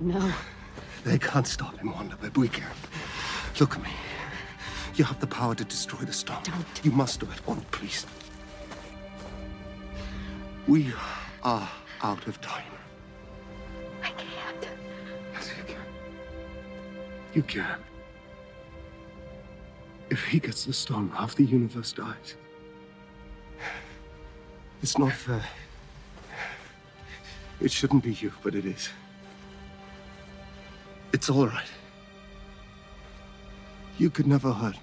[0.00, 0.32] No.
[1.04, 2.70] They can't stop him, Wanda, but we can.
[3.58, 3.90] Look at me.
[4.94, 6.42] You have the power to destroy the stone.
[6.44, 6.80] Don't.
[6.84, 8.06] You must do it, Wanda, please.
[10.66, 10.92] We
[11.42, 11.68] are
[12.02, 12.64] out of time.
[14.02, 14.68] I can't.
[15.32, 15.82] Yes, you can.
[17.34, 17.78] You can.
[20.10, 22.36] If he gets the stone, half the universe dies.
[24.82, 25.44] It's not fair.
[27.60, 28.88] It shouldn't be you, but it is.
[31.12, 31.70] It's all right.
[33.96, 34.80] You could never hurt me.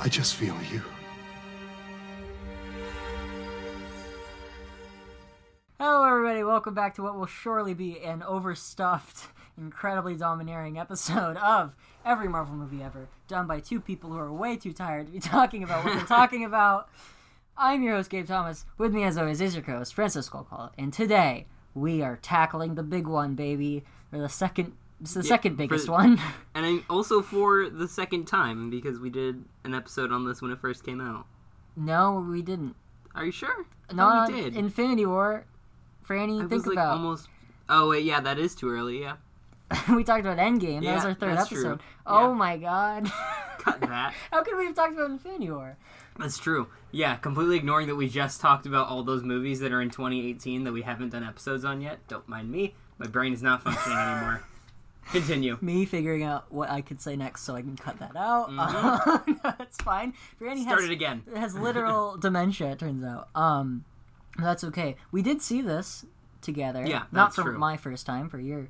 [0.00, 0.82] I just feel you.
[5.78, 6.42] Hello, everybody.
[6.42, 9.28] Welcome back to what will surely be an overstuffed,
[9.58, 14.56] incredibly domineering episode of every Marvel movie ever, done by two people who are way
[14.56, 16.88] too tired to be talking about what they're talking about.
[17.56, 18.64] I'm your host, Gabe Thomas.
[18.78, 20.70] With me, as always, is your co-host, Francis Colcall.
[20.78, 25.56] And today, we are tackling the big one, baby, or the second, it's the second
[25.56, 26.18] biggest for- one.
[26.54, 30.50] And I'm also for the second time because we did an episode on this when
[30.50, 31.26] it first came out.
[31.76, 32.76] no, we didn't.
[33.14, 33.66] Are you sure?
[33.92, 34.56] No, we did.
[34.56, 35.44] Infinity War.
[36.08, 36.92] Franny, I think was like about.
[36.92, 37.28] almost.
[37.68, 39.00] Oh wait, yeah, that is too early.
[39.02, 39.16] Yeah,
[39.94, 40.82] we talked about Endgame.
[40.84, 41.58] that was Yeah, our third that's true.
[41.58, 41.80] episode.
[42.06, 42.34] Oh Yeah.
[42.34, 43.12] my god.
[43.58, 44.14] cut that.
[44.30, 45.76] How could we have talked about Infinity War?
[46.18, 46.68] That's true.
[46.92, 50.64] Yeah, completely ignoring that we just talked about all those movies that are in 2018
[50.64, 52.00] that we haven't done episodes on yet.
[52.08, 52.74] Don't mind me.
[52.98, 54.42] My brain is not functioning anymore.
[55.12, 55.56] Continue.
[55.60, 58.50] Me figuring out what I could say next so I can cut that out.
[58.50, 59.42] Mhm.
[59.44, 60.12] no, it's fine.
[60.40, 61.22] Franny Start has, it again.
[61.34, 63.28] has literal dementia, it turns out.
[63.34, 63.84] Um,
[64.38, 64.96] that's okay.
[65.10, 66.04] We did see this
[66.42, 66.84] together.
[66.86, 67.58] Yeah, Not that's for true.
[67.58, 68.68] my first time, for your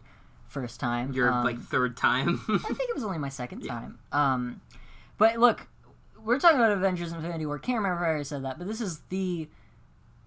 [0.51, 1.13] first time.
[1.13, 2.41] Your Um, like third time.
[2.49, 3.73] I think it was only my second Yeah.
[3.73, 3.99] time.
[4.13, 4.61] Um,
[5.17, 5.67] but look,
[6.23, 7.59] we're talking about Avengers Infinity War.
[7.59, 9.49] Can't remember if I said that, but this is the.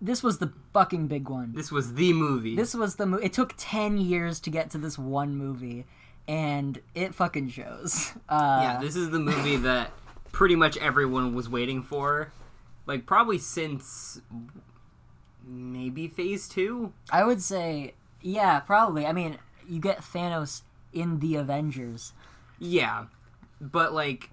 [0.01, 1.53] This was the fucking big one.
[1.55, 2.55] this was the movie.
[2.57, 3.23] This was the movie.
[3.25, 5.85] It took ten years to get to this one movie,
[6.27, 8.11] and it fucking shows.
[8.27, 9.91] Uh, yeah, this is the movie that
[10.33, 12.33] pretty much everyone was waiting for.
[12.85, 14.19] Like probably since
[15.45, 16.93] maybe phase two.
[17.11, 19.05] I would say, yeah, probably.
[19.05, 19.37] I mean,
[19.67, 22.13] you get Thanos in the Avengers.
[22.59, 23.05] Yeah,
[23.59, 24.29] but like,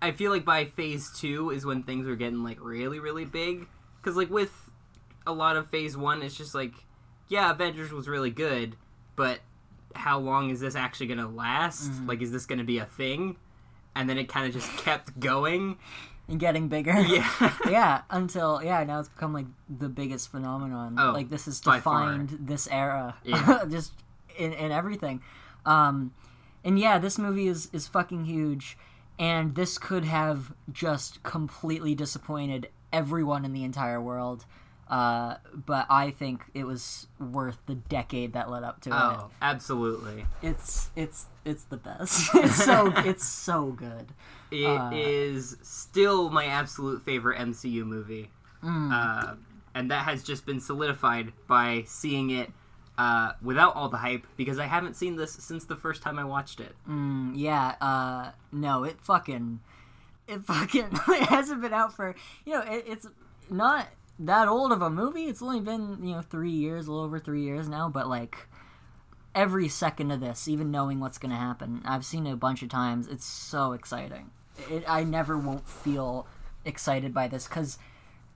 [0.00, 3.66] I feel like by phase two is when things are getting like really, really big.
[4.00, 4.70] Because like with
[5.26, 6.72] a lot of phase one, it's just like,
[7.28, 8.76] yeah, Avengers was really good,
[9.16, 9.40] but
[9.94, 11.90] how long is this actually gonna last?
[11.90, 12.08] Mm-hmm.
[12.08, 13.36] Like, is this gonna be a thing?
[13.96, 15.78] And then it kind of just kept going.
[16.28, 16.98] And getting bigger.
[17.00, 17.52] Yeah.
[17.68, 20.96] yeah, until yeah, now it's become like the biggest phenomenon.
[20.98, 23.64] Oh, like this has defined this era, Yeah.
[23.70, 23.92] just
[24.38, 25.22] in, in everything.
[25.66, 26.12] Um,
[26.64, 28.76] and yeah, this movie is is fucking huge,
[29.18, 34.44] and this could have just completely disappointed everyone in the entire world.
[34.86, 38.94] Uh, but I think it was worth the decade that led up to it.
[38.94, 40.26] oh, absolutely.
[40.42, 42.28] It's it's it's the best.
[42.34, 44.12] it's so it's so good.
[44.50, 48.30] It is Uh, still my absolute favorite MCU movie.
[48.62, 48.92] Mm.
[48.92, 49.34] Uh,
[49.74, 52.50] and that has just been solidified by seeing it
[52.96, 56.24] uh, without all the hype because I haven't seen this since the first time I
[56.24, 56.74] watched it.
[56.88, 59.60] Mm, yeah, uh, no, it fucking,
[60.28, 63.06] it fucking, it hasn't been out for, you know, it, it's
[63.50, 63.88] not
[64.18, 65.24] that old of a movie.
[65.24, 68.48] It's only been, you know, three years, a little over three years now, but like,
[69.34, 72.68] every second of this, even knowing what's gonna happen, I've seen it a bunch of
[72.68, 73.08] times.
[73.08, 74.30] It's so exciting.
[74.70, 76.28] It, I never won't feel
[76.64, 77.78] excited by this because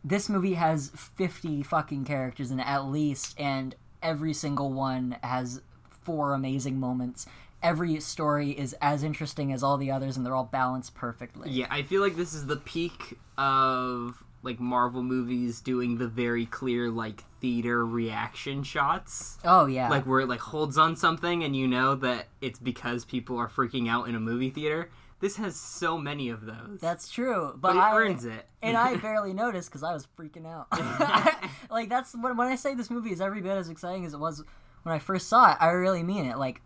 [0.03, 5.61] this movie has 50 fucking characters in it at least, and every single one has
[5.89, 7.27] four amazing moments.
[7.63, 11.51] Every story is as interesting as all the others, and they're all balanced perfectly.
[11.51, 16.47] Yeah, I feel like this is the peak of like Marvel movies doing the very
[16.47, 19.39] clear like theater reaction shots.
[19.45, 19.89] Oh yeah.
[19.89, 23.49] Like where it like holds on something and you know that it's because people are
[23.49, 24.91] freaking out in a movie theater.
[25.21, 26.79] This has so many of those.
[26.81, 28.47] that's true, but, but it I, earns it.
[28.63, 30.69] and I barely noticed because I was freaking out.
[31.71, 34.21] like that's when when I say this movie is every bit as exciting as it
[34.21, 34.45] was
[34.83, 35.59] when I first saw it.
[35.61, 36.39] I really mean it.
[36.39, 36.63] Like,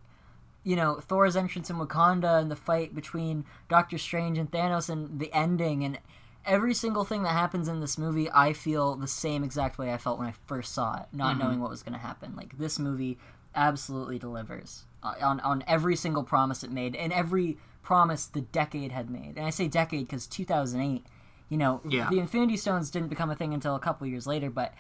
[0.65, 5.19] you know, Thor's entrance in Wakanda and the fight between Doctor Strange and Thanos and
[5.19, 5.99] the ending and
[6.45, 9.99] every single thing that happens in this movie, I feel the same exact way I
[9.99, 12.35] felt when I first saw it, not knowing what was going to happen.
[12.37, 13.19] Like this movie
[13.55, 18.93] absolutely delivers uh, on on every single promise it made and every promise the decade
[18.93, 19.35] had made.
[19.37, 21.05] And I say decade because 2008,
[21.49, 22.09] you know, Yeah.
[22.11, 24.73] the Infinity Stones didn't become a thing until a couple years later, but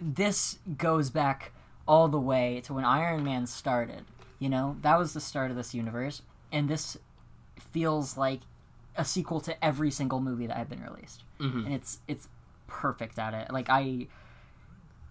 [0.00, 1.52] this goes back
[1.86, 4.04] all the way to when Iron Man started.
[4.38, 6.96] You know, that was the start of this universe, and this
[7.72, 8.40] feels like
[8.96, 11.64] a sequel to every single movie that had been released, Mhm.
[11.66, 12.28] and it's it's
[12.66, 13.52] perfect at it.
[13.52, 14.08] Like I,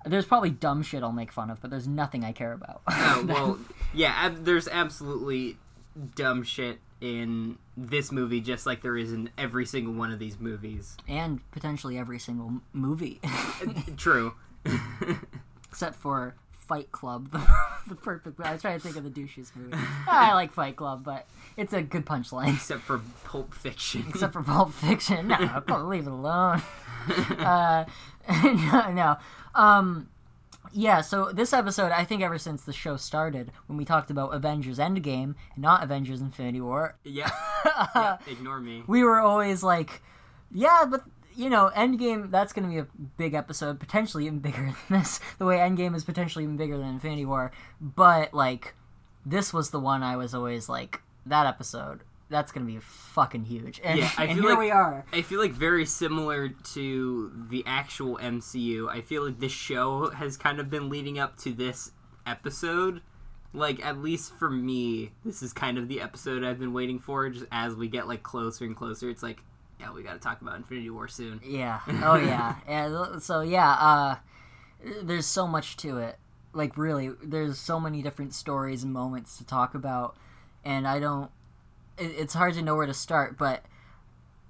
[0.06, 2.82] there's probably dumb shit I'll make fun of, but there's nothing I care about.
[2.88, 3.60] Oh, well,
[3.94, 5.58] yeah, ab- there's absolutely
[6.16, 10.39] dumb shit in this movie, just like there is in every single one of these
[10.39, 10.95] movies.
[11.07, 13.19] and potentially every single movie,
[13.98, 14.33] True.
[15.69, 17.42] except for Fight Club, the,
[17.88, 18.39] the perfect.
[18.39, 19.74] I was trying to think of the douches movie.
[20.07, 21.25] I like Fight Club, but
[21.57, 22.53] it's a good punchline.
[22.56, 24.06] Except for Pulp Fiction.
[24.07, 25.27] except for Pulp Fiction.
[25.27, 26.62] No, leave it alone.
[27.39, 27.86] uh,
[28.44, 29.18] no, no.
[29.56, 30.07] Um,
[30.74, 34.34] yeah, so this episode, I think ever since the show started, when we talked about
[34.34, 37.32] Avengers Endgame and not Avengers Infinity War, yeah.
[37.96, 38.18] yeah.
[38.28, 38.84] Ignore me.
[38.88, 40.02] we were always like,
[40.52, 41.04] yeah, but
[41.36, 42.88] you know, Endgame, that's going to be a
[43.18, 45.20] big episode, potentially even bigger than this.
[45.38, 47.52] The way Endgame is potentially even bigger than Infinity War.
[47.80, 48.74] But, like,
[49.26, 53.44] this was the one I was always like, that episode, that's going to be fucking
[53.45, 53.80] huge.
[53.83, 55.06] And, Yeah, I and feel here like- we are.
[55.13, 58.89] I feel like very similar to the actual MCU.
[58.89, 61.92] I feel like this show has kind of been leading up to this
[62.25, 63.01] episode.
[63.54, 67.30] Like at least for me, this is kind of the episode I've been waiting for.
[67.30, 69.42] Just as we get like closer and closer, it's like,
[69.80, 71.42] yeah, we got to talk about Infinity War soon.
[71.45, 71.81] Yeah.
[72.01, 72.56] Oh yeah.
[72.68, 73.18] yeah.
[73.19, 73.72] So yeah.
[73.72, 74.16] Uh,
[75.04, 76.18] there's so much to it.
[76.54, 80.16] Like really, there's so many different stories and moments to talk about,
[80.63, 81.30] and I don't.
[82.01, 83.63] It, it's hard to know where to start, but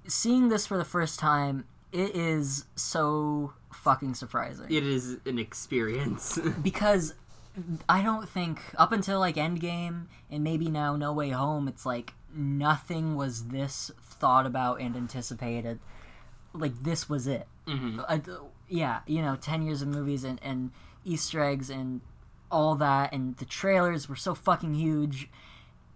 [0.06, 6.38] seeing this for the first time, it is so fucking surprising It is an experience.
[6.62, 7.14] because
[7.88, 12.14] I don't think up until like Endgame and maybe now No Way Home, it's like
[12.34, 15.78] nothing was this thought about and anticipated.
[16.54, 17.46] Like this was it.
[17.66, 18.22] hmm I,
[18.68, 20.70] yeah, you know, ten years of movies and, and
[21.04, 22.00] Easter eggs and
[22.50, 25.28] all that, and the trailers were so fucking huge,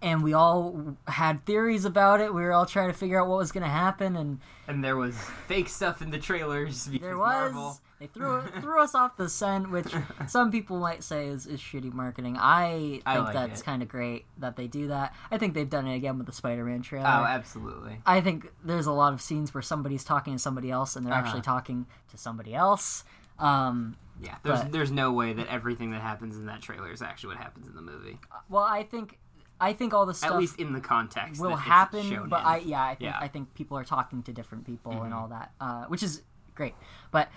[0.02, 2.32] and we all had theories about it.
[2.34, 4.96] We were all trying to figure out what was going to happen, and And there
[4.96, 5.16] was
[5.46, 7.52] fake stuff in the trailers because there was.
[7.52, 7.80] Marvel.
[7.98, 9.86] They threw threw us off the scent, which
[10.28, 12.36] some people might say is, is shitty marketing.
[12.38, 15.14] I I think like that's kind of great that they do that.
[15.30, 17.06] I think they've done it again with the Spider-Man trailer.
[17.06, 18.00] Oh, absolutely.
[18.04, 21.14] I think there's a lot of scenes where somebody's talking to somebody else and they're
[21.14, 21.24] Uh-huh.
[21.24, 23.02] actually talking to somebody else.
[23.38, 27.00] Um, Yeah, there's But- there's no way that everything that happens in that trailer is
[27.00, 28.18] actually what happens in the movie.
[28.50, 29.18] well, I think
[29.60, 32.46] I think all the stuff At least in the context will happen, but in.
[32.46, 33.12] I yeah I think Yeah.
[33.12, 33.24] Mm-hmm.
[33.24, 36.22] I think people are talking to different people and all that, uh, which is
[36.54, 36.74] great.
[37.10, 37.28] But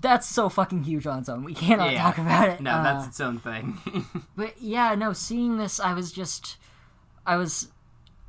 [0.00, 1.44] that's so fucking huge on its own.
[1.44, 2.02] We cannot Yeah.
[2.02, 2.60] talk about it.
[2.60, 3.78] No, Uh, that's its own thing.
[4.36, 6.56] But yeah, no, seeing this, I was just,
[7.26, 7.68] I was,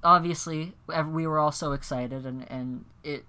[0.04, 0.74] obviously,
[1.08, 3.26] we were all so excited, and and it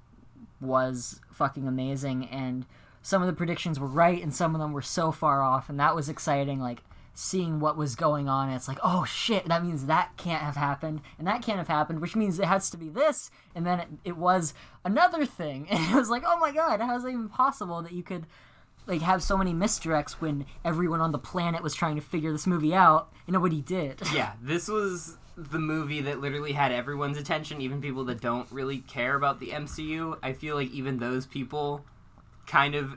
[0.61, 2.67] was fucking amazing, and
[3.02, 5.79] some of the predictions were right, and some of them were so far off, and
[5.81, 6.61] that was exciting.
[6.61, 6.82] Like
[7.20, 11.00] seeing what was going on, it's like, oh shit, that means that can't have happened,
[11.19, 13.88] and that can't have happened, which means it has to be this, and then it,
[14.05, 14.55] it was
[14.85, 17.91] another thing, and it was like, oh my god, how is it even possible that
[17.93, 18.25] you could
[18.87, 22.47] like have so many misdirects when everyone on the planet was trying to figure this
[22.47, 24.00] movie out and nobody did.
[24.14, 28.79] yeah, this was the movie that literally had everyone's attention, even people that don't really
[28.79, 30.17] care about the MCU.
[30.23, 31.85] I feel like even those people
[32.47, 32.97] kind of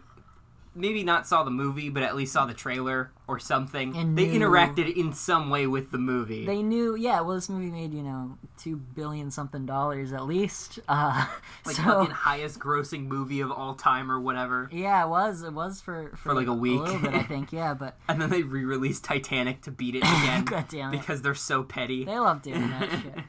[0.73, 3.95] maybe not saw the movie, but at least saw the trailer or something.
[3.95, 6.45] And they knew- interacted in some way with the movie.
[6.45, 7.21] They knew, yeah.
[7.21, 10.79] Well, this movie made you know two billion something dollars at least.
[10.87, 11.27] Uh,
[11.65, 14.69] like so fucking highest grossing movie of all time or whatever.
[14.71, 15.43] yeah, it was.
[15.43, 16.79] It was for for, For, like, a week.
[16.79, 17.51] a little bit, I think.
[17.53, 20.99] Yeah, but And then they re-released Titanic to beat it again God damn it.
[20.99, 22.05] because they're so petty.
[22.05, 23.23] they love doing that shit.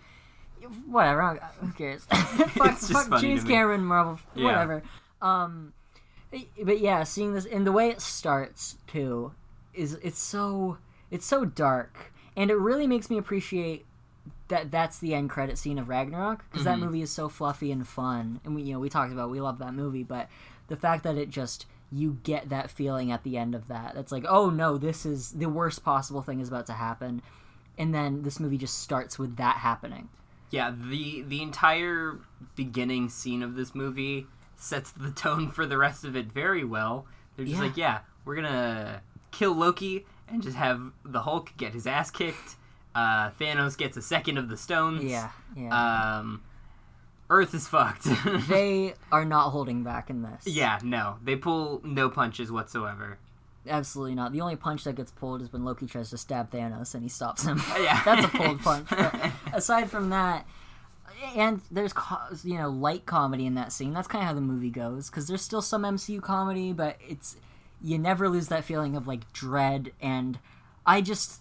[0.87, 1.41] Whatever.
[1.61, 2.05] Who cares?
[2.05, 3.43] fuck, fuck James.
[3.45, 4.45] Cameron, Marvel, Yeah.
[4.45, 4.83] whatever.
[5.21, 5.73] Um,
[6.63, 9.33] but yeah, seeing this and the way it starts too
[9.75, 10.79] is it's so
[11.11, 13.85] it's so dark, and it really makes me appreciate
[14.49, 16.83] that that's the end credit scene of Ragnarok because that Mhm.
[16.85, 19.59] movie is so fluffy and fun, and we you know we talked about we love
[19.59, 20.29] that movie, but
[20.69, 23.95] the fact that it just you get that feeling at the end of that.
[23.95, 27.21] That's like oh no this is the worst possible thing is about to happen.
[27.79, 30.09] And then this movie just starts with that happening.
[30.51, 32.19] Yeah, the the entire
[32.55, 34.27] beginning scene of this movie
[34.63, 37.07] sets the tone for the rest of it very well.
[37.37, 37.63] They're just Yeah.
[37.67, 42.57] like, yeah, we're gonna kill Loki and just have the Hulk get his ass kicked.
[42.95, 45.03] Uh, Thanos gets a second of the stones.
[45.05, 46.43] yeah yeah Um,
[47.31, 48.05] Earth is fucked.
[48.49, 53.17] they are not holding back in this yeah, no, they pull no punches whatsoever.
[53.67, 56.95] absolutely not the only punch that gets pulled is when loki tries to stab thanos
[56.95, 59.15] and he stops him Yeah, that's a pulled punch but
[59.55, 60.47] aside from that
[61.37, 64.41] and there's co- you know light comedy in that scene that's kind of how the
[64.41, 67.37] movie goes because there's still some mcu comedy but it's
[67.81, 70.39] you never lose that feeling of like dread and
[70.87, 71.41] i just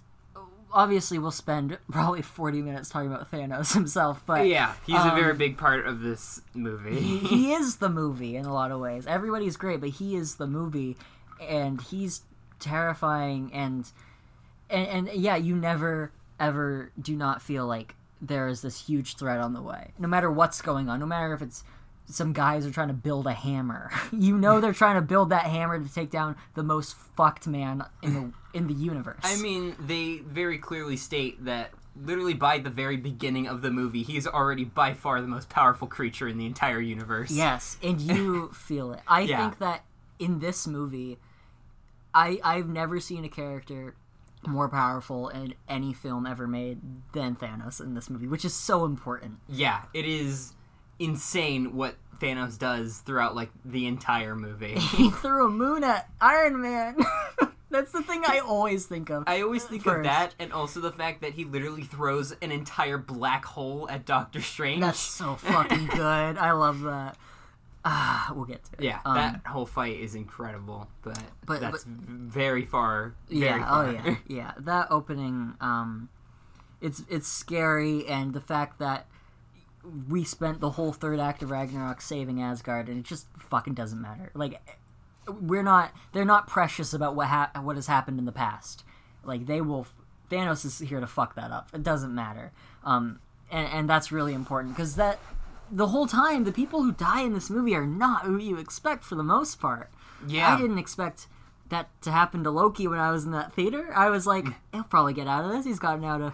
[0.74, 5.32] obviously we'll spend probably 40 minutes talking about Thanos himself, but yeah, he's a very
[5.32, 7.00] um, big part of this movie.
[7.00, 9.06] he, he is the movie in a lot of ways.
[9.08, 10.98] Everybody's great, but he is the movie,
[11.42, 12.22] and he's
[12.60, 13.52] terrifying.
[13.54, 13.92] And
[14.70, 19.40] and, and yeah, you never ever do not feel like there is this huge threat
[19.40, 21.00] on the way, no matter what's going on.
[21.00, 21.64] No matter if it's
[22.06, 25.46] some guys are trying to build a hammer, you know they're trying to build that
[25.46, 29.22] hammer to take down the most fucked man in the in the universe.
[29.24, 34.04] I mean, they very clearly state that literally by the very beginning of the movie,
[34.04, 37.32] he is already by far the most powerful creature in the entire universe.
[37.32, 39.02] Yes, and you feel it.
[39.08, 39.38] I Yeah.
[39.38, 39.84] think that
[40.20, 41.18] in this movie,
[42.14, 43.96] I I've never seen a character
[44.46, 46.80] more powerful in any film ever made
[47.14, 49.40] than Thanos in this movie, which is so important.
[49.48, 50.54] Yeah, it is
[51.00, 54.76] insane what Thanos does throughout like the entire movie.
[54.80, 56.98] He threw a moon at Iron Man.
[57.72, 59.24] That's the thing I always think of.
[59.28, 62.98] I always think of that, and also the fact that he literally throws an entire
[62.98, 64.82] black hole at Doctor Strange.
[64.82, 66.38] That's so fucking good.
[66.38, 67.16] I love that.
[67.84, 68.84] Ah, we'll get to it.
[68.84, 73.16] yeah, Um, that whole fight is incredible, but, But- that's but- very far.
[73.30, 73.86] Very yeah far.
[73.86, 76.10] oh yeah yeah that opening um
[76.80, 79.08] it's it's scary and the fact that
[80.08, 84.00] we spent the whole third act of ragnarok saving asgard and it just fucking doesn't
[84.02, 84.62] matter like
[85.28, 88.84] we're not they're not precious about what ha- what has happened in the past
[89.24, 89.88] like they will
[90.30, 92.52] thanos is here to fuck that up it doesn't matter
[92.84, 93.20] um
[93.52, 95.20] and and that's really important because that
[95.72, 99.04] the whole time the people who die in this movie are not who you expect
[99.04, 99.90] for the most part
[100.28, 100.54] yeah.
[100.54, 101.28] I didn't expect
[101.70, 103.92] that to happen to Loki when I was in that theater.
[103.96, 104.54] I was like, hmm.
[104.74, 105.66] he'll probably get out of this.
[105.66, 106.34] He's gotten out of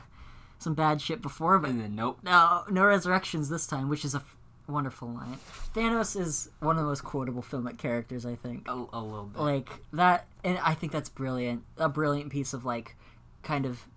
[0.60, 2.20] some bad shit before, but then nope.
[2.24, 4.36] no, no resurrections this time, which is a f-
[4.68, 5.38] wonderful line.
[5.76, 8.68] Thanos is one of the most quotable filmic characters, I think.
[8.68, 9.40] A, a little bit.
[9.40, 11.64] Like that, and I think that's brilliant.
[11.78, 12.96] A brilliant piece of like,
[13.44, 13.88] kind of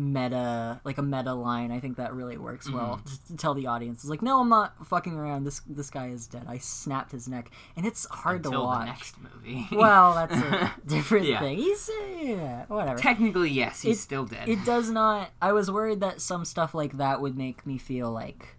[0.00, 1.70] meta, like a meta line.
[1.70, 3.34] I think that really works well Mm-hmm.
[3.34, 5.44] to tell the audience, it's like, no, I'm not fucking around.
[5.44, 6.44] This this guy is dead.
[6.48, 8.80] I snapped his neck, and it's hard Until to watch.
[8.80, 9.68] the next movie.
[9.76, 11.40] Well, that's a different Yeah.
[11.40, 11.58] thing.
[11.58, 11.90] He's
[12.20, 12.98] yeah, whatever.
[12.98, 14.48] technically, yes, he's It- still dead.
[14.48, 15.30] It does not.
[15.42, 18.56] I was worried that some stuff like that would make me feel like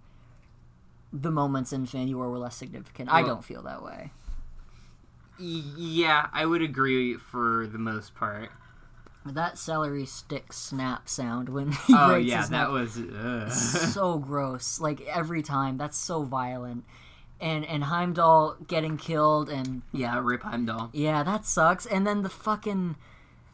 [1.14, 3.10] the moments in Infinity War were less significant.
[3.12, 4.12] I don't feel that way.
[5.40, 8.52] Yeah, I would agree for the most part.
[9.26, 12.98] That celery stick snap sound when he Oh breaks yeah, his that neck, was.
[12.98, 13.50] Uh.
[13.50, 14.80] so gross.
[14.80, 16.84] Like every time, that's so violent.
[17.40, 20.90] And and Heimdall getting killed and yeah, Rip Heimdall.
[20.94, 21.86] yeah, that sucks.
[21.86, 22.96] And then the fucking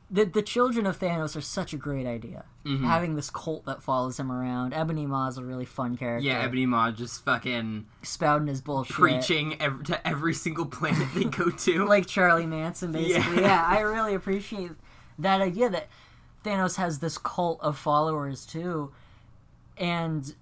[0.10, 2.46] the the children of Thanos are such a great idea.
[2.66, 2.86] Mm-hmm.
[2.86, 4.74] Having this cult that follows him around.
[4.74, 6.26] Ebony Maw's a really fun character.
[6.28, 8.94] Yeah, Ebony Maw just fucking spouting his bullshit.
[8.94, 11.86] preaching ev- to every single planet they go to.
[11.88, 13.38] like Charlie Manson, basically.
[13.42, 13.48] Yeah.
[13.48, 13.66] Yeah.
[13.66, 14.72] I really appreciate
[15.20, 15.88] that idea that
[16.44, 18.92] Thanos has this cult of followers too.
[19.78, 20.34] And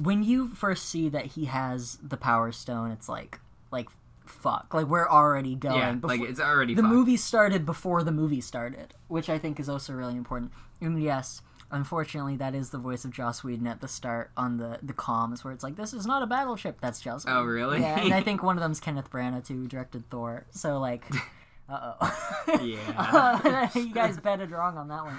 [0.00, 3.88] when you first see that he has the Power Stone, it's like, like,
[4.26, 5.78] fuck, like we're already going.
[5.78, 6.94] yeah, Before- like it's already the fucked.
[6.94, 10.52] movie started before the movie started, which I think is also really important.
[10.80, 14.78] And yes, unfortunately, that is the voice of Joss Whedon at the start on the
[14.82, 17.24] the comms, where it's like, "This is not a battleship." That's Joss.
[17.26, 17.80] Oh, really?
[17.80, 20.44] Yeah, and I think one of them's Kenneth Branagh too, who directed Thor.
[20.50, 21.04] So like,
[21.72, 22.60] uh oh.
[22.64, 23.70] Yeah.
[23.74, 25.16] you guys betted wrong on that one,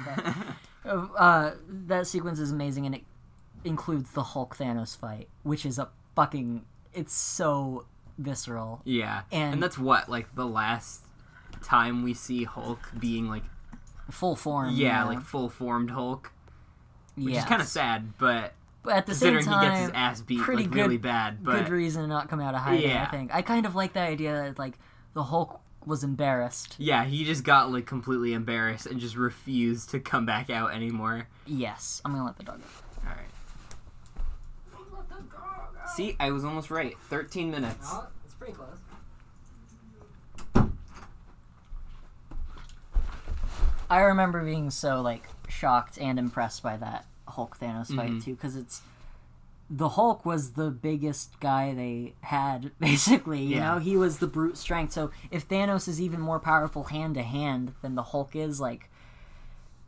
[0.84, 0.86] but
[1.20, 3.04] uh, that sequence is amazing, and it
[3.64, 6.64] includes the Hulk Thanos fight, which is a fucking.
[6.94, 7.86] It's so
[8.18, 8.82] visceral.
[8.86, 11.02] Yeah, And- and, that's what like the last
[11.64, 13.44] time we see Hulk being like
[14.12, 14.76] Full form.
[14.76, 16.32] yeah, like full formed Hulk,
[17.16, 20.22] which is kind of sad, but But at the same time, he gets his ass
[20.22, 22.92] beat pretty like good- really bad, but good reason to not come out of hiding.
[22.92, 24.78] I think I kind of like the idea that like
[25.14, 26.75] the Hulk was embarrassed.
[26.78, 31.28] yeah, he just got like completely embarrassed and just refused to come back out anymore.
[31.46, 33.10] Yes, I'm gonna let the dog go.
[33.10, 33.28] All right.
[35.96, 36.96] See, I was almost right.
[37.10, 37.94] Thirteen minutes.
[38.25, 38.78] it's pretty close.
[43.90, 48.24] I remember being so like shocked and impressed by that Hulk Thanos fight Mhm.
[48.24, 48.82] too, because it's
[49.70, 53.41] the Hulk was the biggest guy they had basically.
[53.43, 53.74] You Yeah.
[53.74, 54.93] know, he was the brute strength.
[54.93, 58.89] So if Thanos is even more powerful hand to hand than the Hulk is, like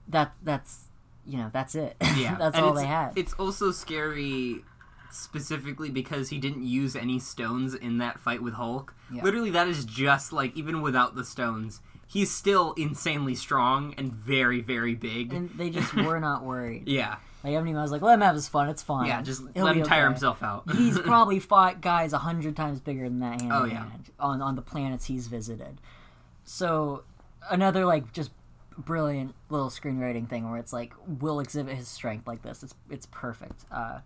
[0.07, 0.85] that, that's
[1.25, 1.95] you know, that's it.
[2.15, 3.13] Yeah, that's and all they had.
[3.15, 4.63] It's also scary
[5.11, 8.93] specifically because he didn't use any stones in that fight with Hulk.
[9.11, 9.23] Yeah.
[9.23, 14.61] Literally, that is just like even without the stones, he's still insanely strong and very,
[14.61, 15.33] very big.
[15.33, 16.83] and they just were not worried.
[16.87, 17.15] yeah,
[17.45, 18.69] Like Ebony was like, let him have his fun.
[18.69, 19.07] It's fine.
[19.07, 20.63] yeah, just He'll let him tire okay." himself out.
[20.75, 23.87] he's probably fought guys a hundred times bigger than that hand Oh, yeah.
[23.89, 25.79] hand on on the planets he's visited.
[26.43, 27.03] So
[27.49, 28.31] another like just
[28.77, 32.63] brilliant little screenwriting thing where it's like will exhibit his strength like this.
[32.63, 33.65] It's it's perfect.
[33.71, 33.99] Uh,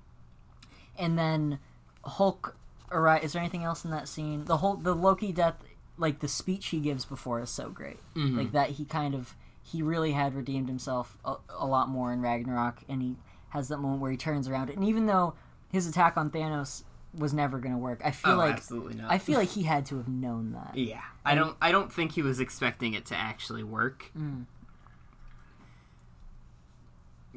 [0.98, 1.60] and then
[2.04, 2.56] Hulk.
[2.92, 4.46] Alright, is there anything else in that scene?
[4.46, 5.56] The whole the Loki death,
[5.98, 8.00] like the speech he gives before, is so great.
[8.16, 12.22] Like that, he kind of he really had redeemed himself a, a lot more in
[12.22, 13.16] Ragnarok, and he
[13.50, 14.70] has that moment where he turns around.
[14.70, 15.34] And even though
[15.72, 16.84] his attack on Thanos
[17.18, 19.12] was never going to work, I feel Oh, like absolutely not.
[19.12, 20.78] I feel like he had to have known that.
[20.78, 21.58] Yeah, I don't.
[21.62, 24.12] I don't think he was expecting it to actually work.
[24.18, 24.46] Mm.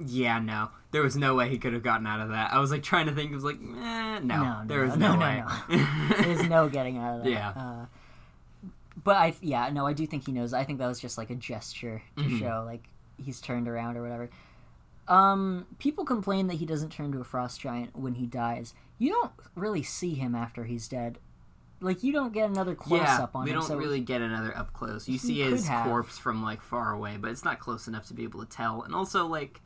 [0.04, 2.52] Yeah, no, there was no way he could have gotten out of that.
[2.52, 3.30] I was like trying to think.
[3.30, 5.84] I was like, eh, no, No, there no, was no, no, no, way.
[6.22, 7.30] There's no getting out of that.
[7.30, 7.48] Yeah.
[7.50, 7.86] Uh,
[9.04, 10.54] but I, yeah, no, I do think he knows.
[10.54, 12.38] I think that was just like a gesture to Mhm.
[12.38, 12.84] show like
[13.18, 14.30] he's turned around or whatever.
[15.12, 18.72] Um, people complain that he doesn't turn to a frost giant when he dies.
[18.98, 21.18] You don't really see him after he's dead.
[21.80, 23.56] Like you don't get another close yeah, up on we him.
[23.56, 25.08] don't so really get another up close.
[25.08, 25.84] You see his have.
[25.84, 28.82] corpse from like far away, but it's not close enough to be able to tell.
[28.82, 29.60] And also, like,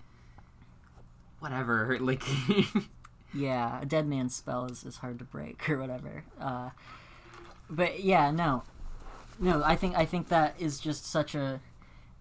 [1.38, 2.25] whatever, like,
[3.33, 6.25] Yeah, a dead man's spell is, is hard to break or whatever.
[6.41, 6.71] Uh,
[7.69, 8.62] but yeah, no,
[9.38, 9.62] no.
[9.65, 11.61] I think I think that is just such a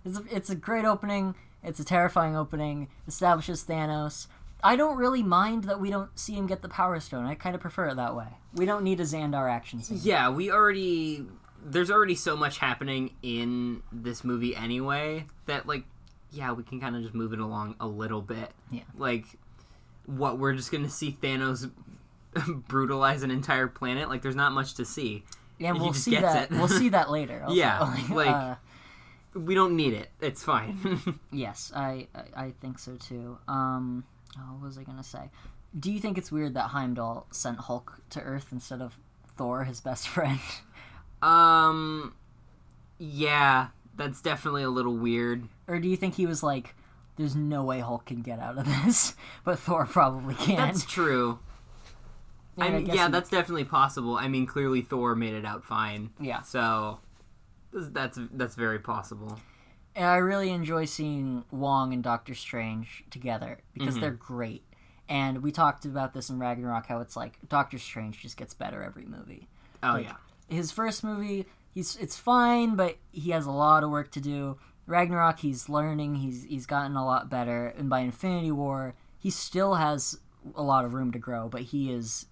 [0.03, 1.35] it's a, it's a great opening.
[1.65, 2.87] It's a terrifying opening.
[3.07, 4.27] Establishes Thanos.
[4.63, 7.25] I don't really mind that we don't see him get the Power Stone.
[7.25, 8.27] I kind of prefer it that way.
[8.53, 9.99] We don't need a Xandar action scene.
[10.01, 11.25] yeah, we already.
[11.63, 15.83] There's already so much happening in this movie anyway that, like,
[16.31, 18.51] yeah, we can kind of just move it along a little bit.
[18.71, 18.83] Yeah.
[18.97, 19.25] Like,
[20.05, 21.71] what we're just gonna see Thanos
[22.67, 24.09] brutalize an entire planet.
[24.09, 25.23] Like, there's not much to see.
[25.59, 26.49] and we'll see that.
[26.51, 27.41] we'll see that later.
[27.43, 27.55] also.
[27.55, 28.55] Yeah, like- uh,
[29.35, 30.09] We don't need it.
[30.21, 31.19] It's fine.
[31.31, 33.37] Yes, I, I I think so too.
[33.47, 34.05] Um,
[34.37, 35.29] oh, what was I gonna say?
[35.77, 38.97] Do you think it's weird that Heimdall sent Hulk to Earth instead of
[39.37, 40.39] Thor, his best friend?
[41.21, 42.13] um,
[42.97, 45.47] yeah, that's definitely a little weird.
[45.67, 46.75] or do you think he was like,
[47.17, 50.55] "There's no way Hulk can get out of this," but Thor probably can?
[50.57, 51.39] That's true.
[52.57, 54.15] I mean, guess yeah, that's definitely possible.
[54.15, 56.11] I mean, clearly Thor made it out fine.
[56.21, 56.41] yeah.
[56.41, 56.99] So
[57.91, 59.39] that's that's very possible.
[59.95, 64.01] And I really enjoy seeing Wong and Doctor Strange together because Mhm.
[64.01, 64.63] they're great.
[65.07, 68.83] And we talked about this in Ragnarok how it's like Doctor Strange just gets better
[68.83, 69.47] every movie.
[69.83, 70.15] Oh Like, yeah.
[70.49, 74.57] his first movie he's it's fine but he has a lot of work to do
[74.87, 79.75] ragnarok he's learning he's he's gotten a lot better and by infinity war he still
[79.75, 80.17] has
[80.55, 82.27] a lot of room to grow but he is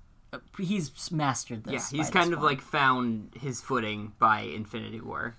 [0.57, 1.91] he's mastered this.
[1.91, 5.35] Yeah, he's kind of point, like found his footing by Infinity War.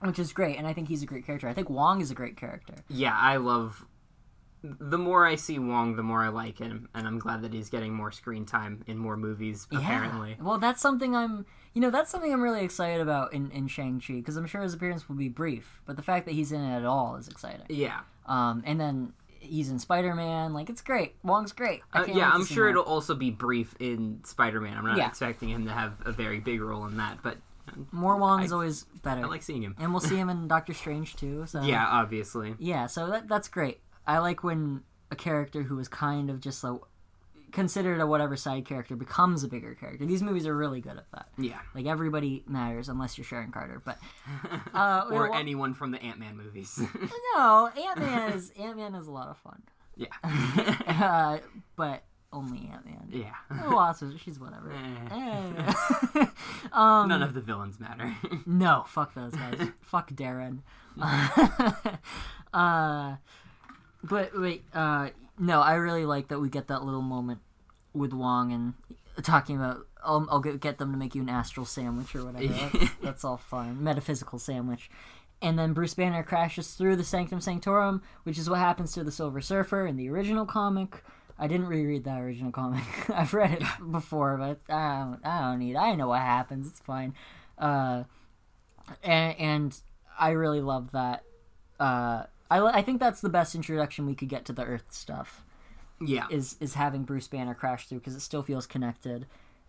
[0.00, 2.14] which is great and i think he's a great character i think wong is a
[2.14, 3.84] great character Yeah, I love.
[4.62, 7.68] The more I see Wong, the more I like him, and I'm glad that he's
[7.70, 9.68] getting more screen time in more movies.
[9.72, 10.44] Apparently, yeah.
[10.44, 14.14] well that's something i'm you know that's something i'm really excited about in, in shang-chi
[14.14, 16.76] because i'm sure his appearance will be brief but the fact that he's in it
[16.76, 21.52] at all is exciting yeah, um and then he's in spider-man like it's great wong's
[21.52, 22.30] great I uh, yeah.
[22.30, 24.76] I'm sure it'll also be brief in Spider-Man.
[24.76, 25.08] I'm not Yeah.
[25.08, 27.38] expecting him to have a very big role in that, but
[27.92, 29.22] More Wong is always better.
[29.22, 29.74] I like seeing him.
[29.78, 31.44] and we'll see him in Doctor Strange too.
[31.46, 32.54] So Yeah, obviously.
[32.58, 32.86] yeah.
[32.86, 33.80] So that that's great.
[34.06, 36.78] I like when a character who is kind of just a
[37.52, 40.04] considered a whatever side character becomes a bigger character.
[40.04, 41.28] These movies are really good at that.
[41.38, 41.58] Yeah.
[41.74, 43.80] Like everybody matters unless you're Sharon Carter.
[43.84, 43.98] But
[44.74, 46.78] uh, or well, anyone from the Ant Man movies.
[47.36, 49.62] no, Ant Man is Ant Man is a lot of fun.
[49.96, 50.08] yeah.
[50.24, 51.38] Uh,
[51.76, 53.08] but only Ant Man.
[53.10, 53.34] yeah.
[53.64, 54.70] Oh, Wasp, she's whatever.
[54.72, 55.72] Eh.
[56.16, 56.26] Eh.
[56.72, 58.14] um, None of the villains matter.
[58.44, 59.68] No, fuck those guys.
[59.80, 60.58] fuck Darren.
[62.52, 63.16] uh,
[64.04, 65.08] but wait, uh,
[65.38, 67.40] no, I really like that we get that little moment
[67.92, 68.74] with Wong and
[69.22, 69.86] talking about.
[70.02, 72.52] I'll, I'll get, get them to make you an astral sandwich or whatever.
[72.78, 73.82] That's, that's all fine.
[73.82, 74.90] Metaphysical sandwich.
[75.42, 79.12] And then Bruce Banner crashes through the Sanctum Sanctorum, which is what happens to the
[79.12, 81.02] Silver Surfer in the original comic.
[81.38, 82.82] I didn't reread that original comic.
[83.10, 85.76] I've read it before, but I don't, I don't need.
[85.76, 86.66] I know what happens.
[86.66, 87.14] It's fine.
[87.56, 88.04] Uh,
[89.02, 89.80] and, and
[90.18, 91.22] I really love that.
[91.78, 95.44] Uh, I I think that's the best introduction we could get to the Earth stuff
[96.00, 96.26] yeah.
[96.30, 99.26] is is having Bruce Banner crash through because it still feels connected.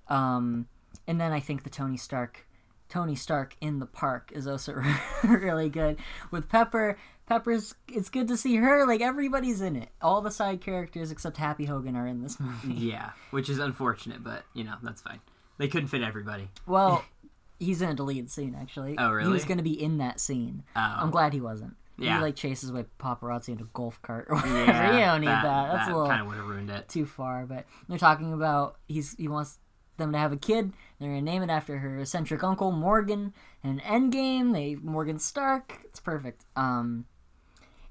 [0.07, 0.67] Um,
[1.07, 2.45] and then I think the Tony Stark,
[2.87, 4.81] Tony Stark in the park is also
[5.23, 5.97] really good
[6.31, 6.97] with Pepper.
[7.25, 8.85] Pepper's it's good to see her.
[8.87, 9.89] Like everybody's in it.
[10.01, 12.73] All the side characters except Happy Hogan are in this movie.
[12.73, 13.11] Yeah.
[13.31, 15.19] Which is unfortunate, but, you know, that's fine.
[15.57, 16.49] They couldn't fit everybody.
[16.65, 17.03] Well,
[17.59, 18.95] he's in a deleted scene actually.
[18.97, 19.27] Oh, really?
[19.27, 20.63] He was going to be in that scene.
[20.75, 20.79] Oh.
[20.79, 21.75] I'm glad he wasn't.
[21.99, 22.17] Yeah.
[22.17, 24.55] He like chases away paparazzi in a golf cart or whatever.
[24.71, 25.43] Yeah, you don't need that.
[25.71, 26.88] That's that a little kind of would have ruined it.
[26.89, 27.45] too far.
[27.45, 29.59] But they're talking about he's he wants
[29.97, 30.73] them to have a kid.
[30.99, 33.33] They're gonna name it after her eccentric uncle Morgan.
[33.63, 35.79] And Endgame, they Morgan Stark.
[35.85, 36.45] It's perfect.
[36.55, 37.05] Um,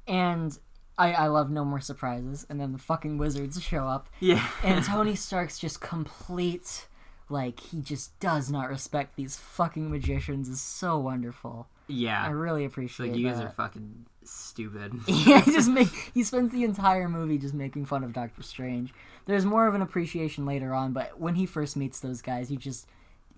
[0.06, 0.58] and
[0.96, 2.46] I I love no more surprises.
[2.48, 4.46] And then the fucking wizards show up, Yeah.
[4.64, 6.86] and Tony Stark's just complete.
[7.30, 11.68] Like he just does not respect these fucking magicians is so wonderful.
[11.88, 13.46] I really appreciate Like you guys that.
[13.46, 14.92] are fucking stupid.
[15.06, 18.92] yeah, he just make he spends the entire movie just making fun of Doctor Strange.
[19.26, 22.56] There's more of an appreciation later on, but when he first meets those guys, he
[22.56, 22.86] just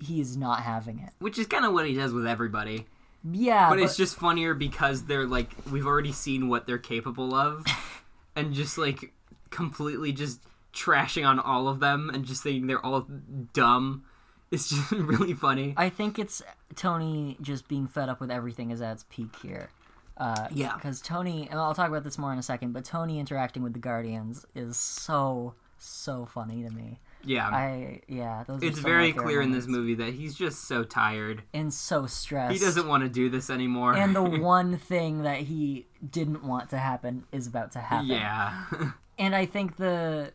[0.01, 1.11] he is not having it.
[1.19, 2.87] Which is kind of what he does with everybody.
[3.31, 7.65] Yeah, But, it's just funnier because they're like we've already seen what they're capable of,
[8.37, 9.13] and just like
[9.51, 10.41] completely just
[10.73, 13.07] trashing on all of them and just saying they're all
[13.53, 14.05] dumb.
[14.51, 15.75] It's just really funny.
[15.77, 16.43] I think it's
[16.75, 19.71] Tony just being fed up with everything is at its peak here.
[20.17, 20.75] Uh, Yeah.
[20.75, 23.73] because Tony, and I'll talk about this more in a second, but Tony interacting with
[23.73, 27.01] the Guardians is so so funny to me.
[27.25, 27.49] Yeah.
[27.49, 28.63] I yeah, those.
[28.63, 31.43] it's very clear in this movie that he's just so tired.
[31.55, 32.53] and so stressed.
[32.53, 33.95] He doesn't want to do this anymore.
[33.95, 38.09] and the one thing that he didn't want to happen is about to happen.
[38.09, 38.65] yeah.
[39.19, 40.33] and I think the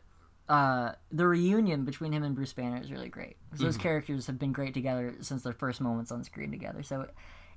[0.47, 4.37] uh, the reunion between him and Bruce Banner is really great 'Cause those characters have
[4.37, 6.83] been great together since their first moments on screen together.
[6.83, 7.07] So,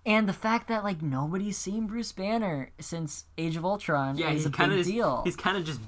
[0.07, 4.37] and the fact that like nobody's seen Bruce Banner since Age of Ultron yeah, is
[4.45, 5.23] he's a kind big of deal.
[5.25, 5.81] he's kind of just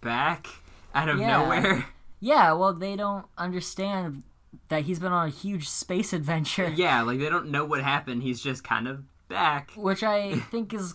[0.00, 0.46] back
[0.94, 1.38] out of Yeah.
[1.38, 1.86] nowhere.
[2.20, 4.22] Yeah, well, they don't understand
[4.68, 8.22] that he's been on a huge space adventure, Yeah, like they don't know what happened.
[8.22, 9.72] He's just kind of back.
[9.74, 10.94] which I think is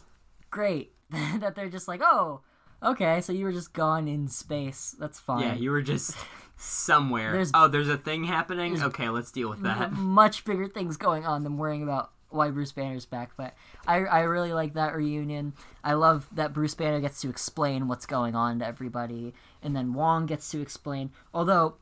[0.51, 0.93] great.
[1.09, 2.41] that they're just like, oh,
[2.83, 4.95] okay, so you were just gone in space.
[4.99, 5.41] That's fine.
[5.41, 6.15] Yeah, you were just
[6.57, 7.31] somewhere.
[7.31, 8.81] There's- oh, there's a thing happening.
[8.81, 9.91] Okay, let's deal with that.
[9.93, 13.31] much bigger things going on than worrying about why Bruce Banner's back.
[13.37, 13.53] But
[13.87, 15.53] I, I really like that reunion.
[15.83, 19.93] I love that Bruce Banner gets to explain what's going on to everybody, and then
[19.93, 21.11] Wong gets to explain.
[21.33, 21.75] Although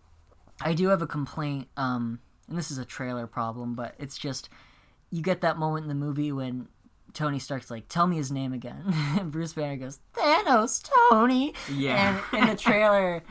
[0.61, 4.49] I do have a complaint, um, and this is a trailer problem, but it's just
[5.09, 6.67] you get that moment in the movie when.
[7.15, 8.83] Tony Stark's like, tell me his name again.
[9.19, 11.53] and Bruce Banner goes, Thanos, Tony.
[11.73, 12.21] Yeah.
[12.31, 13.23] And in the trailer,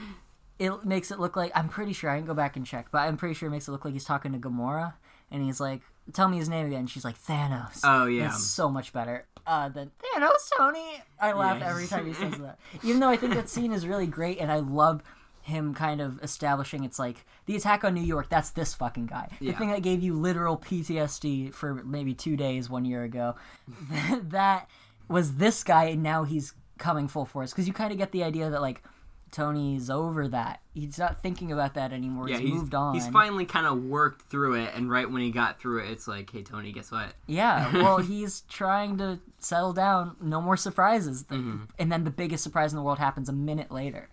[0.59, 2.99] it makes it look like I'm pretty sure I can go back and check, but
[2.99, 4.95] I'm pretty sure it makes it look like he's talking to Gamora,
[5.31, 8.27] and he's like, "Tell me his name again." She's like, "Thanos." Oh, yeah.
[8.27, 11.03] it's so much better uh, than Thanos, Tony.
[11.21, 11.71] I laugh Yeah.
[11.71, 14.51] every time he says that, even though I think that scene is really great, and
[14.51, 15.03] I love
[15.45, 18.29] him kind of establishing it's like the attack on New York.
[18.31, 19.59] That's this fucking guy, the Yeah.
[19.59, 23.35] thing that gave you literal PTSD for maybe two days one year ago.
[24.23, 24.69] that
[25.09, 28.25] was this guy, and now he's coming full force because you kind of get the
[28.25, 28.83] idea that like.
[29.31, 30.61] Tony's over that.
[30.75, 32.29] He's not thinking about that anymore.
[32.29, 32.95] yeah, he's, he's moved on.
[32.95, 36.07] He's finally kind of worked through it, and right when he got through it, it's
[36.07, 37.15] like, hey Tony, guess what?
[37.27, 40.15] Yeah, well, he's trying to settle down.
[40.21, 41.25] No more surprises.
[41.25, 41.65] Mm-hmm.
[41.81, 44.09] And then the biggest surprise in the world happens a minute later.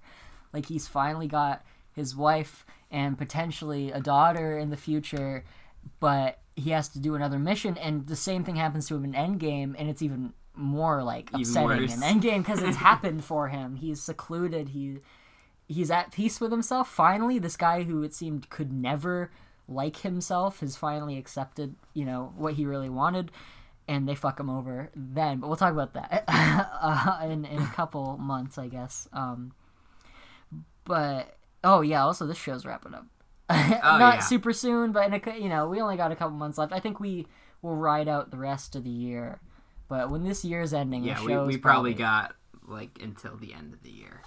[0.53, 5.43] Like he's finally got his wife and potentially a daughter in the future,
[5.99, 9.13] but he has to do another mission, and the same thing happens to him in
[9.13, 13.75] Endgame, and it's even more like upsetting in Endgame because it's happened for him.
[13.75, 14.69] He's secluded.
[14.69, 14.97] He
[15.67, 16.89] he's at peace with himself.
[16.89, 19.31] Finally, this guy who it seemed could never
[19.67, 23.31] like himself has finally accepted, you know, what he really wanted,
[23.87, 25.39] and they fuck him over then.
[25.39, 29.07] But we'll talk about that uh, in in a couple months, I guess.
[29.13, 29.53] Um,
[30.91, 33.05] but oh yeah, also this show's wrapping up.
[33.49, 34.19] Not Oh, yeah.
[34.19, 36.73] super soon, but in a, you know, we only got a couple months left.
[36.73, 37.27] I think we
[37.61, 39.39] will ride out the rest of the year.
[39.87, 42.35] But when this year's ending, Yeah, we, we probably got
[42.67, 44.21] like until the end of the year.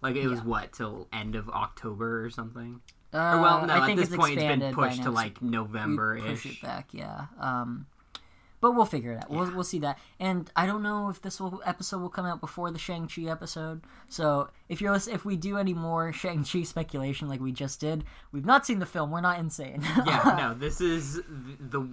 [0.00, 2.80] Like it was what till end of October or something.
[3.12, 5.42] Uh, Or well, no, I at think this it's point it's been pushed to like
[5.42, 7.26] November push it back, yeah.
[7.38, 7.86] Um,
[8.60, 9.30] but we'll figure it out.
[9.30, 9.98] We'll we'll see that.
[10.18, 13.22] And I don't know if this will, episode will come out before the Shang Chi
[13.22, 13.80] episode.
[14.08, 18.04] So if you're if we do any more Shang Chi speculation like we just did,
[18.32, 19.10] we've not seen the film.
[19.10, 19.82] We're not insane.
[20.06, 21.88] Yeah, no, this is the, the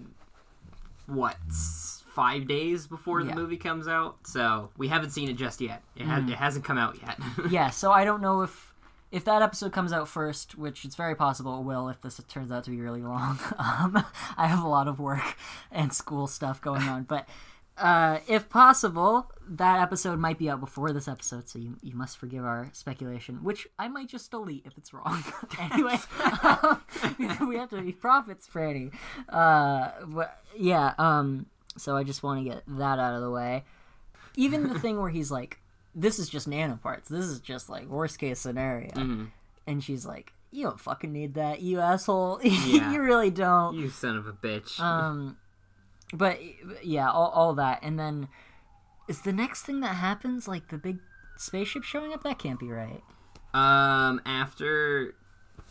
[1.08, 3.36] what five days before the Yeah.
[3.36, 5.84] movie comes out, so we haven't seen it just yet.
[5.96, 6.32] It, ha- mm.
[6.32, 7.18] it hasn't come out yet.
[7.52, 7.70] yeah.
[7.70, 8.67] So I don't know if
[9.12, 12.52] if that episode comes out first, which it's very possible it will if this turns
[12.52, 13.40] out to be really long.
[13.60, 14.04] Um,
[14.38, 15.36] I have a lot of work
[15.72, 17.28] and school stuff going on, but
[17.78, 22.18] uh, if possible, that episode might be out before this episode, so you, you must
[22.18, 25.24] forgive our speculation, which I might just delete if it's wrong.
[25.60, 25.98] anyway,
[26.44, 26.82] um,
[27.48, 28.94] we have to be prophets, Franny.
[29.30, 31.46] Uh, but yeah, um,
[31.78, 33.64] so I just want to get that out of the way.
[34.36, 35.60] Even the thing where he's like,
[36.00, 37.08] this is just nanoparts.
[37.08, 38.92] This is just like worst case scenario.
[38.92, 39.32] Mhm.
[39.66, 42.40] And she's like, you don't fucking need that, you asshole.
[42.44, 42.92] Yeah.
[42.94, 43.76] you really don't.
[43.76, 44.80] you son of a bitch.
[44.80, 45.38] Um,
[46.14, 46.40] but
[46.86, 48.28] yeah, all, all that, and then
[49.10, 51.00] is the next thing that happens like the big
[51.36, 52.24] spaceship showing up?
[52.24, 53.02] That can't be right.
[53.54, 55.16] Um, after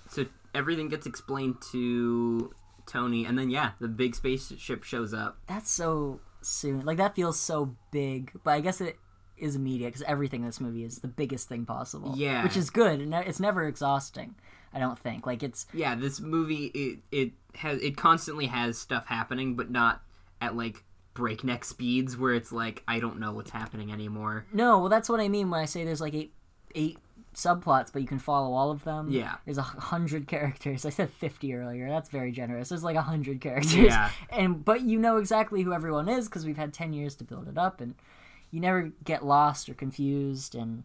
[0.08, 2.52] so everything gets explained to
[2.86, 5.38] Tony, and then yeah, the big spaceship shows up.
[5.46, 6.84] That's so soon.
[6.84, 8.96] Like that feels so big, but I guess it
[9.38, 12.14] is immediate because everything in this movie is the biggest thing possible.
[12.16, 12.42] Yeah.
[12.42, 14.34] which is good, and it's never exhausting.
[14.72, 15.26] I don't think.
[15.26, 20.02] Like it's Yeah, this movie it it has it constantly has stuff happening, but not
[20.40, 24.44] at like breakneck speeds where it's like I don't know what's happening anymore.
[24.52, 24.78] no.
[24.80, 26.34] Well, that's what I mean when I say there's like eight
[26.74, 26.98] eight
[27.34, 29.10] subplots, but you can follow all of them.
[29.10, 29.36] Yeah.
[29.44, 30.84] there's a hundred characters.
[30.86, 31.88] I said fifty earlier.
[31.88, 32.68] That's very generous.
[32.68, 33.74] There's like a hundred characters.
[33.76, 34.10] Yeah.
[34.30, 37.48] and but you know exactly who everyone is because we've had ten years to build
[37.48, 37.94] it up, and
[38.50, 40.54] you never get lost or confused.
[40.54, 40.84] And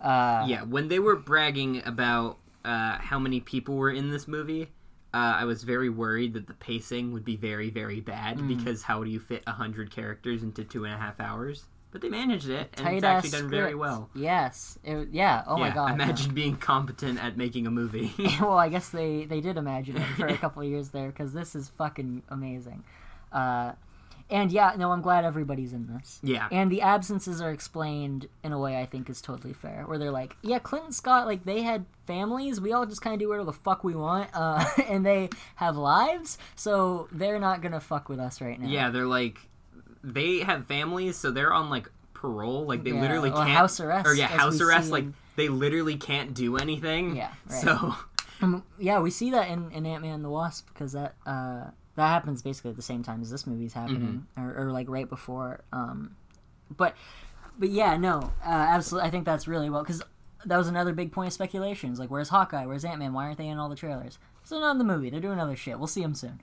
[0.00, 4.68] uh, Yeah, when they were bragging about uh, how many people were in this movie,
[5.14, 8.48] uh, I was very worried that the pacing would be very, very bad Mm.
[8.56, 11.66] because how do you fit a hundred characters into two and a half hours?
[11.90, 14.08] But they managed it, and tight it's actually done very well.
[14.14, 14.78] Yes.
[14.82, 15.44] It, yeah.
[15.46, 15.92] Oh yeah, my god.
[15.92, 18.14] imagine being competent at making a movie.
[18.40, 21.34] well, I guess they they did imagine it for a couple of years there because
[21.34, 22.82] this is fucking amazing.
[23.30, 23.72] Uh,
[24.32, 26.18] and yeah, no, I'm glad everybody's in this.
[26.22, 29.98] yeah, And the absences are explained in a way I think is totally fair, where
[29.98, 33.20] they're like, yeah, Clint and Scott, like they had families, we all just kind of
[33.20, 37.80] do whatever the fuck we want, uh, and they have lives, so they're not gonna
[37.80, 38.66] fuck with us right now.
[38.68, 39.38] yeah, they're like
[40.02, 42.64] they have families, so they're on like parole.
[42.66, 44.90] Like they Yeah, literally can't house arrest, or yeah, house arrest.
[44.90, 47.14] Like in- they literally can't do anything.
[47.16, 47.62] Yeah, right.
[47.62, 47.94] So
[48.42, 51.66] Um, yeah, we see that in, in Ant Man and the Wasp because that uh,
[51.96, 55.08] that happens basically at the same time as this movie's happening, or, or like right
[55.08, 55.62] before.
[55.72, 56.16] Um,
[56.74, 56.94] but
[57.58, 59.08] but yeah, no, uh, absolutely.
[59.08, 60.02] I think that's really well because
[60.44, 61.92] that was another big point of speculation.
[61.92, 62.66] Is like, where's Hawkeye?
[62.66, 63.12] Where's Ant Man?
[63.12, 64.18] Why aren't they in all the trailers?
[64.44, 65.10] So not in the movie.
[65.10, 65.78] They're doing other shit.
[65.78, 66.40] We'll see them soon.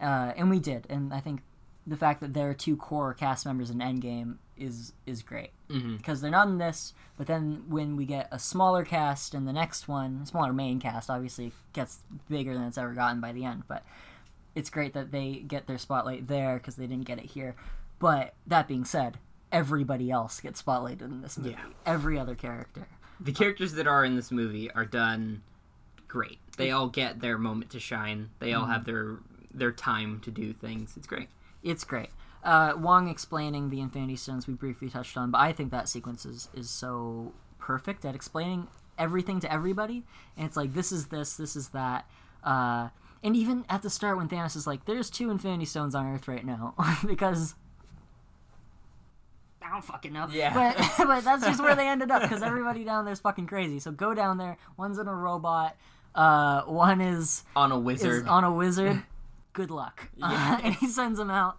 [0.00, 1.42] Uh, and we did, and I think
[1.86, 5.96] the fact that there are two core cast members in Endgame is is great mhm.
[5.96, 6.94] because they're not in this.
[7.16, 11.10] But then when we get a smaller cast in the next one, smaller main cast,
[11.10, 13.64] obviously gets bigger than it's ever gotten by the end.
[13.68, 13.84] But
[14.54, 17.54] it's great that they get their spotlight there because they didn't get it here.
[17.98, 19.18] But that being said,
[19.50, 21.50] everybody else gets spotlighted in this movie.
[21.50, 21.64] Yeah.
[21.86, 22.86] Every other character.
[23.20, 25.42] the characters that are in this movie are done
[26.08, 26.38] great.
[26.56, 28.30] They all get their moment to shine.
[28.40, 28.72] They all Mm-hmm.
[28.72, 29.16] have their
[29.54, 30.94] their time to do things.
[30.96, 31.28] It's great.
[31.62, 32.08] It's great.
[32.42, 36.24] Uh, Wong explaining the Infinity Stones we briefly touched on, but I think that sequence
[36.26, 38.66] is, is so perfect at explaining
[38.98, 40.04] everything to everybody.
[40.36, 42.06] And it's like, this is this, this is that.
[42.42, 42.88] Uh,
[43.22, 46.28] and even at the start when Thanos is like, there's two Infinity Stones on Earth
[46.28, 46.74] right now.
[47.06, 47.54] because.
[49.64, 50.26] I don't fucking know.
[50.30, 50.52] Yeah.
[50.52, 53.78] But, but that's just where they ended up because everybody down there's fucking crazy.
[53.78, 54.56] So go down there.
[54.76, 55.76] One's in a robot.
[56.14, 58.28] Uh, one is On a is wizard.
[58.28, 59.02] on a wizard.
[59.52, 60.08] Good luck.
[60.20, 61.56] Uh, and he sends them out.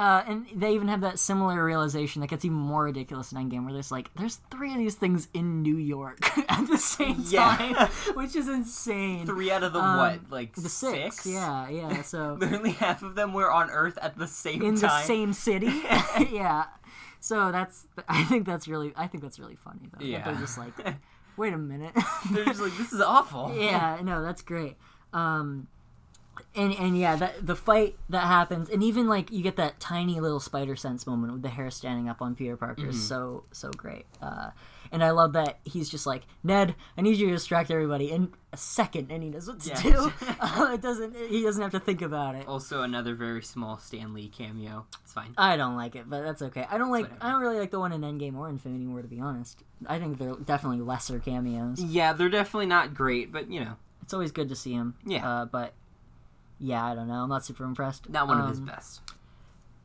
[0.00, 3.64] Uh, and they even have that similar realization that gets even more ridiculous in Endgame,
[3.64, 7.54] where there's like, there's three of these things in New York at the same Yeah.
[7.54, 9.26] time, which is insane.
[9.26, 10.20] Three out of the Um, what?
[10.30, 12.00] Like the six, yeah, yeah.
[12.00, 14.80] So Literally half of them were on Earth at the same in time.
[14.80, 15.82] the same city,
[16.30, 16.64] yeah.
[17.20, 20.02] So that's, I think that's really, I think that's really funny though.
[20.02, 20.24] Yeah.
[20.24, 20.72] they're just like,
[21.36, 21.92] wait a minute.
[22.32, 23.54] They're just like, this is awful.
[23.54, 24.76] yeah, no, that's great.
[25.12, 25.66] Um,
[26.54, 30.18] and and yeah, that the fight that happens, and even like you get that tiny
[30.20, 33.70] little spider sense moment with the hair standing up on Peter Parker is so so
[33.70, 34.06] great.
[34.20, 34.50] Uh,
[34.92, 38.32] and I love that he's just like Ned, I need you to distract everybody in
[38.52, 39.82] a second, and he knows what to Yeah.
[39.82, 40.12] do.
[40.40, 41.14] uh, it doesn't.
[41.28, 42.48] He doesn't have to think about it.
[42.48, 44.86] Also, another very small Stan Lee cameo.
[45.04, 45.32] It's fine.
[45.38, 46.66] I don't like it, but that's okay.
[46.68, 47.04] I don't like.
[47.04, 47.24] Whatever.
[47.24, 49.62] I don't really like the one in Endgame or Infinity War, to be honest.
[49.86, 51.80] I think they're definitely lesser cameos.
[51.80, 54.96] Yeah, they're definitely not great, but you know, It's always good to see him.
[55.06, 55.28] Yeah.
[55.28, 55.74] Uh, but
[56.60, 57.22] yeah, I don't know.
[57.22, 58.08] I'm not super impressed.
[58.08, 59.00] not one of his Um, best.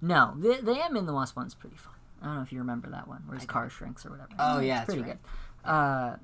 [0.01, 1.93] No, the the Ant Man the Wasp one's pretty fun.
[2.21, 4.29] I don't know if you remember that one, where his car shrinks or whatever.
[4.39, 5.17] Oh, yeah, that's pretty right.
[5.63, 5.69] good.
[5.69, 6.15] Uh,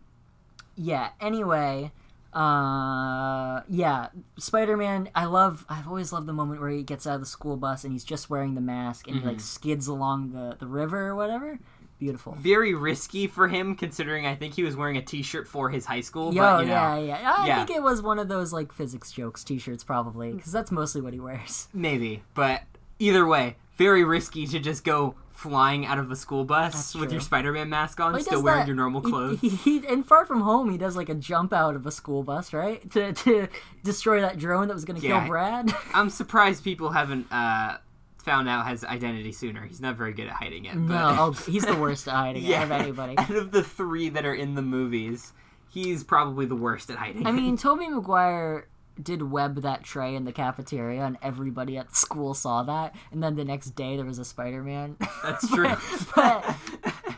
[0.76, 1.10] yeah.
[1.20, 1.92] Anyway,
[2.34, 5.10] uh, yeah, Spider Man.
[5.16, 5.66] I love.
[5.70, 8.04] I've always loved the moment where he gets out of the school bus and he's
[8.04, 9.30] just wearing the mask and he Mm-hmm.
[9.30, 11.60] like skids along the the river or whatever.
[12.02, 12.34] Beautiful.
[12.40, 16.02] Very risky for him, considering I think he was wearing a T-shirt for his high
[16.02, 16.34] school.
[16.34, 17.36] Yo, but, you know, yeah, yeah.
[17.38, 17.64] I Yeah.
[17.64, 21.14] think it was one of those like physics jokes T-shirts, probably, because that's mostly what
[21.14, 21.68] he wears.
[21.76, 22.24] maybe.
[22.34, 22.64] But
[22.98, 27.22] either way, very risky to just go flying out of a school bus with your
[27.22, 29.40] Spider-Man mask on, Well, still wearing that- your normal clothes.
[29.40, 32.24] He, he, in Far From Home, he does like a jump out of a school
[32.24, 33.48] bus, right, to to
[33.84, 35.20] destroy that drone that was going to Yeah.
[35.20, 35.72] kill Brad.
[35.94, 37.78] I'm surprised people haven't uh,
[38.22, 39.66] found out his identity sooner.
[39.66, 40.74] He's not very good at hiding it.
[40.74, 43.18] But no, oh, he's the worst at hiding it of anybody.
[43.18, 45.34] out of the three that are in the movies,
[45.70, 47.26] he's probably the worst at hiding.
[47.28, 48.68] I mean, Tobey Maguire
[49.02, 52.94] did web that tray in the cafeteria, and everybody at school saw that.
[53.12, 54.98] And then the next day, there was a Spider-Man.
[55.24, 55.74] That's true.
[56.16, 56.56] but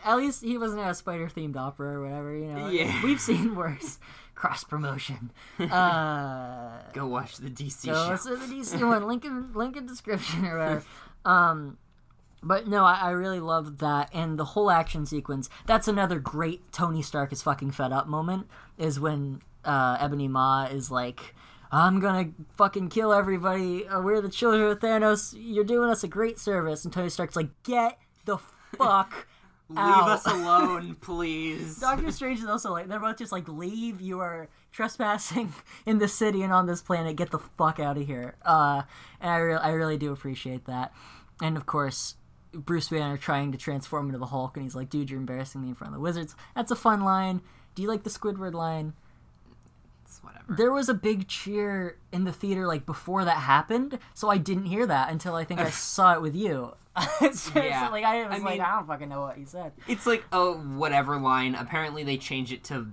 [0.04, 2.34] at least he wasn't at a spider-themed opera or whatever.
[2.34, 3.02] You know, Yeah.
[3.04, 3.98] we've seen worse.
[4.34, 5.32] Cross promotion.
[5.60, 8.36] Uh, Go watch the DC so show.
[8.36, 9.06] the DC one.
[9.06, 10.84] Link in link in description or whatever.
[11.24, 11.78] Um,
[12.42, 15.48] but no, I, I really love that and the whole action sequence.
[15.66, 18.46] That's another great Tony Stark is fucking fed up moment.
[18.78, 21.34] Is when uh, Ebony Maw is like.
[21.72, 23.84] I'm gonna fucking kill everybody.
[23.88, 25.34] Uh, we're the children of Thanos.
[25.36, 26.84] You're doing us a great service.
[26.84, 28.38] And Tony Stark's like, get the
[28.78, 29.26] fuck
[29.68, 30.08] Leave out.
[30.10, 31.76] us alone, please.
[31.80, 34.00] Doctor Strange is also like they're both just like leave.
[34.00, 35.54] You are trespassing
[35.86, 37.16] in the city and on this planet.
[37.16, 38.36] Get the fuck out of here.
[38.44, 38.82] Uh,
[39.20, 40.92] and I really, I really do appreciate that.
[41.40, 42.16] And of course,
[42.52, 45.68] Bruce Banner trying to transform into the Hulk, and he's like, "Dude, you're embarrassing me
[45.68, 47.40] in front of the wizards." That's a fun line.
[47.74, 48.92] Do you like the Squidward line?
[50.46, 50.62] Whatever.
[50.62, 54.66] There was a big cheer in the theater like before that happened, so I didn't
[54.66, 56.74] hear that until I think I saw it with you.
[57.20, 57.88] just, Yeah.
[57.90, 59.72] like I was I like, I don't fucking know what you said.
[59.88, 61.54] It's like a whatever line.
[61.54, 62.86] Apparently, they changed it to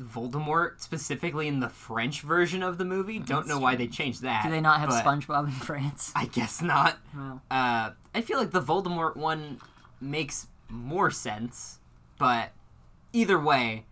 [0.00, 3.18] Voldemort specifically in the French version of the movie.
[3.18, 4.44] Don't know why they changed that.
[4.44, 6.12] Do they not have SpongeBob in France?
[6.14, 6.98] I guess not.
[7.14, 7.40] Wow.
[7.50, 9.60] Uh, I feel like the Voldemort one
[10.00, 11.80] makes more sense,
[12.16, 12.52] but
[13.12, 13.86] either way,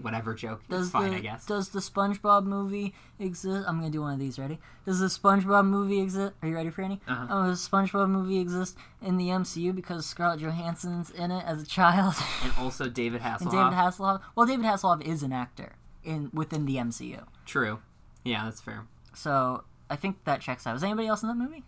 [0.00, 0.62] whatever joke.
[0.68, 1.44] Does it's fine, the I guess.
[1.46, 3.64] does the SpongeBob movie exist?
[3.68, 4.38] I'm gonna do one of these.
[4.38, 4.58] Ready?
[4.86, 6.32] Does the SpongeBob movie exist?
[6.42, 7.00] Are you ready, Franny?
[7.06, 7.26] Uh-huh.
[7.30, 11.62] Oh, does the SpongeBob movie exist in the MCU because Scarlett Johansson's in it as
[11.62, 13.40] a child, and also David Hasselhoff.
[13.42, 14.20] and David Hasselhoff?
[14.36, 15.74] Well, David Hasselhoff is an actor
[16.04, 17.80] in within the MCU, True.
[18.24, 18.86] Yeah, that's fair.
[19.14, 20.74] so I think that checks out.
[20.76, 21.64] Is anybody else in that movie?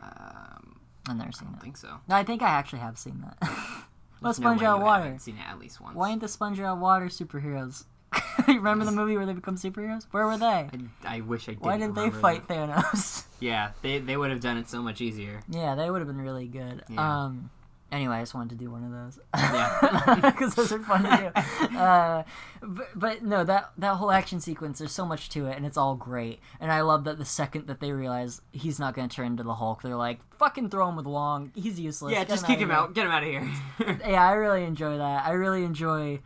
[0.00, 1.56] Um, I've never seen that.
[1.56, 1.62] I it.
[1.62, 2.00] think so.
[2.08, 3.50] No, I think I actually have seen that.
[4.22, 5.16] no Sponge way Out Water.
[5.18, 5.96] Seen it at least once.
[5.96, 7.84] Why ain't the Sponge Out Water superheroes?
[8.48, 10.06] you remember the movie where they become superheroes?
[10.10, 10.46] Where were they?
[10.46, 10.68] I,
[11.04, 11.62] I wish I did.
[11.62, 13.24] Why didn't they fight Thanos?
[13.42, 15.40] Yeah, they they would have done it so much easier.
[15.48, 16.84] Yeah, they would have been really good.
[16.88, 17.24] Yeah.
[17.24, 17.50] Um,
[17.92, 19.20] anyway, I just wanted to do one of those.
[19.36, 20.20] Yeah.
[20.32, 21.78] because those are fun to do.
[21.78, 22.22] Uh,
[22.62, 25.76] but, but no, that that whole action sequence, there's so much to it, and it's
[25.76, 26.40] all great.
[26.58, 29.42] And I love that the second that they realize he's not going to turn into
[29.42, 31.52] the Hulk, they're like, "Fucking throw him with Wong.
[31.54, 32.94] He's useless." Yeah, Get just kick him out.
[32.94, 33.48] Get him out of here.
[34.08, 35.26] yeah, I really enjoy that.
[35.26, 36.20] I really enjoy.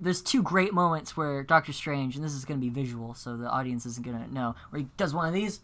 [0.00, 3.36] There's two great moments where Doctor Strange, and this is going to be visual, so
[3.36, 5.60] the audience isn't going to know, where he does one of these.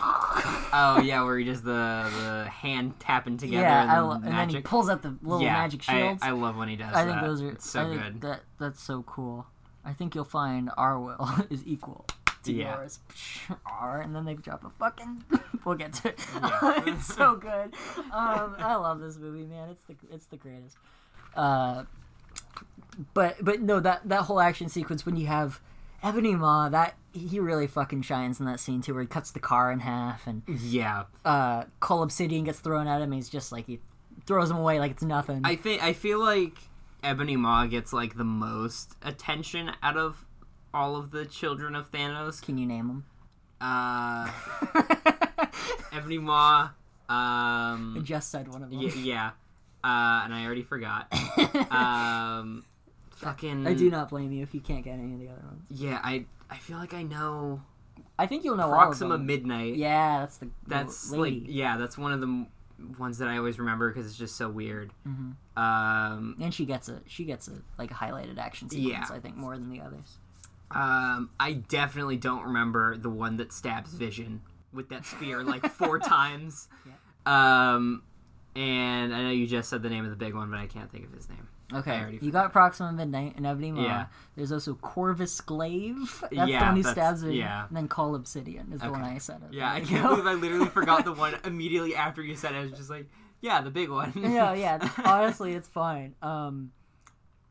[0.00, 4.14] Oh yeah, where he does the the hand tapping together yeah, and, I then lo-
[4.14, 6.22] and then he pulls out the little yeah, magic I- shields.
[6.22, 7.24] I, love when he does I think that.
[7.26, 8.20] those are It's so I good.
[8.20, 9.46] That that's so cool.
[9.84, 12.06] I think you'll find our will is equal
[12.44, 12.76] to Yeah.
[12.76, 13.00] yours.
[13.66, 15.24] R, and then they drop a fucking.
[15.64, 16.18] we'll get to it.
[16.34, 16.82] Yeah.
[16.86, 17.74] it's so good.
[18.12, 19.70] Um, I love this movie, man.
[19.70, 20.76] It's the it's the greatest.
[21.34, 21.84] Uh,
[23.14, 25.60] but but no, that that whole action sequence when you have
[26.02, 29.40] Ebony Maw, that he really fucking shines in that scene too, where he cuts the
[29.40, 33.04] car in half and Yeah, uh, Cull Obsidian gets thrown at him.
[33.12, 33.80] And he's just like he
[34.26, 35.40] throws him away like it's nothing.
[35.44, 36.54] I think I feel like
[37.02, 40.24] Ebony Maw gets like the most attention out of
[40.74, 42.40] all of the children of Thanos.
[42.42, 43.04] Can you name them?
[43.60, 44.30] Uh,
[45.92, 46.70] Ebony Maw.
[47.08, 48.80] I Um, just said one of them.
[48.80, 49.28] y- yeah,
[49.82, 51.08] uh, and I already forgot.
[51.72, 52.64] Um,
[53.18, 53.66] fucking.
[53.66, 55.64] I do not blame you if you can't get any of the other ones.
[55.70, 57.62] Yeah, I I feel like I know
[58.18, 59.26] I think you'll know Proxima all of them.
[59.26, 59.76] Midnight.
[59.76, 61.40] Yeah, that's the the that's lady.
[61.40, 62.46] like yeah, that's one of the m-
[62.98, 64.92] ones that I always remember because it's just so weird.
[65.06, 65.62] Mm-hmm.
[65.62, 69.08] Um, and she gets a she gets a like a highlighted action sequence.
[69.10, 69.16] Yeah.
[69.16, 70.18] I think more than the others.
[70.70, 75.98] um, I definitely don't remember the one that stabs Vision with that spear like four
[75.98, 76.68] times.
[76.86, 76.92] Yeah.
[77.74, 78.02] Um,
[78.54, 80.90] and I know you just said the name of the big one, but I can't
[80.90, 81.48] think of his name.
[81.74, 83.82] Okay, you got Proxima Midnight and Ebony Maw.
[83.82, 84.06] Yeah.
[84.36, 86.18] There's also Corvus Glaive.
[86.22, 87.66] That's the Yeah, one who stabs yeah.
[87.68, 89.42] And then Cull Obsidian is the one I said.
[89.48, 89.54] It.
[89.54, 92.58] Yeah, I can't believe I literally forgot the one immediately after you said it.
[92.58, 93.06] I was just like,
[93.42, 94.12] yeah, the big one.
[94.16, 94.88] yeah, yeah.
[95.04, 96.14] Honestly, it's fine.
[96.22, 96.72] Um,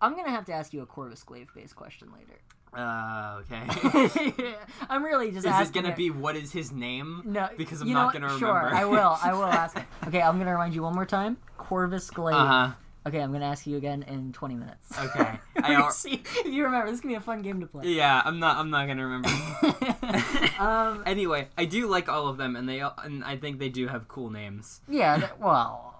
[0.02, 2.40] I'm gonna have to ask you a Corvus Glaive based question later.
[2.76, 4.56] Uh, okay.
[4.90, 5.80] I'm really just Is asking.
[5.80, 7.22] it gonna be what is his name?
[7.24, 8.46] No, because I'm you know not gonna remember.
[8.46, 8.76] Sure.
[8.76, 9.18] I will.
[9.22, 9.78] I will ask.
[10.08, 11.38] Okay, I'm gonna remind you one more time.
[11.58, 12.36] Corvus Glaive.
[12.36, 12.72] Uh huh.
[13.08, 14.92] Okay, I'm gonna ask you again in 20 minutes.
[14.98, 15.40] Okay.
[15.58, 16.88] I See if you remember.
[16.88, 17.88] This is gonna be a fun game to play.
[17.88, 18.58] yeah, I'm not.
[18.58, 19.30] I'm not gonna remember.
[20.60, 23.70] um, anyway, I do like all of them, and they all- and I think they
[23.70, 24.82] do have cool names.
[24.88, 25.18] yeah.
[25.18, 25.94] th- Well,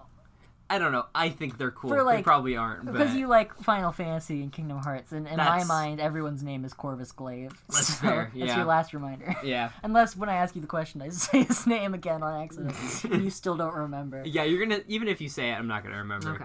[0.70, 1.06] I don't know.
[1.14, 1.88] I think they're cool.
[1.90, 2.84] For, they like- probably aren't.
[2.84, 6.42] But because you like Final Fantasy and Kingdom Hearts, and in my That's- mind, everyone's
[6.42, 7.52] name is Corvus Glaive.
[7.70, 8.56] That's fair, That's yeah.
[8.56, 9.34] your last reminder.
[9.42, 9.70] yeah.
[9.82, 13.24] Unless when I ask you the question, I say his name again on accident, and
[13.24, 14.22] you still don't remember.
[14.26, 16.32] Yeah, you're gonna even if you say it, I'm not gonna remember.
[16.34, 16.44] Okay.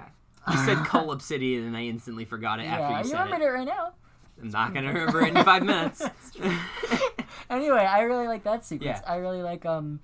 [0.52, 3.20] You said Cull Obsidian, and I instantly forgot it after you said it.
[3.20, 3.50] I remembered it.
[3.52, 3.94] right now.
[4.41, 6.02] I'm not gonna remember it in five minutes.
[7.50, 9.00] anyway, I really like that sequence.
[9.04, 9.12] Yeah.
[9.12, 10.00] I really like um,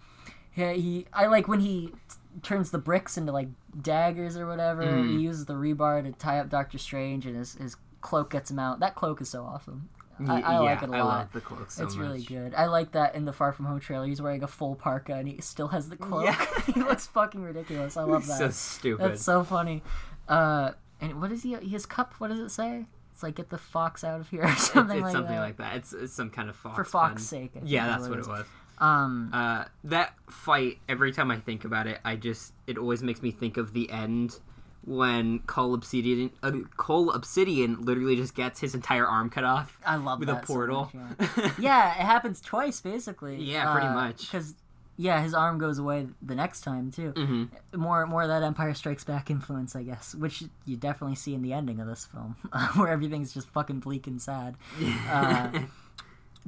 [0.52, 3.50] he, he I like when he t- turns the bricks into like
[3.82, 4.84] daggers or whatever.
[4.84, 5.10] Mhm.
[5.10, 8.60] He uses the rebar to tie up Doctor Strange, and his his cloak gets him
[8.60, 8.80] out.
[8.80, 9.90] That cloak is so awesome.
[10.28, 11.06] I, I yeah, like it a lot.
[11.06, 12.06] love the cloak so it's much.
[12.06, 12.54] really good.
[12.54, 14.06] I like that in the Far From Home trailer.
[14.06, 16.26] He's wearing a full parka and he still has the cloak.
[16.26, 16.46] Yeah.
[16.74, 17.96] he looks fucking ridiculous.
[17.96, 18.38] I love that.
[18.38, 19.12] So stupid.
[19.12, 19.82] That's so funny.
[20.30, 20.72] Uh,
[21.02, 21.56] and what is he?
[21.56, 22.14] His cup?
[22.20, 22.86] What does it say?
[23.12, 25.42] It's like get the fox out of here or something it's like something that.
[25.42, 25.76] like that.
[25.78, 26.76] It's, it's some kind of fox.
[26.78, 27.52] For Fox's sake.
[27.56, 28.46] I think Yeah, that's what it was.
[28.78, 33.22] Um, Uh, that fight, every time I think about it, I just it always makes
[33.22, 34.40] me think of the end
[34.86, 39.98] when Cull Obsidian, uh, Cull Obsidian, literally just gets his entire arm cut off I
[39.98, 40.28] love that.
[40.28, 40.90] with a that so portal.
[40.94, 41.52] much, yeah.
[41.60, 43.36] yeah, it happens twice basically.
[43.44, 44.22] Yeah, pretty much.
[44.32, 44.56] Because
[45.02, 47.12] yeah, his arm goes away the next time too.
[47.16, 51.34] hmm More more of that Empire Strikes Back influence, I guess, which you definitely see
[51.34, 52.36] in the ending of this film,
[52.76, 54.56] where everything's just fucking bleak and sad.
[55.10, 55.62] Uh,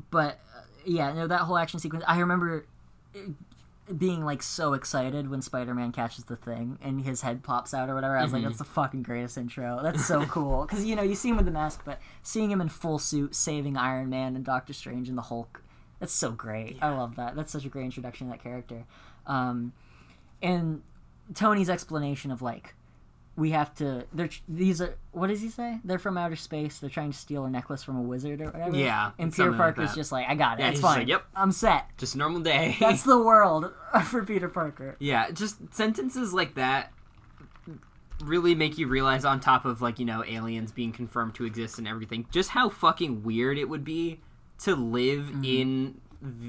[0.10, 2.04] but uh, yeah, no, that whole action sequence.
[2.08, 2.66] I remember
[3.98, 7.96] being like so excited when Spider-Man catches the thing and his head pops out or
[7.96, 8.18] whatever.
[8.18, 8.46] I was like, Mhm.
[8.46, 9.80] "That's the fucking greatest intro.
[9.84, 12.62] That's so cool." Because you know you see him with the mask, but seeing him
[12.62, 15.61] in full suit saving Iron Man and Doctor Strange and the Hulk,
[16.02, 16.78] that's so great.
[16.82, 17.36] I love that.
[17.38, 18.84] That's such a great introduction to that character.
[19.26, 19.72] Um,
[20.42, 20.82] and
[21.34, 22.74] Tony's explanation of like
[23.38, 26.90] we have to they're these are what does he say they're from outer space they're
[26.90, 29.92] trying to steal a necklace from a wizard or whatever Yeah, and Peter like Parker's
[29.92, 29.96] that.
[29.96, 32.42] just like I got it Yeah, it's fine like, "Yep." I'm set Just a normal
[32.42, 32.76] day.
[32.82, 33.72] that's the world
[34.06, 36.92] for Peter Parker yeah, just sentences like that
[38.24, 41.78] really make you realize on top of like you know aliens being confirmed to exist
[41.80, 44.20] and everything just how fucking weird it would be
[44.64, 45.44] to live Mm-hmm.
[45.46, 46.02] in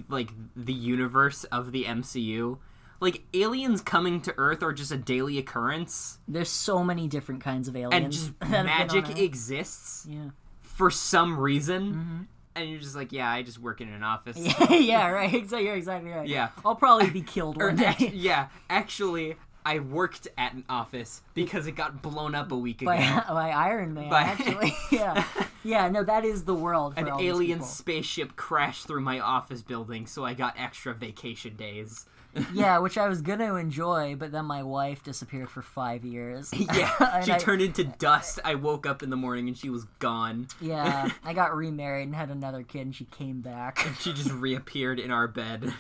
[0.09, 2.59] like the universe of the MCU
[3.01, 6.19] like aliens coming to earth are just a daily occurrence.
[6.29, 10.31] There's so many different kinds of aliens and just that have been magic exists yeah.
[10.61, 12.29] for some reason.
[12.55, 14.37] And you're just like yeah I just work in an office.
[14.37, 15.33] Yeah yeah right.
[15.35, 16.29] Exactly you're exactly right.
[16.29, 16.51] Yeah.
[16.65, 18.13] I'll probably be killed one day.
[18.15, 22.91] yeah, actually, I worked at an office because it got blown up a week ago.
[22.91, 25.25] by, by Iron Man By- actually yeah
[25.65, 30.07] yeah no that is the world for An alien spaceship crashed through my office building,
[30.07, 32.07] so I got extra vacation days.
[32.55, 36.51] yeah, which I was gonna enjoy, but then my wife disappeared for five years.
[36.55, 38.41] Yeah, she I- turned into dust.
[38.43, 40.49] I woke up in the morning and she was gone.
[40.59, 43.87] Yeah, I got remarried and had another kid, and she came back.
[44.01, 45.75] She just reappeared in our bed.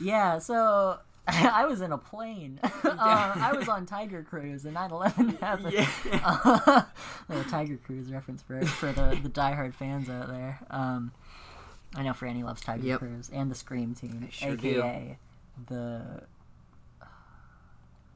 [0.00, 0.98] Yeah, so
[1.28, 2.60] I was in a plane.
[2.64, 5.72] uh, I was on Tiger Cruise, and 9/11 happened.
[5.72, 5.88] yeah.
[6.22, 6.82] Uh,
[7.30, 10.60] a Tiger Cruise reference for for the the diehard fans out there.
[10.70, 11.12] Um,
[11.94, 12.98] I know Franny loves Tiger Yep.
[12.98, 14.80] Cruise and the Scream team, sure do.
[14.80, 15.18] aka
[15.68, 16.22] the.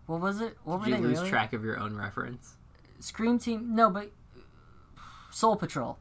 [0.06, 0.56] What was it?
[0.64, 1.30] What Did were you they lose really?
[1.30, 2.56] track of your own reference?
[3.00, 3.74] Scream Team.
[3.74, 4.11] No, but
[5.30, 5.98] Soul Patrol.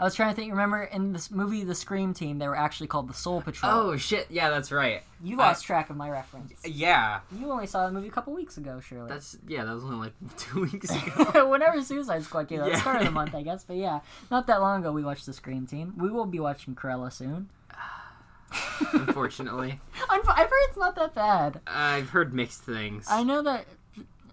[0.00, 0.50] I was trying to think.
[0.50, 3.70] Remember in this movie, the Scream Team, they were actually called the Soul Patrol.
[3.72, 4.26] Oh shit!
[4.30, 5.02] Yeah, that's right.
[5.22, 6.54] you lost track of my reference.
[6.64, 9.08] Yeah, You only saw the movie a couple weeks ago, surely.
[9.10, 9.64] that's yeah.
[9.64, 10.90] That was only like two weeks
[11.30, 11.48] ago.
[11.50, 12.76] Whenever Suicide Squad came out, Yeah.
[12.76, 13.62] the start of the month, I guess.
[13.62, 15.92] But yeah, not that long ago, we watched the Scream Team.
[15.98, 17.50] We will be watching Cruella soon.
[18.92, 19.80] Unfortunately,
[20.10, 21.60] I've heard it's not that bad.
[21.66, 23.06] I've heard mixed things.
[23.10, 23.66] I know that.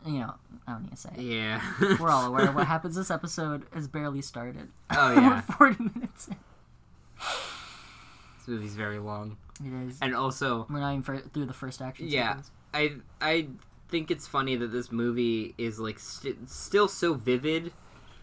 [0.07, 0.33] You know,
[0.67, 1.09] I don't need to say.
[1.17, 1.21] It.
[1.21, 1.61] Yeah.
[1.99, 2.51] We're all aware.
[2.51, 4.69] What happens this episode has barely started.
[4.89, 5.35] Oh, yeah.
[5.35, 5.41] We're
[5.75, 6.27] forty minutes.
[6.29, 6.35] in.
[8.37, 9.97] This movie's very long, It is.
[10.01, 12.29] and also, We're not even fir- through the first action Yeah.
[12.37, 12.51] sequence.
[12.73, 12.91] I
[13.21, 13.47] I
[13.89, 17.73] think it's funny that this movie is like st- still so vivid,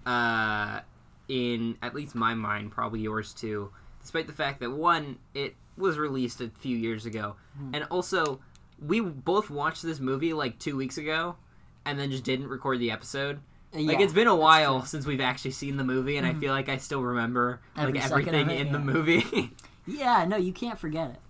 [0.06, 0.80] uh,
[1.28, 3.70] in at least my mind, probably yours too.
[4.00, 7.74] Despite the fact that one, it was released a few years ago, Hmm.
[7.74, 8.40] and also
[8.78, 11.36] we both watched this movie like two weeks ago,
[11.84, 13.40] and then just didn't record the episode.
[13.72, 14.78] Like it's been a while.
[14.78, 14.86] Mm-hmm.
[14.86, 18.04] since we've actually seen the movie, and I feel like I still remember Every like
[18.04, 19.50] everything it, in the movie.
[19.86, 21.20] Yeah, no, you can't forget it.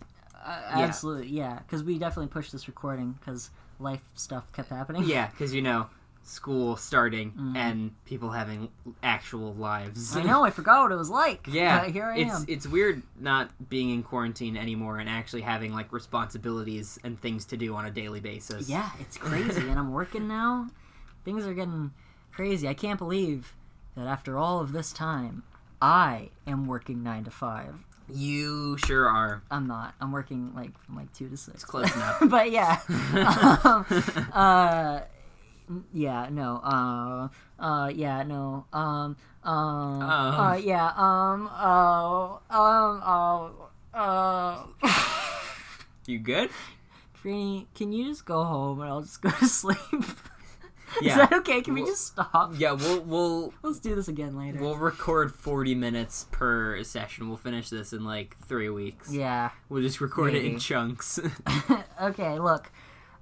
[0.45, 0.85] Uh, Yeah.
[0.85, 1.59] Absolutely, yeah.
[1.59, 3.51] Because we definitely pushed this recording because
[3.81, 5.03] life stuff kept happening.
[5.05, 5.89] Yeah, because you know,
[6.27, 8.69] school starting and people having
[9.03, 10.11] actual lives.
[10.11, 10.21] Mm-hmm.
[10.27, 10.45] I know.
[10.45, 11.47] I forgot what it was like.
[11.51, 12.45] yeah, here I it's am.
[12.49, 17.57] it's weird not being in quarantine anymore and actually having like responsibilities and things to
[17.57, 18.69] do on a daily basis.
[18.69, 20.69] Yeah, it's crazy, and I'm working now.
[21.25, 21.93] Things are getting
[22.33, 22.67] crazy.
[22.69, 23.55] I can't believe
[23.97, 25.43] that after all of this time,
[25.81, 27.75] I am working nine to five.
[28.13, 29.43] you sure are.
[29.51, 29.95] I'm not.
[30.01, 31.57] I'm working like from like two to six.
[31.57, 32.19] It's close enough.
[32.29, 32.81] but yeah,
[33.65, 33.87] um,
[34.33, 35.01] uh,
[35.93, 37.29] yeah, no, uh,
[37.63, 44.67] uh, yeah, no, um, um, uh, yeah, um, oh, um, oh, uh.
[46.07, 46.51] You good?
[47.23, 49.79] Trini, can you just go home and I'll just go to sleep?
[51.01, 51.11] Yeah.
[51.11, 51.61] Is that okay?
[51.63, 52.53] Can we Well- just stop?
[52.59, 54.61] Yeah, we'll we'll Let's do this again later.
[54.61, 57.29] we'll record forty minutes per session.
[57.29, 59.11] We'll finish this in like three weeks.
[59.13, 59.51] yeah.
[59.69, 61.19] We'll just record it in chunks.
[62.03, 62.71] okay, look.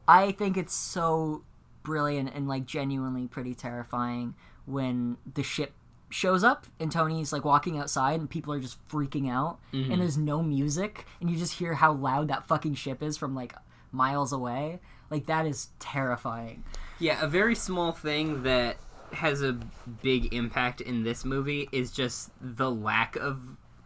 [0.08, 1.44] I think it's so
[1.82, 4.34] brilliant and like genuinely pretty terrifying
[4.66, 5.72] when the ship
[6.10, 9.90] shows up and Tony's like walking outside and people are just freaking out Mm-hmm.
[9.92, 13.34] and there's no music and you just hear how loud that fucking ship is from
[13.34, 13.54] like
[13.90, 14.80] miles away.
[15.10, 16.64] Like that is terrifying.
[16.98, 18.76] Yeah, a very small thing that
[19.12, 19.58] has a
[20.02, 23.40] big impact in this movie is just the lack of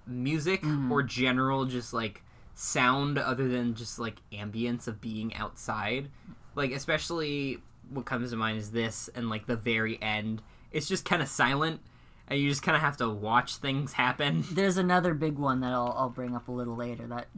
[0.06, 2.22] music or general just like
[2.54, 6.08] sound other than just like ambience of being outside.
[6.54, 7.58] Like especially
[7.90, 10.42] what comes to mind is this and like the very end.
[10.72, 11.80] It's just kind of silent
[12.28, 14.44] and you just kind of have to watch things happen.
[14.52, 17.28] There's another big one that I'll, I'll bring up a little later that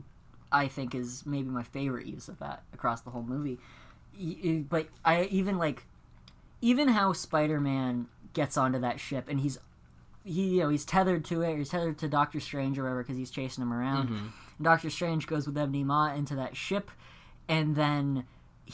[0.50, 3.58] I think is maybe my favorite use of that across the whole movie.
[4.68, 5.84] But I even like,
[6.60, 9.58] even how Spider-Man gets onto that ship and he's,
[10.24, 11.52] he you know he's tethered to it.
[11.52, 14.08] Or he's tethered to Doctor Strange or whatever because he's chasing him around.
[14.08, 16.90] And Doctor Strange goes with Ebony Maw into that ship,
[17.48, 18.24] and then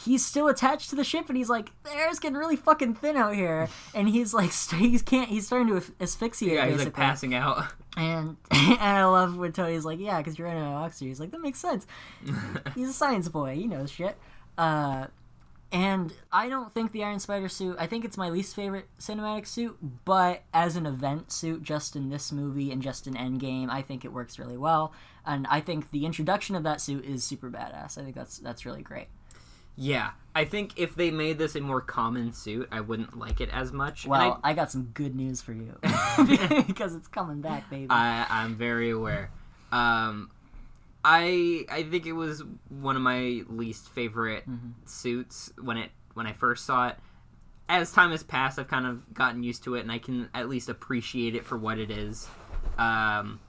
[0.04, 3.16] he's still attached to the ship and he's like the air's getting really fucking thin
[3.16, 6.84] out here and he's like st- he's can't he's starting to asphyxiate Yeah, he's basically.
[6.86, 7.64] like passing out.
[7.96, 11.06] And and I love when Tony's like, yeah, because you're running out of oxygen.
[11.06, 11.86] He's like, that makes sense.
[12.74, 13.54] He's a science boy.
[13.54, 14.16] He knows shit.
[14.58, 15.06] Uh,
[15.70, 17.76] and I don't think the Iron Spider suit.
[17.78, 22.10] I think it's my least favorite cinematic suit, but as an event suit, just in
[22.10, 24.92] this movie and just in Endgame, I think it works really well.
[25.24, 27.96] And I think the introduction of that suit is super badass.
[27.96, 29.06] I think that's that's really great.
[29.76, 33.50] Yeah, I think if they made this a more common suit, I wouldn't like it
[33.52, 34.06] as much.
[34.06, 35.78] Well, I, got some good news for you
[36.66, 37.86] because it's coming back, baby.
[37.90, 39.30] I, I'm very aware.
[39.72, 40.30] Um,
[41.04, 44.44] I I think it was one of my least favorite
[44.86, 46.96] suits when it when I first saw it.
[47.68, 50.48] As time has passed, I've kind of gotten used to it, and I can at
[50.48, 52.28] least appreciate it for what it is.
[52.78, 53.40] Um,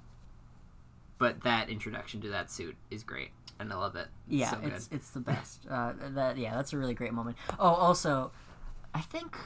[1.17, 4.07] but that introduction to that suit is great, and I love it.
[4.27, 4.73] It's yeah, so good.
[4.73, 5.65] it's it's the best.
[5.69, 7.37] Uh, that yeah, that's a really great moment.
[7.59, 8.31] Oh, also,
[8.93, 9.37] I think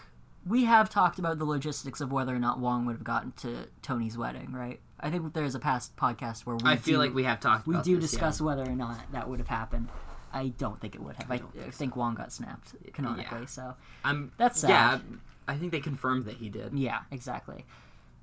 [0.45, 3.67] we have talked about the logistics of whether or not Wong would have gotten to
[3.81, 4.79] Tony's wedding, right?
[4.99, 7.67] I think there's a past podcast where we I feel do- like we have talked.
[7.67, 8.19] we about do this, yeah.
[8.19, 9.89] discuss whether or not that would have happened.
[10.31, 11.31] I don't think it would have.
[11.31, 13.39] I, I think Wong got snapped canonically.
[13.41, 13.45] Yeah.
[13.47, 15.01] So I'm That's sad.
[15.09, 15.17] Yeah.
[15.47, 16.73] I think they confirmed that he did.
[16.77, 17.65] yeah, exactly.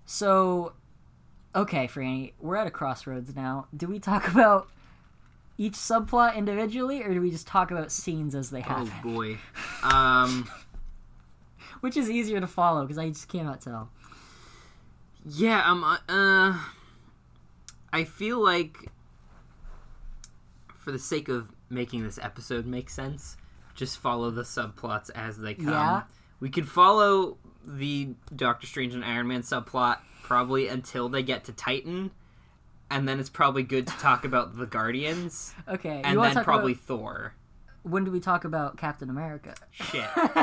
[0.04, 0.72] So,
[1.54, 3.66] okay, Franny, we're at a crossroads now.
[3.76, 4.68] Do we talk about
[5.58, 8.90] each subplot individually, or do we just talk about scenes as they happen?
[9.04, 9.38] Oh boy.
[9.82, 10.48] Um.
[11.80, 13.90] Which is easier to follow because I just cannot tell.
[15.24, 16.58] Yeah, um, uh, uh,
[17.92, 18.76] I feel like,
[20.74, 23.36] for the sake of making this episode make sense,
[23.74, 25.68] just follow the subplots as they come.
[25.68, 26.02] Yeah.
[26.40, 31.52] We could follow the Doctor Strange and Iron Man subplot probably until they get to
[31.52, 32.10] Titan,
[32.90, 36.84] and then it's probably good to talk about the Guardians, Okay, and then probably about-
[36.84, 37.34] Thor.
[37.82, 39.54] when do we talk about Captain America?
[39.70, 40.04] Shit.
[40.14, 40.34] There's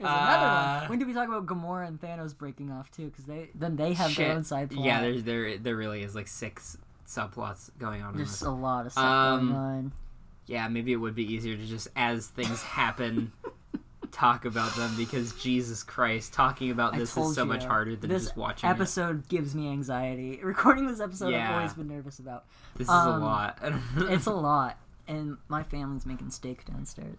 [0.00, 0.88] another Uh, one.
[0.90, 3.06] When do we talk about Gamora and Thanos breaking off too?
[3.06, 4.36] Because they then they have their Shit.
[4.36, 4.84] own side plot.
[4.84, 6.76] Yeah, there's there there really is like six
[7.06, 8.16] subplots going on.
[8.16, 9.92] there's a lot of stuff Um, going on.
[10.46, 13.32] yeah, maybe it would be easier to just as things happen
[14.10, 18.10] talk about them because Jesus Christ, talking about this is so you, much harder than
[18.10, 18.72] this just watching it.
[18.72, 20.40] episode gives me anxiety.
[20.42, 22.44] Recording this episode, I've always been nervous about.
[22.76, 23.58] This is um, a lot.
[24.10, 27.18] It's a lot, and my family's making steak downstairs.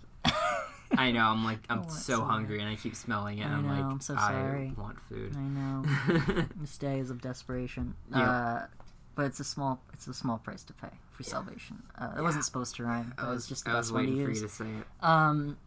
[0.91, 1.21] I know.
[1.21, 3.43] I'm like I'm want so hungry and I keep smelling it.
[3.43, 4.73] I and I'm like I'm so I sorry.
[4.77, 5.35] want food.
[5.35, 6.45] I know.
[6.55, 7.95] this day is of desperation.
[8.11, 8.31] Yeah.
[8.31, 8.67] Uh,
[9.15, 11.83] but it's a small it's a small price to pay for salvation.
[11.97, 13.13] Uh, it wasn't supposed to rhyme.
[13.17, 14.41] That I was, was just the I was best one to for use.
[14.41, 15.05] you to say it.
[15.05, 15.57] Um,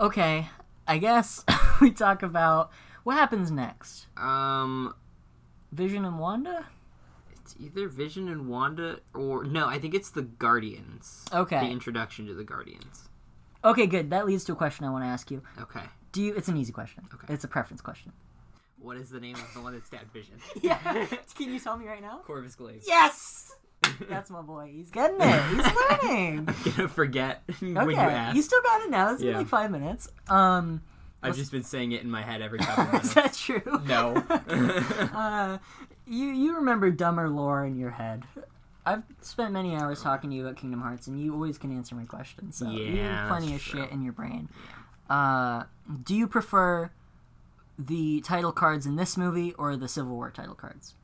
[0.00, 0.48] okay,
[0.86, 1.44] I guess
[1.80, 2.70] we talk about
[3.04, 4.06] what happens next.
[4.16, 4.94] Um,
[5.72, 6.66] Vision and Wanda.
[7.40, 11.24] it's either Vision and Wanda or no, I think it's the Guardians.
[11.32, 11.60] Okay.
[11.60, 13.08] The introduction to the Guardians.
[13.64, 14.10] Okay, good.
[14.10, 15.42] That leads to a question I want to ask you.
[15.60, 15.82] Okay.
[16.12, 16.34] Do you?
[16.34, 17.04] It's an easy question.
[17.12, 17.32] Okay.
[17.32, 18.12] It's a preference question.
[18.80, 20.36] What is the name of the one that stabbed Vision?
[20.62, 20.78] Yeah.
[21.34, 22.20] Can you tell me right now?
[22.24, 22.84] Corvus Glaive.
[22.86, 23.52] Yes.
[24.08, 24.70] That's my boy.
[24.74, 25.42] He's getting it.
[25.46, 25.66] He's
[26.02, 26.48] learning.
[26.48, 28.36] I'm gonna forget when you Okay, ask.
[28.36, 29.12] you still got it now.
[29.12, 30.08] It's been like five minutes.
[30.28, 30.82] Um,
[31.22, 33.08] I've just been saying it in my head every couple minutes.
[33.08, 33.82] is that true?
[33.86, 34.14] No.
[35.14, 35.58] uh,
[36.06, 38.22] you you remember dumber lore in your head.
[38.86, 41.94] I've spent many hours talking to you about Kingdom Hearts, and you always can answer
[41.94, 42.56] my questions.
[42.56, 43.82] So you Yeah, have plenty of true.
[43.82, 44.48] shit in your brain.
[45.10, 45.64] Uh,
[46.04, 46.90] do you prefer
[47.78, 50.94] the title cards in this movie or the Civil War title cards?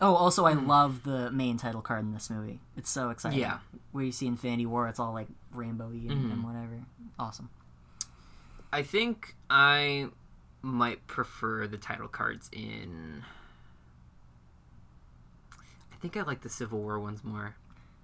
[0.00, 2.60] Oh, also, I love the main title card in this movie.
[2.76, 3.40] It's so exciting.
[3.40, 3.58] Yeah.
[3.92, 6.32] Where you see Infinity War, it's all like rainbowy and, Mhm.
[6.32, 6.84] and whatever.
[7.18, 7.50] Awesome.
[8.72, 10.08] I think I
[10.62, 13.24] might prefer the title cards in.
[15.92, 17.56] I think I like the Civil War ones more.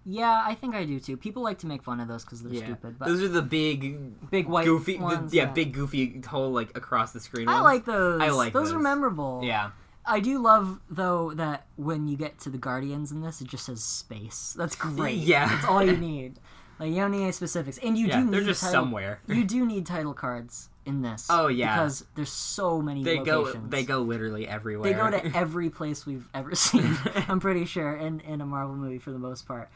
[0.07, 1.17] Yeah, I think I do too.
[1.17, 3.41] People like to make fun of those because they're Yeah, stupid, but those are the
[3.41, 7.49] big, big white goofy, the- ones, yeah, big goofy whole like across the screen.
[7.49, 7.65] I ones.
[7.65, 8.21] like those.
[8.21, 8.73] I like those.
[8.73, 9.41] are memorable.
[9.45, 9.71] Yeah,
[10.07, 13.67] I do love though that when you get to the Guardians in this, it just
[13.67, 14.55] says space.
[14.57, 15.17] That's great.
[15.19, 15.49] Yeah.
[15.49, 16.39] that's all you need.
[16.79, 19.21] Like you don't need any specifics, and you yeah, do they're need just title- somewhere.
[19.29, 21.29] You do need title cards in this.
[21.31, 21.77] Oh, yeah.
[21.77, 23.05] because there's so many.
[23.05, 24.91] They go, they go literally everywhere.
[24.93, 26.99] They go to every place we've ever seen.
[27.29, 29.71] I'm pretty sure in in a Marvel movie for the most part.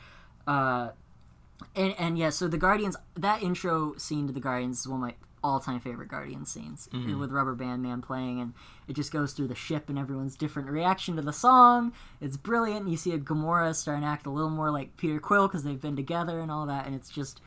[0.47, 0.91] Uh,
[1.77, 5.03] and and yeah, so the Guardians that intro scene to the Guardians is one of
[5.03, 7.19] my all time favorite Guardian scenes Mm-hmm.
[7.21, 8.55] with Rubber Band Man playing, and
[8.87, 11.93] it just goes through the ship and everyone's different reaction to the song.
[12.21, 12.89] It's brilliant.
[12.89, 15.81] You see a Gamora starting to act a little more like Peter Quill because they've
[15.81, 17.41] been together and all that, and it's just.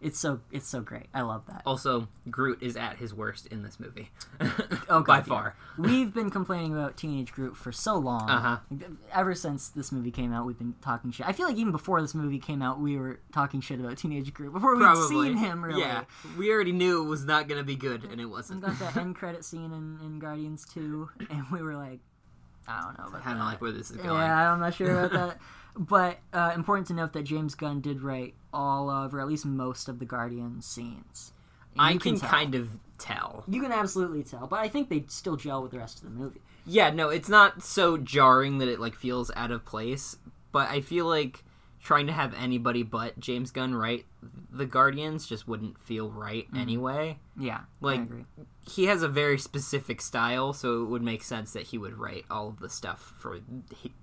[0.00, 1.06] It's so it's so great.
[1.12, 1.62] I love that.
[1.66, 4.10] Also, Groot is at his worst in this movie.
[4.90, 5.22] Oh, by God, yeah.
[5.34, 5.56] far.
[5.76, 8.30] We've been complaining about Teenage Groot for so long.
[8.30, 8.56] Uh-huh.
[9.12, 11.26] Ever since this movie came out, we've been talking shit.
[11.28, 14.32] I feel like even before this movie came out, we were talking shit about Teenage
[14.32, 15.28] Groot before we'd Probably.
[15.28, 15.62] seen him.
[15.62, 16.04] Really, Yeah,
[16.38, 18.62] we already knew it was not gonna be good, and it wasn't.
[18.62, 22.00] We got that end credit scene in, in Guardians Two, and we were like,
[22.68, 24.20] I don't know about Kind of like where this is going.
[24.20, 25.38] Yeah, I'm not sure about that.
[25.78, 29.46] But uh, important to note that James Gunn did write all of, or at least
[29.46, 31.32] most of the Guardians scenes.
[31.72, 33.44] And I you can, kind of tell.
[33.46, 36.10] You can absolutely tell, but I think they still gel with the rest of the
[36.10, 36.40] movie.
[36.66, 40.16] Yeah, no, it's not so jarring that it like feels out of place,
[40.50, 41.44] but I feel like
[41.82, 44.04] trying to have anybody but James Gunn write
[44.50, 47.18] the Guardians just wouldn't feel right anyway.
[47.38, 48.08] Yeah, Like-.
[48.68, 52.24] He has a very specific style, so it would make sense that he would write
[52.30, 53.38] all of the stuff for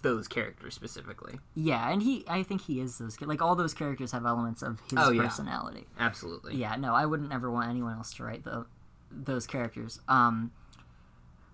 [0.01, 1.39] those characters specifically.
[1.53, 3.19] Yeah, and he, I think he is those.
[3.21, 5.21] Like all those characters have elements of his Oh, yeah.
[5.23, 5.85] personality.
[5.99, 6.55] Absolutely.
[6.55, 8.65] Yeah, no, I wouldn't ever want anyone else to write the
[9.11, 9.99] those characters.
[10.07, 10.51] Um,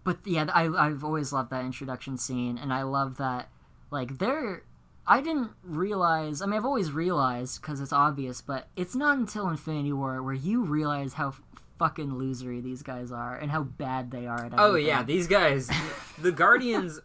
[0.03, 3.49] but yeah, I I've always loved that introduction scene, and I love that
[3.91, 4.63] like they're.
[5.07, 6.41] I didn't realize.
[6.41, 10.33] I mean, I've always realized because it's obvious, but it's not until Infinity War where
[10.33, 11.33] you realize how
[11.79, 14.53] fucking losery these guys are and how bad they are at.
[14.57, 15.69] Oh yeah, these guys,
[16.19, 16.99] the Guardians,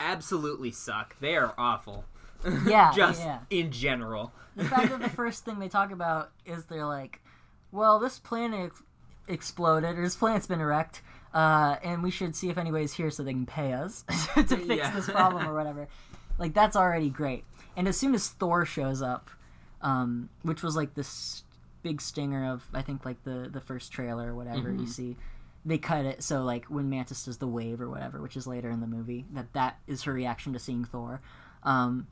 [0.00, 1.16] absolutely suck.
[1.20, 2.04] They are awful.
[2.66, 3.40] Yeah, just yeah.
[3.50, 4.32] in general.
[4.54, 7.20] the fact that the first thing they talk about is they're like,
[7.72, 8.82] well, this planet ex-
[9.26, 11.02] exploded, or this planet's been wrecked,
[11.34, 14.66] uh, and we should see if anybody's here so they can pay us to fix
[14.76, 14.90] Yeah.
[14.92, 15.88] this problem or whatever.
[16.38, 17.44] Like, that's already great.
[17.76, 19.30] And as soon as Thor shows up,
[19.82, 21.44] um, which was like this
[21.82, 24.80] big stinger of, I think, like the, the first trailer or whatever Mm-hmm.
[24.80, 25.16] you see.
[25.64, 28.70] They cut it so like when Mantis does the wave or whatever, which is later
[28.70, 31.20] in the movie, that that is her reaction to seeing Thor.
[31.64, 32.06] Um,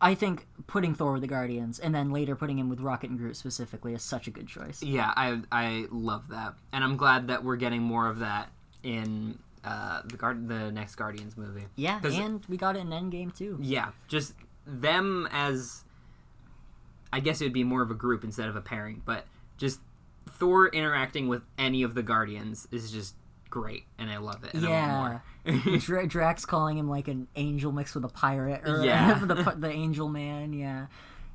[0.00, 3.18] I think putting Thor with the Guardians and then later putting him with Rocket and
[3.20, 4.82] Groot specifically is such a good choice.
[4.82, 8.50] Yeah, I I love that, and I'm glad that we're getting more of that
[8.82, 11.64] in uh, the guard the next Guardians movie.
[11.76, 13.58] Yeah, and we got it in Endgame too.
[13.60, 14.34] Yeah, just
[14.66, 15.84] them as
[17.12, 19.26] I guess it would be more of a group instead of a pairing, but
[19.58, 19.80] just
[20.28, 23.14] Thor interacting with any of the Guardians is just
[23.48, 24.54] great, and I love it.
[24.54, 25.18] And Yeah.
[25.78, 29.18] Dra- Drax calling him like an angel mixed with a pirate, or Yeah.
[29.24, 30.52] the the angel man.
[30.52, 30.86] Yeah,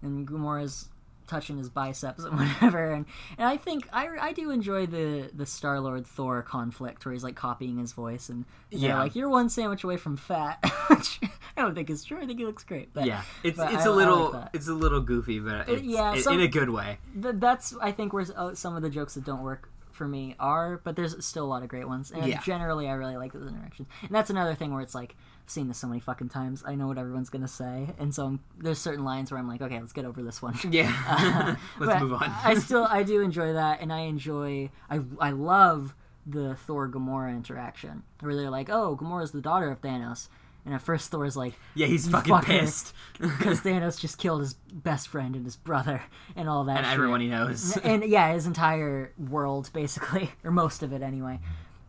[0.01, 0.89] and Gamora's
[1.31, 2.91] touching his biceps and whatever.
[2.91, 3.05] And,
[3.37, 7.23] and I think I, I do enjoy the the Star Lord Thor conflict where he's
[7.23, 8.99] like copying his voice and yeah, Yeah.
[8.99, 10.59] like you're one sandwich away from fat,
[10.89, 11.19] which
[11.57, 12.19] I don't think is true.
[12.21, 12.93] I think he looks great.
[12.93, 16.13] But, yeah, it's it's I- a little like it's a little goofy, but it's, yeah,
[16.15, 16.99] it- some- in a good way.
[17.19, 20.35] Th- that's I think where uh, some of the jokes that don't work for me
[20.39, 22.11] are, but there's still a lot of great ones.
[22.11, 22.41] And Yeah.
[22.41, 23.87] generally, I really like those interactions.
[24.01, 25.15] And that's another thing where it's like
[25.47, 26.63] seen this so many fucking times.
[26.65, 29.61] I know what everyone's gonna say, and so I'm, there's certain lines where I'm like,
[29.61, 30.57] okay, let's get over this one.
[30.69, 32.33] Yeah, let's move on.
[32.43, 37.35] I still I do enjoy that, and I enjoy I I love the Thor Gamora
[37.35, 40.27] interaction where they're like, oh, Gamora's the daughter of Thanos.
[40.63, 44.41] And at first Thor's like, yeah, he's "You fucking fucker," pissed, because Thanos just killed
[44.41, 46.03] his best friend and his brother
[46.35, 46.77] and all that.
[46.77, 47.75] and shit everyone he knows.
[47.77, 51.39] and yeah, his entire world basically, or most of it anyway.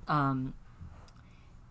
[0.08, 0.54] Um,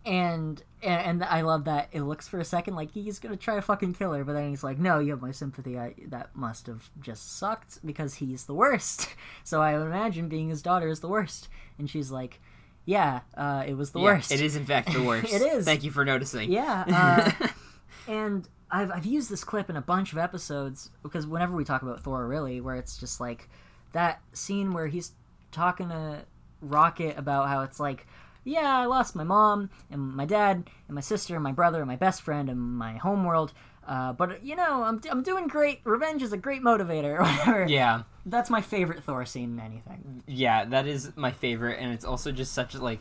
[0.06, 3.56] and and and I love that it looks for a second like he's gonna try
[3.56, 5.78] to fucking kill her, but then he's like, "No, you have my sympathy.
[5.78, 9.10] I, that must have just sucked because he's the worst."
[9.44, 12.40] So I would imagine being his daughter is the worst, and she's like,
[12.86, 14.32] "Yeah, uh, it was the Yeah, worst.
[14.32, 15.34] It is in fact the worst.
[15.34, 15.66] It is.
[15.66, 16.52] Thank you for noticing.
[16.52, 17.48] Yeah, uh,
[18.08, 21.82] and I've I've used this clip in a bunch of episodes because whenever we talk
[21.82, 23.50] about Thor, really, where it's just like
[23.94, 25.12] that scene where he's
[25.52, 26.24] talking to
[26.62, 28.08] Rocket about how it's like,
[28.44, 31.88] yeah, I lost my mom and my dad and my sister and my brother and
[31.88, 33.54] my best friend and my homeworld.
[33.88, 35.82] Uh, but you know, I'm, I'm doing great.
[35.84, 37.66] Revenge is a great motivator, whatever.
[37.68, 38.04] yeah.
[38.26, 40.24] that's my favorite Thor scene in anything.
[40.28, 43.00] Yeah, that is my favorite, and it's also just such like,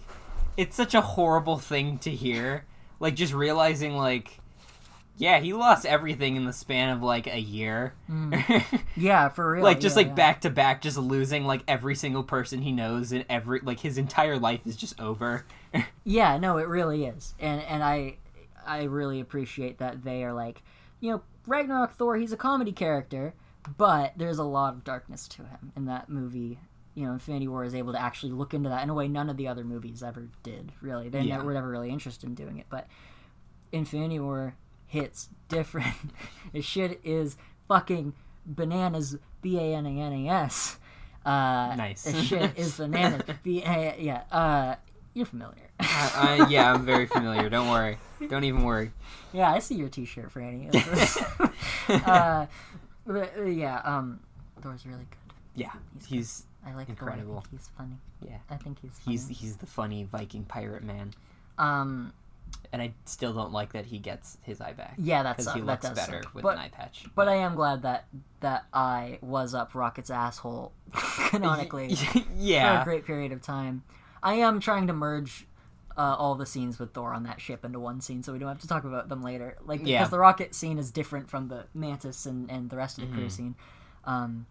[0.57, 2.65] it's such a horrible thing to hear.
[2.99, 4.41] Like just realizing like,
[5.21, 7.93] Yeah, he lost everything in the span of like a year.
[8.11, 8.65] Mm.
[8.97, 9.63] Yeah, for real.
[9.63, 10.15] like just yeah, like yeah.
[10.15, 13.99] back to back, just losing like every single person he knows, and every like his
[13.99, 15.45] entire life is just over.
[16.05, 18.17] Yeah, no, it really is, and and I
[18.67, 20.63] I really appreciate that they are like,
[20.99, 22.17] you know, Ragnarok Thor.
[22.17, 23.35] He's a comedy character,
[23.79, 26.59] but there's a lot of darkness to him in that movie.
[26.95, 29.31] You know, Infinity War is able to actually look into that in a way none
[29.31, 30.73] of the other movies ever did.
[30.83, 31.37] Really, they Yeah.
[31.37, 32.89] never, were never really interested in doing it, but
[33.73, 34.55] Infinity War
[34.91, 35.95] hits different.
[36.53, 37.37] this shit is
[37.69, 38.13] fucking
[38.45, 39.17] bananas.
[39.41, 40.77] B a n a n a s.
[41.25, 42.03] Uh, Nice.
[42.05, 43.23] This shit is bananas.
[43.43, 44.23] B a yeah.
[44.31, 44.75] Uh,
[45.15, 45.71] you're familiar.
[45.81, 47.49] uh, yeah, I'm very familiar.
[47.49, 47.99] Don't worry.
[48.29, 48.93] Don't even worry.
[49.33, 50.69] Yeah, I see your T-shirt, Franny.
[52.07, 52.47] uh,
[53.07, 54.21] but, uh, yeah, um,
[54.61, 55.35] Thor's really good.
[55.55, 55.73] Yeah,
[56.07, 57.33] he's I like Incredible.
[57.35, 57.39] Thor.
[57.39, 57.97] I think he's funny.
[58.21, 59.17] yeah, I think he's funny.
[59.17, 61.13] he's he's the funny Viking pirate man,
[61.59, 62.13] um,
[62.73, 64.95] and I still don't like that he gets his eye back.
[64.99, 66.35] yeah, that's because he looks does better suck.
[66.35, 67.05] with but, an eye patch.
[67.15, 68.07] But I am glad that
[68.41, 70.73] that eye was up Rocket's asshole
[71.29, 71.97] canonically
[72.37, 73.83] yeah, for a great period of time.
[74.23, 75.47] I am trying to merge
[75.97, 78.49] uh, all the scenes with Thor on that ship into one scene, so we don't
[78.49, 79.57] have to talk about them later.
[79.65, 80.05] Like because Yeah.
[80.07, 83.19] the rocket scene is different from the Mantis and, and the rest of the Mm-hmm.
[83.19, 83.55] crew scene.
[84.05, 84.47] Um,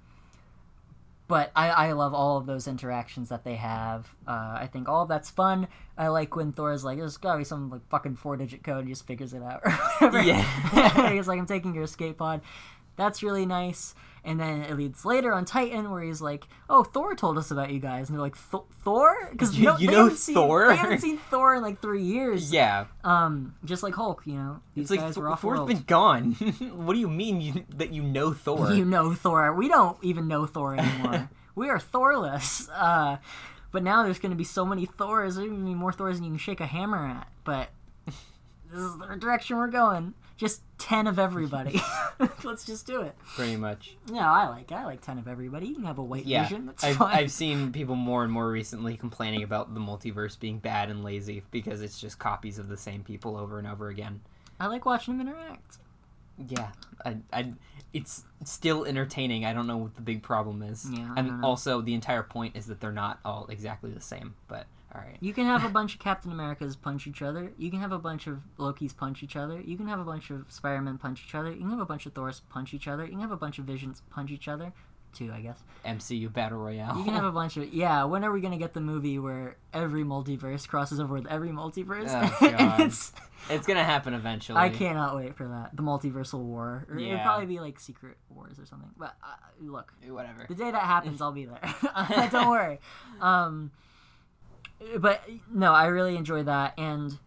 [1.29, 4.13] but I, I love all of those interactions that they have.
[4.27, 5.67] Uh, I think all of that's fun.
[5.95, 8.87] I like when Thor's like, "There's gotta be some like fucking four digit code," and
[8.87, 9.61] he just figures it out.
[9.63, 10.21] or whatever.
[10.23, 11.11] Yeah.
[11.13, 12.41] he's like, "I'm taking your escape pod."
[12.97, 13.93] That's really nice.
[14.23, 17.71] And then it leads later on Titan where he's like, "Oh, Thor told us about
[17.71, 20.67] you guys," and they're like, "Thor?" Because You- you know Thor?
[20.67, 22.51] they haven't seen Thor in like three years.
[22.51, 22.85] yeah.
[23.03, 25.83] Um, just like Hulk, you know, these It's like guys Thor- were off Thor's been
[25.87, 26.31] gone.
[26.75, 28.71] what do you mean you, that you know Thor?
[28.71, 29.53] You know Thor.
[29.53, 31.29] We don't even know Thor anymore.
[31.55, 32.69] we are Thorless.
[32.69, 33.17] Uh,
[33.71, 35.35] but now there's going to be so many Thors.
[35.35, 37.27] There's going to be more Thors than you can shake a hammer at.
[37.43, 37.69] But
[38.71, 40.13] this is the direction we're going.
[40.37, 41.81] Just ten of everybody.
[42.43, 43.15] Let's just do it.
[43.35, 43.97] Pretty much.
[44.09, 45.67] No, I like I like ten of everybody.
[45.67, 46.67] You can have a white Yeah, vision.
[46.67, 47.15] That's I've, fine.
[47.15, 51.43] I've seen people more and more recently complaining about the multiverse being bad and lazy
[51.51, 54.21] because it's just copies of the same people over and over again.
[54.59, 55.77] I like watching them interact.
[56.47, 56.69] Yeah,
[57.05, 57.53] I, I,
[57.93, 59.43] it's still entertaining.
[59.43, 60.87] I don't know what the big problem is.
[60.89, 64.35] Yeah, and also the entire point is that they're not all exactly the same.
[64.47, 67.51] But all right, You can have a bunch of Captain Americas punch each other.
[67.57, 69.61] You can have a bunch of Loki's punch each other.
[69.61, 71.51] You can have a bunch of Spider-Man punch each other.
[71.51, 73.03] You can have a bunch of Thors punch each other.
[73.05, 74.73] You can have a bunch of Visions punch each other.
[75.11, 75.57] Two, I guess.
[75.85, 76.95] MCU battle royale.
[76.97, 78.03] You can have a bunch of yeah.
[78.03, 82.09] When are we gonna get the movie where every multiverse crosses over with every multiverse?
[82.09, 83.11] Oh, it's,
[83.49, 84.59] it's gonna happen eventually.
[84.59, 85.75] I cannot wait for that.
[85.75, 86.85] The multiversal war.
[86.89, 88.91] Or It'd probably be like Secret Wars or something.
[88.97, 90.45] But uh, look, Whatever.
[90.47, 92.29] the day that happens, I'll be there.
[92.31, 92.79] Don't worry.
[93.19, 93.71] Um,
[94.97, 97.17] but no, I really enjoy that, and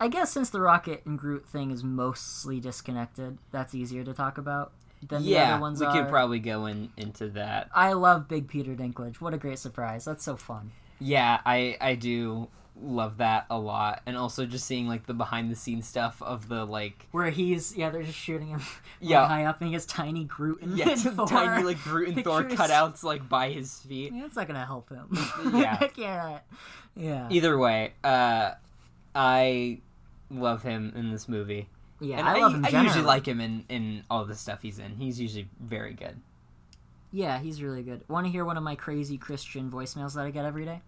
[0.00, 4.38] I guess since the Rocket and Groot thing is mostly disconnected, that's easier to talk
[4.38, 4.72] about
[5.06, 6.02] than the Yeah, other ones Yeah, we are.
[6.02, 7.70] could probably go in into that.
[7.74, 9.20] I love Big Peter Dinklage.
[9.20, 10.04] What a great surprise!
[10.04, 10.72] That's so fun.
[10.98, 12.48] Yeah, I I do
[12.80, 16.48] love that a lot, and also just seeing like the behind the scenes stuff of
[16.48, 18.60] the like Where he's yeah, they're just shooting him
[19.00, 19.26] Yeah.
[19.26, 21.26] high up, and he has tiny Groot and yeah Thor.
[21.26, 24.12] tiny like Groot and Thor cutouts like by his feet.
[24.14, 25.08] Yeah, it's not gonna help him.
[25.54, 25.78] Yeah.
[25.80, 26.42] I can't.
[26.94, 28.52] Yeah, Either way, uh,
[29.14, 29.80] I
[30.30, 31.68] love him in this movie,
[32.00, 32.18] yeah.
[32.18, 32.64] and I I, love him.
[32.64, 34.96] I usually like him in in all the stuff he's in.
[34.96, 36.20] He's usually very good.
[37.12, 38.02] Yeah, he's really good.
[38.08, 40.80] Want to hear one of my crazy Christian voicemails that I get every day?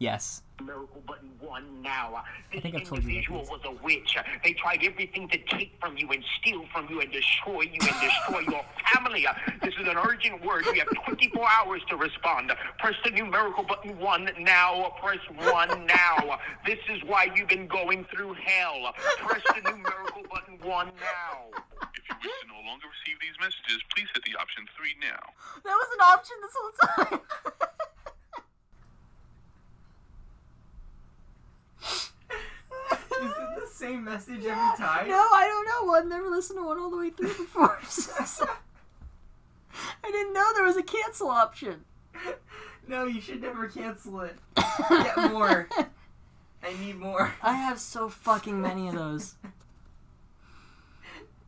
[0.00, 0.42] Yes.
[0.64, 2.24] Miracle Button One now.
[2.50, 4.16] This think I've told you individual was a witch.
[4.42, 8.00] They tried everything to take from you and steal from you and destroy you and
[8.00, 9.26] destroy your family.
[9.62, 10.64] This is an urgent word.
[10.72, 12.50] We have 24 hours to respond.
[12.78, 14.94] Press the numerical button one now.
[15.02, 16.38] Press one now.
[16.64, 18.94] This is why you've been going through hell.
[19.18, 21.60] Press the numerical button one now.
[21.92, 25.20] If you wish to no longer receive these messages, please hit the option 3 now.
[25.62, 27.20] That was an option this whole time.
[31.82, 35.08] Is it the same message every time?
[35.08, 35.92] no, I don't know.
[35.94, 37.78] I've never listened to one all the way through before.
[40.04, 41.84] I didn't know there was a cancel option.
[42.88, 44.36] No, you should never cancel it.
[44.88, 45.68] Get more.
[46.62, 47.32] I need more.
[47.42, 49.36] I have so fucking many of those.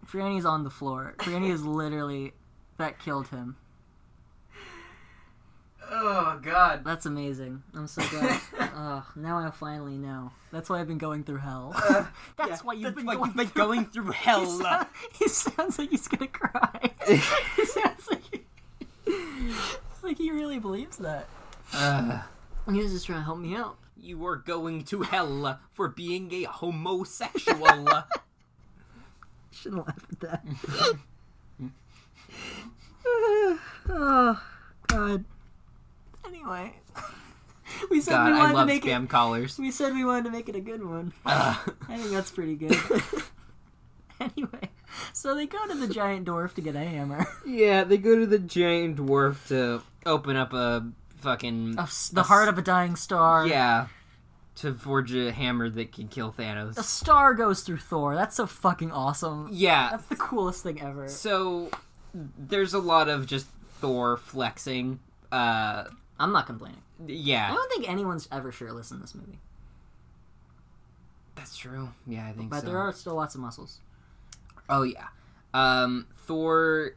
[0.06, 1.14] Franny's on the floor.
[1.18, 2.32] Franny is literally
[2.78, 3.56] that killed him.
[5.94, 6.84] Oh God.
[6.84, 7.62] That's amazing.
[7.74, 8.40] I'm so glad.
[8.74, 10.30] oh, now I finally know.
[10.50, 11.72] That's why I've been going through hell.
[11.76, 12.06] Uh,
[12.38, 14.46] that's Yeah, why you've that's been why going you've been through going through He, hell.
[14.46, 14.86] sound-
[15.18, 16.90] he sounds like he's gonna cry.
[17.06, 18.42] he sounds like he,
[20.02, 21.28] like he really believes that.
[21.74, 22.20] Ugh.
[22.70, 23.76] He was just trying to help me out.
[24.00, 28.04] You are going to hell for being a homosexual.
[29.50, 30.44] Shouldn't laugh at that.
[33.88, 34.42] oh
[34.88, 35.24] God.
[36.26, 36.74] Anyway,
[37.90, 39.10] we said God, we I wanted to love make spam it.
[39.10, 39.58] callers.
[39.58, 41.12] We said we wanted to make it a good one.
[41.26, 41.74] Ugh.
[41.88, 42.76] I think that's pretty good.
[44.20, 44.70] anyway,
[45.12, 47.26] so they go to the giant dwarf to get a hammer.
[47.46, 50.86] yeah, they go to the giant dwarf to open up a
[51.18, 53.46] fucking s- the heart of a dying star.
[53.46, 53.86] yeah
[54.54, 56.76] to forge a hammer that can kill Thanos.
[56.76, 58.14] A star goes through Thor.
[58.14, 59.48] That's so fucking awesome.
[59.50, 61.08] Yeah, That's the coolest thing ever.
[61.08, 61.70] so
[62.12, 63.46] there's a lot of just
[63.80, 65.00] Thor flexing.
[65.32, 65.84] Uh,
[66.22, 66.82] I'm not complaining.
[67.06, 67.46] Yeah.
[67.46, 69.40] I yeah, don't think anyone's ever shirtless in this movie,
[71.34, 71.88] that's true.
[72.06, 72.66] Yeah, I think but so.
[72.66, 73.80] there are still lots of muscles.
[74.68, 75.08] Oh yeah.
[75.54, 76.92] Um, Thor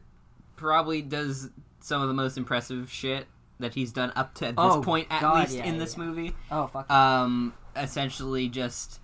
[0.56, 1.50] probably does
[1.80, 3.26] some of the most impressive shit
[3.58, 6.04] that he's done up to this Oh, point, at God, least yeah, in this yeah.
[6.04, 6.34] movie.
[6.50, 6.90] Oh fuck.
[6.90, 9.00] Um, essentially just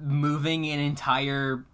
[0.00, 1.64] moving an entire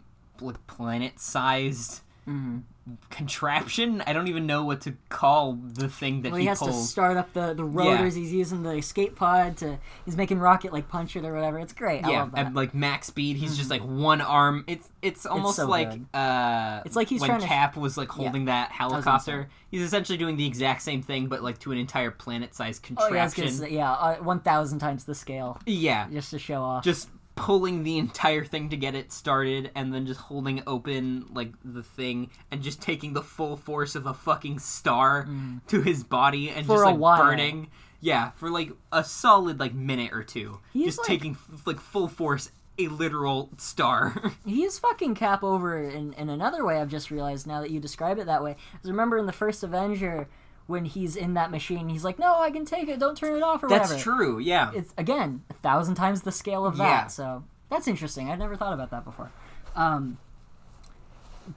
[0.40, 2.62] like planet-sized Mhm.
[3.10, 4.02] Contraption.
[4.06, 6.72] I don't even know what to call the thing that Well, he, he has to
[6.72, 8.14] start up the, the rotors.
[8.14, 9.78] He's using the escape pod to.
[10.04, 11.58] He's making rocket like punch it or whatever.
[11.58, 12.04] It's great.
[12.04, 12.46] I yeah, love that.
[12.46, 14.64] at like max speed, he's just like one arm.
[14.66, 16.06] It's it's almost so like good.
[16.14, 19.48] uh, It's like he's when trying to- Cap was like holding that was helicopter.
[19.70, 23.24] He's essentially doing the exact same thing, but like to an entire planet-sized oh yeah,
[23.28, 23.50] contraption.
[23.50, 26.84] say, yeah, uh, one thousand times the scale yeah, just to show off.
[26.84, 31.52] just pulling the entire thing to get it started, and then just holding open like
[31.64, 35.28] the thing, and just taking the full force of a fucking star
[35.68, 36.66] to his body, and Mm.
[36.66, 37.22] For just like while.
[37.24, 37.68] burning.
[38.00, 42.06] Yeah, for like a solid like minute or two, He's, just like- taking like full
[42.08, 44.32] force a literal star.
[44.44, 46.80] He's fucking Cap over in, in another way.
[46.80, 48.56] I've just realized now that you describe it that way.
[48.72, 50.26] Because remember in the first Avenger
[50.66, 52.98] when he's in that machine, he's like, "No, I can take it.
[52.98, 54.38] Don't turn it off or That's whatever." That's true.
[54.38, 54.70] Yeah.
[54.74, 56.84] It's again a thousand times the scale of that.
[56.84, 57.06] Yeah.
[57.08, 58.30] So that's interesting.
[58.30, 59.30] I'd never thought about that before.
[59.74, 60.18] Um,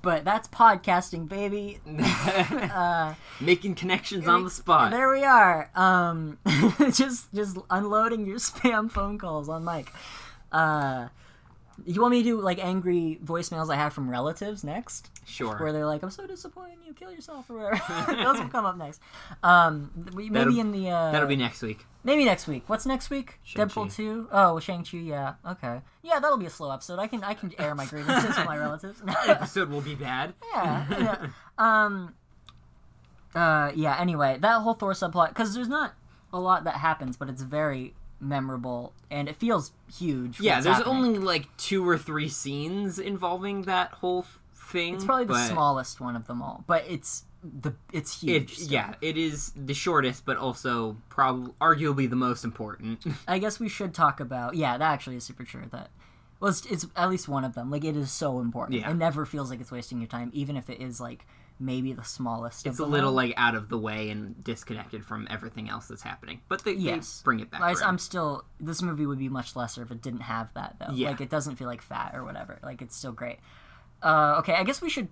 [0.01, 1.79] but that's podcasting, baby.
[2.77, 4.91] Uh, Making connections on the spot.
[4.91, 5.69] There we are.
[5.73, 6.37] Um,
[6.93, 9.91] just just unloading your spam phone calls on Mike.
[10.51, 11.07] Uh,
[11.85, 15.09] you want me to do like angry voicemails I have from relatives next?
[15.25, 15.57] Sure.
[15.57, 18.15] Where they're like, "I'm so disappointed in you, kill yourself" or whatever.
[18.23, 19.01] Those will come up next.
[19.43, 21.85] Um, maybe That'll- in the uh, That'll be next week.
[22.03, 22.63] maybe next week.
[22.67, 23.39] What's next week?
[23.43, 23.65] Shang-Chi.
[23.73, 24.27] Deadpool two.
[24.31, 24.97] Oh, Shang Chi.
[24.97, 25.33] Yeah.
[25.45, 25.81] Okay.
[26.01, 26.99] Yeah, that'll be a slow episode.
[26.99, 29.01] I can I can air my grievances with my relatives.
[29.27, 30.33] Episode will be bad.
[30.53, 31.27] yeah, yeah.
[31.57, 32.15] Um.
[33.35, 33.71] Uh.
[33.75, 33.97] Yeah.
[33.99, 35.93] Anyway, that whole Thor subplot because there's not
[36.33, 40.39] a lot that happens, but it's very memorable and it feels huge.
[40.39, 40.95] Yeah, there's happening.
[40.95, 44.95] only like two or three scenes involving that whole thing.
[44.95, 48.55] It's probably the smallest one of them all, but it's the it's huge.
[48.55, 48.71] still.
[48.71, 53.05] yeah, it is the shortest, but also probably arguably the most important.
[53.27, 54.55] I guess we should talk about.
[54.55, 55.65] Yeah, that actually is super true.
[55.71, 55.89] That
[56.39, 57.71] well, it's, it's at least one of them.
[57.71, 58.79] Like it is so important.
[58.79, 58.91] Yeah.
[58.91, 61.25] It never feels like it's wasting your time, even if it is like
[61.59, 62.65] maybe the smallest.
[62.67, 63.15] it's a little all.
[63.15, 66.41] like out of the way and disconnected from everything else that's happening.
[66.47, 67.19] But they, Yes.
[67.21, 67.61] they bring it back.
[67.61, 68.45] I, I'm still.
[68.59, 70.93] This movie would be much lesser if it didn't have that though.
[70.93, 71.09] Yeah.
[71.09, 72.59] Like it doesn't feel like fat or whatever.
[72.63, 73.39] Like it's still great.
[74.03, 75.09] Uh, okay, I guess we should.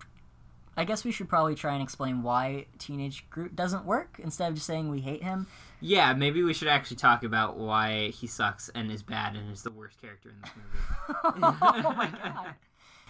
[0.77, 4.55] I guess we should probably try and explain why Teenage Groot doesn't work instead of
[4.55, 5.47] just saying we hate him.
[5.79, 9.63] Yeah, maybe we should actually talk about why he sucks and is bad and is
[9.63, 11.39] the worst character in this movie.
[11.61, 12.55] oh my god.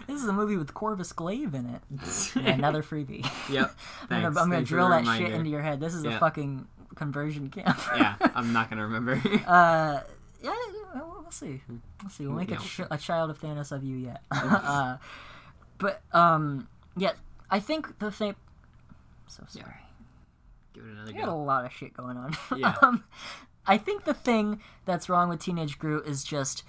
[0.07, 1.81] This is a movie with Corvus Glaive in it.
[2.35, 3.23] Yeah, another freebie.
[3.49, 3.75] Yep.
[4.03, 4.27] I'm Thanks.
[4.35, 5.79] gonna, I'm gonna drill that shit into your head.
[5.79, 7.79] This is a fucking conversion camp.
[7.95, 9.13] yeah, I'm not gonna remember.
[9.47, 10.01] Uh,
[10.43, 10.53] yeah,
[10.93, 11.61] well, we'll see.
[12.01, 12.25] We'll see.
[12.27, 14.21] We'll make a, ch- a child of Thanos of you yet.
[14.31, 14.97] uh,
[15.79, 16.67] but um,
[16.97, 17.13] yeah,
[17.49, 18.35] I think the thing.
[19.27, 19.73] So sorry.
[20.73, 21.37] Give it another We got a go.
[21.43, 22.35] lot of shit going on.
[22.55, 22.75] Yeah.
[22.81, 23.03] um,
[23.65, 26.63] I think the thing that's wrong with Teenage Groot is just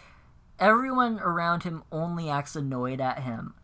[0.58, 3.54] everyone around him only acts annoyed at him,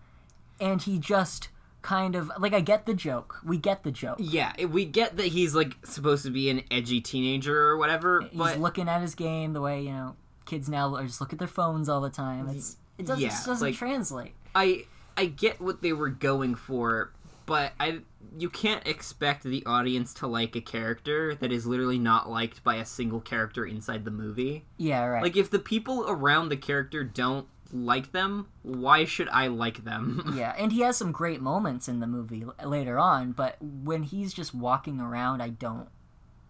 [0.60, 1.48] and he just
[1.82, 3.40] kind of like I get the joke.
[3.44, 4.18] We get the joke.
[4.20, 8.38] Yeah, we get that he's like supposed to be an edgy teenager or whatever, He's
[8.38, 11.38] but looking at his game the way you know kids now are just look at
[11.38, 12.48] their phones all the time.
[12.48, 14.32] It's it doesn't, Yeah, it just doesn't like- translate.
[14.54, 14.84] I
[15.16, 17.12] I get what they were going for,
[17.46, 18.00] but I
[18.38, 22.76] you can't expect the audience to like a character that is literally not liked by
[22.76, 24.64] a single character inside the movie.
[24.76, 25.22] Yeah, right.
[25.22, 30.34] Like if the people around the character don't like them, why should I like them?
[30.36, 34.02] yeah, and he has some great moments in the movie l- later on, but when
[34.02, 35.88] he's just walking around, I don't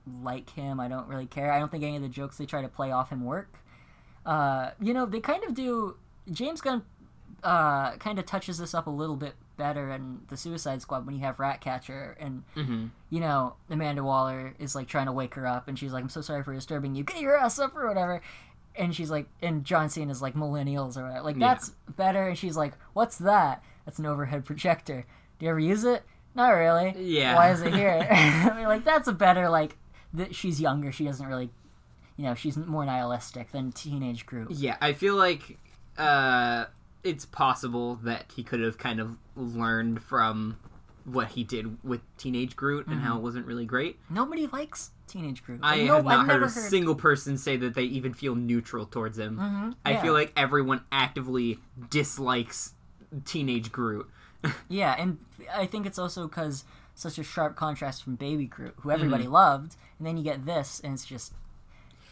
[0.06, 0.80] like him.
[0.80, 1.52] I don't really care.
[1.52, 3.58] I don't think any of the jokes they try to play off him work.
[4.26, 5.96] Uh, you know, they kind of do.
[6.30, 6.82] James Gunn
[7.42, 11.14] uh, kind of touches this up a little bit better in the Suicide Squad when
[11.14, 15.46] you have Ratcatcher and hmm you know Amanda Waller is like trying to wake her
[15.46, 17.04] up and she's like, "I'm so sorry for disturbing you.
[17.04, 18.20] Get your ass up or whatever."
[18.74, 21.22] And she's like, and John Cena is like millennials or whatever.
[21.24, 21.48] Like Yeah.
[21.54, 22.28] that's better.
[22.28, 25.04] And she's like, "What's that?" That's an overhead projector.
[25.38, 26.02] Do you ever use it?
[26.34, 26.94] Not really.
[26.98, 27.34] Yeah.
[27.36, 28.06] Why is it here?
[28.10, 29.76] I mean, like that's a better like.
[30.14, 30.90] That she's younger.
[30.92, 31.50] She doesn't really,
[32.18, 34.50] you know, she's more nihilistic than teenage Groot.
[34.50, 35.58] Yeah, I feel like
[35.98, 36.66] uh,
[37.04, 40.58] it's possible that he could have kind of learned from
[41.04, 43.98] what he did with Teenage Groot and how it wasn't really great.
[44.08, 45.58] Nobody likes teenage Groot.
[45.62, 48.86] I no, have not I've heard a single person say that they even feel neutral
[48.86, 49.38] towards him.
[49.40, 49.70] I Mm-hmm.
[49.88, 50.02] yeah.
[50.02, 51.58] feel like everyone actively
[51.90, 52.74] dislikes
[53.24, 54.08] Teenage Groot.
[54.68, 55.18] Yeah, and
[55.54, 59.32] I think it's also because such a sharp contrast from Baby Groot, who everybody Mm-hmm.
[59.32, 61.32] loved, and then you get this, and it's just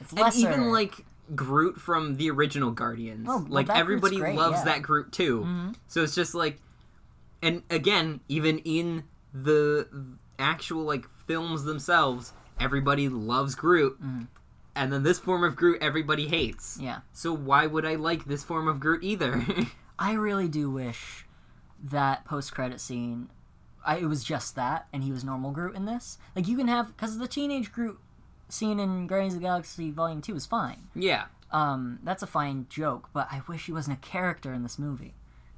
[0.01, 1.05] it's And even like
[1.35, 3.27] Groot from the original Guardians.
[3.29, 4.59] Oh, well, like everybody great, loves yeah.
[4.59, 4.69] Mm-hmm.
[4.69, 5.73] that Groot too.
[5.89, 6.59] So it's just like
[7.43, 9.89] and again, even in the
[10.39, 13.99] actual like films themselves, everybody loves Groot.
[14.77, 16.77] And then this form of Groot everybody hates.
[16.77, 16.87] Mm-hmm.
[16.87, 19.45] yeah, So why would I like this form of Groot either?
[19.99, 21.27] I really do wish
[21.83, 23.31] that post credit scene.
[23.85, 26.19] I, it was just that, and he was normal Groot in this.
[26.37, 27.99] Like you can have because the teenage Groot
[28.53, 30.89] scene in Guardians of the Galaxy Volume Two is fine.
[30.95, 31.25] yeah.
[31.53, 35.15] Um, that's a fine joke, but I wish he wasn't a character in this movie.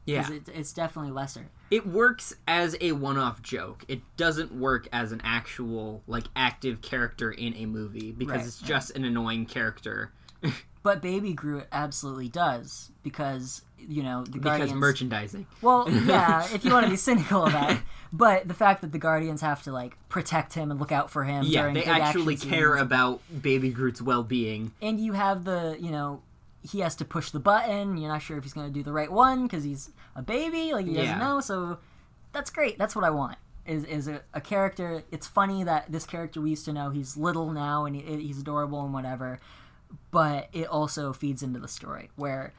[0.06, 0.26] Yeah.
[0.32, 1.48] it, it's definitely lesser.
[1.70, 3.84] It works as a one-off joke.
[3.88, 8.60] It doesn't work as an actual like active character in a movie because Right, it's
[8.60, 10.12] just an annoying character.
[10.82, 14.74] But Baby Groot absolutely does because you know the because Guardians.
[14.74, 15.46] merchandising.
[15.60, 17.78] Well, yeah, if you want to be cynical about it,
[18.12, 21.24] but the fact that the Guardians have to like protect him and look out for
[21.24, 21.44] him.
[21.46, 22.82] Yeah, during they actually care scenes.
[22.82, 24.72] about Baby Groot's well-being.
[24.80, 26.22] And you have the you know
[26.62, 27.96] he has to push the button.
[27.96, 30.72] You're not sure if he's going to do the right one because he's a baby,
[30.72, 31.40] like he doesn't know.
[31.40, 31.78] So
[32.32, 32.78] that's great.
[32.78, 33.38] That's what I want.
[33.66, 35.04] Is is a, a character?
[35.10, 38.40] It's funny that this character we used to know he's little now and he, he's
[38.40, 39.38] adorable and whatever,
[40.10, 42.52] but it also feeds into the story where.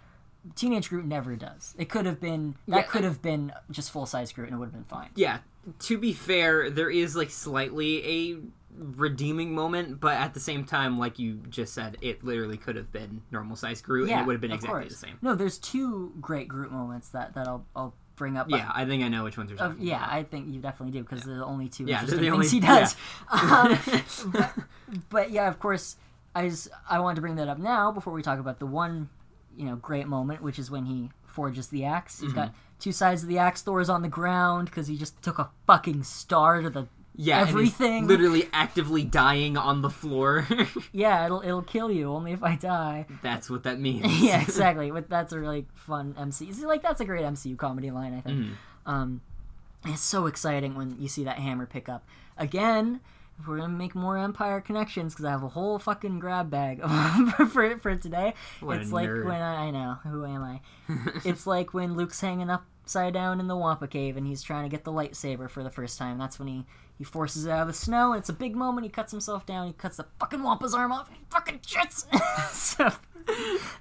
[0.55, 1.73] Teenage Groot never does.
[1.77, 4.59] It could have been that Yeah, could have been just full size Groot and it
[4.59, 5.09] would have been fine.
[5.15, 5.39] Yeah,
[5.79, 8.37] to be fair, there is like slightly a
[8.75, 12.91] redeeming moment, but at the same time, like you just said, it literally could have
[12.91, 14.91] been normal size Groot, and it would have been exactly course.
[14.93, 15.17] the same.
[15.21, 18.49] No, there's two great Groot moments that, that I'll I'll bring up.
[18.49, 20.13] Yeah, I think I know which ones you're Uh, yeah, about.
[20.13, 22.51] I think you definitely do because they're the only two Yeah, interesting the only- things
[22.51, 22.95] he does.
[23.31, 23.79] Um,
[24.31, 24.53] but,
[25.09, 25.95] but yeah, of course,
[26.35, 29.09] I just, I wanted to bring that up now before we talk about the one,
[29.58, 32.20] you know, great moment, which is when he forges the axe.
[32.20, 32.58] He's got Mm-hmm.
[32.80, 33.62] two sides of the axe.
[33.62, 38.08] Thor's on the ground because he just took a fucking star to the yeah, everything.
[38.08, 40.47] literally actively dying on the floor.
[40.91, 43.06] yeah, it'll it'll kill you only if I die.
[43.22, 44.06] That's what that means.
[44.22, 44.89] yeah, exactly.
[44.89, 46.51] But that's a really fun MC.
[46.51, 48.39] See, like that's a great MCU comedy line, I think.
[48.39, 48.89] Mm-hmm.
[48.91, 49.22] Um,
[49.86, 52.04] it's so exciting when you see that hammer pick up
[52.38, 52.99] again.
[53.47, 56.81] We're gonna make more Empire connections, because I have a whole fucking grab bag
[57.37, 58.33] for for, for today.
[58.59, 59.25] What it's like nerd.
[59.25, 60.61] when I, I know who am I?
[61.25, 64.69] it's like when Luke's hanging upside down in the Wampa cave and he's trying to
[64.69, 66.17] get the lightsaber for the first time.
[66.17, 66.65] That's when he
[66.97, 68.13] he forces it out of the snow.
[68.13, 68.85] And it's a big moment.
[68.85, 69.67] He cuts himself down.
[69.67, 71.07] He cuts the fucking Wampa's arm off.
[71.07, 72.05] And he fucking shits.
[72.51, 72.91] so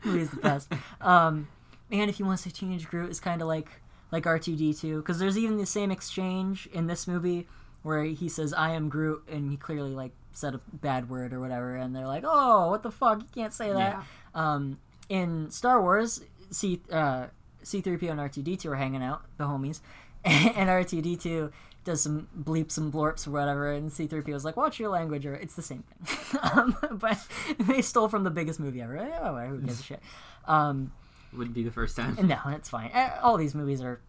[0.05, 0.73] movie's the best.
[1.01, 1.49] Um,
[1.91, 3.69] and if you want to say Teenage Groot is kind of like
[4.11, 7.47] like R two D two because there's even the same exchange in this movie
[7.83, 11.41] where he says I am Groot and he clearly like said a bad word or
[11.41, 13.97] whatever and they're like oh what the fuck you can't say that.
[13.99, 14.03] Yeah.
[14.35, 14.79] Um,
[15.09, 17.27] in Star Wars, C uh,
[17.63, 19.81] C three PO and R two D two are hanging out the homies,
[20.25, 21.53] and R two D two
[21.85, 24.89] does some bleeps and blorps or whatever, and C three PO is like watch your
[24.89, 26.41] language or it's the same thing.
[26.55, 27.19] um, but
[27.59, 28.97] they stole from the biggest movie ever.
[29.21, 30.01] Oh, who gives a shit?
[30.47, 30.93] Um,
[31.37, 32.17] Would be the first time.
[32.23, 32.91] no, it's fine.
[32.95, 34.01] Eh, All these movies are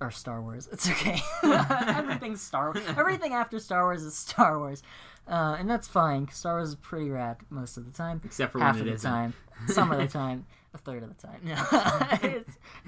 [0.00, 0.68] are Star Wars.
[0.72, 1.20] It's okay.
[1.42, 2.72] Everything's Star.
[2.72, 2.84] Wars.
[2.96, 4.82] Everything after Star Wars is Star Wars,
[5.28, 6.26] uh, and that's fine.
[6.26, 8.20] 'cause Star Wars is pretty rad most of the time.
[8.24, 9.10] Except for half of it the isn't.
[9.10, 9.34] time,
[9.68, 11.40] some of the time, a third of the time.
[11.44, 11.54] No,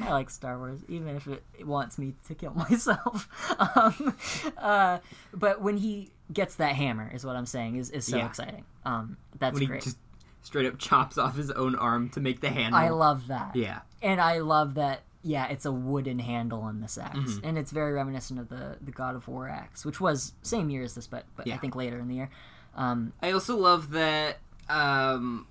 [0.07, 3.29] I like Star Wars, even if it, it wants me to kill myself.
[3.77, 4.17] Um,
[4.59, 4.99] uh,
[5.33, 8.27] but when he gets that hammer, is what I'm saying is is so Yeah.
[8.27, 8.65] exciting.
[8.85, 9.83] Um, that's When he great.
[9.83, 9.99] just
[10.43, 12.79] straight up chops off his own arm to make the handle.
[12.79, 13.55] I love that.
[13.57, 13.81] Yeah.
[14.03, 15.03] and I love that.
[15.27, 17.47] Yeah, it's a wooden handle on this axe, Mm-hmm.
[17.47, 20.83] and it's very reminiscent of the the God of War axe, which was same year
[20.83, 22.31] as this, but but I think later in the year.
[22.77, 24.37] Um, I also love that
[24.69, 25.47] um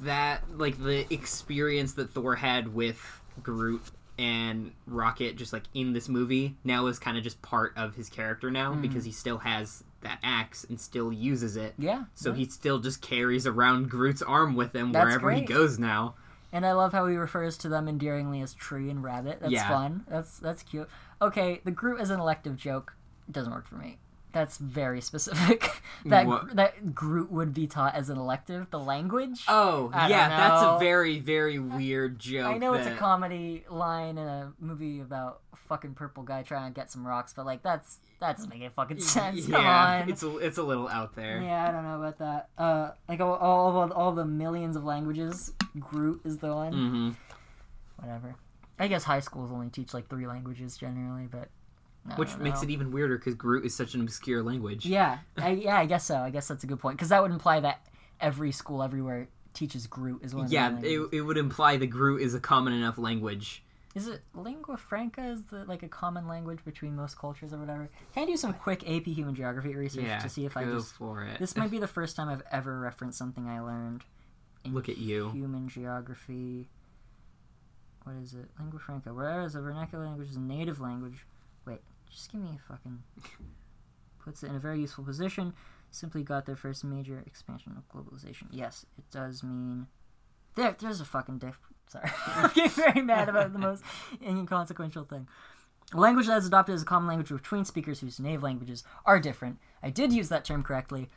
[0.00, 3.82] that like the experience that Thor had with Groot
[4.18, 8.08] and Rocket just like in this movie now is kind of just part of his
[8.08, 8.82] character now Mm.
[8.82, 11.74] because he still has that axe and still uses it.
[11.78, 12.36] yeah, So yeah.
[12.36, 16.14] he still just carries around Groot's arm with him That's wherever he goes now.
[16.52, 19.38] And I love how he refers to them endearingly as tree and rabbit.
[19.40, 19.68] That's Yeah.
[19.68, 20.04] fun.
[20.08, 20.88] That's that's cute.
[21.20, 22.94] Okay, the Groot as an elective joke
[23.28, 23.98] It doesn't work for me.
[24.32, 25.70] That's very specific.
[26.04, 26.54] that What?
[26.56, 29.42] that Groot would be taught as an elective, the language.
[29.48, 32.46] Oh, I yeah, that's a very, very weird joke.
[32.46, 36.72] I know it's a comedy line in a movie about a fucking purple guy trying
[36.72, 39.46] to get some rocks, but like that's that doesn't make any fucking sense.
[39.46, 40.10] Come on.
[40.10, 41.40] it's a, it's a little out there.
[41.40, 42.48] Yeah, I don't know about that.
[42.58, 46.72] Uh, like all, all, all the millions of languages, Groot is the one.
[46.72, 47.10] hmm
[47.96, 48.34] Whatever.
[48.78, 51.48] I guess high schools only teach like three languages generally, but
[52.10, 54.86] I Which makes it even weirder because Groot is such an obscure language.
[54.86, 56.16] Yeah, I, yeah, I guess so.
[56.16, 57.86] I guess that's a good point because that would imply that
[58.20, 62.22] every school everywhere teaches Groot as one of Yeah, it, it would imply the Groot
[62.22, 63.62] is a common enough language.
[63.94, 65.24] Is it lingua franca?
[65.24, 67.88] Is the like a common language between most cultures or whatever?
[68.14, 70.76] Can I do some quick AP Human Geography research Yeah, to see if I go
[70.76, 71.38] just for it.
[71.40, 74.04] This might be the first time I've ever referenced something I learned.
[74.64, 75.30] in Look at you.
[75.30, 76.68] Human geography.
[78.04, 78.46] What is it?
[78.58, 79.12] Lingua franca.
[79.12, 81.26] Whereas a vernacular language is a native language.
[81.66, 81.80] Wait,
[82.10, 83.02] just give me a fucking.
[84.24, 85.54] Puts it in a very useful position.
[85.90, 88.46] Simply got their first major expansion of globalization.
[88.50, 89.86] Yes, it does mean.
[90.54, 91.58] There, there's a fucking diff.
[91.88, 93.82] Sorry, I'm getting very mad about the most
[94.22, 95.26] inconsequential thing.
[95.94, 99.18] A language that is adopted as a common language between speakers whose native languages are
[99.18, 99.58] different.
[99.82, 101.08] I did use that term correctly.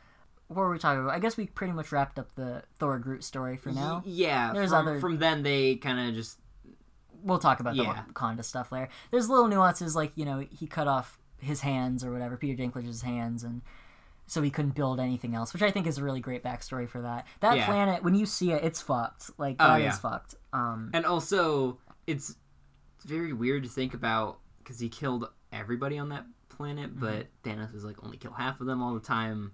[0.48, 1.12] What were we talking about?
[1.14, 4.02] I guess we pretty much wrapped up the Thor Groot story for now.
[4.06, 6.38] Yeah, There's from, other- from then they kind of just
[7.22, 8.02] We'll talk about Yeah.
[8.06, 8.88] the Wakanda stuff later.
[9.10, 13.02] There's little nuances like you know he cut off his hands or whatever, Peter Dinklage's
[13.02, 13.62] hands, and
[14.26, 17.02] so he couldn't build anything else, which I think is a really great backstory for
[17.02, 17.26] that.
[17.40, 17.66] That Yeah.
[17.66, 19.30] planet, when you see it, it's fucked.
[19.38, 19.90] Like Oh, that is yeah.
[19.92, 20.36] fucked.
[20.52, 22.36] Um, And also, it's
[23.04, 27.00] very weird to think about because he killed everybody on that planet, Mm-hmm.
[27.00, 29.52] but Thanos was like only kill half of them all the time.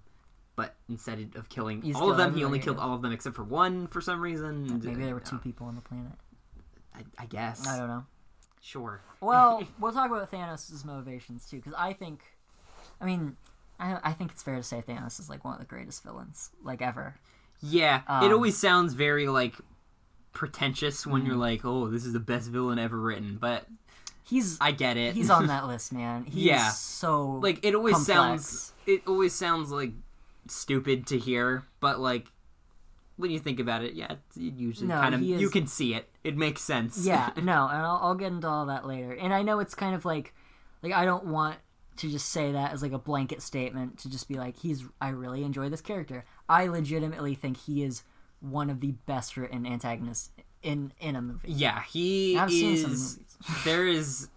[0.54, 3.36] But instead of killing He's all of them, he only killed all of them except
[3.36, 4.80] for one for some reason.
[4.84, 6.12] maybe there were two people on the planet.
[6.98, 7.66] I, I guess.
[7.66, 8.04] I don't know.
[8.60, 9.00] Sure.
[9.20, 12.20] Well, we'll talk about Thanos' motivations too, because I think,
[13.00, 13.36] I mean,
[13.80, 16.50] I, I think it's fair to say Thanos is like one of the greatest villains
[16.62, 17.14] like ever.
[17.62, 19.54] Yeah, Um, it always sounds very like
[20.32, 21.26] pretentious when Mm-hmm.
[21.30, 23.66] you're like, "Oh, this is the best villain ever written." But
[24.22, 25.14] He's I get it.
[25.14, 26.24] he's on that list, man.
[26.24, 26.68] He's Yeah.
[26.70, 28.06] so like it always complex.
[28.14, 29.92] sounds it always sounds like
[30.48, 32.26] stupid to hear, but like
[33.18, 35.66] when you think about it, yeah, it's- it usually No, kind of is- you can
[35.66, 36.08] see it.
[36.24, 37.04] It makes sense.
[37.04, 39.12] yeah, no, and I'll, I'll get into all that later.
[39.12, 40.32] And I know it's kind of like,
[40.82, 41.56] like I don't want
[41.96, 44.84] to just say that as like a blanket statement to just be like he's.
[45.00, 46.24] I really enjoy this character.
[46.48, 48.04] I legitimately think he is
[48.40, 50.30] one of the best written antagonists
[50.62, 51.50] in in a movie.
[51.52, 53.18] yeah, he I've seen some is.
[53.64, 54.28] there is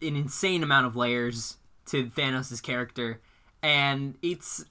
[0.00, 3.20] an insane amount of layers to Thanos' character,
[3.62, 4.64] and it's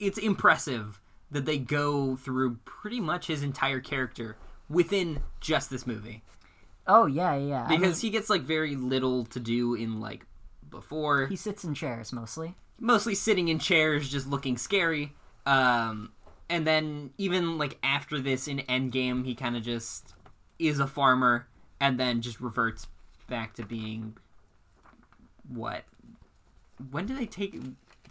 [0.00, 1.00] it's impressive
[1.34, 4.36] that they go through pretty much his entire character
[4.70, 6.22] within just this movie.
[6.86, 7.64] Oh yeah, yeah.
[7.64, 10.24] I mean, because he gets like very little to do in like
[10.70, 12.54] before he sits in chairs mostly.
[12.80, 15.12] mostly sitting in chairs just looking scary
[15.46, 16.10] um
[16.50, 20.14] and then even like after this in endgame he kind of just
[20.58, 21.46] is a farmer
[21.78, 22.88] and then just reverts
[23.28, 24.16] back to being
[25.48, 25.84] what
[26.90, 27.54] when do they take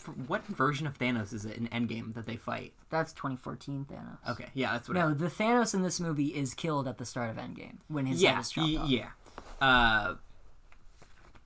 [0.06, 4.32] what version of thanos is it in endgame that they fight That's 2014 Thanos.
[4.32, 7.30] okay yeah that's what No, the Thanos in this movie is killed at the start
[7.30, 8.90] of Endgame when his head yeah, is chopped y- off.
[8.90, 9.10] yeah.
[9.62, 10.16] Uh,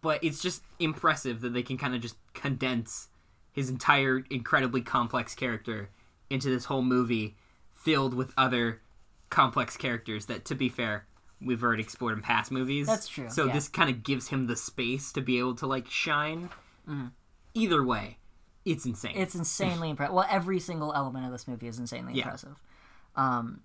[0.01, 3.09] but it's just impressive that they can kind of just condense
[3.51, 5.89] his entire incredibly complex character
[6.29, 7.35] into this whole movie
[7.73, 8.81] filled with other
[9.29, 11.05] complex characters that, to be fair,
[11.41, 12.85] we've already explored in past movies.
[12.87, 13.53] That's true, So yeah.
[13.53, 16.49] this kind of gives him the space to be able to like shine.
[17.53, 18.17] Either way,
[18.71, 19.13] it's insane.
[19.15, 20.13] It's insanely impressive.
[20.15, 22.23] Well, every single element of this movie is insanely Yeah.
[22.23, 22.61] impressive.
[23.15, 23.61] Um,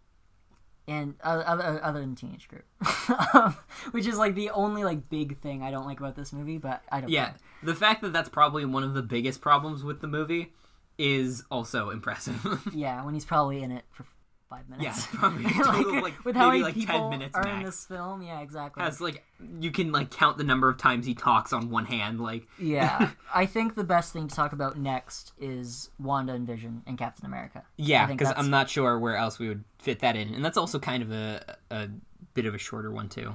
[0.88, 2.64] and other, other, other than Teenage Groot,
[3.34, 3.56] um,
[3.92, 6.82] which is like the only like big thing I don't like about this movie, but
[6.90, 7.10] I don't.
[7.10, 7.36] yeah, care.
[7.62, 10.52] the fact that that's probably one of the biggest problems with the movie
[10.98, 12.62] is also impressive.
[12.74, 14.04] yeah, when he's probably in it for
[14.52, 15.06] five minutes.
[15.12, 17.66] Yeah, probably total of, like, with how many like, 10 minutes are in max.
[17.66, 18.22] this film.
[18.22, 18.82] Yeah, exactly.
[18.82, 19.24] has like
[19.60, 23.10] you can like count the number of times he talks on one hand like Yeah,
[23.34, 27.26] I think the best thing to talk about next is Wanda and Vision and Captain
[27.26, 27.64] America.
[27.76, 30.78] yeah because i'm not sure where else we would fit that in and that's also
[30.78, 31.88] kind of a, a
[32.34, 33.34] bit of a shorter one too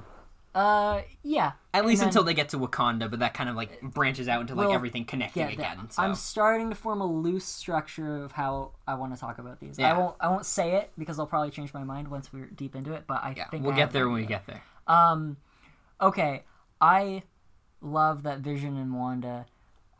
[0.58, 1.52] Uh, yeah.
[1.72, 4.40] at least then- until they get to wakanda but that kind of like branches out
[4.40, 8.24] into like Well, everything connecting Yeah, again so I'm starting to form a loose structure
[8.24, 9.78] of how I want to talk about these.
[9.78, 10.16] I won't.
[10.20, 13.04] I won't say it because I'll probably change my mind once we're deep into it.
[13.06, 15.36] But I yeah think we'll I get there when we get there Um,
[16.00, 16.42] okay.
[16.80, 17.22] I
[17.80, 19.46] love that Vision and Wanda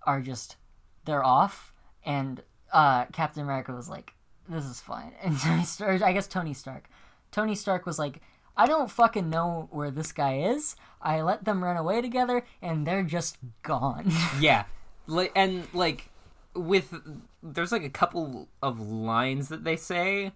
[0.06, 0.56] are just
[1.05, 1.72] they're off,
[2.05, 4.14] and uh, Captain America was like,
[4.48, 6.89] "This is fine," and Tony Stark, I guess Tony Stark,
[7.30, 8.20] Tony Stark was like.
[8.59, 10.76] I don't fucking know where this guy is.
[11.01, 14.12] I let them run away together, and they're just gone.
[14.40, 14.64] yeah
[15.09, 16.10] like and like
[16.55, 16.94] with
[17.43, 20.32] there's like a couple of lines that they say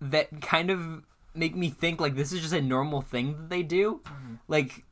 [0.00, 1.02] that kind of
[1.34, 4.34] make me think like this is just a normal thing that they do mm-hmm.
[4.48, 4.84] like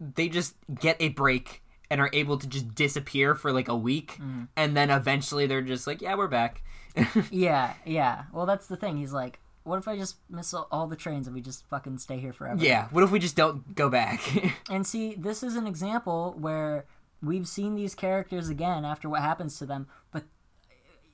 [0.00, 4.12] they just get a break and are able to just disappear for like a week
[4.12, 4.44] mm-hmm.
[4.56, 6.62] and then eventually they're just like yeah we're back
[7.30, 8.24] Yeah, yeah.
[8.32, 8.96] Well, that's the thing.
[8.96, 12.18] He's like, what if I just miss all- the trains and we just fucking stay
[12.18, 12.62] here forever?
[12.64, 14.20] yeah what if we just don't go back
[14.70, 16.86] And see, this is an example where
[17.22, 19.88] we've seen these characters again after what happens to them.
[20.12, 20.24] But,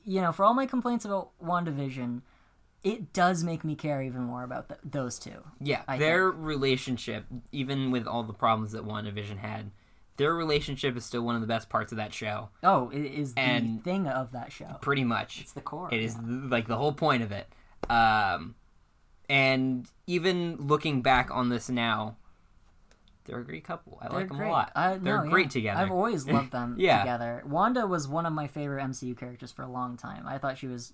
[0.04, 2.22] you know, for all my complaints about WandaVision,
[2.84, 5.42] it does make me care even more about th- those two.
[5.60, 9.70] Yeah, I their relationship, even with all the problems that WandaVision had,
[10.16, 12.50] their relationship is still one of the best parts of that show.
[12.62, 14.78] Oh, it is the thing of that show.
[14.80, 15.40] Pretty much.
[15.40, 15.88] It's the core.
[15.92, 16.40] It is yeah.
[16.48, 17.48] like the whole point of it.
[17.90, 18.54] Um,
[19.28, 22.16] and even looking back on this now,
[23.24, 23.98] they're a great couple.
[24.00, 24.48] I They're like them great.
[24.48, 24.72] a lot.
[24.76, 25.30] I- they're no, yeah.
[25.30, 25.80] great together.
[25.80, 27.00] I've always loved them Yeah.
[27.00, 27.42] together.
[27.46, 30.26] Wanda was one of my favorite MCU characters for a long time.
[30.28, 30.92] I thought she was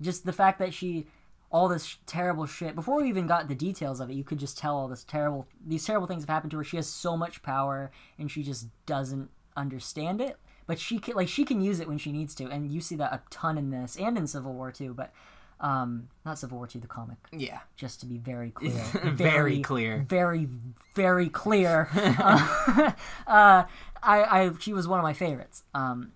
[0.00, 1.06] just the fact that she
[1.50, 4.36] all this sh- terrible shit before we even got the details of it you could
[4.38, 7.16] just tell all this terrible these terrible things have happened to her she has so
[7.16, 10.36] much power and she just doesn't understand it
[10.66, 12.96] but she can like she can use it when she needs to and you see
[12.96, 15.12] that a ton in this and in civil war too but
[15.60, 18.72] um not civil war 2 the comic yeah, just to be very clear.
[19.04, 20.04] Very clear.
[20.08, 20.48] Very,
[20.94, 21.88] very clear.
[21.94, 22.92] uh,
[23.26, 23.64] uh,
[24.02, 25.62] I, I, she was one of my favorites.
[25.74, 26.12] Um,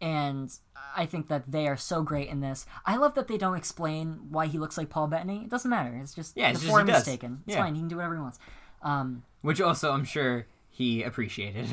[0.00, 0.52] and
[0.96, 2.66] I think that they are so great in this.
[2.84, 5.42] I love that they don't explain why he looks like Paul Bettany.
[5.44, 5.94] It doesn't matter.
[6.02, 7.42] It's just Yeah, the it's just form is taken.
[7.46, 7.62] It's Yeah.
[7.62, 7.74] fine.
[7.74, 8.38] He can do whatever he wants.
[8.82, 11.68] Um, which also I'm sure he appreciated.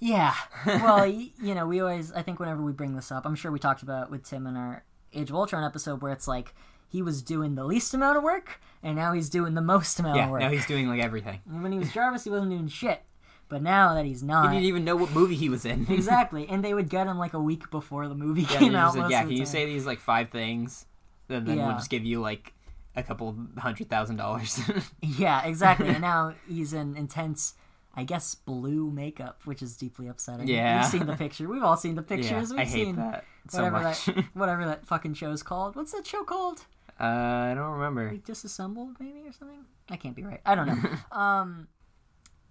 [0.00, 0.34] yeah.
[0.66, 2.12] Well, you know, we always.
[2.12, 4.46] I think whenever we bring this up, I'm sure we talked about it with Tim
[4.46, 4.82] in our
[5.14, 6.54] Age of Ultron episode, where it's like
[6.88, 10.16] he was doing the least amount of work, and now he's doing the most amount
[10.16, 10.40] yeah, of work.
[10.40, 11.40] now he's doing like everything.
[11.50, 13.02] And when he was Jarvis, he wasn't doing shit.
[13.48, 15.86] But now that he's not, He didn't even know what movie he was in.
[15.90, 18.96] exactly, and they would get him like a week before the movie Yeah, came out.
[18.96, 20.86] like, yeah, can you say these like five things?
[21.28, 21.66] And then Yeah.
[21.66, 22.52] we'll just give you like
[22.96, 24.60] a couple hundred thousand dollars.
[25.00, 25.88] Yeah, exactly.
[25.88, 27.54] and now he's in intense,
[28.00, 30.48] I guess, blue makeup, which is deeply upsetting.
[30.48, 30.80] Yeah.
[30.80, 31.46] we've seen the picture.
[31.48, 32.50] We've all seen the yeah, pictures.
[32.50, 34.04] We've I hate seen that so whatever much.
[34.06, 35.76] that whatever that fucking show's called.
[35.76, 36.60] What's that show called?
[36.98, 37.04] uh,
[37.50, 38.10] I don't remember.
[38.10, 41.66] like disassembled maybe or something i can't be right i don't know um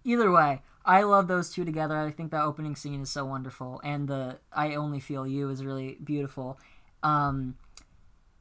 [0.04, 3.80] either way i love those two together i think that opening scene is so wonderful
[3.84, 6.58] and the i only feel you is really beautiful
[7.04, 7.56] um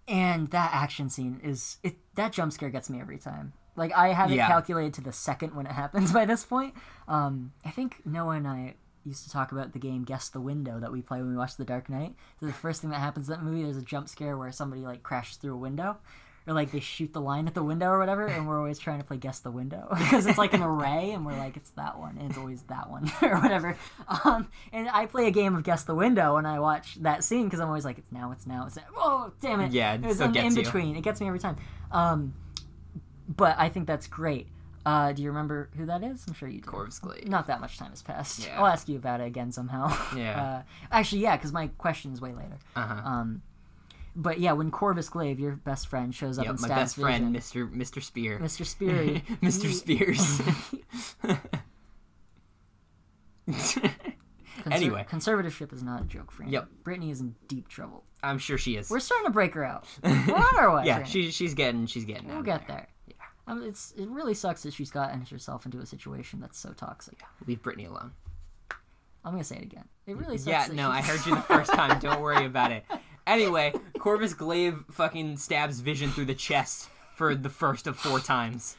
[0.08, 4.08] and that action scene is it that jump scare gets me every time like i
[4.08, 6.74] have it calculated to the second when it happens by this point.
[7.06, 8.74] Um i think noah and i
[9.04, 11.56] used to talk about the game guess the window that we play when we watch
[11.56, 12.14] the dark knight.
[12.40, 14.82] So the first thing that happens in that movie there's a jump scare where somebody
[14.82, 15.96] like crashes through a window.
[16.46, 19.00] Or like they shoot the line at the window or whatever and we're always trying
[19.00, 21.98] to play guess the window because it's like an array and we're like it's that
[21.98, 23.76] one and it's always that one or whatever.
[24.24, 27.44] Um, and i play a game of guess the window and i watch that scene
[27.44, 28.82] because i'm always like it's now it's now it's now.
[28.96, 29.72] oh damn it.
[29.72, 30.62] Yeah, it was still in, in you.
[30.62, 30.96] between.
[30.96, 31.56] It gets me every time.
[31.92, 32.32] Um,
[33.28, 34.48] but i think that's great
[34.86, 37.28] uh, do you remember who that is i'm sure you do Corvus Glaive.
[37.28, 38.58] not that much time has passed Yeah.
[38.58, 40.42] i'll ask you about it again somehow Yeah.
[40.42, 42.94] uh, actually yeah because my question is way later Uh-huh.
[43.08, 43.42] um,
[44.16, 46.96] but yeah, when Corvus Glaive, your best friend, shows up Yep, in my Stab's best
[46.96, 47.70] friend, Mr.
[47.72, 48.02] Mr.
[48.02, 48.40] Spear.
[48.40, 48.66] Mr.
[48.66, 49.72] Speary, Mr.
[49.72, 50.40] Spears.
[53.48, 53.92] conser-
[54.70, 55.06] Anyway.
[55.08, 56.48] conservatorship is not a joke for him.
[56.52, 56.68] Yep.
[56.82, 58.02] Brittany is in deep trouble.
[58.22, 58.90] I'm sure she is.
[58.90, 59.86] We're starting to break her out.
[60.02, 60.86] We're on our way.
[60.86, 62.26] yeah, she, she's getting she's getting.
[62.28, 62.76] We'll get there.
[62.76, 62.88] there.
[63.48, 63.52] Yeah.
[63.54, 67.20] Um, it's it really sucks that she's gotten herself into a situation that's so toxic.
[67.46, 68.12] Leave Brittany alone.
[69.24, 69.84] I'm gonna say it again.
[70.06, 70.68] It really sucks.
[70.68, 71.98] Yeah, no, I heard you the first time.
[72.00, 72.84] Don't worry about it.
[73.26, 78.76] Anyway, Corvus Glaive fucking stabs Vision through the chest for the first of four times.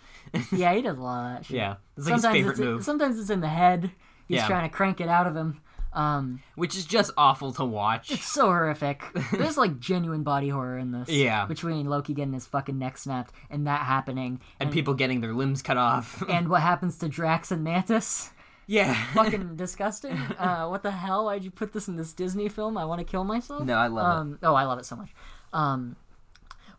[0.51, 1.57] yeah, he does a lot of that shit.
[1.57, 3.91] Yeah, it's like his sometimes favorite it's move, sometimes it's in the head.
[4.27, 4.47] He's Yeah.
[4.47, 5.61] trying to crank it out of him.
[5.91, 8.11] Um, which is just awful to watch.
[8.11, 9.01] It's so horrific.
[9.33, 11.09] There's like genuine body horror in this.
[11.09, 11.45] Yeah.
[11.47, 15.61] Between Loki getting his fucking neck snapped and that happening, and people getting their limbs
[15.63, 16.23] cut off.
[16.29, 18.29] and what happens to Drax and Mantis.
[18.67, 18.93] yeah.
[19.15, 20.11] Fucking disgusting.
[20.11, 21.25] Uh, what the hell?
[21.25, 22.77] Why'd you put this in this Disney film?
[22.77, 23.63] I want to kill myself.
[23.65, 24.19] No, I love it.
[24.19, 25.09] um, Oh, I love it so much.
[25.53, 25.95] Um,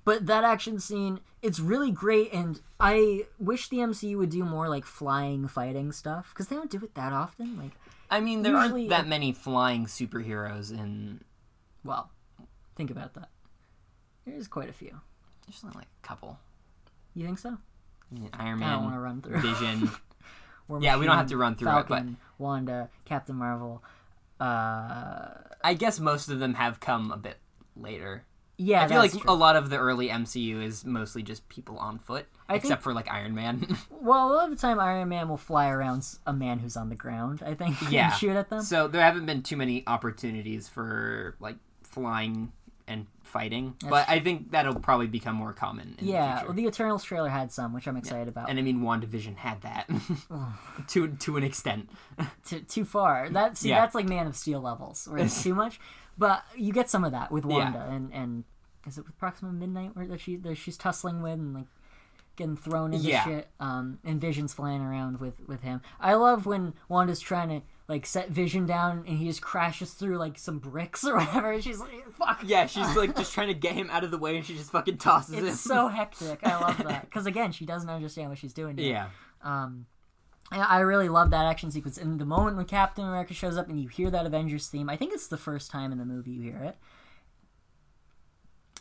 [0.04, 4.68] but that action scene, it's really great, and I wish the MCU would do more
[4.68, 7.58] like flying fighting stuff because they don't do it that often.
[7.58, 7.72] Like,
[8.10, 11.22] I mean, there usually- aren't that many flying superheroes in.
[11.84, 12.10] well,
[12.76, 13.28] think about that.
[14.26, 15.00] There's quite a few.
[15.46, 16.38] There's only like a couple.
[17.14, 17.58] You think so?
[18.10, 19.40] Mean, Iron I don't want to Man, run through.
[19.40, 19.90] Vision.
[20.68, 23.82] War Yeah, we don't have to run through it, Falcon, Wanda, Captain Marvel.
[24.38, 25.28] Uh,
[25.62, 27.38] I guess most of them have come a bit
[27.76, 28.24] later.
[28.62, 31.78] Yeah, I feel like that's a lot of the early MCU is mostly just people
[31.78, 33.76] on foot, I except think- for like Iron Man.
[34.02, 36.88] Well, a lot of the time, Iron Man will fly around a man who's on
[36.88, 37.42] the ground.
[37.44, 37.76] I think.
[37.90, 38.62] yeah, and shoot at them.
[38.62, 42.52] So there haven't been too many opportunities for like flying
[42.86, 45.94] and fighting, but I think that'll probably become more common.
[45.98, 46.46] In the yeah, future.
[46.48, 48.50] well, the Eternals trailer had some, which I'm excited about.
[48.50, 49.88] and I mean, WandaVision had that
[50.88, 51.88] to to an extent.
[52.44, 53.28] Too, too far.
[53.30, 53.80] That see, Yeah.
[53.80, 55.78] that's like Man of Steel levels, where it's too much.
[56.20, 57.56] But you get some of that with Yeah.
[57.56, 58.44] Wanda, and and
[58.86, 61.66] is it with Proxima Midnight where that she that she's tussling with and like
[62.36, 63.24] getting thrown into Yeah.
[63.24, 63.48] shit.
[63.58, 65.80] Um, and Vision's flying around with with him.
[65.98, 70.16] I love when Wanda's trying to like set Vision down, and he just crashes through
[70.18, 71.60] like some bricks or whatever.
[71.60, 74.36] She's like, "Fuck." Yeah, she's like just trying to get him out of the way,
[74.36, 75.46] and she just fucking tosses him.
[75.46, 76.38] It's so hectic.
[76.46, 78.78] I love that because again, she doesn't understand what she's doing.
[78.78, 78.86] yet.
[78.86, 79.08] yeah.
[79.42, 79.86] Um,
[80.50, 81.98] I I really love that action sequence.
[81.98, 84.96] And the moment when Captain America shows up and you hear that Avengers theme, I
[84.96, 86.76] think it's the first time in the movie you hear it.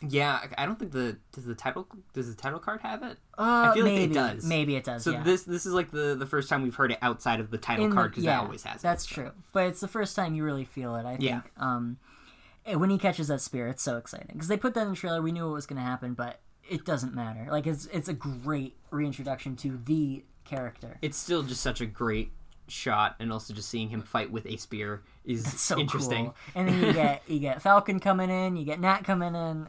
[0.08, 3.18] Yeah, I don't think the does the title does the title card have it.
[3.36, 4.46] Uh, feel like it does.
[4.46, 5.04] Maybe it does.
[5.04, 5.22] So yeah.
[5.22, 7.84] this this is like the the first time we've heard it outside of the title
[7.84, 8.82] In card because yeah, that always has it.
[8.82, 11.04] That's true, but it's the first time you really feel it.
[11.04, 11.22] I think.
[11.22, 11.40] Yeah.
[11.58, 11.98] Um,
[12.66, 15.20] when he catches that spear, it's so exciting because they put that in the trailer.
[15.20, 17.48] We knew what was going to happen, but it doesn't matter.
[17.50, 20.98] Like it's it's a great reintroduction to the character.
[21.02, 22.32] It's still just such a great
[22.68, 26.26] shot, and also just seeing him fight with a spear is so interesting.
[26.26, 26.36] cool.
[26.54, 29.68] And then you get you get Falcon coming in, you get Nat coming in.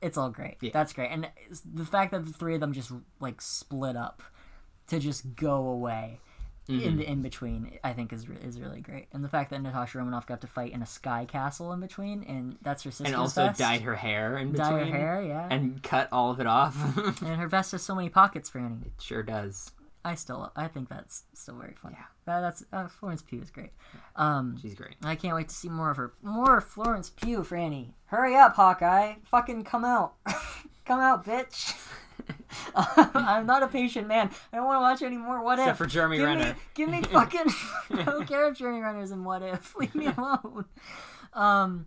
[0.00, 0.56] It's all great.
[0.60, 0.70] Yeah.
[0.72, 1.10] That's great.
[1.10, 1.28] And
[1.74, 2.90] the fact that the three of them just
[3.20, 4.22] like split up
[4.88, 6.20] to just go away
[6.68, 6.86] Mm-hmm.
[6.88, 9.08] in the in between, I think is is really great.
[9.12, 12.22] And the fact that Natasha Romanoff got to fight in a sky castle in between,
[12.22, 13.06] and that's her sister.
[13.06, 13.58] And also vest.
[13.58, 14.92] dyed her hair in Dye between.
[14.92, 15.44] her hair, yeah.
[15.50, 16.76] And, And cut all of it off.
[17.22, 18.86] And her vest has so many pockets, Franny.
[18.86, 19.72] it sure does.
[20.04, 21.96] I still, I think that's still very funny.
[21.98, 22.06] Yeah.
[22.26, 23.70] That, that's uh, Florence Pugh is great.
[24.16, 24.94] Um, She's great.
[25.04, 26.14] I can't wait to see more of her.
[26.22, 27.92] More Florence Pugh, Franny.
[28.06, 29.14] Hurry up, Hawkeye.
[29.30, 30.14] Fucking come out.
[30.86, 31.74] come out, bitch.
[32.74, 34.30] I'm not a patient man.
[34.52, 35.76] I don't want to watch any more What Except If.
[35.78, 36.44] for Jeremy give Renner.
[36.54, 37.46] Me, give me fucking.
[37.98, 39.74] I don't care if Jeremy Renner's in What If.
[39.76, 40.64] Leave me alone.
[41.34, 41.86] Um,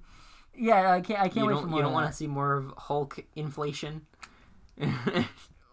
[0.56, 1.19] yeah, I can't.
[1.19, 1.80] I can't You wait for more.
[1.80, 4.06] you don't want to see more of Hulk inflation.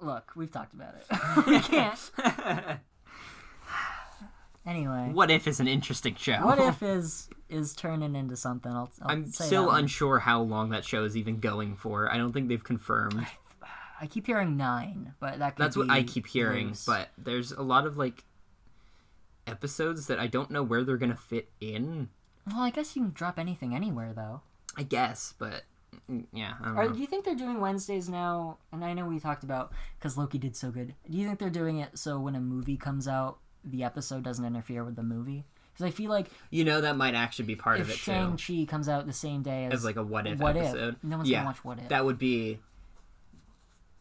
[0.00, 1.46] Look, we've talked about it.
[1.46, 1.98] we can't.
[4.66, 6.36] Anyway, what if is an interesting show.
[6.44, 8.70] what if is is turning into something?
[8.70, 8.90] I'll.
[9.00, 12.12] I'll I'm say still that unsure how long that show is even going for.
[12.12, 13.26] I don't think they've confirmed.
[14.00, 16.84] I keep hearing nine, but that could That's what I be keep hearing, loose.
[16.84, 18.24] but there's a lot of like
[19.46, 22.10] episodes that I don't know where they're gonna fit in.
[22.46, 24.42] well, I guess you can drop anything anywhere though.
[24.76, 25.62] I guess, but
[26.32, 26.92] yeah, I don't Or know.
[26.92, 28.58] do you think they're doing Wednesdays now?
[28.72, 30.94] And I know we talked about because Loki did so good.
[31.10, 34.44] Do you think they're doing it so when a movie comes out, the episode doesn't
[34.44, 35.44] interfere with the movie?
[35.72, 38.36] Because I feel like You know that might actually be part of if it Shang
[38.36, 40.64] too, Chi comes out the same day as, as like a what if What If,
[40.64, 40.96] episode.
[41.02, 41.88] no one's yeah, gonna watch What If.
[41.90, 42.58] that would be.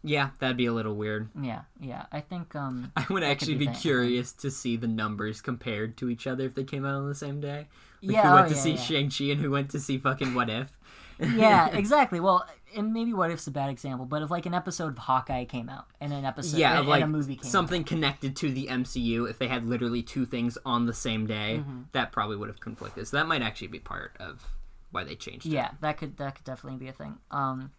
[0.01, 1.27] Yeah, that'd be a little weird.
[1.39, 5.41] yeah, yeah, I think um I would actually be be curious to see the numbers
[5.41, 7.67] compared to each other if they came out on the same day.
[8.01, 8.77] Like Yeah, who went oh, to yeah, see yeah.
[8.77, 10.71] Shang-Chi and who went to see fucking What If.
[11.19, 12.19] Yeah, exactly.
[12.19, 15.45] Well, and maybe What If's a bad example, but if like an episode of Hawkeye
[15.45, 17.51] came out and an episode yeah, and, of like and a movie came out.
[17.51, 19.29] something connected to the MCU.
[19.29, 21.81] If they had literally two things on the same day, Mm-hmm.
[21.93, 23.07] that probably would have conflicted.
[23.07, 24.47] So that might actually be part of
[24.91, 25.49] why they changed it.
[25.49, 27.17] Yeah, that could that could definitely be a thing.
[27.31, 27.71] Um,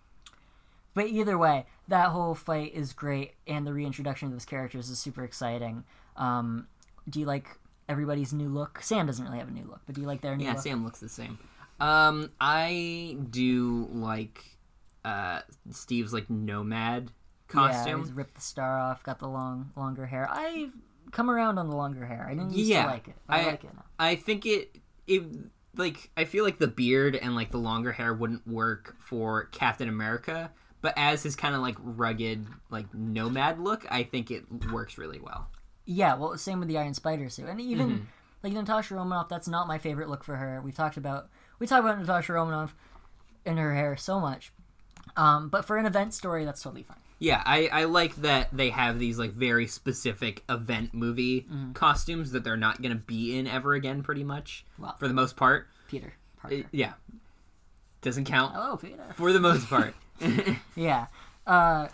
[0.95, 4.99] but either way, that whole fight is great, and the reintroduction of those characters is
[4.99, 5.85] super exciting.
[6.17, 6.67] Um,
[7.09, 7.47] do you like
[7.89, 8.81] everybody's new look?
[8.83, 10.63] Sam doesn't really have a new look, but do you like their new Yeah, look?
[10.63, 11.39] Sam looks the same.
[11.81, 14.45] Um, I do like
[15.05, 15.41] uh
[15.71, 17.11] Steve's like nomad
[17.49, 17.99] costume.
[18.01, 20.29] Yeah, he's ripped the star off, got the long longer hair.
[20.31, 20.73] I've
[21.11, 22.27] come around on the longer hair.
[22.29, 23.17] I didn't used Yeah, to like it.
[23.29, 23.85] I, I- like it now.
[23.99, 24.77] I think it
[25.07, 25.23] it
[25.77, 29.89] like I feel like the beard and like the longer hair wouldn't work for Captain
[29.89, 30.51] America,
[30.83, 35.19] but as his kind of like rugged like nomad look, I think it works really
[35.21, 35.49] well.
[35.87, 38.05] Yeah, well, same with the Iron Spider suit, and even Mm-hmm.
[38.43, 39.29] like Natasha Romanoff.
[39.29, 40.61] That's not my favorite look for her.
[40.63, 41.29] We talked about
[41.61, 42.75] we talk about Natasha Romanoff
[43.47, 44.53] and her hair so much,
[45.17, 46.97] um, but for an event story, that's totally fine.
[47.21, 51.73] Yeah, I, I like that they have these like very specific event movie Mm-hmm.
[51.73, 55.37] costumes that they're not gonna be in ever again, pretty much Well, for the most
[55.37, 55.69] part.
[55.89, 56.57] Peter Parker.
[56.57, 56.95] It- yeah,
[58.03, 59.05] doesn't count Hello, Peter.
[59.15, 59.95] for the most part.
[60.77, 61.07] Yeah,
[61.47, 61.89] uh,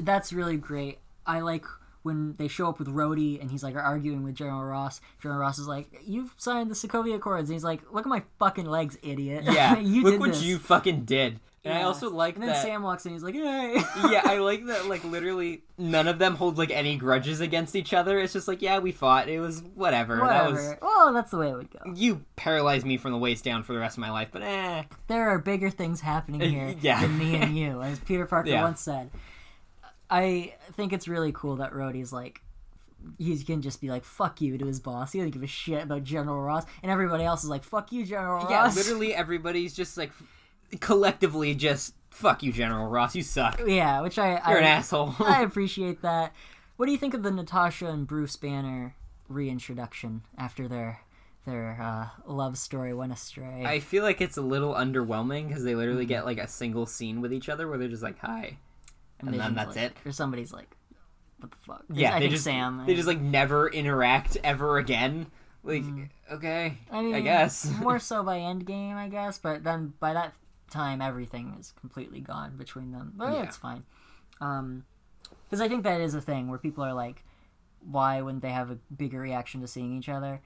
[0.00, 0.98] that's really great.
[1.26, 1.64] I like
[2.02, 5.00] when they show up with Rhodey and he's like arguing with General Ross.
[5.22, 8.22] General Ross is like, "You've signed the Sokovia Accords," and he's like, "Look at my
[8.38, 10.42] fucking legs, idiot." yeah, you look what this.
[10.42, 11.38] you fucking did.
[11.64, 12.60] And I also like And then that.
[12.60, 13.12] Sam walks in.
[13.12, 13.74] He's like, "Hey."
[14.10, 14.86] yeah, I like that.
[14.86, 18.18] Like literally, none of them hold like any grudges against each other.
[18.18, 19.28] It's just like, yeah, we fought.
[19.28, 20.16] It was whatever.
[20.16, 20.78] That was Whatever.
[20.82, 21.78] Well, that's the way it would go.
[21.94, 24.30] you paralyzed me from the waist down for the rest of my life.
[24.32, 27.00] But eh, There are bigger things happening here Yeah.
[27.00, 28.62] than me and you, as Peter Parker Yeah.
[28.64, 29.12] once said.
[30.12, 32.42] I think it's really cool that Rhodey's like,
[33.18, 35.12] he can just be like, fuck you to his boss.
[35.12, 36.64] He doesn't give a shit about General Ross.
[36.82, 38.76] And everybody else is like, fuck you, General yeah, Ross.
[38.76, 40.12] Yeah, literally everybody's just like
[40.80, 43.14] collectively just fuck you, General Ross.
[43.16, 43.60] You suck.
[43.66, 44.32] Yeah, which I.
[44.48, 45.14] You're I, an asshole.
[45.18, 46.32] I appreciate that.
[46.76, 48.94] What do you think of the Natasha and Bruce Banner
[49.28, 51.00] reintroduction after their
[51.46, 53.64] their uh, love story went astray?
[53.66, 55.78] I feel like it's a little underwhelming because they Mm-hmm.
[55.80, 58.58] literally get like a single scene with each other where they're just like hi,
[59.22, 59.96] and then that's like- it.
[60.04, 60.76] Or somebody's like,
[61.38, 61.84] what the fuck?
[61.92, 62.84] Yeah, I they think just Sam.
[62.86, 65.26] they just like never interact ever again.
[65.64, 65.84] Like
[66.32, 66.94] okay, Mm.
[66.96, 67.70] I, mean, guess.
[67.80, 69.38] more so by Endgame, I guess.
[69.38, 70.34] But then by that
[70.70, 73.12] time, everything is completely gone between them.
[73.16, 73.42] But Yeah.
[73.44, 73.84] it's fine.
[74.40, 74.84] Um,
[75.48, 77.22] because I think that is a thing where people are like,
[77.84, 80.40] why wouldn't they have a bigger reaction to seeing each other?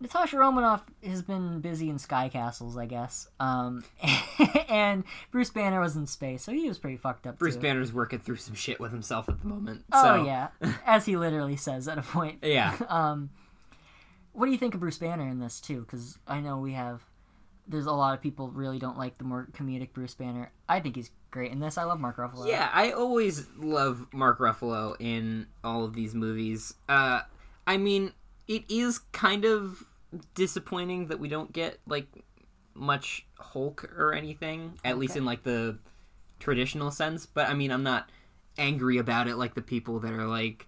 [0.00, 3.28] Natasha Romanoff has been busy in sky castles, I guess.
[3.38, 3.84] Um,
[4.68, 7.38] and Bruce Banner was in space, so he was pretty fucked up.
[7.38, 7.60] Bruce too.
[7.60, 9.84] Banner's working through some shit with himself at the moment.
[9.92, 10.48] Oh yeah,
[10.86, 12.38] as he literally says at a point.
[12.42, 12.76] yeah.
[12.88, 13.30] Um,
[14.32, 15.80] what do you think of Bruce Banner in this too?
[15.80, 17.02] Because I know we have.
[17.68, 20.50] There's a lot of people really don't like the more comedic Bruce Banner.
[20.68, 21.78] I think he's great in this.
[21.78, 22.48] I love Mark Ruffalo.
[22.48, 26.74] Yeah, I always love Mark Ruffalo in all of these movies.
[26.88, 27.20] Uh,
[27.66, 28.12] I mean,
[28.48, 29.84] it is kind of
[30.34, 32.06] disappointing that we don't get like
[32.74, 35.78] much Hulk or anything, at least in like the
[36.38, 37.26] traditional sense.
[37.26, 38.10] But I mean, I'm not
[38.58, 40.66] angry about it like the people that are like.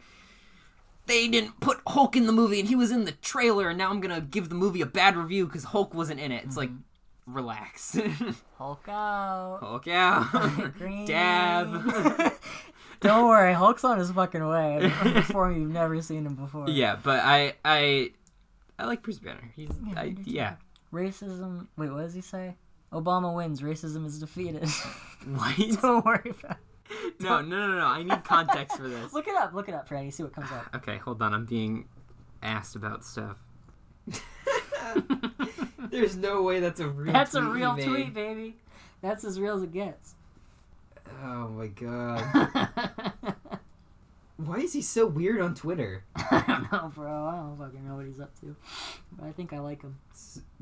[1.07, 3.91] They didn't put Hulk in the movie and he was in the trailer, and now
[3.91, 6.45] I'm gonna give the movie a bad review because Hulk wasn't in it.
[6.45, 7.35] It's like, mm-hmm.
[7.35, 7.99] relax.
[8.59, 9.59] Hulk out.
[9.61, 10.75] Hulk out.
[10.79, 11.07] Green.
[11.07, 12.33] Dab.
[13.01, 14.93] don't worry, Hulk's on his fucking way.
[15.03, 16.71] Before you've never seen him before.
[16.71, 18.13] Yeah, but I I
[18.79, 19.53] I like Bruce Banner.
[19.55, 20.57] He's I, yeah.
[20.93, 21.67] Racism.
[21.77, 22.57] Wait, what does he say?
[22.93, 23.63] Obama wins.
[23.63, 24.69] Racism is defeated.
[25.25, 25.57] What?
[25.83, 26.57] don't worry about.
[26.91, 27.21] it.
[27.21, 27.87] no, no, no, no.
[27.87, 29.13] I need context for this.
[29.15, 29.55] Look it up.
[29.55, 30.11] Look it up, Freddie.
[30.11, 30.67] See what comes up.
[30.75, 31.33] Okay, hold on.
[31.33, 31.87] I'm being
[32.43, 33.37] asked about stuff.
[35.91, 37.13] There's no way that's a real.
[37.13, 37.85] That's a tweet he real made.
[37.87, 38.57] tweet, baby.
[39.01, 40.17] That's as real as it gets.
[41.23, 43.12] Oh my god.
[44.45, 46.05] Why is he so weird on Twitter?
[46.17, 47.27] I don't know, bro.
[47.27, 48.57] I don't fucking know what he's up to.
[49.13, 49.99] But I think I like him.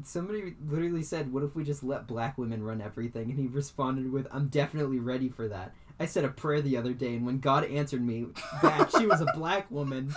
[0.04, 4.12] Somebody literally said, "What if we just let black women run everything?" And he responded
[4.12, 7.40] with, "I'm definitely ready for that." I said a prayer the other day, and when
[7.40, 8.26] God answered me
[8.62, 10.14] back, she was a black woman.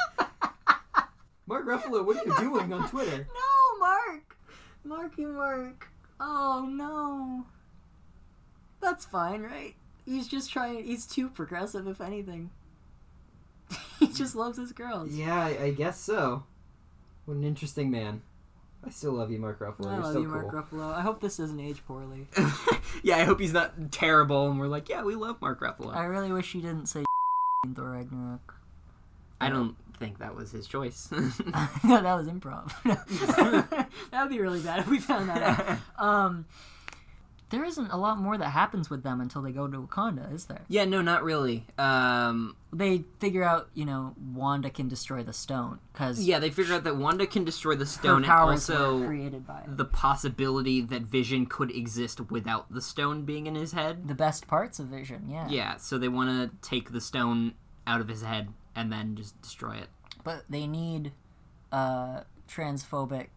[1.46, 3.28] Mark Ruffalo, what are you doing on Twitter?
[3.34, 4.38] No, Mark!
[4.86, 5.90] Marky Mark.
[6.20, 7.46] Oh, no.
[8.82, 9.76] That's fine, right?
[10.06, 10.86] He's just trying.
[10.86, 12.50] He's too progressive, if anything.
[14.00, 15.12] he just loves his girls.
[15.12, 16.44] Yeah, I, I guess so.
[17.26, 18.22] What an interesting man.
[18.86, 19.88] I still love you, Mark Ruffalo.
[19.88, 20.42] I You're love you, cool.
[20.42, 20.94] Mark Ruffalo.
[20.94, 22.28] I hope this doesn't age poorly.
[23.04, 24.50] yeah, I hope he's not terrible.
[24.50, 25.96] And we're like, yeah, we love Mark Ruffalo.
[25.96, 27.06] I really wish he didn't say
[27.64, 28.56] in Thor Ragnarok.
[29.40, 31.10] I don't think that was his choice.
[31.12, 32.72] no, that was improv.
[32.84, 36.04] that would be really bad if we found that out.
[36.04, 36.46] Um,
[37.54, 40.46] there isn't a lot more that happens with them until they go to Wakanda, is
[40.46, 40.62] there?
[40.68, 41.66] yeah, no, not really.
[41.78, 46.74] Um, They figure out, you know, Wanda can destroy the stone because yeah, they figure
[46.74, 49.78] out that Wanda can destroy the stone, and also created by it.
[49.78, 54.08] the possibility that Vision could exist without the stone being in his head.
[54.08, 55.48] The best parts of Vision, yeah.
[55.48, 57.54] Yeah, so they want to take the stone
[57.86, 59.90] out of his head and then just destroy it.
[60.24, 61.12] But they need
[61.72, 63.28] a transphobic,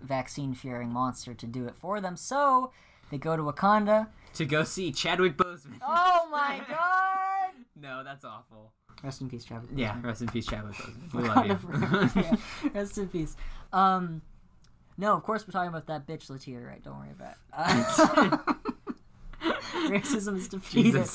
[0.00, 2.16] vaccine fearing monster to do it for them.
[2.16, 2.72] So
[3.10, 4.08] they go to Wakanda.
[4.34, 5.78] To go see Chadwick Boseman.
[5.82, 7.50] Oh my god!
[7.80, 8.72] no, that's awful.
[9.02, 9.70] Rest in peace, Chadwick.
[9.74, 11.14] Yeah, rest in peace, Chadwick Boseman.
[11.14, 12.22] We love you.
[12.22, 12.36] yeah.
[12.74, 13.36] Rest in peace.
[13.72, 14.22] Um,
[14.98, 16.82] no, of course we're talking about that bitch Latia, right?
[16.82, 17.38] Don't worry about it.
[17.52, 18.54] Uh,
[19.90, 21.06] racism is defeated.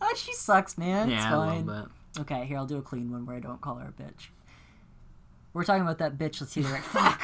[0.00, 1.10] Oh, she sucks, man.
[1.10, 1.66] it's yeah, a fine.
[1.66, 2.20] little bit.
[2.22, 4.28] Okay, here I'll do a clean one where I don't call her a bitch.
[5.52, 6.82] We're talking about that bitch Letitia Wright.
[6.82, 7.20] Fuck.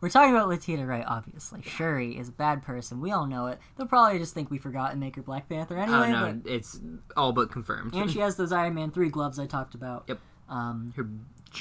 [0.00, 1.60] We're talking about Letitia Wright, obviously.
[1.62, 3.00] Shuri is a bad person.
[3.00, 3.58] We all know it.
[3.76, 6.10] They'll probably just think we forgot and make her Black Panther Oh anyway.
[6.10, 6.80] no, it's
[7.16, 7.94] all but confirmed.
[7.94, 10.04] and she has those Iron Man three gloves I talked about.
[10.08, 10.18] Yep.
[10.48, 11.06] Um, Her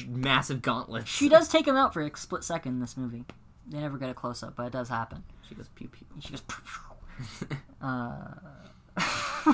[0.08, 1.10] massive gauntlets.
[1.10, 3.26] she does take him out for a split second in this movie.
[3.68, 5.24] They never get a close up, but it does happen.
[5.48, 6.08] She goes pew pew.
[6.22, 6.42] She goes.
[7.82, 8.26] uh,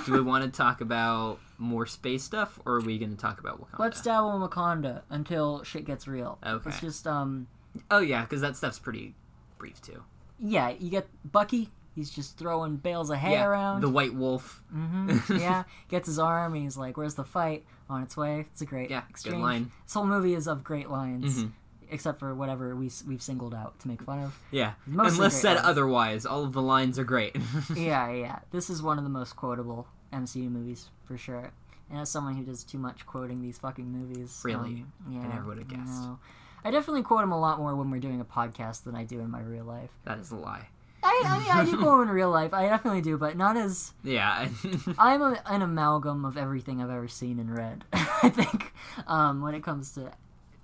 [0.06, 3.40] Do we want to talk about more space stuff, or are we going to talk
[3.40, 3.80] about Wakanda?
[3.80, 6.38] Let's dabble in Wakanda until shit gets real.
[6.46, 6.62] Okay.
[6.66, 7.48] Let's just um
[7.92, 9.16] Oh yeah, because that stuff's pretty
[9.58, 10.04] brief too.
[10.40, 13.80] yeah, you get Bucky He's just throwing bales of hay yeah, around.
[13.80, 14.62] the White Wolf.
[14.70, 18.48] hmm yeah, gets his arm and he's like, "Where's the fight?" On its way.
[18.52, 19.72] It's a great Yeah, good line.
[19.86, 21.52] This whole movie is of great lines, Mhm.
[21.90, 24.38] except for whatever we we've singled out to make fun of.
[24.52, 25.68] Yeah, Mostly unless said lines.
[25.68, 27.38] otherwise, all of the lines are great.
[27.76, 28.40] yeah, yeah.
[28.52, 31.52] This is one of the most quotable MCU movies for sure.
[31.90, 34.84] And as someone who does too much quoting these fucking movies, Really?
[34.84, 35.86] um, yeah, never would've guessed.
[35.88, 36.20] no.
[36.66, 39.20] I definitely quote him a lot more when we're doing a podcast than I do
[39.20, 39.92] in my real life.
[40.04, 40.68] that is a lie.
[41.04, 42.52] I, I mean, I do quote him in real life.
[42.52, 44.50] I definitely do, but not as Yeah.
[44.98, 47.84] I'm a, an amalgam of everything I've ever seen and read.
[47.94, 48.74] I think
[49.06, 50.12] um, when it comes to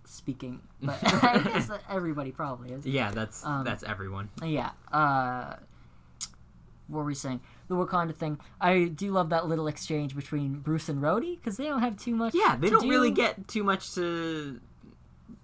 [0.05, 2.83] speaking, but I guess everybody probably is.
[2.87, 4.29] yeah, that's Um, that's everyone.
[4.43, 4.71] Yeah.
[4.91, 5.57] Uh,
[6.87, 7.41] what were we saying?
[7.67, 8.39] The Wakanda thing.
[8.59, 12.15] I do love that little exchange between Bruce and Rhodey because they don't have too
[12.15, 12.33] much.
[12.33, 12.89] Yeah, they don't do.
[12.89, 14.59] really get too much to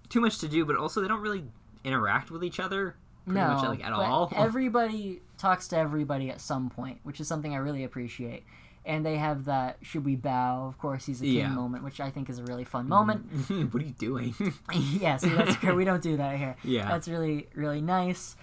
[0.08, 1.44] too much to do, but also they don't really
[1.84, 4.32] interact with each other pretty no, much like at but all.
[4.36, 8.44] Everybody talks to everybody at some point, which is something I really appreciate.
[8.86, 11.48] And they have that "should we bow?" Of course, he's a king Yeah.
[11.50, 13.26] moment, which I think is a really fun moment.
[13.72, 14.34] what are you doing?
[14.72, 15.76] yeah, see, that's great.
[15.76, 16.56] We don't do that here.
[16.64, 16.88] Yeah.
[16.88, 18.34] That's really, really nice.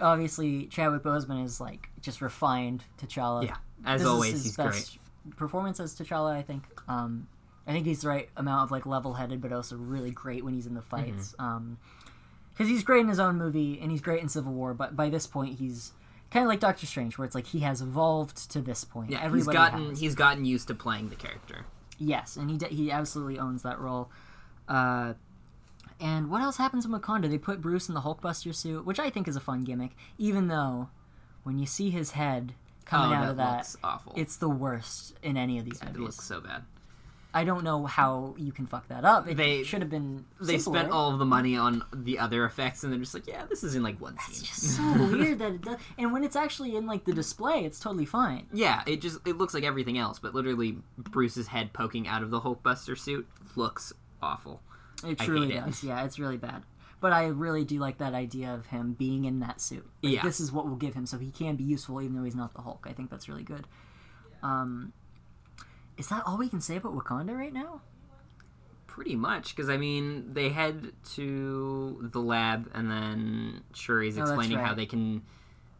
[0.00, 3.44] Obviously, Chadwick Boseman is like just refined T'Challa.
[3.44, 4.98] Yeah, as This is always, his he's best
[5.36, 6.64] Performance as T'Challa, I think.
[6.88, 7.28] Um,
[7.66, 10.66] I think he's the right amount of like level-headed, but also really great when he's
[10.66, 11.32] in the fights.
[11.32, 11.44] Mm-hmm.
[11.44, 11.78] Um,
[12.52, 15.10] because he's great in his own movie and he's great in Civil War, but by
[15.10, 15.92] this point he's
[16.30, 19.10] kind of like Doctor Strange, where it's like he has evolved to this point.
[19.10, 20.00] Yeah, Everybody he's gotten has.
[20.00, 21.66] he's gotten used to playing the character.
[21.98, 24.10] Yes, and he d- he absolutely owns that role.
[24.68, 25.14] Uh,
[26.00, 27.28] and what else happens in Wakanda?
[27.28, 29.92] They put Bruce in the Hulkbuster suit, which I think is a fun gimmick.
[30.18, 30.88] Even though,
[31.42, 34.12] when you see his head coming oh, out that of that, looks awful.
[34.16, 36.00] it's the worst in any of these it movies.
[36.00, 36.64] looks so bad.
[37.36, 39.28] I don't know how you can fuck that up.
[39.28, 40.24] It They- should have been.
[40.40, 40.80] They simpler.
[40.80, 43.62] spent all of the money on the other effects, and they're just like, yeah, this
[43.62, 44.46] is in like one It's scene.
[44.46, 44.82] just so
[45.12, 45.76] weird that it does.
[45.98, 48.46] And when it's actually in like the display, it's totally fine.
[48.52, 52.30] Yeah, it just it looks like everything else, but literally Bruce's head poking out of
[52.30, 53.92] the Hulkbuster suit looks
[54.22, 54.62] awful.
[55.06, 55.64] It truly hate it.
[55.66, 55.84] does.
[55.84, 56.62] Yeah, it's really bad.
[57.00, 59.86] But I really do like that idea of him being in that suit.
[60.02, 60.22] Like, Yeah.
[60.22, 62.54] This is what will give him so he can be useful even though he's not
[62.54, 62.86] the Hulk.
[62.88, 63.66] I think that's really good.
[64.42, 64.94] Um,
[65.96, 67.80] is that all we can say about Wakanda right now?
[68.86, 74.58] Pretty much, because I mean, they head to the lab, and then Shuri's Oh, explaining
[74.58, 75.22] how they can.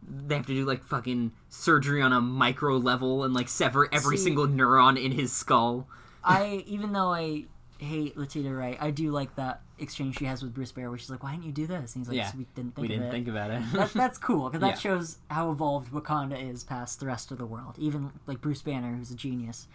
[0.07, 4.17] They have to do like fucking surgery on a micro level and like sever every
[4.17, 5.87] See- single neuron in his skull.
[6.23, 7.45] I even though I
[7.79, 11.09] hate Letitia Wright, I do like that exchange she has with Bruce Banner where she's
[11.09, 12.31] like, "Why didn't you do this?" And he's like, Yeah.
[12.37, 13.63] "We didn't think we of didn't it." think about it.
[13.73, 14.91] that, that's cool because that Yeah.
[14.99, 17.75] shows how evolved Wakanda is past the rest of the world.
[17.79, 19.67] Even like Bruce Banner, who's a genius,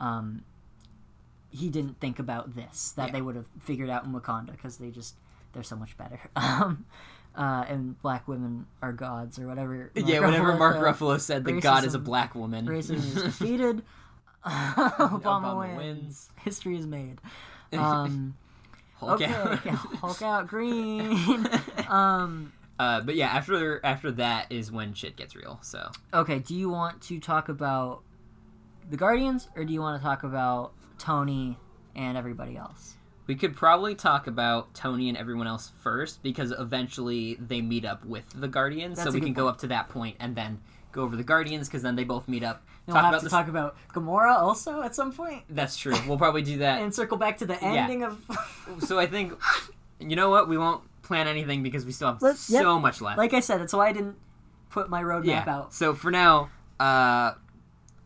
[0.00, 0.42] um,
[1.50, 3.12] he didn't think about this that Yeah.
[3.12, 5.14] they would have figured out in Wakanda because they just
[5.52, 6.18] they're so much better.
[6.36, 6.84] Um,
[7.36, 9.92] uh, and black women are gods or whatever.
[9.96, 12.66] Mark yeah, whenever Mark said, Ruffalo said that God is a black woman.
[12.66, 13.82] racism is defeated.
[14.44, 15.76] Obama, Obama wins.
[15.78, 16.30] wins.
[16.42, 17.20] History is made.
[17.72, 18.34] Um,
[18.96, 19.64] Hulk okay, out.
[19.64, 21.46] yeah, Hulk out green.
[21.88, 25.58] um, Uh, but yeah, after after that is when shit gets real.
[25.62, 28.02] So Okay, do you want to talk about
[28.90, 31.56] the Guardians or do you want to talk about Tony
[31.94, 32.96] and everybody else?
[33.30, 38.04] we could probably talk about Tony and everyone else first because eventually they meet up
[38.04, 40.60] with the Guardians, That's so we can go up to that point and then
[40.90, 42.66] go over the Guardians because then they both meet up.
[42.88, 43.30] And talk we'll have about to this.
[43.30, 45.94] talk about Gamora also at some point That's true.
[46.08, 46.82] We'll probably do that.
[46.82, 48.20] and circle back to the ending of.
[48.80, 49.38] so I think,
[50.00, 50.48] you know what?
[50.48, 52.62] We won't plan anything because we still have Let's- yep.
[52.62, 53.16] so much left.
[53.16, 54.16] like I said, that's why I didn't
[54.70, 55.44] put my roadmap yeah.
[55.46, 55.72] out.
[55.72, 56.50] So for now,
[56.80, 57.34] uh,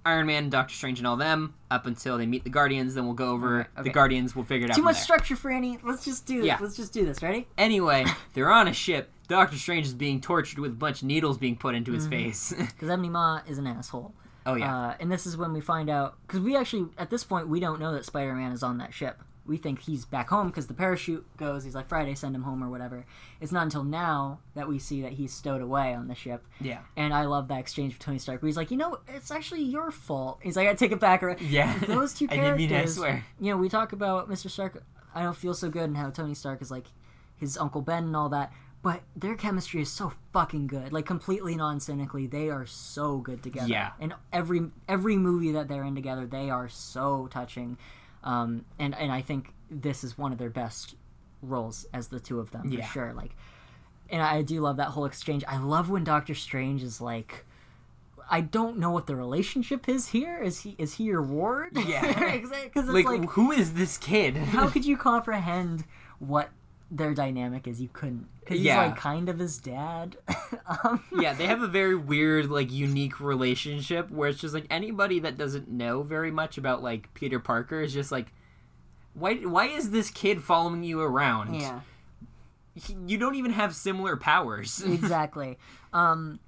[0.07, 2.95] Iron Man, Doctor Strange, and all them up until they meet the Guardians.
[2.95, 3.83] Then we'll go over Alright, okay.
[3.85, 4.37] the Guardians.
[4.37, 4.77] We'll figure it out.
[4.77, 5.03] Too much there.
[5.05, 5.79] structure for any.
[5.83, 6.45] Let's just do.
[6.45, 6.59] Yeah.
[6.61, 7.23] Let's just do this.
[7.23, 7.47] Ready?
[7.59, 8.05] Anyway,
[8.35, 9.11] they're on a ship.
[9.29, 12.01] Doctor Strange is being tortured with a bunch of needles being put into Mm-hmm.
[12.01, 12.55] his face.
[12.75, 14.13] Because Ebony Maw is an asshole.
[14.45, 14.89] oh yeah.
[14.89, 17.59] Uh, and this is when we find out because we actually at this point we
[17.59, 19.23] don't know that Spider-Man is on that ship.
[19.47, 21.65] We think he's back home because the parachute goes.
[21.65, 23.05] He's like Friday, send him home or whatever.
[23.41, 26.47] It's not until now that we see that he's stowed away on the ship.
[26.61, 26.79] yeah.
[26.97, 29.63] And I love that exchange with Tony Stark where he's like, you know, it's actually
[29.63, 30.39] your fault.
[30.43, 31.23] He's like, I take it back.
[31.23, 31.77] Or Yeah.
[31.81, 32.47] those two characters.
[32.55, 33.25] I didn't mean I swear.
[33.39, 34.49] You know, we talk about Mr.
[34.51, 34.83] Stark.
[35.15, 36.87] I don't feel so good and how Tony Stark is like
[37.37, 38.53] his Uncle Ben and all that.
[38.83, 40.93] But their chemistry is so fucking good.
[40.93, 43.69] Like completely non-cynically, they are so good together.
[43.69, 43.93] Yeah.
[44.01, 47.79] And every every movie that they're in together, they are so touching.
[48.25, 50.97] Um, and and I think this is one of their best
[51.43, 52.85] roles as the two of them Yeah.
[52.87, 53.13] for sure.
[53.13, 53.37] Like,
[54.11, 55.45] and I do love that whole exchange.
[55.47, 57.45] I love when Doctor Strange is like.
[58.31, 60.39] I don't know what the relationship is here.
[60.43, 61.73] Is he is he your ward?
[61.77, 62.33] Yeah.
[62.39, 64.37] because it's Like, like who is this kid?
[64.39, 65.85] how could you comprehend
[66.21, 66.49] what
[66.91, 68.87] their dynamic is you couldn't because he's Yeah.
[68.87, 70.17] like kind of his dad.
[70.85, 75.19] um, yeah, they have a very weird, like, unique relationship where it's just like anybody
[75.21, 78.29] that doesn't know very much about like Peter Parker is just like,
[79.15, 79.35] why?
[79.37, 81.55] Why is this kid following you around?
[81.55, 81.81] yeah.
[82.75, 84.83] He- you don't even have similar powers.
[84.87, 85.59] exactly.
[85.93, 86.41] Um,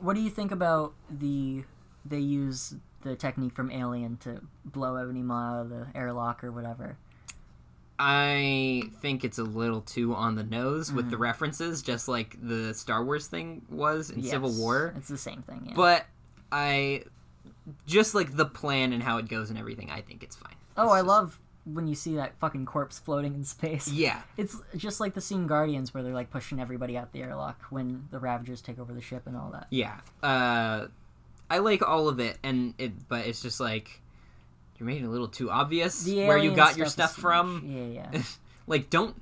[0.00, 1.64] what do you think about the
[2.06, 6.50] they use the technique from Alien to blow Ebony Maw out of the airlock or
[6.50, 6.96] whatever?
[7.98, 12.74] I think it's a little too on the nose with the references, just like the
[12.74, 14.92] Star Wars thing was in Civil War.
[14.96, 15.66] It's the same thing.
[15.68, 15.74] Yeah.
[15.76, 16.06] But
[16.50, 17.04] I
[17.86, 19.90] just like the plan and how it goes and everything.
[19.90, 20.54] I think it's fine.
[20.76, 23.88] oh, It's I just- love when you see that fucking corpse floating in space.
[23.88, 27.62] Yeah, It's just like the scene Guardians where they're like pushing everybody out the airlock
[27.70, 29.66] when the Ravagers take over the ship and all that.
[29.70, 30.00] yeah.
[30.22, 30.88] Uh,
[31.48, 34.00] I like all of it, and it, but it's just like
[34.84, 37.62] you're making it a little too obvious where you got your stuff from.
[37.66, 38.22] Yeah, yeah.
[38.66, 39.20] like, don't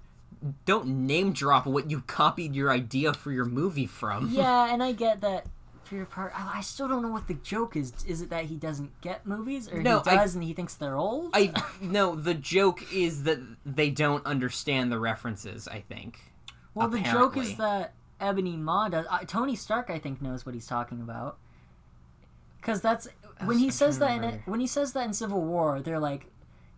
[0.66, 4.28] don't name drop what you copied your idea for your movie from.
[4.32, 5.46] yeah, and I get that.
[5.88, 6.34] Peter Parker.
[6.34, 7.92] I I still don't know what the joke is.
[8.06, 10.74] Is it that he doesn't get movies, or No, he I- does and he thinks
[10.74, 11.30] they're old?
[11.34, 12.14] I no.
[12.16, 15.68] The joke is that they don't understand the references.
[15.68, 16.18] I think.
[16.74, 19.06] Well, the joke is that Ebony Maw does.
[19.10, 21.36] Uh, Tony Stark, I think, knows what he's talking about.
[22.56, 23.08] Because that's
[23.46, 26.26] when he says that in it, when he says that in Civil War, they're like,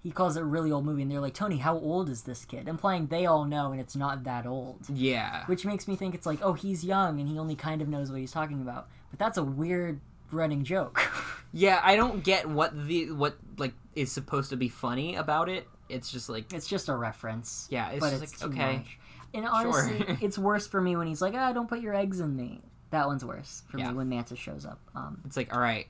[0.03, 2.45] he calls it a really old movie, and they're like, Tony, how old is this
[2.45, 2.69] kid?
[2.69, 4.81] Implying they all know, and it's not that old.
[4.93, 5.47] Yeah.
[5.47, 8.11] Which makes me think it's like, oh, he's young, and he only kind of knows
[8.11, 8.89] what he's talking about.
[9.11, 10.01] But that's a weird
[10.31, 11.01] running joke.
[11.57, 15.69] Yeah, I don't get what the what like is supposed to be funny about it.
[15.89, 17.69] It's just like it's just a reference.
[17.71, 18.77] yeah, it's but just it's like too okay.
[18.79, 18.99] much.
[19.33, 20.19] And honestly, Sure.
[20.21, 22.61] it's worse for me when he's like, ah, don't put your eggs in me.
[22.91, 23.91] That one's worse for Yeah.
[23.93, 24.81] me when Mantis shows up.
[24.97, 25.87] Um, It's like all right,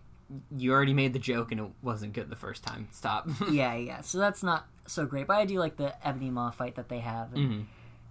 [0.56, 2.88] you already made the joke and it wasn't good the first time.
[2.92, 3.28] Stop.
[3.50, 4.00] yeah, yeah.
[4.00, 5.26] So that's not so great.
[5.26, 7.32] But I do like the Ebony Maw fight that they have.
[7.34, 7.64] And, Mhm.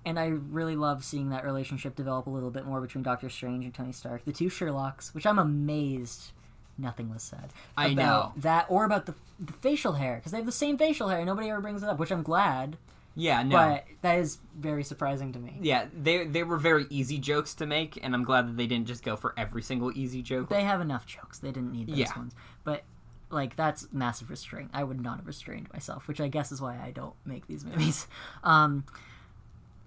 [0.06, 3.66] and I really love seeing that relationship develop a little bit more between Doctor Strange
[3.66, 4.26] and Tony Stark.
[4.26, 6.32] The two Sherlocks, which I'm amazed
[6.78, 7.52] nothing was said.
[7.78, 8.34] I know.
[8.36, 11.24] That, or about the, the facial hair, because they have the same facial hair.
[11.24, 12.78] Nobody ever brings it up, which I'm glad.
[13.16, 13.56] Yeah, no.
[13.58, 15.58] But that is very surprising to me.
[15.62, 18.88] yeah, they they were very easy jokes to make, and I'm glad that they didn't
[18.88, 20.50] just go for every single easy joke.
[20.50, 21.38] They have enough jokes.
[21.40, 22.18] They didn't need those Yeah.
[22.18, 22.34] ones.
[22.64, 22.84] But
[23.30, 24.72] like that's massive restraint.
[24.74, 27.64] I would not have restrained myself, which I guess is why I don't make these
[27.64, 28.08] movies.
[28.44, 28.84] Um,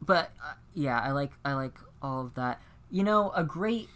[0.00, 2.60] but uh, yeah, I like I like all of that.
[2.90, 3.88] You know, a great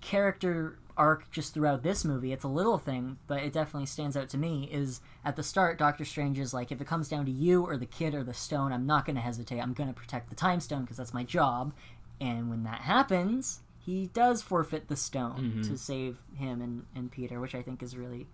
[0.00, 2.32] character arc just throughout this movie.
[2.32, 4.68] It's a little thing, but it definitely stands out to me.
[4.72, 7.76] Is at the start, Doctor Strange is like, if it comes down to you or
[7.76, 9.60] the kid or the stone, I'm not going to hesitate.
[9.60, 11.72] I'm going to protect the time stone because that's my job.
[12.20, 15.62] And when that happens, he does forfeit the stone mm-hmm.
[15.62, 18.26] to save him and, and Peter, which I think is really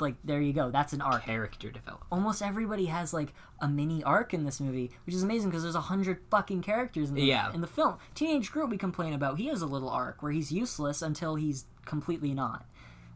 [0.00, 0.70] like there you go.
[0.70, 2.06] That's an arc Character development.
[2.10, 5.74] almost everybody has like a mini arc in this movie, which is amazing because there's
[5.74, 7.52] a hundred fucking characters in the, Yeah.
[7.52, 7.96] in the film.
[8.14, 11.66] Teenage Groot we complain about, he has a little arc where he's useless until he's
[11.84, 12.64] completely not.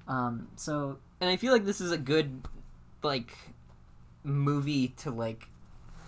[0.06, 2.46] Um, so and I feel like this is a good
[3.02, 3.36] like
[4.24, 5.48] movie to like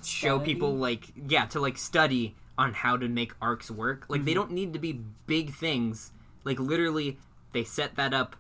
[0.04, 0.54] show Study?
[0.54, 4.04] people like yeah to like study on how to make arcs work.
[4.08, 4.26] Like Mm-hmm.
[4.26, 6.12] they don't need to be big things.
[6.44, 7.18] Like literally,
[7.52, 8.36] they set that up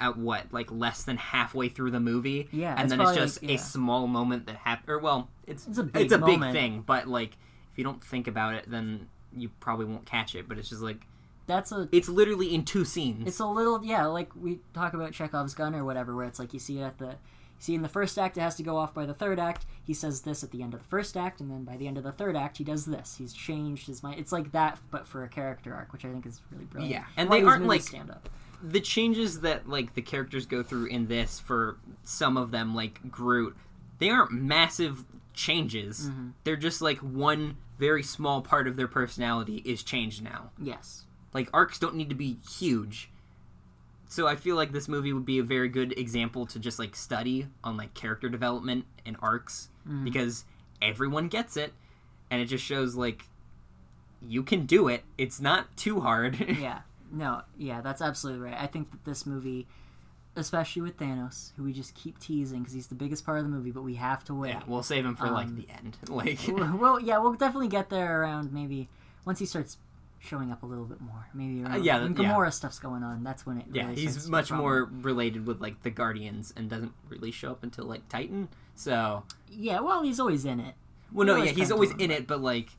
[0.00, 2.48] at what like less than halfway through the movie.
[2.52, 4.88] Yeah, and it's then it's just like- a small moment that happened.
[4.90, 7.32] Or well, it's It's a big it's a big thing, but like
[7.72, 10.48] if you don't think about it, then you probably won't catch it.
[10.48, 11.06] But it's just like
[11.46, 13.26] that's a it's literally in two scenes.
[13.26, 16.52] it's a little yeah, like we talk about Chekhov's gun or whatever, where it's like
[16.52, 17.16] you see it at the
[17.60, 19.64] see in the first act it has to go off by the third act.
[19.82, 21.96] He says this at the end of the first act, and then by the end
[21.98, 23.16] of the third act he does this.
[23.18, 24.20] He's changed his mind.
[24.20, 26.92] It's like that, but for a character arc, which I think is really brilliant.
[26.94, 28.28] Yeah, and Why they aren't, like- stand up.
[28.62, 33.10] The changes that like the characters go through in this for some of them like
[33.10, 33.56] groot
[33.98, 35.04] they aren't massive
[35.34, 36.28] changes Mm-hmm.
[36.44, 41.04] they're just like one very small part of their personality is changed now Yes.
[41.32, 43.10] like arcs don't need to be huge
[44.08, 46.96] so i feel like this movie would be a very good example to just like
[46.96, 50.04] study on like character development and arcs Mm-hmm.
[50.04, 50.44] because
[50.82, 51.72] everyone gets it
[52.30, 53.24] and it just shows like
[54.20, 56.80] you can do it it's not too hard yeah
[57.12, 58.56] no yeah that's absolutely right.
[58.58, 59.66] I think that this movie
[60.36, 63.50] especially with thanos who we just keep teasing because he's the biggest part of the
[63.50, 64.50] movie but we have to wait.
[64.50, 65.96] Yeah we'll save him for like Um, the end.
[66.08, 66.38] Like
[66.80, 68.88] well yeah we'll definitely get there around maybe
[69.24, 69.78] once he starts
[70.20, 71.28] showing up a little bit more.
[71.32, 72.32] Maybe around, Uh, yeah, when yeah.
[72.34, 75.82] Gamora stuff's going on that's when it Yeah, really he's much more related with like
[75.82, 78.48] the Guardians and doesn't really show up until like Titan.
[78.74, 80.74] So, yeah well he's always in it.
[81.12, 82.70] Well, no, yeah, he's always in it, but like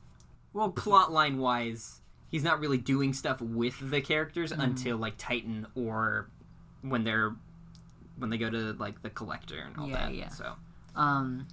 [0.52, 2.00] well plot line wise,
[2.30, 4.60] he's not really doing stuff with the characters Mm-hmm.
[4.62, 6.28] until like Titan or
[6.82, 7.34] when they're
[8.16, 10.14] when they go to like the Collector and all Yeah, that.
[10.14, 10.28] yeah.
[10.28, 10.54] So,
[10.94, 11.46] Um,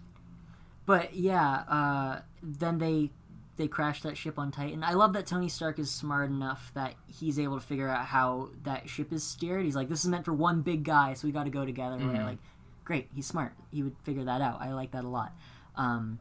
[0.86, 3.12] but yeah, uh, then they
[3.58, 4.84] they crash that ship on Titan.
[4.84, 8.49] I love that Tony Stark is smart enough that he's able to figure out how
[8.64, 9.66] that ship is steered.
[9.66, 11.95] He's like, this is meant for one big guy, so we got to go together.
[11.98, 12.14] Mm-hmm.
[12.14, 12.38] Where, like,
[12.86, 13.54] great, he's smart.
[13.72, 14.62] He would figure that out.
[14.62, 15.32] I like that a lot.
[15.76, 16.20] Um,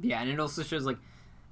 [0.00, 0.98] Yeah, and it also shows like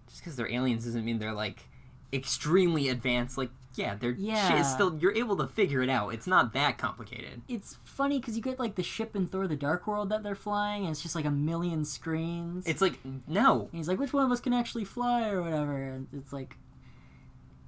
[0.09, 1.68] just because they're aliens doesn't mean they're like
[2.13, 3.37] extremely advanced.
[3.39, 4.61] Like, yeah, they're shit Yeah.
[4.61, 6.09] is still you're able to figure it out.
[6.15, 7.43] It's not that complicated.
[7.49, 10.35] it's funny because you get like the ship in Thor: The Dark World that they're
[10.35, 12.67] flying, and it's just like a million screens.
[12.67, 15.77] It's like no, And he's like, which one of us can actually fly or whatever?
[15.77, 16.57] And it's like,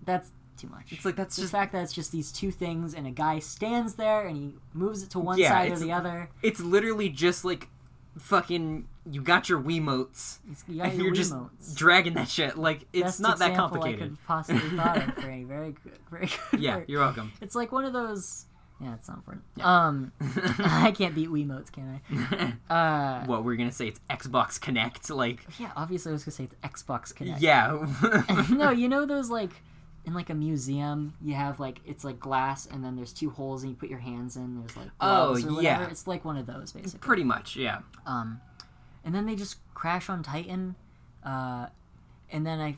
[0.05, 0.93] that's too much.
[0.93, 3.39] It's like, that's the just- fact that it's just these two things, and a guy
[3.39, 6.31] stands there and he moves it to one Yeah, side or the other.
[6.43, 7.69] it's literally just like
[8.19, 8.87] fucking.
[9.11, 10.39] You got your Wiimotes,
[10.69, 11.35] you got and your you're just
[11.75, 12.57] dragging that shit.
[12.59, 14.01] Like it's Best not that complicated.
[14.03, 16.61] I could possibly thought of for any very good, very good.
[16.61, 16.85] Yeah, work.
[16.89, 17.33] you're welcome.
[17.41, 18.47] It's like one of those.
[18.81, 19.45] Yeah, it's not important.
[19.63, 20.13] Um,
[20.59, 22.01] I can't beat Wiimotes, can
[22.71, 22.75] I?
[22.75, 23.89] Uh, what we're gonna say?
[23.89, 25.15] It's Xbox Kinect.
[25.15, 27.41] Like yeah, obviously I was gonna say it's Xbox Kinect.
[27.41, 29.51] yeah, no, you know those like
[30.05, 33.63] in like a museum, you have like it's like glass, and then there's two holes,
[33.63, 34.59] and you put your hands in.
[34.61, 35.87] There's like Oh, yeah.
[35.89, 36.99] It's like one of those basically.
[37.07, 37.57] pretty much.
[37.57, 37.81] Yeah.
[38.07, 38.41] Um,
[39.05, 40.75] and then they just crash on Titan,
[41.25, 41.67] uh,
[42.31, 42.77] and then I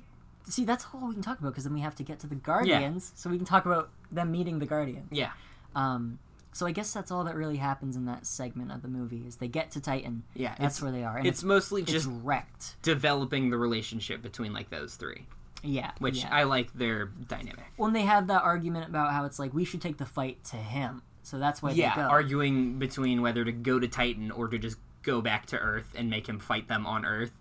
[0.49, 2.35] see that's all we can talk about because then we have to get to the
[2.35, 5.09] Guardians, so we can talk about them meeting the Guardians.
[5.13, 5.31] Yeah.
[5.75, 6.19] Um,
[6.55, 9.37] so I guess that's all that really happens in that segment of the movie is
[9.37, 10.25] they get to Titan.
[10.35, 11.17] Yeah, that's where they are.
[11.17, 12.77] And It's mostly it's just wrecked.
[12.83, 15.27] developing the relationship between like those three,
[15.63, 16.29] Yeah, which yeah.
[16.33, 17.65] I like their dynamic.
[17.77, 20.57] when they have that argument about how it's like we should take the fight to
[20.57, 21.03] him.
[21.23, 22.09] So that's why yeah, they go.
[22.09, 26.11] arguing between whether to go to Titan or to just go back to Earth and
[26.11, 27.33] make him fight them on Earth,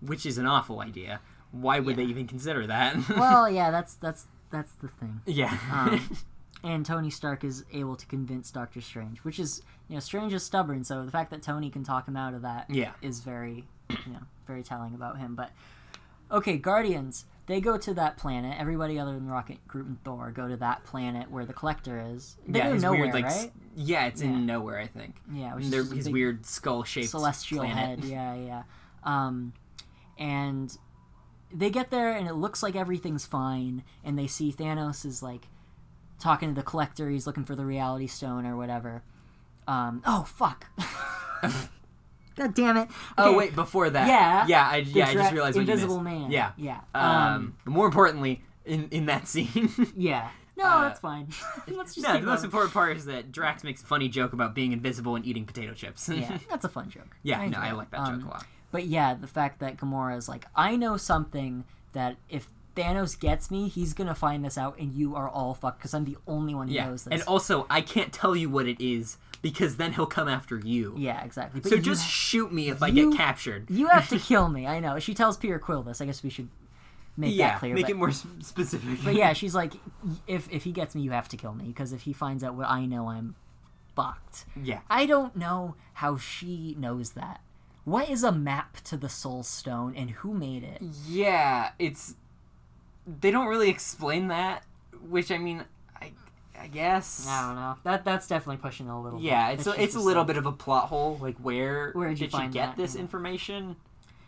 [0.00, 1.20] which is an awful idea.
[1.52, 2.04] Why would Yeah.
[2.04, 3.08] they even consider that?
[3.16, 5.20] well, yeah, that's that's that's the thing.
[5.26, 5.56] yeah.
[5.72, 6.18] Um,
[6.64, 10.42] and Tony Stark is able to convince Doctor Strange, which is you know Strange is
[10.44, 12.92] stubborn, so the fact that Tony can talk him out of that Yeah.
[13.02, 15.34] is very you know very telling about him.
[15.36, 15.50] But
[16.30, 17.24] okay, Guardians.
[17.46, 18.56] They go to that planet.
[18.60, 22.36] Everybody other than Rocket Groot and Thor go to that planet where the Collector is.
[22.46, 23.52] They yeah, go nowhere, weird like right?
[23.74, 24.28] yeah, it's Yeah.
[24.28, 25.16] in nowhere, I think.
[25.32, 28.04] Yeah, which is his weird skull shaped celestial head.
[28.04, 28.62] Yeah, yeah.
[29.02, 29.54] Um,
[30.18, 30.76] and
[31.50, 33.82] they get there, and it looks like everything's fine.
[34.04, 35.48] And they see Thanos is like
[36.20, 37.08] talking to the collector.
[37.08, 39.02] He's looking for the Reality Stone or whatever.
[39.66, 40.66] Um, oh fuck!
[42.38, 42.88] God damn it!
[43.18, 44.06] Oh wait, before that.
[44.08, 44.46] Yeah.
[44.46, 46.00] Yeah, I yeah, I just realized Invisible.
[46.00, 46.30] Man.
[46.30, 46.52] Yeah.
[46.56, 46.80] yeah.
[46.94, 49.70] Um, but more importantly, in in that scene.
[49.96, 50.30] yeah.
[50.56, 51.28] No, uh, that's fine.
[51.68, 54.54] Let's just no, the most important part is that Drax makes a funny joke about
[54.54, 56.08] being invisible and eating potato chips.
[56.08, 57.16] yeah, that's a fun joke.
[57.22, 58.46] yeah, no, enjoy I like that Um, joke a lot.
[58.70, 63.50] But yeah, the fact that Gamora is like, I know something that if Thanos gets
[63.50, 66.54] me, he's gonna find this out, and you are all fucked because I'm the only
[66.54, 67.12] one who Yeah, knows this.
[67.12, 70.94] and also I can't tell you what it is because then he'll come after you.
[70.96, 71.60] yeah, exactly.
[71.60, 73.70] But So just shoot me if I get captured.
[73.70, 74.66] you have to kill me.
[74.66, 74.98] I know.
[74.98, 76.00] She tells Peter Quill this.
[76.00, 76.48] I guess we should
[77.16, 77.74] make yeah, that clear.
[77.74, 78.98] make but, it more specific.
[79.04, 79.74] but yeah, she's like,
[80.26, 82.54] if if he gets me, you have to kill me because if he finds out
[82.54, 83.34] what I know, I'm
[83.96, 84.44] fucked.
[84.60, 84.80] yeah.
[84.88, 87.40] I don't know how she knows that.
[87.84, 90.82] What is a map to the Soul Stone, and who made it?
[91.06, 92.14] Yeah, it's
[93.06, 94.62] they don't really explain that,
[95.08, 95.64] which I mean,
[96.60, 97.26] I guess.
[97.28, 97.76] I don't know.
[97.84, 99.20] That that's definitely pushing a little.
[99.20, 99.58] Yeah, bit.
[99.60, 100.26] it's a, it's a little same.
[100.28, 101.18] bit of a plot hole.
[101.20, 102.76] Like where Where did you did she find get that?
[102.76, 103.00] this Yeah.
[103.02, 103.76] information?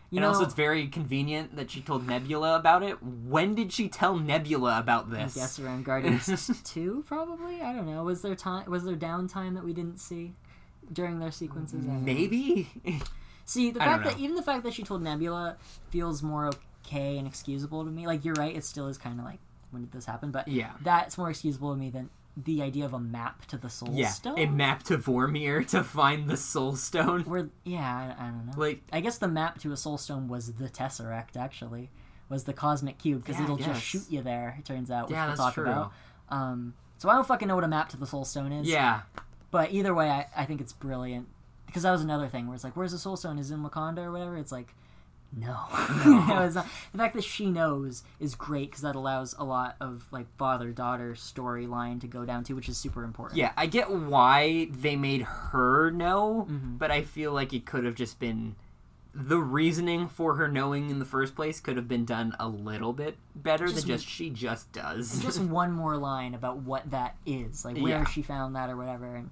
[0.09, 3.01] You and know, also, it's very convenient that she told Nebula about it.
[3.01, 5.37] When did she tell Nebula about this?
[5.37, 7.61] I guess around Guardians two, probably.
[7.61, 8.03] I don't know.
[8.03, 8.69] Was there time?
[8.69, 10.33] Was there downtime that we didn't see
[10.91, 11.85] during their sequences?
[11.85, 12.13] I don't know.
[12.13, 12.69] Maybe.
[13.45, 15.55] See, the fact that even the fact that she told Nebula
[15.91, 16.51] feels more
[16.85, 18.05] okay and excusable to me.
[18.05, 19.39] Like you're right, it still is kind of like
[19.69, 20.31] when did this happen?
[20.31, 20.71] But Yeah.
[20.83, 24.07] that's more excusable to me than the idea of a map to the Soul yeah,
[24.09, 24.39] Stone.
[24.39, 27.21] a map to Vormir to find the Soul Stone.
[27.23, 28.53] Where yeah, I, I don't know.
[28.55, 31.35] Like, I guess the map to a Soul Stone was the Tesseract.
[31.35, 31.89] Actually,
[32.29, 34.55] was the Cosmic Cube because Yeah, it'll just shoot you there.
[34.57, 35.63] It turns out, which Yeah, we'll that's talk true.
[35.63, 35.91] about.
[36.29, 38.67] Um, so I don't fucking know what a map to the Soul Stone is.
[38.67, 39.01] yeah,
[39.51, 41.27] But either way, I, I think it's brilliant
[41.65, 43.37] because that was another thing where it's like, "Where's the Soul Stone?
[43.39, 44.73] Is it in Wakanda or whatever?" It's like,
[45.33, 45.65] no,
[46.05, 46.67] no it's not.
[46.91, 50.71] The fact that she knows is great because that allows a lot of like father
[50.71, 53.37] daughter storyline to go down to, which is super important.
[53.37, 53.51] yeah.
[53.55, 56.77] I get why they made her know, Mhm.
[56.77, 58.55] but I feel like it could have just been
[59.13, 62.93] the reasoning for her knowing in the first place could have been done a little
[62.93, 65.19] bit better Just- than just she just does.
[65.21, 68.03] just one more line about what that is, like where Yeah.
[68.05, 69.29] she found that or whatever, and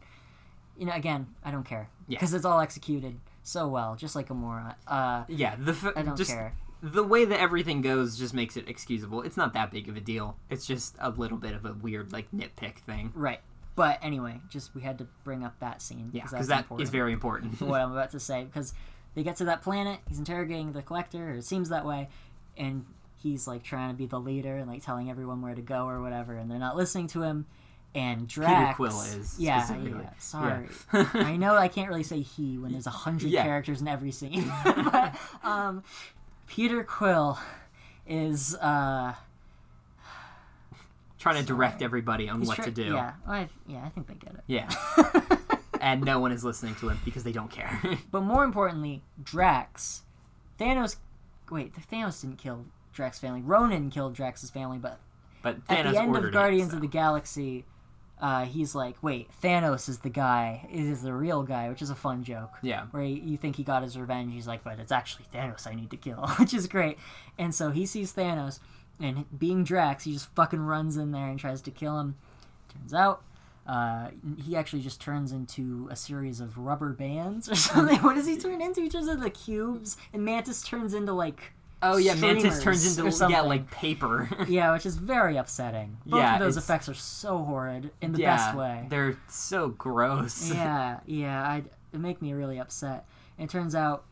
[0.78, 2.18] you know, again, I don't care Yeah.
[2.20, 3.20] because it's all executed
[3.50, 4.76] so well, just like Gamora.
[4.88, 6.54] Uh, yeah, the f- I don't just care.
[6.82, 9.22] the way that everything goes just makes it excusable.
[9.24, 10.38] It's not that big of a deal.
[10.50, 13.12] It's just a little bit of a weird like nitpick thing.
[13.16, 13.40] Right.
[13.76, 16.84] But anyway, just we had to bring up that scene Yeah, because that important.
[16.88, 17.60] is very important.
[17.62, 18.74] what I'm about to say because
[19.16, 20.00] they get to that planet.
[20.08, 22.10] He's interrogating the collector, or it seems that way,
[22.58, 22.86] and
[23.18, 26.02] he's like trying to be the leader and like telling everyone where to go or
[26.02, 27.46] whatever, and they're not listening to him.
[27.96, 30.02] And Drax, Quill is, yeah, specifically.
[30.04, 30.10] yeah.
[30.20, 31.06] Sorry, Yeah.
[31.16, 33.44] I know I can't really say he when there's a hundred Yeah.
[33.44, 34.52] characters in every scene.
[34.64, 35.84] but um,
[36.46, 37.40] Peter Quill
[38.08, 39.14] is uh,
[41.18, 42.94] Trying to direct everybody on he's what try- to do.
[42.94, 44.42] Yeah, I, yeah, I think they get it.
[44.48, 44.70] Yeah.
[45.82, 47.82] and no one is listening to him because they don't care.
[48.10, 50.04] But more importantly, Drax,
[50.60, 50.96] Thanos.
[51.52, 53.42] Wait, Thanos didn't kill Drax's family.
[53.42, 55.00] Ronan killed Drax's family, but
[55.42, 56.76] but at the end of Guardians it, so.
[56.78, 57.66] of the Galaxy,
[58.20, 60.68] uh, he's like, "Wait, Thanos is the guy.
[60.72, 62.52] Is the real guy," which is a fun joke.
[62.62, 62.86] Yeah.
[62.92, 65.74] Where he, you think he got his revenge, he's like, "But it's actually Thanos I
[65.74, 66.98] need to kill," which is great.
[67.38, 68.60] And so he sees Thanos,
[69.00, 72.16] and being Drax, he just fucking runs in there and tries to kill him.
[72.74, 73.24] Turns out.
[73.66, 74.10] Uh,
[74.44, 78.00] he actually just turns into a series of rubber bands or something.
[78.00, 78.82] what does he turn into?
[78.82, 83.10] He turns into the cubes, and Mantis turns into like Oh yeah, Mantis turns into
[83.30, 84.30] yeah like paper.
[84.50, 85.98] yeah, which is very upsetting.
[86.06, 88.86] Both Yeah, of those it's- effects are so horrid in the yeah, best way.
[88.90, 90.50] They're so gross.
[90.54, 93.06] yeah, yeah, I it make me really upset.
[93.38, 94.04] And it turns out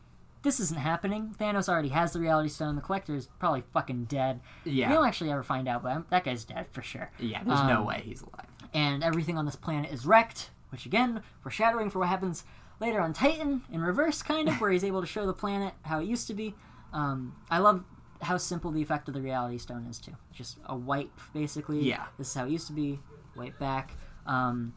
[0.42, 1.34] this isn't happening.
[1.38, 2.76] Thanos already has the Reality Stone.
[2.76, 4.40] The Collector is probably fucking dead.
[4.64, 4.88] Yeah.
[4.88, 7.10] We don't actually ever find out, but I'm- that guy's dead for sure.
[7.18, 8.46] Yeah, there's no Um, way he's alive.
[8.72, 12.44] And everything on this planet is wrecked, which again, foreshadowing for what happens
[12.80, 15.98] later on Titan in reverse, kind of, where he's able to show the planet how
[15.98, 16.54] it used to be.
[16.92, 17.84] Um, I love
[18.22, 20.16] how simple the effect of the Reality Stone is too.
[20.32, 21.80] Just a wipe, basically.
[21.80, 22.06] Yeah.
[22.18, 23.00] This is how it used to be.
[23.36, 23.92] Wipe back.
[24.26, 24.74] Um,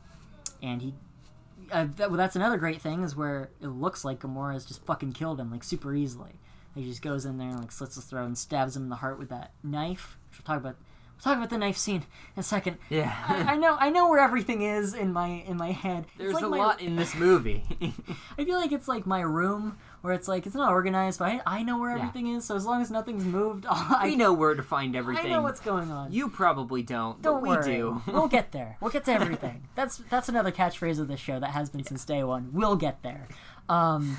[0.61, 0.93] and he.
[1.71, 4.85] Uh, that, well, that's another great thing is where it looks like Gamora has just
[4.85, 6.33] fucking killed him like super easily.
[6.75, 8.95] He just goes in there and like slits his throat and stabs him in the
[8.97, 10.17] heart with that knife.
[10.29, 10.75] Which we'll talk about.
[11.15, 12.03] We'll talk about the knife scene
[12.35, 12.77] in a second.
[12.89, 13.13] Yeah.
[13.27, 13.77] I, I know.
[13.79, 16.05] I know where everything is in my in my head.
[16.17, 17.63] There's like a my- lot in this movie.
[18.38, 21.41] I feel like it's like my room where it's like it's not organized, but I,
[21.45, 22.03] I know where Yeah.
[22.07, 22.45] everything is.
[22.45, 25.27] So as long as nothing's moved, I we know where to find everything.
[25.27, 26.11] I know what's going on.
[26.11, 27.71] You probably don't, Don't but worry.
[27.71, 28.01] we do.
[28.11, 28.77] we'll get there.
[28.81, 29.67] We'll get to everything.
[29.75, 32.49] That's that's another catchphrase of this show that has been since day one.
[32.53, 33.27] We'll get there.
[33.69, 34.17] Um,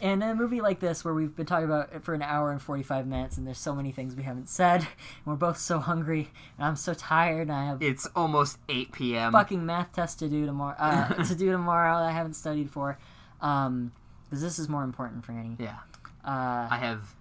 [0.00, 2.52] and in a movie like this, where we've been talking about it for an hour
[2.52, 4.86] and forty five minutes, and there's so many things we haven't said, and
[5.24, 9.32] we're both so hungry, and I'm so tired, and I have it's almost 8 p.m.
[9.32, 10.76] fucking math test to do tomorrow.
[10.78, 12.96] Uh, to do tomorrow that I haven't studied for,
[13.40, 13.90] um,
[14.32, 15.56] because this is more important for Annie.
[15.58, 15.76] Yeah.
[16.24, 17.14] Uh, I have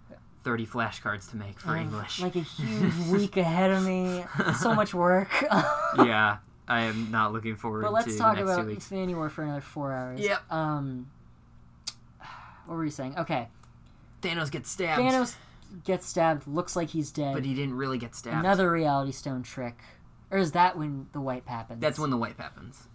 [0.46, 2.22] 30 flashcards to make for English.
[2.22, 4.24] Like a huge week ahead of me.
[4.62, 5.30] So much work.
[5.98, 6.38] yeah,
[6.70, 8.70] I am not looking forward but let's to talk the next about.
[8.70, 10.22] Infinity War for another four hours.
[10.22, 10.54] Yep.
[10.54, 11.12] Um,
[12.66, 13.16] what were you saying?
[13.18, 13.50] Okay,
[14.22, 15.02] Thanos gets stabbed.
[15.02, 15.36] Thanos
[15.84, 16.48] gets stabbed.
[16.48, 17.34] Looks like he's dead.
[17.34, 18.38] But he didn't really get stabbed.
[18.38, 19.80] Another Reality Stone trick,
[20.30, 21.82] or is that when the wipe happens?
[21.82, 22.88] That's when the wipe happens.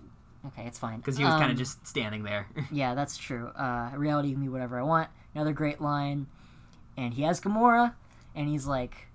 [0.47, 0.99] Okay, it's fine.
[0.99, 2.47] Because he was kind Um, of just standing there.
[2.71, 3.49] Yeah, that's true.
[3.49, 5.09] Uh, reality can be whatever I want.
[5.35, 6.27] Another great line.
[6.97, 7.95] And he has Gamora,
[8.35, 9.09] and he's like,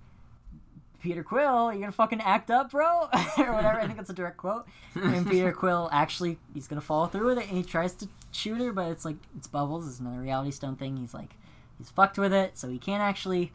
[1.00, 3.08] Peter Quill, you gonna fucking act up, bro?
[3.38, 3.80] or whatever.
[3.80, 4.66] I think that's a direct quote.
[4.94, 8.58] And Peter Quill actually, he's gonna follow through with it, and he tries to shoot
[8.60, 9.88] her, but it's like, it's Bubbles.
[9.88, 10.96] It's another Reality Stone thing.
[10.98, 11.34] He's like,
[11.76, 13.50] he's fucked with it, so he can't actually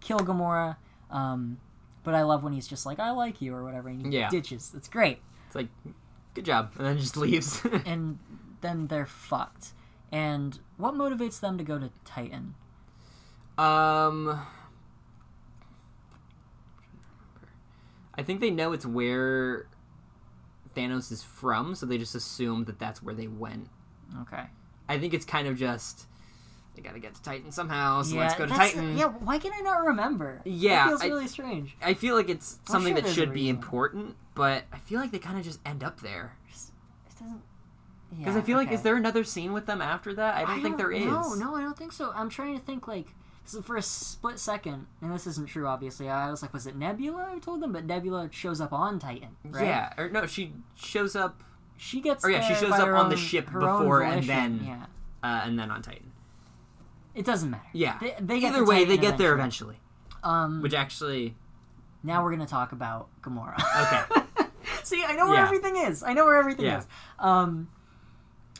[0.00, 0.76] kill Gamora.
[1.10, 1.58] Um,
[2.02, 4.28] but I love when he's just like, I like you, or whatever, and he Yeah.
[4.28, 4.72] ditches.
[4.76, 5.68] It's great it's like,
[6.38, 6.72] good job.
[6.78, 7.62] And then just leaves.
[7.84, 8.18] and
[8.60, 9.72] then they're fucked.
[10.10, 12.54] And what motivates them to go to Titan?
[13.56, 14.46] um.
[18.14, 19.68] I think they know it's where
[20.76, 23.68] Thanos is from, so they just assume that that's where they went.
[24.22, 24.42] Okay.
[24.88, 26.07] I think it's kind of just
[26.82, 28.96] they gotta get to Titan somehow, so yeah, let's go to Titan.
[28.96, 30.40] Yeah, why can I not remember?
[30.44, 31.76] Yeah, That feels I- really strange.
[31.82, 35.10] I feel like it's I'm something sure that should be important, but I feel like
[35.10, 36.36] they kind of just end up there.
[36.48, 36.54] It
[37.18, 37.42] doesn't.
[38.16, 40.36] Because Yeah, I feel like, is there another scene with them after that?
[40.36, 41.04] I don't think there is.
[41.04, 42.12] No, no, I don't think so.
[42.14, 43.08] I'm trying to think like.
[43.44, 46.08] So for a split second, and this isn't true, obviously.
[46.08, 47.32] I was like, was it Nebula?
[47.34, 49.64] I told them, but Nebula shows up on Titan, right?
[49.64, 51.42] Yeah, or no, she shows up,
[51.78, 52.24] she gets.
[52.24, 54.84] or yeah, she shows up on the ship before and then, Yeah,
[55.22, 56.12] uh, and then on Titan.
[57.18, 57.64] It doesn't matter.
[57.72, 59.76] Yeah, They, they get either way, they get there eventually.
[60.22, 61.34] Um, Which actually,
[62.02, 63.56] now we're gonna talk about Gamora.
[63.82, 64.46] okay,
[64.84, 65.44] See, I know where Yeah.
[65.44, 66.02] everything is.
[66.02, 66.78] I know where everything Yeah.
[66.78, 66.86] is.
[67.18, 67.68] Um,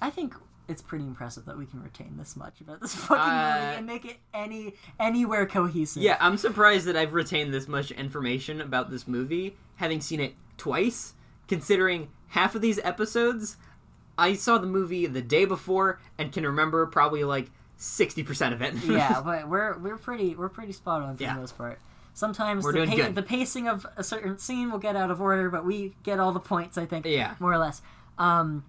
[0.02, 0.34] I think
[0.68, 3.86] it's pretty impressive that we can retain this much about this fucking Uh, movie and
[3.86, 6.02] make it any anywhere cohesive.
[6.02, 10.34] yeah, I'm surprised that I've retained this much information about this movie, having seen it
[10.58, 11.14] twice.
[11.48, 13.56] Considering half of these episodes,
[14.18, 18.60] I saw the movie the day before and can remember probably like sixty percent of
[18.60, 18.74] it.
[18.84, 21.34] yeah, but we're we're pretty we're pretty spot on for Yeah.
[21.34, 21.78] the most part.
[22.12, 23.14] Sometimes We're the, doing good.
[23.14, 26.32] the pacing of a certain scene will get out of order, but we get all
[26.32, 26.76] the points.
[26.76, 27.06] I think.
[27.06, 27.36] Yeah.
[27.38, 27.80] More or less.
[28.18, 28.64] Um,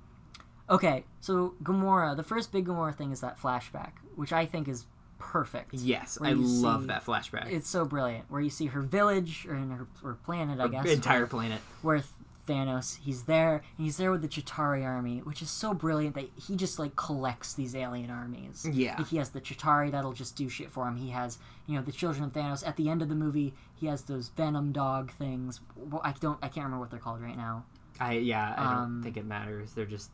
[0.70, 4.86] okay, so Gamora, the first big Gamora thing is that flashback, which I think is
[5.18, 5.74] perfect.
[5.74, 7.52] Yes, I love see- that flashback.
[7.52, 8.30] It's so brilliant.
[8.30, 11.62] Where you see her village or in her, her planet, I guess, entire where- planet.
[11.82, 12.04] where
[12.50, 16.30] Thanos he's there and he's there with the Chitauri army, which is so brilliant that
[16.36, 18.66] he just like collects these alien armies.
[18.70, 18.96] Yeah.
[18.98, 20.96] like, he has the Chitauri that'll just do shit for him.
[20.98, 22.68] He has you know the children of Thanos.
[22.68, 25.60] At the end of the movie, he has those Venom dog things.
[26.04, 27.66] I don't I can't remember what they're called right now.
[28.00, 29.74] I yeah, I don't Um, think it matters.
[29.74, 30.10] They're just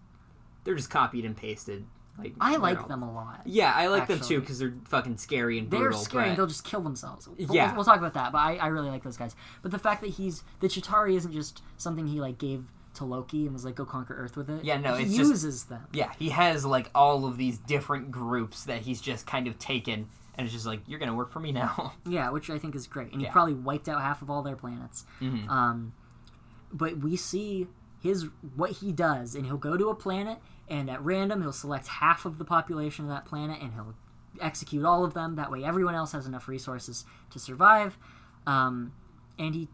[0.64, 1.86] they're just copied and pasted.
[2.18, 3.42] Like I like all- them a lot.
[3.46, 5.90] Yeah, I like them too because they're fucking scary and brutal.
[5.92, 6.24] They're scary.
[6.26, 7.28] and but- They'll just kill themselves.
[7.28, 7.68] We'll, Yeah.
[7.68, 8.32] we'll, we'll talk about that.
[8.32, 9.36] But I, I really like those guys.
[9.62, 12.64] But the fact that he's the Chitauri isn't just something he like gave
[12.94, 14.64] to Loki and was like go conquer Earth with it.
[14.64, 15.86] Yeah, no, he it's just- uses them.
[15.92, 20.08] Yeah, he has like all of these different groups that he's just kind of taken,
[20.36, 21.94] and it's just like you're gonna work for me now.
[22.08, 23.12] Yeah, which I think is great.
[23.12, 25.04] And he probably wiped out half of all their planets.
[25.20, 25.50] Mhm.
[25.50, 25.92] Um,
[26.72, 27.68] but we see
[28.02, 30.38] his what he does, and he'll go to a planet,
[30.68, 33.96] and at random he'll select half of the population of that planet, and he'll
[34.42, 35.36] execute all of them.
[35.36, 37.98] That way, everyone else has enough resources to survive.
[38.46, 38.94] Um,
[39.38, 39.68] and he,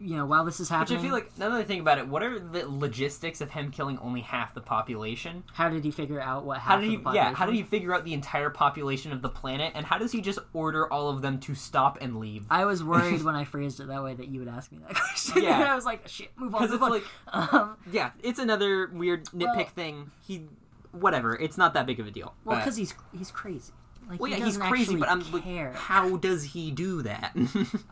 [0.00, 0.98] you know, while this is happening.
[0.98, 2.08] Which I feel like another thing about it.
[2.08, 5.44] What are the logistics of him killing only half the population?
[5.52, 6.58] how did he figure out what?
[6.58, 7.14] How did of he?
[7.14, 9.72] Yeah, how did he figure out the entire population of the planet?
[9.74, 12.46] And how does he just order all of them to stop and leave?
[12.50, 14.94] I was worried when I phrased it that way that you would ask me that
[14.94, 15.42] question.
[15.42, 15.60] Yeah.
[15.60, 16.62] and I was like, shit, move on.
[16.62, 16.90] Because it's on.
[16.90, 17.04] like,
[17.52, 20.10] um, yeah, it's another weird nitpick Well- thing.
[20.26, 20.46] He,
[20.92, 22.34] whatever, it's not that big of a deal.
[22.44, 23.72] well, because he's he's crazy.
[24.08, 27.36] Like, well, he yeah, he's crazy, but I'm like, how does he do that?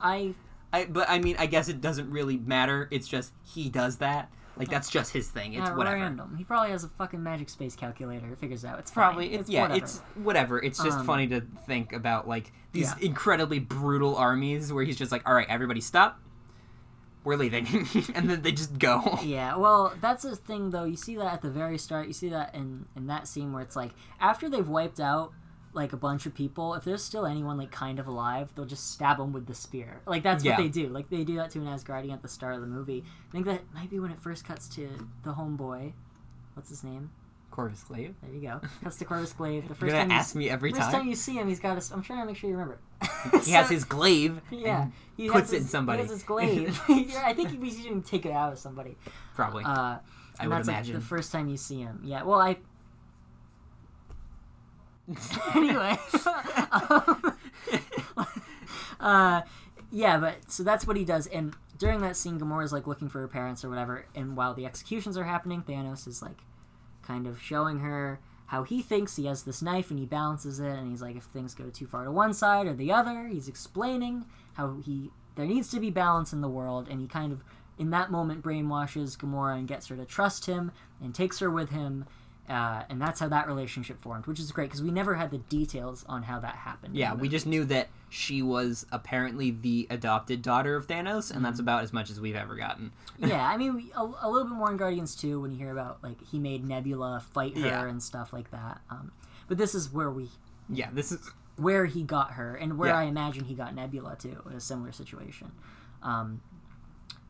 [0.00, 0.34] I
[0.72, 2.88] I, but I mean, I guess it doesn't really matter.
[2.90, 4.30] It's just he does that.
[4.56, 5.54] Like that's just his thing.
[5.54, 5.96] It's At whatever.
[5.96, 6.34] random.
[6.36, 8.26] He probably has a fucking magic space calculator.
[8.32, 8.80] It figures out.
[8.80, 9.38] It's Probably, fine.
[9.40, 9.78] it's, yeah, whatever.
[9.84, 10.58] it's whatever.
[10.62, 13.06] It's just Um, funny to think about like these Yeah.
[13.06, 16.18] incredibly brutal armies where he's just like, "All right, everybody, stop.
[17.24, 17.66] We're leaving,"
[18.14, 19.18] and then they just go.
[19.22, 20.84] Yeah, well, that's the thing though.
[20.84, 22.06] You see that at the very start.
[22.08, 25.32] You see that in in that scene where it's like after they've wiped out
[25.72, 28.90] like a bunch of people, if there's still anyone like kind of alive, they'll just
[28.92, 30.00] stab them with the spear.
[30.06, 30.52] Like that's Yeah.
[30.56, 30.88] what they do.
[30.88, 33.04] Like they do that to an Asgardian at the start of the movie.
[33.28, 34.88] I think that might be when it first cuts to
[35.24, 35.92] the homeboy.
[36.54, 37.10] What's his name?
[37.50, 38.14] Corvus Glaive.
[38.22, 38.60] There you go.
[38.84, 39.62] Cuts to Corvus Glaive.
[39.64, 40.92] The You're first gonna time you ask s- me every First time.
[40.92, 41.94] time you see him, he's got a.
[41.94, 42.78] I'm trying to make sure you remember.
[43.44, 44.40] He has his glaive.
[44.50, 45.98] Yeah, he puts has it in somebody.
[45.98, 46.80] He has his glaive.
[46.88, 48.96] Yeah, I think he's even take it out of somebody.
[49.34, 49.64] Probably.
[49.64, 49.98] Uh,
[50.40, 50.94] I would that's imagine.
[50.94, 52.00] like the first time you see him.
[52.04, 52.22] Yeah.
[52.22, 52.58] Well, I.
[55.54, 55.96] anyway.
[56.72, 57.36] um,
[59.00, 59.42] uh,
[59.90, 63.20] yeah, but so that's what he does, and during that scene, Gamora's like looking for
[63.20, 66.38] her parents or whatever, and while the executions are happening, Thanos is like
[67.02, 70.78] kind of showing her how he thinks he has this knife and he balances it
[70.78, 73.48] and he's like if things go too far to one side or the other he's
[73.48, 74.24] explaining
[74.54, 77.42] how he there needs to be balance in the world and he kind of
[77.78, 80.72] in that moment brainwashes Gamora and gets her to trust him
[81.02, 82.06] and takes her with him
[82.48, 85.38] uh, and that's how that relationship formed which is great because we never had the
[85.38, 90.40] details on how that happened yeah, we just knew that she was apparently the adopted
[90.40, 91.42] daughter of Thanos, and Mm-hmm.
[91.44, 92.90] that's about as much as we've ever gotten.
[93.18, 96.02] yeah, I mean, a, a little bit more in Guardians 2 when you hear about,
[96.02, 97.86] like, he made Nebula fight her Yeah.
[97.86, 98.80] and stuff like that.
[98.90, 99.12] Um,
[99.46, 100.30] but this is where we
[100.70, 102.98] Yeah, this is where he got her and where Yeah.
[102.98, 105.52] I imagine he got Nebula too in a similar situation.
[106.02, 106.40] Um,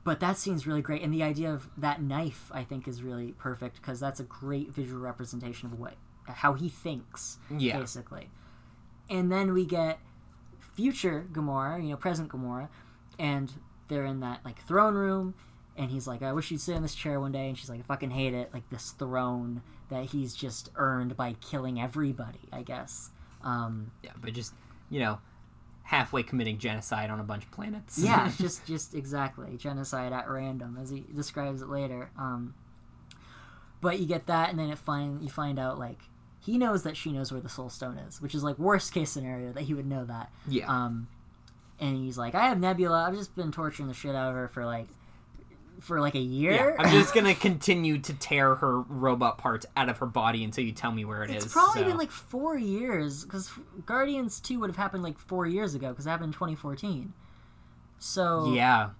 [0.08, 3.32] but that scene's really great, and the idea of that knife I think is really
[3.32, 5.94] perfect because that's a great visual representation of what
[6.26, 7.78] how he thinks, Yeah.
[7.78, 8.30] basically.
[9.10, 9.98] And then we get
[10.58, 12.68] future Gamora, you know, present Gamora,
[13.18, 13.52] and
[13.88, 15.34] they're in that like throne room,
[15.76, 17.80] and he's like, "I wish you'd sit in this chair one day," and she's like,
[17.80, 22.62] "I fucking hate it," like this throne that he's just earned by killing everybody, I
[22.62, 23.10] guess.
[23.42, 24.54] Um, yeah, but just
[24.90, 25.18] you know,
[25.88, 27.98] halfway committing genocide on a bunch of planets.
[27.98, 32.10] yeah, just just exactly genocide at random, as he describes it later.
[32.18, 32.54] Um,
[33.80, 36.00] but you get that, and then it find you find out like
[36.40, 39.10] he knows that she knows where the Soul Stone is, which is like worst case
[39.10, 40.30] scenario that he would know that.
[40.46, 40.66] yeah.
[40.68, 41.08] Um,
[41.80, 43.04] and he's like, I have Nebula.
[43.06, 44.88] I've just been torturing the shit out of her for like
[45.80, 46.76] for like a Yeah, year.
[46.78, 50.72] I'm just gonna continue to tear her robot parts out of her body until you
[50.72, 51.44] tell me where it is.
[51.44, 53.50] It's probably so- been like four years because
[53.86, 57.12] Guardians Two would have happened like four years ago because it happened in 2014.
[57.98, 58.90] So yeah,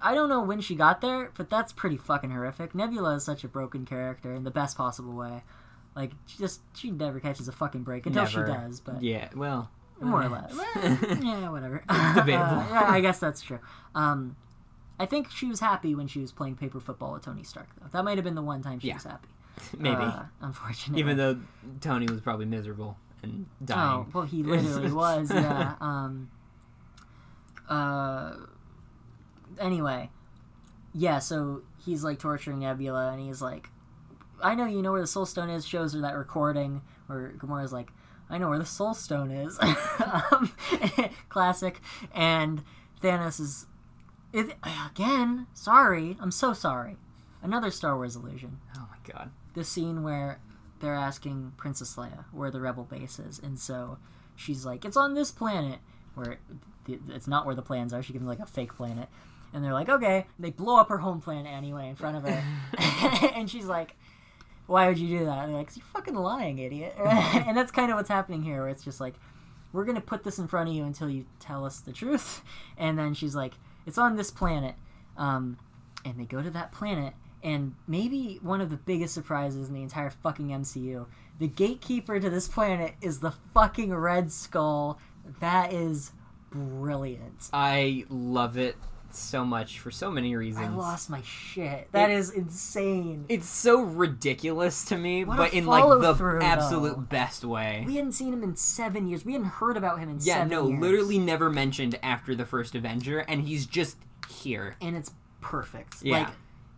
[0.00, 2.74] I don't know when she got there, but that's pretty fucking horrific.
[2.74, 5.42] Nebula is such a broken character in the best possible way.
[5.96, 8.46] Like, she just she never catches a fucking break until never.
[8.46, 9.28] she does, but yeah.
[9.34, 9.70] Well,
[10.00, 10.28] more or eh.
[10.28, 11.22] less.
[11.22, 11.78] Yeah, whatever.
[12.14, 12.60] debatable.
[12.60, 13.60] Uh, yeah, I guess that's true.
[13.94, 14.36] Um,
[14.98, 17.88] I think she was happy when she was playing paper football with Tony Stark, though.
[17.92, 18.94] That might have been the one time she Yeah.
[18.94, 19.28] was happy.
[19.78, 20.02] Maybe.
[20.02, 21.00] Uh, unfortunately.
[21.00, 21.38] Even though
[21.80, 23.80] Tony was probably miserable and dying.
[23.80, 25.74] Oh, well, he literally was, yeah.
[25.80, 26.30] Um,
[27.68, 28.34] uh,
[29.58, 30.10] anyway,
[30.92, 33.68] yeah, so he's like torturing Nebula, and he's like,
[34.42, 37.72] I know you know where the Soul Stone is, shows her that recording where Gamora's
[37.72, 37.90] like,
[38.28, 39.58] I know where the Soul Stone is.
[39.60, 40.50] um,
[41.28, 41.80] classic.
[42.14, 42.62] And
[43.02, 43.66] Thanos is,
[44.34, 44.50] is
[44.86, 45.46] again.
[45.54, 46.96] Sorry, I'm so sorry.
[47.42, 48.58] Another Star Wars illusion.
[48.76, 49.30] Oh my god.
[49.54, 50.40] The scene where
[50.80, 53.98] they're asking Princess Leia where the rebel base is, and so
[54.36, 55.78] she's like, "It's on this planet."
[56.14, 56.38] Where
[56.86, 58.02] it- it's not where the plans are.
[58.02, 59.08] She gives them like a fake planet,
[59.52, 62.42] and they're like, "Okay." They blow up her home planet anyway in front of her,
[63.34, 63.96] and she's like,
[64.66, 67.70] "Why would you do that?" And they're like, "'Cause "You're fucking lying, idiot." and that's
[67.72, 69.14] kind of what's happening here, where it's just like,
[69.72, 72.42] "We're gonna put this in front of you until you tell us the truth,"
[72.76, 73.54] and then she's like,
[73.86, 74.74] "It's on this planet,"
[75.16, 75.58] um,
[76.04, 77.14] and they go to that planet.
[77.42, 81.06] And maybe one of the biggest surprises in the entire fucking MCU,
[81.38, 84.98] the gatekeeper to this planet is the fucking Red Skull.
[85.40, 86.12] That is
[86.50, 87.50] brilliant.
[87.52, 88.76] I love it
[89.18, 90.66] so much for so many reasons.
[90.66, 91.88] I lost my shit.
[91.92, 93.24] That It- is insane.
[93.28, 97.00] It's so ridiculous to me, What but in like the follow-through, absolute though.
[97.02, 97.84] best way.
[97.86, 99.24] We hadn't seen him in seven years.
[99.24, 100.80] We hadn't heard about him in Yeah, seven no, years.
[100.80, 103.96] literally never mentioned after the first Avenger, and he's just
[104.28, 104.76] here.
[104.80, 105.10] And it's
[105.40, 105.96] perfect.
[106.02, 106.18] Yeah.
[106.18, 106.28] Like,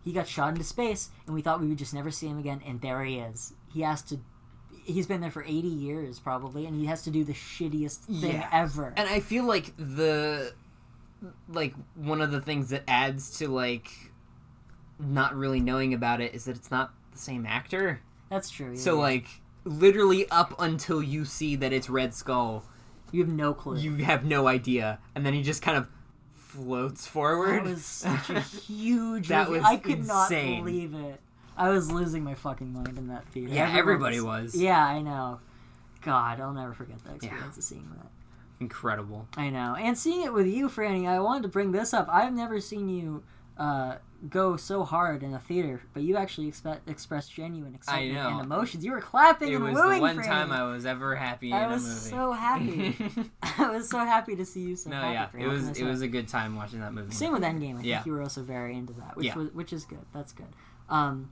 [0.03, 2.61] he got shot into space, and we thought we would just never see him again,
[2.65, 3.53] and there he is.
[3.73, 4.19] He has to.
[4.85, 8.35] He's been there for 80 years, probably, and he has to do the shittiest thing
[8.35, 8.47] Yeah.
[8.53, 8.93] ever.
[8.95, 10.53] And I feel like the
[11.49, 13.89] like one of the things that adds to like
[14.99, 18.01] not really knowing about it is that it's not the same actor.
[18.29, 18.71] That's true.
[18.73, 19.01] yeah, So yeah.
[19.01, 19.25] like
[19.63, 22.63] literally up until you see that it's Red Skull,
[23.11, 23.77] you have no clue.
[23.77, 25.87] you have no idea, and then he just kind of
[26.33, 27.63] floats forward.
[27.65, 29.27] That was such a huge.
[29.29, 29.59] That movie.
[29.59, 30.63] was I could not insane.
[30.63, 31.19] believe it.
[31.55, 33.53] I was losing my fucking mind in that theater.
[33.53, 34.53] Yeah, everybody was.
[34.55, 35.39] Yeah, I know.
[36.03, 38.07] God, I'll never forget that experience of seeing that.
[38.59, 39.27] Incredible.
[39.37, 41.07] I know, and seeing it with you, Franny.
[41.07, 42.07] I wanted to bring this up.
[42.11, 43.23] I've never seen you
[43.57, 43.97] uh,
[44.29, 48.83] go so hard in a theater, but you actually expe- expressed genuine excitement and emotions.
[48.83, 50.25] You were clapping It and was wooing the one Franny.
[50.25, 51.99] time I was ever happy in I a was movie.
[52.09, 52.97] so happy.
[53.59, 55.37] I was so happy to see you so no, happy.
[55.39, 57.13] yeah, it was it was a good time watching that movie.
[57.13, 57.77] Same with Endgame.
[57.77, 59.35] I think you were also very into that, which Yeah.
[59.35, 60.05] was which is good.
[60.13, 60.47] That's good.
[60.89, 61.29] Um,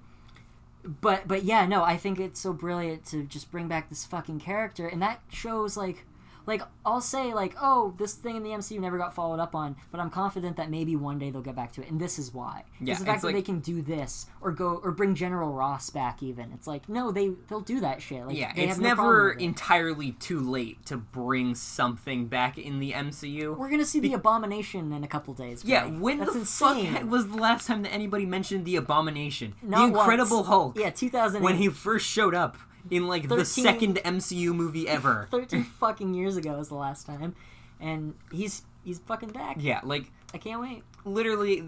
[0.83, 4.39] but but yeah, no, I think it's so brilliant to just bring back this fucking
[4.41, 6.05] character, and that shows like.
[6.47, 9.75] Like I'll say like oh this thing in the MCU never got followed up on
[9.91, 12.33] but I'm confident that maybe one day they'll get back to it and this is
[12.33, 14.91] why Yeah, it's the fact it's that like- they can do this or go or
[14.91, 18.53] bring General Ross back even it's like no they they'll do that shit like yeah,
[18.55, 23.57] it's no never entirely too late to bring something back in the MCU.
[23.57, 26.93] we're gonna see the Abomination in a couple days Yeah, when That's the insane.
[26.93, 29.55] fuck was the last time that anybody mentioned the Abomination?
[29.61, 30.47] Not the Incredible once.
[30.47, 30.77] Hulk.
[30.79, 32.57] yeah 2008 When he first showed up
[32.89, 35.27] in like the second MCU movie ever.
[35.31, 37.35] 13 fucking years ago was the last time
[37.79, 41.63] and he's he's fucking back yeah, like i can't wait literally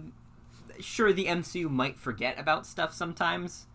[0.80, 3.66] sure the MCU might forget about stuff sometimes,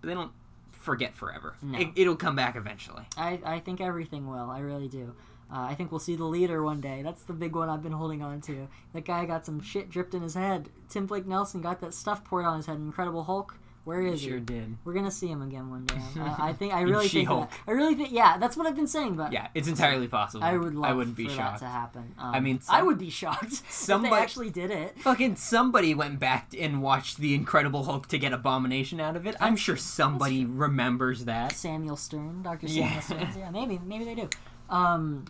[0.00, 0.32] but they don't
[0.70, 1.56] forget forever.
[1.62, 1.78] No.
[1.78, 3.04] It, it'll come back eventually.
[3.16, 5.14] i i think everything will i really do
[5.52, 7.02] uh, I think we'll see the leader one day.
[7.02, 8.68] That's the big one I've been holding on to.
[8.94, 10.70] That guy got some shit dripped in his head.
[10.88, 12.78] Tim Blake Nelson got that stuff poured on his head.
[12.78, 13.58] Incredible Hulk.
[13.84, 14.40] Where is sure he?
[14.40, 14.76] did.
[14.84, 15.96] We're gonna see him again one day.
[16.18, 17.50] Uh, I think I really think that.
[17.66, 18.12] I really think.
[18.12, 19.16] Yeah, that's what I've been saying.
[19.16, 20.44] But Yeah, it's entirely possible.
[20.44, 21.60] I would love I wouldn't be shocked.
[21.60, 22.14] that to happen.
[22.16, 25.00] Um, I mean, I would be shocked somebody- they actually did it.
[25.00, 29.34] Fucking somebody went back and watched the Incredible Hulk to get Abomination out of it.
[29.40, 31.52] I'm sure somebody remembers that.
[31.52, 33.00] Samuel Stern, Doctor Yeah.
[33.00, 33.40] Samuel Stern.
[33.42, 34.28] Yeah, maybe, maybe they do.
[34.70, 35.24] Um,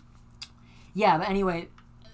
[0.94, 1.68] yeah, but anyway,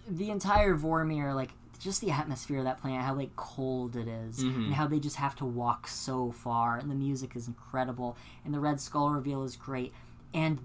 [0.07, 4.43] the entire Vormir, like just the atmosphere of that planet, how like cold it is,
[4.43, 4.65] Mhm.
[4.67, 8.53] and how they just have to walk so far, and the music is incredible, and
[8.53, 9.93] the Red Skull reveal is great,
[10.35, 10.59] and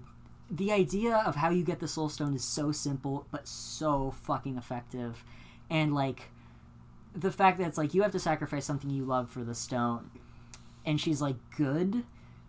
[0.50, 4.56] the idea of how you get the Soul Stone is so simple but so fucking
[4.56, 5.24] effective,
[5.70, 6.30] and like
[7.14, 10.10] the fact that it's like you have to sacrifice something you love for the stone,
[10.84, 12.04] and she's like good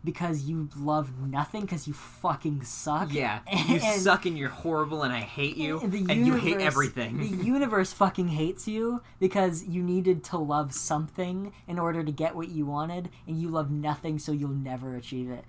[0.06, 3.12] because you love nothing because you fucking suck.
[3.12, 6.62] Yeah, you And- suck and you're horrible and I hate you and and you hate
[6.62, 7.18] everything.
[7.18, 12.36] The universe fucking hates you because you needed to love something in order to get
[12.36, 15.44] what you wanted, and you love nothing, so you'll never achieve it.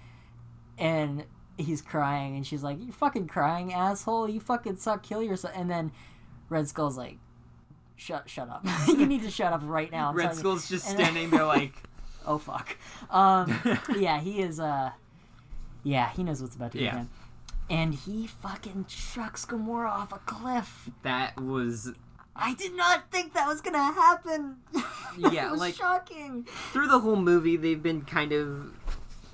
[0.78, 1.24] And
[1.58, 4.28] he's crying, and she's like, "You fucking crying, asshole!
[4.28, 5.02] You fucking suck.
[5.02, 5.92] Kill yourself." And then
[6.48, 7.18] Red Skull's like,
[7.96, 8.66] "Shut, shut up!
[8.88, 11.30] you need to shut up right now." I'm Red telling you." Skull's just And standing
[11.30, 11.74] there like,
[12.26, 12.76] oh fuck.
[13.10, 13.58] Um,
[13.96, 14.58] yeah, he is.
[14.60, 14.90] Uh,
[15.84, 16.90] yeah, he knows what's about to Yeah.
[16.90, 17.08] happen.
[17.68, 20.88] And he fucking chucks Gamora off a cliff.
[21.02, 21.92] that was
[22.38, 24.56] I did not think that was gonna happen.
[25.18, 26.44] Yeah, was like- shocking.
[26.72, 28.72] through the whole movie they've been kind of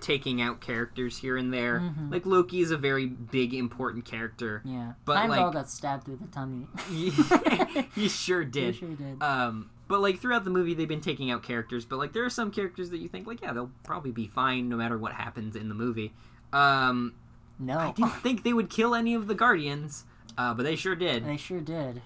[0.03, 1.81] taking out characters here and there.
[1.81, 2.11] Mhm.
[2.13, 4.61] Like Loki is a very big important character.
[4.65, 6.67] Yeah, But, Heimdall like- got stabbed through the tummy.
[7.95, 8.75] he sure did.
[8.75, 9.23] He sure did.
[9.23, 11.85] Um, but like throughout the movie, they've been taking out characters.
[11.85, 14.69] But like there are some characters that you think like, yeah, they'll probably be fine
[14.69, 16.13] no matter what happens in the movie.
[16.53, 17.15] Um,
[17.59, 20.05] No, I didn't think they would kill any of the Guardians,
[20.37, 21.25] uh, but they sure did.
[21.25, 22.03] They sure did.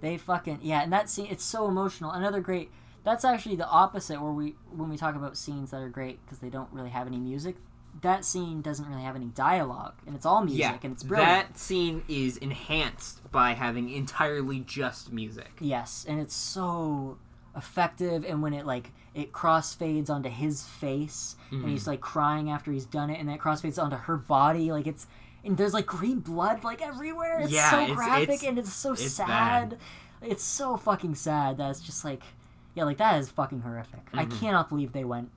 [0.00, 2.10] They fucking yeah, and that scene it's so emotional.
[2.10, 2.70] Another great.
[3.06, 6.40] That's actually the opposite where we when we talk about scenes that are great because
[6.40, 7.56] they don't really have any music.
[8.02, 11.48] That scene doesn't really have any dialogue, and it's all music, yeah, and it's brilliant.
[11.50, 15.52] that scene is enhanced by having entirely just music.
[15.60, 17.16] Yes, and it's so
[17.56, 18.24] effective.
[18.24, 21.70] And when it like it crossfades onto his face, and Mm-hmm.
[21.70, 24.86] he's like crying after he's done it, and then it crossfades onto her body, like
[24.86, 25.06] it's
[25.44, 27.38] and there's like green blood like everywhere.
[27.40, 29.70] It's Yeah, so it's- graphic it's- and it's so it's sad.
[29.70, 29.78] bad.
[30.22, 32.22] It's so fucking sad that it's just like
[32.76, 34.02] yeah, like that is fucking horrific.
[34.14, 34.38] I Mm-hmm.
[34.38, 35.30] cannot believe they went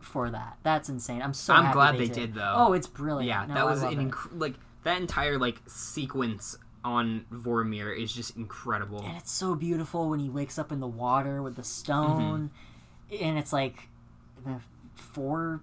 [0.00, 0.56] for that.
[0.62, 1.20] That's insane.
[1.20, 2.12] I'm so I'm happy glad they, did.
[2.14, 2.54] did, though.
[2.56, 3.28] Oh, it's brilliant.
[3.28, 4.54] Yeah, No, that was an inc- like
[4.84, 9.02] that entire like sequence on Vormir is just incredible.
[9.04, 12.50] and it's so beautiful when he wakes up in the water with the stone
[13.12, 13.24] Mm-hmm.
[13.24, 13.88] and it's like
[14.94, 15.60] four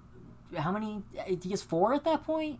[0.57, 1.01] how many
[1.41, 2.59] he has four at that point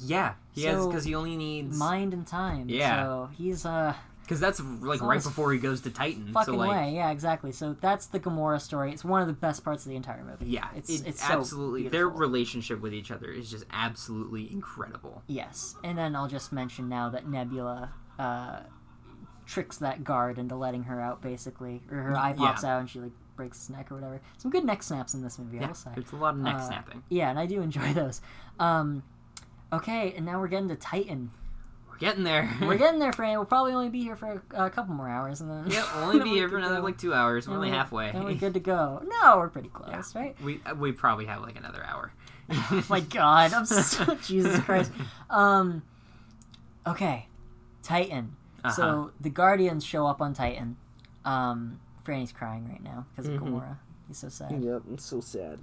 [0.00, 3.02] Yeah, he has because he only needs mind and time Yeah.
[3.04, 3.94] so he's uh
[4.30, 6.32] because that's like right before he goes to Titan.
[6.32, 9.32] fucking so like way yeah exactly so that's the Gamora story it's one of the
[9.32, 12.94] best parts of the entire movie yeah, it's it- it's so absolutely their relationship with
[12.94, 15.24] each other is just absolutely incredible.
[15.26, 17.90] yes and then I'll just mention now that Nebula
[18.20, 18.60] uh
[19.46, 23.00] tricks that guard into letting her out basically or her eye pops out and she
[23.00, 25.66] like breaks his neck or whatever some good neck snaps in this movie I Yeah,
[25.66, 27.02] will say there's a lot of neck Uh, snapping.
[27.08, 28.20] Yeah, and I do enjoy those.
[28.60, 29.02] Um,
[29.72, 31.32] okay, and now we're getting to Titan.
[32.00, 32.56] We're getting there.
[32.62, 33.36] We're getting there, Fran.
[33.36, 36.04] We'll probably only be here for a, a couple more hours, and then Yep, we'll
[36.04, 36.82] only be here for another go.
[36.82, 37.46] like two hours.
[37.46, 38.12] We're Then only we- halfway.
[38.12, 39.02] Then we're good to go.
[39.22, 40.34] No, we're pretty close, right?
[40.42, 42.12] We uh, we probably have like another hour.
[42.50, 44.90] Oh my God, I'm so Jesus Christ.
[45.28, 45.82] Um,
[46.86, 47.26] okay,
[47.82, 48.36] Titan.
[48.64, 48.74] Uh-huh.
[48.74, 50.76] So the Guardians show up on Titan.
[51.24, 53.50] Um, Franny's crying right now because of Mhm.
[53.50, 53.76] Gamora.
[54.08, 54.52] He's so sad.
[54.62, 55.58] Yep, it's so sad.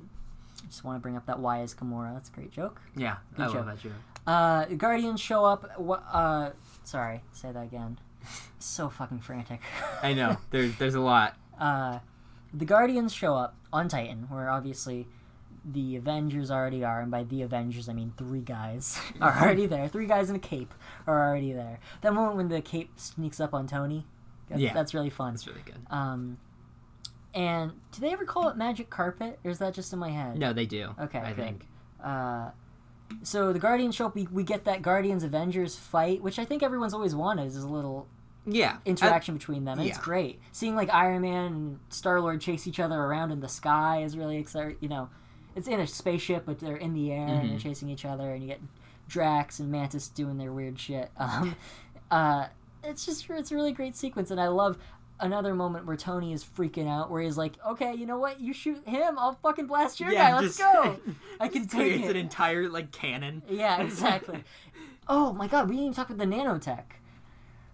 [0.64, 2.14] I Just want to bring up that why is Gamora?
[2.14, 2.82] That's a great joke.
[2.96, 3.56] Yeah, Good I joke.
[3.56, 3.92] love that joke.
[4.28, 5.72] Uh, Guardians show up.
[6.12, 6.52] Uh,
[6.84, 7.98] sorry, say that again.
[8.60, 9.62] So fucking frantic.
[10.04, 10.38] I know.
[10.52, 11.36] There's there's a lot.
[11.60, 12.00] Uh,
[12.54, 15.08] the Guardians show up on Titan, where obviously
[15.64, 19.88] the Avengers already are, and by the Avengers I mean three guys are already there.
[19.88, 20.74] Three guys in a cape
[21.08, 21.80] are already there.
[22.02, 24.06] That moment when the cape sneaks up on Tony,
[24.50, 24.74] that's, Yeah.
[24.74, 25.34] that's really fun.
[25.34, 25.80] That's really good.
[25.90, 26.38] Um,
[27.34, 30.38] and do they ever call it magic carpet, or is that just in my head?
[30.38, 30.90] No, they do.
[31.00, 31.36] Okay, I good.
[31.46, 31.68] think.
[32.04, 32.50] Uh,
[33.24, 34.16] so the Guardians show up.
[34.16, 37.68] We, we get that Guardians Avengers fight, which I think everyone's always wanted, is a
[37.68, 38.08] little
[38.46, 38.78] Yeah.
[38.86, 39.80] interaction between them.
[39.80, 40.40] And It's great.
[40.52, 44.18] Seeing like Iron Man and Star Lord chase each other around in the sky is
[44.18, 44.78] really exciting.
[44.82, 45.10] You know,
[45.56, 47.48] it's in a spaceship, but they're in the air and Mm-hmm.
[47.50, 48.62] they're chasing each other, and you get
[49.08, 51.10] Drax and Mantis doing their weird shit.
[51.20, 51.56] Um,
[52.12, 52.48] uh,
[52.84, 54.78] it's just it's a really great sequence, and I love.
[55.20, 58.40] Another moment where Tony is freaking out, where he's like, "Okay, you know what?
[58.40, 60.34] You shoot him, I'll fucking blast your guy.
[60.34, 61.00] Let's just- go.
[61.40, 63.42] I can take it." an entire like cannon.
[63.50, 64.44] Yeah, exactly.
[65.08, 66.84] oh my god, we didn't even talk about the nanotech.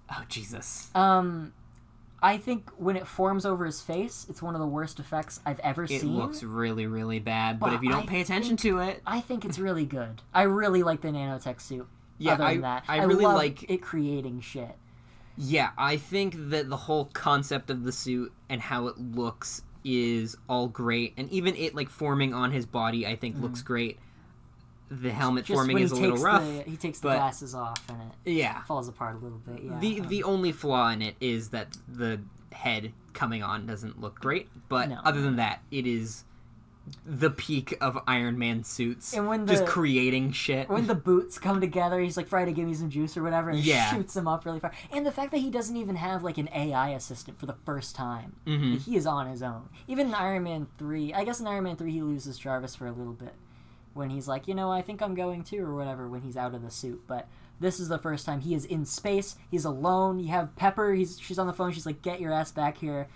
[0.10, 0.90] Oh Jesus.
[0.96, 1.54] Um,
[2.22, 5.60] I think when it forms over his face, it's one of the worst effects I've
[5.60, 6.12] ever It seen.
[6.16, 9.02] It looks really, really bad, but But if you don't I pay attention to it,
[9.06, 10.22] I think it's really good.
[10.34, 11.88] I really like the nanotech suit.
[12.18, 14.78] Yeah, I- that, I really love like- it creating shit.
[15.38, 20.38] Yeah, I think that the whole concept of the suit and how it looks is
[20.48, 24.00] all great, and even it like forming on his body, I think looks great.
[24.90, 25.48] The helmet Mm.
[25.48, 26.44] Just forming is a little rough.
[26.44, 28.62] the he takes the glasses off and it Yeah.
[28.64, 29.64] falls apart a little bit.
[29.64, 29.80] Yeah.
[29.80, 32.20] The um, the only flaw in it is that the
[32.52, 35.00] head coming on doesn't look great, but No.
[35.04, 36.26] other than that, it is
[37.06, 39.14] the peak of Iron Man suits.
[39.14, 40.68] And when just the- creating shit.
[40.70, 43.60] when the boots come together, he's like, "Friday, give me some juice or whatever," and
[43.60, 43.90] Yeah.
[43.94, 44.72] shoots him up really far.
[44.92, 47.96] And the fact that he doesn't even have like an AI assistant for the first
[47.96, 48.72] time, Mhm.
[48.74, 49.70] Like, he is on his own.
[49.88, 52.86] Even in Iron Man three, I guess in Iron Man three he loses Jarvis for
[52.88, 53.36] a little bit
[53.94, 56.54] when he's like, you know, I think I'm going to or whatever when he's out
[56.54, 57.04] of the suit.
[57.08, 57.28] But
[57.60, 59.38] this is the first time he is in space.
[59.50, 60.20] He's alone.
[60.20, 60.94] You have Pepper.
[60.94, 61.72] He's she's on the phone.
[61.72, 63.08] She's like, "Get your ass back here."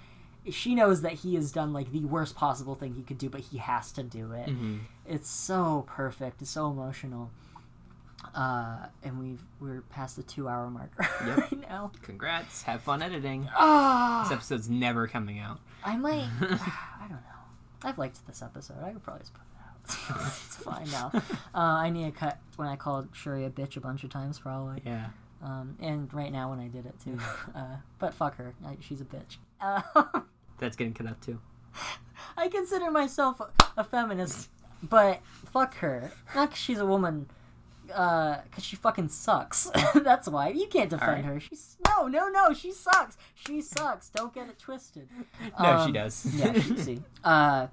[0.52, 3.42] She knows that he has done like the worst possible thing he could do, but
[3.42, 4.48] he has to do it.
[4.50, 4.80] Mhm.
[5.06, 6.42] It's so perfect.
[6.42, 7.32] It's so emotional.
[8.36, 11.38] Uh, and we've we're past the two hour marker Yep.
[11.38, 11.92] right now.
[12.02, 12.64] Congrats.
[12.64, 13.44] Have fun editing.
[13.44, 15.60] This Ah, episode's never coming out.
[15.84, 16.28] I might.
[16.42, 17.20] I don't know.
[17.84, 18.78] I've liked this episode.
[18.84, 20.22] I could probably just put it out.
[20.36, 21.12] it's fine now.
[21.14, 21.22] Uh,
[21.84, 24.82] I need a cut when I called Shuri a bitch a bunch of times, probably.
[24.86, 25.08] Yeah.
[25.42, 27.18] Um, and right now when I did it too.
[27.56, 28.54] Uh, but fuck her.
[28.66, 29.38] I, she's a bitch.
[30.58, 31.40] Uh, That's getting cut out too.
[32.36, 33.42] I consider myself
[33.78, 34.50] a, feminist,
[34.84, 35.22] but
[35.52, 36.12] fuck her.
[36.36, 37.30] Not because she's a woman,
[37.94, 39.70] uh, cause she fucking sucks.
[39.96, 41.26] That's why you can't defend Alright.
[41.26, 41.40] her.
[41.40, 42.54] She's no, no, no.
[42.54, 43.18] She sucks.
[43.36, 44.10] She sucks.
[44.10, 45.08] Don't get it twisted.
[45.60, 46.26] No, Um, she does.
[46.36, 47.00] yeah, she, see.
[47.24, 47.68] Uh,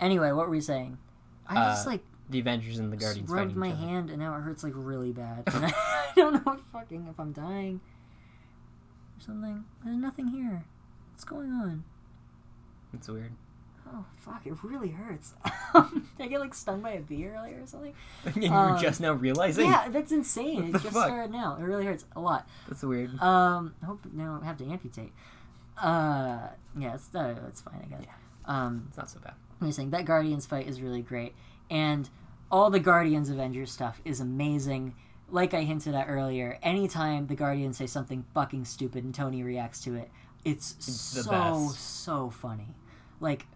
[0.00, 0.98] anyway, what were we saying?
[1.46, 4.40] I just Uh, like the Avengers and the Guardians rubbed my hand and now it
[4.40, 5.44] hurts like really bad.
[5.46, 7.80] I, I don't know fucking if I'm dying
[9.18, 9.64] or something.
[9.84, 10.64] There's nothing here.
[11.12, 11.84] What's going on?
[12.94, 13.32] It's weird.
[13.94, 14.46] Oh fuck!
[14.46, 15.34] It really hurts.
[15.74, 17.92] Did I get like stung by a bee earlier or something?
[18.24, 19.66] and you Um, were just now realizing.
[19.66, 20.68] Yeah, that's insane.
[20.68, 21.06] It just fuck?
[21.06, 21.56] started now.
[21.60, 22.48] It really hurts a lot.
[22.68, 23.10] That's weird.
[23.20, 25.12] Um, I hope now I have to amputate.
[25.76, 26.48] Uh,
[26.78, 28.04] yeah, it's uh, it's fine, I guess.
[28.46, 29.34] Um, It's not so bad.
[29.60, 31.34] I'm just saying that Guardians fight is really great,
[31.70, 32.08] and
[32.50, 34.94] all the Guardians Avengers stuff is amazing.
[35.28, 39.80] Like I hinted at earlier, anytime the Guardians say something fucking stupid and Tony reacts
[39.84, 40.10] to it,
[40.44, 42.74] it's, the so so funny.
[43.20, 43.46] Like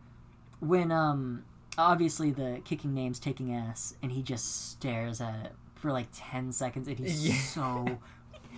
[0.61, 1.45] when um
[1.79, 6.53] obviously the kicking name's taking ass and he just stares at it for like 10
[6.53, 7.41] seconds and he's Yeah.
[7.41, 7.99] so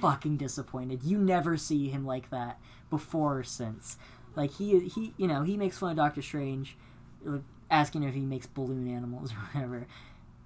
[0.01, 1.03] fucking disappointed.
[1.03, 2.59] You never see him like that
[2.91, 3.97] before or since.
[4.37, 6.77] Like he he you know, he makes fun of Doctor Strange
[7.25, 9.87] like, asking if he makes balloon animals or whatever.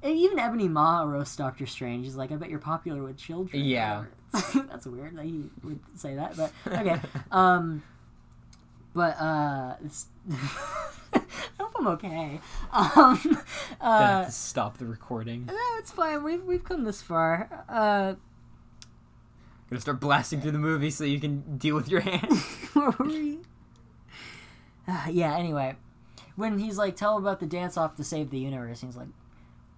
[0.02, 2.06] And even Ebony Maw roasts Doctor Strange.
[2.06, 3.62] He's like, I bet you're popular with children.
[3.64, 3.98] Yeah.
[3.98, 4.14] whatever.
[4.54, 7.00] That's weird that he would say that, but okay.
[7.30, 7.82] Um,
[8.94, 11.18] but uh, I
[11.58, 12.40] hope I'm okay.
[12.72, 13.38] Um,
[13.80, 15.46] uh, stop the recording.
[15.46, 16.22] no, it's fine.
[16.24, 17.64] We've we've come this far.
[17.68, 18.14] Uh,
[19.70, 22.32] Gonna start blasting through the movie so you can deal with your hand.
[22.74, 23.38] where were we?
[24.86, 25.34] Uh, yeah.
[25.36, 25.76] Anyway,
[26.36, 29.08] when he's like, "Tell about the dance off to save the universe," he's like,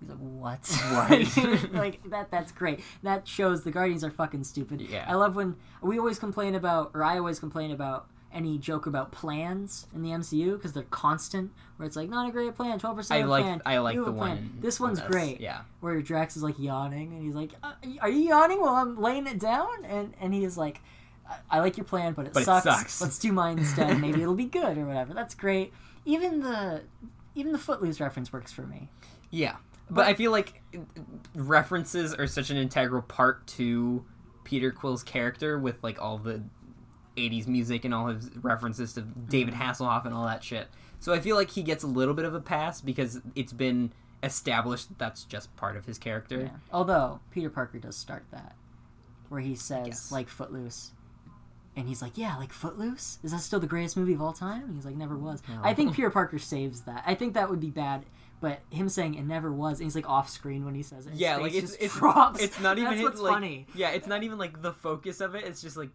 [0.04, 0.66] "He's like, what?
[0.92, 1.72] What?
[1.72, 2.30] like that?
[2.30, 2.80] That's great.
[3.02, 4.80] That shows the Guardians are fucking stupid.
[4.80, 5.04] Yeah.
[5.08, 9.12] I love when we always complain about, or I always complain about any joke about
[9.12, 11.52] plans in the MCU because they're constant.
[11.76, 13.22] Where it's like, not a great plan, twelve percent.
[13.22, 13.62] I like plan.
[13.64, 14.58] I like the one.
[14.60, 15.40] This one's great.
[15.40, 15.60] Yeah.
[15.80, 19.26] Where Drax is like yawning and he's like, uh, "Are you yawning while I'm laying
[19.26, 20.80] it down?" And and he is like,
[21.50, 22.64] "I, like your plan, but it But it sucks.
[22.64, 24.00] sucks." Let's do mine instead.
[24.00, 25.72] Maybe it'll be good or whatever." That's great.
[26.04, 26.82] Even the
[27.34, 28.90] even the Footloose reference works for me.
[29.30, 29.56] Yeah.
[29.90, 30.62] But I feel like
[31.34, 34.04] references are such an integral part to
[34.44, 36.42] Peter Quill's character with like all the
[37.16, 39.62] 80s music and all his references to David mm-hmm.
[39.62, 40.68] Hasselhoff and all that shit.
[41.00, 43.92] So I feel like he gets a little bit of a pass because it's been
[44.22, 46.40] established that that's just part of his character.
[46.40, 46.48] Yeah.
[46.72, 48.54] Although Peter Parker does start that,
[49.28, 50.92] where he says like Footloose,
[51.76, 53.18] and he's like, "Yeah, like Footloose.
[53.22, 55.74] Is that still the greatest movie of all time?" And he's like, "Never was." I
[55.74, 57.02] think Peter Parker saves that.
[57.06, 58.04] I think that would be bad.
[58.44, 61.14] But him saying it never was, and he's like off screen when he says it.
[61.14, 62.42] Yeah, like it's just it's drops.
[62.42, 63.66] it's not even That's his, what's like, funny.
[63.74, 65.44] Yeah, it's not even like the focus of it.
[65.44, 65.88] It's just like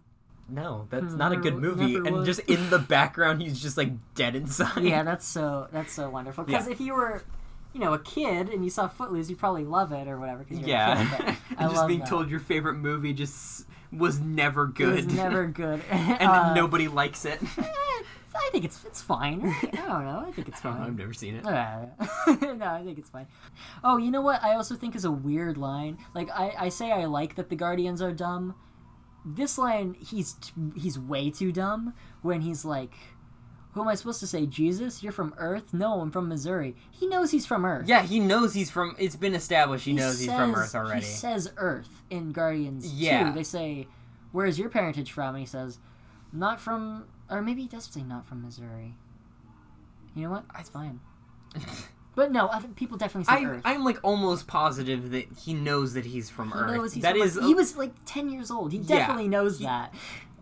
[0.50, 1.94] no, that's not a good movie.
[1.98, 2.26] And was.
[2.26, 4.82] just in the background he's just like dead inside.
[4.84, 6.44] Yeah, that's so that's so wonderful.
[6.44, 6.74] Because Yeah.
[6.74, 7.22] if you were,
[7.72, 10.44] you know, a kid and you saw Footloose, you'd probably love it or whatever.
[10.50, 11.04] Yeah.
[11.04, 12.10] a kid, I just being that.
[12.10, 15.06] told your favorite movie just was never it good.
[15.06, 17.40] was never good, and Uh, nobody likes it.
[18.40, 19.42] I think it's it's fine.
[19.46, 20.26] I don't know.
[20.28, 20.88] I think it's I don't know, fine.
[20.90, 21.46] I've never seen it.
[21.46, 21.86] Uh,
[22.56, 23.28] no, I think it's fine.
[23.84, 24.42] Oh, you know what?
[24.44, 25.98] I also think is a weird line.
[26.16, 28.56] Like I, I say I like that the Guardians are dumb.
[29.26, 32.94] This line, he's t- he's way too dumb when he's like,
[33.74, 34.46] "Who am I supposed to say?
[34.46, 35.04] Jesus?
[35.04, 35.74] You're from Earth?
[35.74, 37.88] No, I'm from Missouri." He knows he's from Earth.
[37.88, 38.96] Yeah, he knows he's from.
[38.98, 41.02] It's been established he, knows he's from Earth already.
[41.02, 43.30] He says Earth in Guardians Yeah.
[43.30, 43.36] 2.
[43.36, 43.88] They say,
[44.32, 45.80] "Where's your parentage from?" And he says,
[46.32, 48.96] "Not from," or maybe he does say, "Not from Missouri."
[50.16, 50.46] You know what?
[50.58, 51.00] It's fine.
[52.16, 53.62] but no, other people definitely say I'm, Earth.
[53.66, 56.72] I'm like almost positive that he knows that he's from he Earth.
[56.76, 57.44] knows he's That from is Earth.
[57.44, 58.72] a- he was like ten years old.
[58.72, 58.98] He Yeah.
[58.98, 59.94] definitely knows He- that.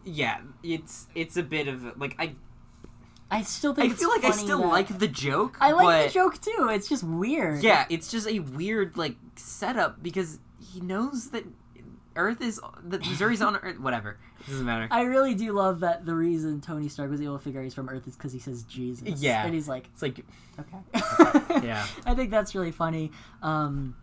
[0.04, 0.40] yeah.
[0.64, 2.36] It's it's a bit of like I
[3.30, 5.58] I still I think it's feel like I still that- like the joke.
[5.60, 6.70] I like but, the joke too.
[6.72, 7.62] It's just weird.
[7.62, 11.44] Yeah, it's just a weird like setup because he knows that
[12.16, 13.80] Earth is that Missouri's on Earth.
[13.80, 14.18] Whatever,
[14.48, 14.88] doesn't matter.
[14.92, 17.74] I really do love that the reason Tony Stark was able to figure out he's
[17.74, 19.22] from Earth is because he says Jesus.
[19.22, 19.44] Yeah.
[19.46, 20.20] And he's like, It's like
[20.60, 21.66] okay.
[21.68, 21.86] Yeah.
[22.06, 23.12] I think that's really funny.
[23.42, 23.96] Um,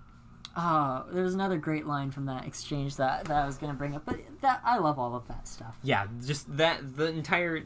[0.57, 3.95] oh, there's another great line from that exchange that, that I was going to bring
[3.97, 5.77] up, but that I love all of that stuff.
[5.83, 7.62] yeah, just that the entire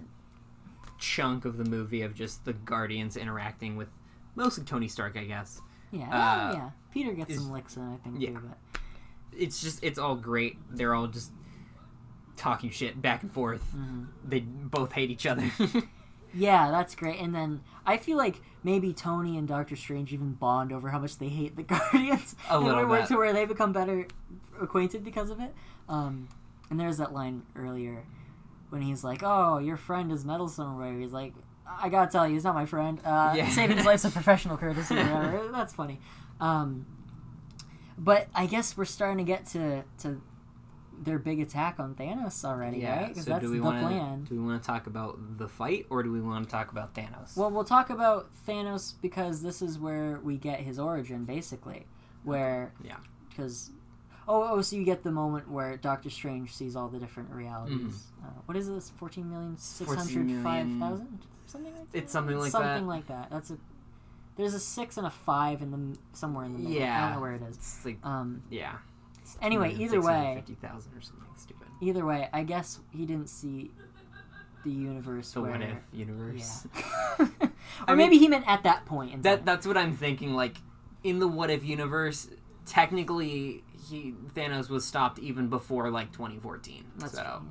[0.98, 3.88] chunk of the movie of just the Guardians interacting with
[4.34, 5.60] mostly Tony Stark, I guess.
[5.90, 6.70] Yeah, Uh, yeah.
[6.92, 8.30] Peter gets some licks in, I think, yeah.
[8.30, 8.40] too.
[8.48, 8.80] But
[9.38, 10.56] It's just it's all great.
[10.70, 11.30] They're all just
[12.38, 13.62] talking shit back and forth.
[13.76, 14.04] Mm-hmm.
[14.24, 15.50] They both hate each other.
[16.34, 17.20] yeah, that's great.
[17.20, 21.18] And then I feel like maybe Tony and Doctor Strange even bond over how much
[21.18, 22.36] they hate the Guardians.
[22.48, 23.08] A little where, bit.
[23.08, 24.06] To where they become better
[24.60, 25.54] acquainted because of it.
[25.88, 26.28] Um,
[26.70, 28.04] and there's that line earlier
[28.70, 30.98] when he's like, "Oh, your friend is meddlesome," whatever.
[30.98, 31.32] He's like,
[31.66, 33.00] "I gotta tell you, he's not my friend.
[33.04, 33.48] Uh, Yeah.
[33.50, 35.48] Saving his life's a professional courtesy." Or whatever.
[35.52, 36.00] That's funny.
[36.40, 36.86] Um,
[37.96, 40.20] but I guess we're starting to get to to
[41.02, 42.96] their big attack on Thanos already, yeah.
[43.00, 43.08] right?
[43.08, 44.22] Because So that's do we the want plan.
[44.24, 46.70] to do we want to talk about the fight or do we want to talk
[46.72, 47.36] about Thanos?
[47.36, 51.86] Well, we'll talk about Thanos because this is where we get his origin, basically.
[52.24, 52.96] Where, Yeah.
[53.30, 53.70] because,
[54.26, 57.76] oh, oh, so you get the moment where Doctor Strange sees all the different realities.
[57.78, 58.26] Mm-hmm.
[58.26, 58.90] Uh, what is this?
[58.90, 61.98] Fourteen million six hundred five thousand, something like that.
[61.98, 62.74] It's something like something that.
[62.74, 63.30] Something like that.
[63.30, 63.58] That's a.
[64.36, 66.74] There's a six and a five in the somewhere in the middle.
[66.74, 67.56] Yeah, I don't know where it is.
[67.56, 68.42] it's like Um.
[68.50, 68.74] yeah.
[69.42, 71.66] Anyway, either way, fifty thousand or something stupid.
[71.80, 73.70] either way, I guess he didn't see
[74.64, 75.50] the universe The where.
[75.52, 76.66] what if universe.
[76.74, 76.82] Yeah.
[77.40, 77.50] or
[77.86, 79.12] I mean- maybe he meant at that point.
[79.14, 79.44] In That time.
[79.44, 80.34] that's what I'm thinking.
[80.34, 80.56] Like
[81.04, 82.28] in the what if universe,
[82.66, 86.84] technically he Thanos was stopped even before like 2014.
[86.98, 87.42] That's so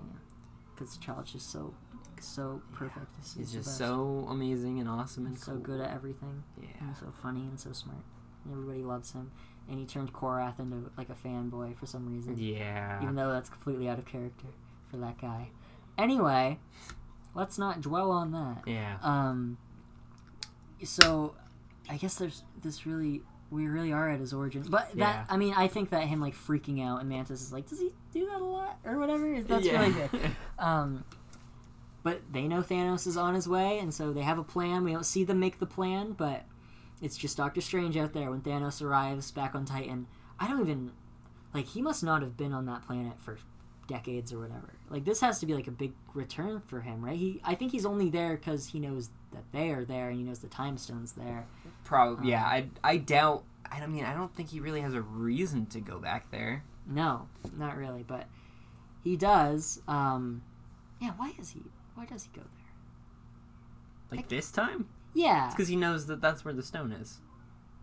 [0.76, 1.74] because the child's just so
[2.20, 3.16] so perfect.
[3.18, 3.78] He's, he's just best.
[3.78, 5.62] so amazing and awesome and so cool.
[5.62, 6.44] good at everything.
[6.62, 6.68] Yeah.
[6.82, 8.00] and so funny and so smart.
[8.44, 9.32] And everybody loves him.
[9.70, 13.02] And he turned Korath into like a fanboy for some reason, Yeah.
[13.04, 14.48] even though that's completely out of character
[14.90, 15.50] for that guy.
[15.98, 16.60] Anyway,
[17.36, 18.64] let's not dwell on that.
[18.66, 18.98] yeah.
[19.02, 19.58] Um.
[20.84, 21.36] So,
[21.90, 25.06] I guess there's this really we really are at his origin, but Yeah.
[25.24, 27.80] that I mean I think that him like freaking out and Mantis is like, does
[27.80, 29.34] he do that a lot or whatever?
[29.34, 29.80] Is that's yeah.
[29.82, 30.32] really good.
[30.60, 31.04] Um,
[32.04, 34.84] but they know Thanos is on his way, and so they have a plan.
[34.84, 36.46] We don't see them make the plan, but
[37.02, 40.08] it's just Doctor Strange out there when Thanos arrives back on Titan.
[40.40, 40.92] I don't even
[41.54, 43.38] like he must not have been on that planet for
[43.88, 44.74] decades or whatever.
[44.90, 47.18] Like this has to be like a big return for him, right?
[47.18, 50.24] He I think he's only there because he knows that they are there and he
[50.24, 51.46] knows the time stone's there.
[51.84, 52.32] Probably.
[52.32, 52.44] Yeah.
[52.44, 53.44] I I doubt.
[53.70, 56.64] I don't mean, I don't think he really has a reason to go back there.
[56.88, 58.28] No, not really, but
[59.04, 59.82] he does.
[59.90, 60.42] Um,
[61.02, 61.62] yeah, why is he?
[61.96, 64.18] Why does he go there?
[64.18, 64.88] Like this time?
[65.14, 67.20] Yeah, It's because he knows that that's where the stone is.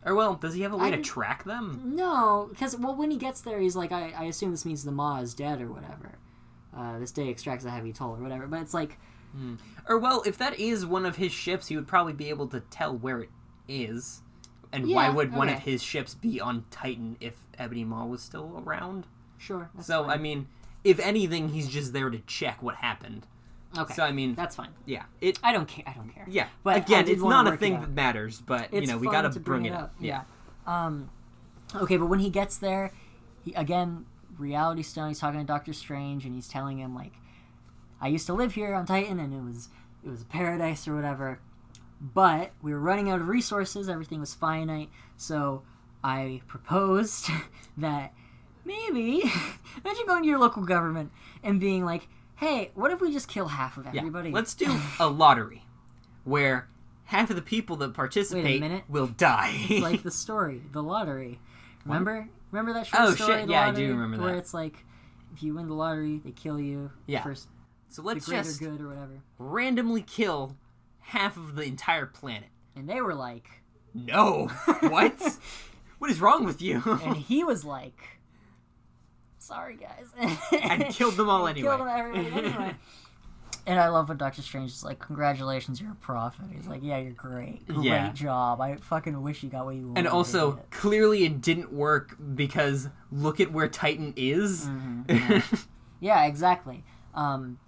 [0.04, 1.80] Or well, does he have a way I to track them?
[1.96, 4.92] No, because well, when he gets there, he's like, I, I assume this means the
[4.92, 6.12] Maw is dead or whatever.
[6.76, 8.46] Uh, this day extracts a heavy toll or whatever.
[8.46, 8.98] But it's like,
[9.88, 12.60] Or well, if that is one of his ships, he would probably be able to
[12.60, 13.30] tell where it
[13.66, 14.20] is.
[14.72, 18.22] And why Yeah, would one of his ships be on Titan if Ebony Maw was
[18.22, 19.06] still around?
[19.38, 19.70] sure.
[19.80, 20.10] So fine.
[20.10, 20.48] I mean,
[20.82, 23.26] if anything, he's just there to check what happened.
[23.76, 24.70] Okay, So I mean, that's fine.
[24.86, 25.38] yeah, it.
[25.42, 25.84] I don't care.
[25.86, 26.24] I don't care.
[26.28, 29.30] Yeah, But again, it's not a thing that matters, but It's you know we gotta
[29.30, 29.94] to bring it up.
[30.00, 30.22] Yeah.
[30.66, 31.10] Um,
[31.74, 32.92] okay, but when he gets there,
[33.44, 34.06] he again
[34.38, 35.08] Reality Stone.
[35.08, 37.12] He's talking to Doctor Strange, and he's telling him like,
[38.00, 39.68] "I used to live here on Titan, and it was
[40.04, 41.40] it was a paradise or whatever,
[42.00, 43.88] but we were running out of resources.
[43.88, 45.62] Everything was finite, so
[46.02, 47.28] I proposed
[47.76, 48.12] that
[48.64, 49.22] maybe
[49.84, 51.10] imagine going to your local government
[51.42, 52.08] and being like."
[52.44, 54.30] Hey, what if we just kill half of Yeah, everybody?
[54.30, 55.64] let's do a lottery
[56.24, 56.68] where
[57.04, 59.56] half of the people that participate will die.
[59.80, 61.40] like the story, the lottery.
[61.86, 62.28] Remember?
[62.50, 63.38] Remember that short Oh, story?
[63.38, 64.32] shit, The yeah, I do Lottery, remember Where that.
[64.32, 64.84] Where it's like,
[65.32, 66.90] if you win the lottery, they kill you.
[67.06, 67.22] Yeah.
[67.22, 67.48] First,
[67.88, 69.22] so let's just good or whatever.
[69.38, 70.54] randomly kill
[71.00, 72.50] half of the entire planet.
[72.76, 73.48] And they were like,
[73.94, 74.48] No.
[74.80, 75.38] what?
[75.98, 76.82] what is wrong with you?
[77.04, 78.13] and he was like,
[79.44, 80.06] sorry guys.
[80.52, 81.68] And killed them all anyway.
[81.68, 82.74] Killed them everybody anyway.
[83.66, 86.98] And I love when Doctor Strange is like, "Congratulations, you're a prophet." He's like, "Yeah,
[86.98, 87.66] you're great.
[87.66, 88.12] Great Yeah.
[88.12, 88.60] job.
[88.60, 92.90] I fucking wish you got what you wanted." and also, clearly it didn't work because
[93.10, 94.66] look at where Titan is.
[95.08, 95.38] Mm-hmm.
[96.00, 96.84] Yeah, exactly.
[97.14, 97.58] Um,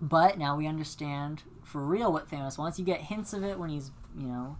[0.00, 2.78] but now we understand for real what Thanos wants.
[2.78, 4.56] You get hints of it when he's, you know,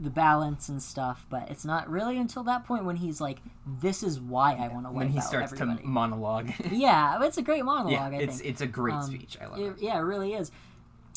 [0.00, 4.02] the balance and stuff, but it's not really until that point when he's like, "This
[4.02, 6.50] is why I want to when he starts everybody." to monologue.
[6.72, 7.92] yeah, it's a great monologue.
[7.92, 8.50] yeah, I it's think.
[8.50, 9.36] it's a great Um, speech.
[9.40, 9.82] I love It- it.
[9.82, 10.50] yeah, it really is.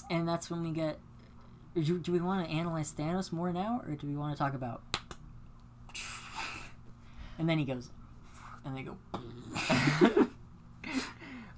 [0.10, 1.00] And that's when we get.
[1.76, 4.54] Do, do we want to analyze Thanos more now, or do we want to talk
[4.54, 4.82] about?
[7.40, 7.90] And then he goes,
[8.66, 8.98] and they go,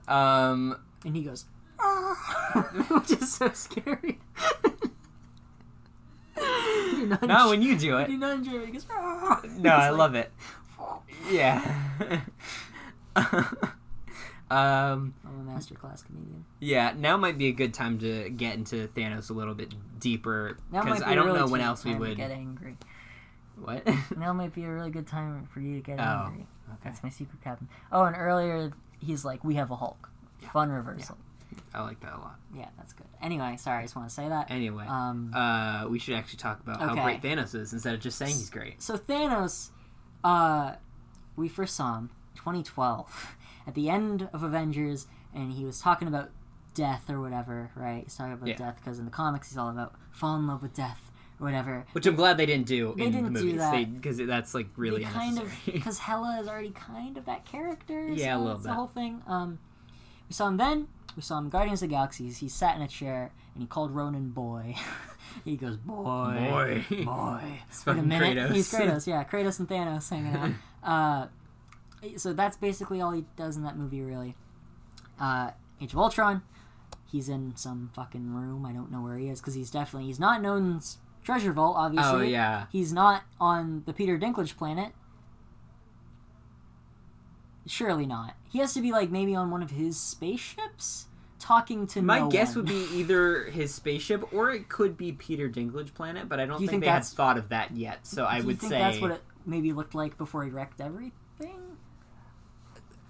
[0.14, 1.46] Um, and he goes,
[2.90, 4.20] which is so scary.
[7.08, 8.08] not not when you do it.
[8.08, 8.66] do not it.
[8.68, 8.86] He goes,
[9.58, 10.32] No, I love it.
[11.30, 11.60] Yeah.
[13.16, 15.14] um.
[15.26, 16.46] I'm a masterclass comedian.
[16.60, 16.94] Yeah.
[16.98, 21.00] Now might be a good time to get into Thanos a little bit deeper because
[21.00, 22.18] be I don't really know when else we would.
[22.18, 22.78] get angry.
[23.62, 23.88] What?
[24.18, 26.46] Now might be a really good time for you to get Oh, angry.
[26.72, 26.80] okay.
[26.86, 27.68] That's my secret captain.
[27.92, 30.10] Oh, and earlier he's like, "We have a Hulk."
[30.54, 31.18] Fun reversal.
[31.74, 32.40] I like that a lot.
[32.56, 32.68] Yeah.
[32.78, 33.08] that's good.
[33.22, 34.50] Anyway, sorry, I just want to say that.
[34.52, 38.18] Anyway, Um, uh, we should actually talk about how great Thanos is instead of just
[38.18, 38.82] saying he's great.
[38.82, 39.70] so Thanos,
[40.24, 40.74] uh,
[41.36, 43.36] we first saw him 2012
[43.68, 46.30] at the end of Avengers, and he was talking about
[46.74, 48.04] death or whatever, right?
[48.04, 48.56] He's talking about Yeah.
[48.58, 51.86] death because in the comics he's all about fall in love with death, or whatever.
[51.94, 53.60] Which I'm glad they didn't do They in didn't the do movies.
[53.62, 53.94] that.
[53.96, 58.08] Because that's like really they kind of because Hela is already kind of that character.
[58.08, 59.22] Yeah, a little it's The whole thing.
[59.28, 59.60] Um,
[60.28, 60.88] we saw him then.
[61.16, 62.38] We saw him in Guardians of the Galaxies.
[62.38, 64.76] He sat in a chair and he called Ronan boy.
[65.46, 67.04] he goes boy, Boy.
[67.06, 67.60] boy.
[67.70, 68.38] It's Wait a minute.
[68.38, 68.54] Kratos.
[68.54, 69.08] He's Kratos.
[69.08, 70.52] Yeah, Kratos and Thanos hanging out.
[70.84, 71.28] uh,
[72.18, 74.36] so that's basically all he does in that movie, really.
[75.20, 76.42] Uh, Age of Ultron.
[77.12, 78.66] He's in some fucking room.
[78.66, 80.80] I don't know where he is because he's definitely he's not known
[81.24, 81.76] treasure vault.
[81.78, 82.66] Obviously, Oh yeah.
[82.72, 84.94] He's not on the Peter Dinklage planet.
[87.66, 88.36] Surely not.
[88.50, 91.06] He has to be like maybe on one of his spaceships,
[91.40, 92.66] talking to My no guess one.
[92.66, 96.56] would be either his spaceship or it could be Peter Dinklage planet, but I don't
[96.60, 98.06] Do think, think they had thought of that yet.
[98.08, 101.14] So I would think say that's what it maybe looked like before he wrecked everything.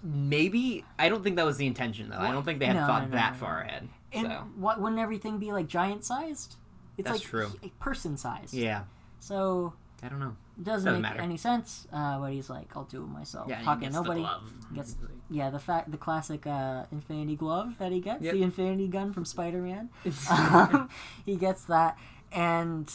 [0.02, 0.84] maybe.
[0.98, 2.18] I don't think that was the intention though.
[2.18, 3.88] I don't think they had No, thought no, that far ahead.
[4.12, 6.56] And so what wouldn't everything be like giant sized?
[6.96, 7.50] It's That's like true.
[7.78, 8.52] person sized.
[8.54, 8.84] yeah,
[9.20, 10.36] So I don't know.
[10.62, 11.20] doesn't, Doesn't make matter.
[11.20, 11.86] any sense.
[11.92, 13.48] Uh, but he's like, I'll do it myself.
[13.48, 14.52] Yeah, he gets nobody the glove.
[14.74, 14.96] gets.
[15.30, 18.32] Yeah, the fact the classic uh, Infinity Glove that he gets, Yep.
[18.34, 19.90] the Infinity Gun from Spider Man.
[20.30, 20.88] um,
[21.26, 21.96] he gets that,
[22.32, 22.92] and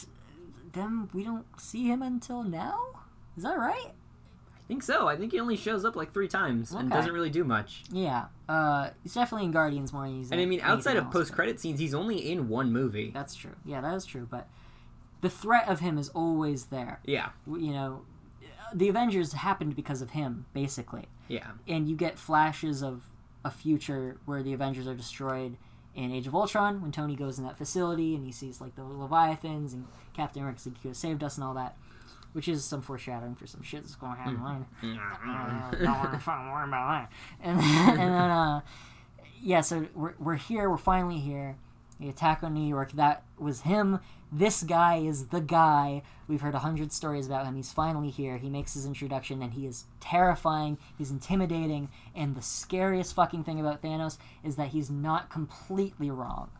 [0.72, 2.78] then we don't see him until now.
[3.36, 3.92] Is that right?
[3.92, 5.06] I think so.
[5.06, 7.84] I think he only shows up like three times and doesn't really do much.
[7.92, 8.24] Yeah.
[8.48, 10.02] Uh, he's definitely in Guardians more.
[10.06, 13.12] Than he's And I mean, outside of post-credit scenes, he's only in one movie.
[13.14, 13.52] That's true.
[13.64, 14.26] Yeah, that is true.
[14.28, 14.48] But
[15.20, 17.00] the threat of him is always there.
[17.04, 18.02] Yeah, You know,
[18.74, 21.06] the Avengers happened because of him, basically.
[21.28, 23.10] yeah, And you get flashes of
[23.44, 25.56] a future where the Avengers are destroyed
[25.94, 28.82] in Age of Ultron when Tony goes in that facility and he sees like the
[28.84, 31.76] Leviathans and Captain America said, "You saved us and all that,
[32.32, 34.66] which is some foreshadowing for some shit that's going to happen later.
[34.82, 37.12] Uh, don't want to fucking worry about that.
[37.42, 38.60] And then, and then uh,
[39.40, 40.68] yeah, so we're, we're here.
[40.68, 41.56] We're finally here.
[42.00, 42.92] The attack on New York.
[42.92, 44.00] That was him.
[44.30, 46.02] This guy is the guy.
[46.28, 47.54] We've heard a hundred stories about him.
[47.56, 48.36] He's finally here.
[48.38, 50.76] He makes his introduction, and he is terrifying.
[50.98, 51.88] He's intimidating.
[52.14, 56.50] And the scariest fucking thing about Thanos is that he's not completely wrong.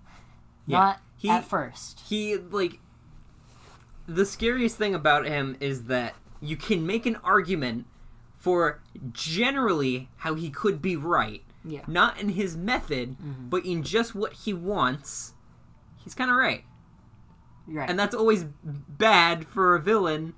[0.66, 0.78] Yeah.
[0.78, 2.00] Not He- at first.
[2.08, 2.78] he like
[4.08, 7.86] the scariest thing about him is that you can make an argument
[8.38, 8.80] for
[9.12, 11.82] generally how he could be right Yeah.
[11.86, 13.48] not in his method mm-hmm.
[13.48, 15.34] but in just what he wants
[15.97, 16.64] he's kind of right
[17.66, 17.90] right.
[17.90, 20.34] and that's always bad for a villain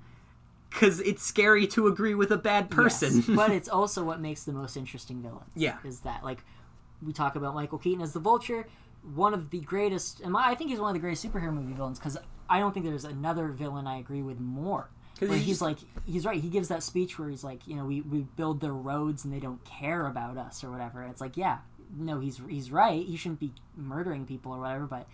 [0.69, 4.43] because it's scary to agree with a bad person Yes, but it's also what makes
[4.43, 5.51] the most interesting villains.
[5.55, 5.77] Yeah.
[5.83, 6.43] is that like
[7.01, 8.67] we talk about Michael Keaton as the Vulture,
[9.15, 11.97] one of the greatest, and I think he's one of the greatest superhero movie villains
[11.99, 12.17] because
[12.49, 14.89] I don't think there's another villain I agree with more.
[15.19, 16.41] He's he's like, he's right.
[16.41, 19.33] He gives that speech where he's like, you know, we, we build their roads and
[19.33, 21.03] they don't care about us or whatever.
[21.03, 21.59] It's like, yeah,
[21.97, 23.05] no, he's he's right.
[23.05, 25.07] He shouldn't be murdering people or whatever, but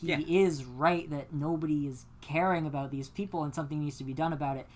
[0.00, 0.20] he Yeah.
[0.26, 4.32] is right that nobody is caring about these people and something needs to be done
[4.32, 4.66] about it.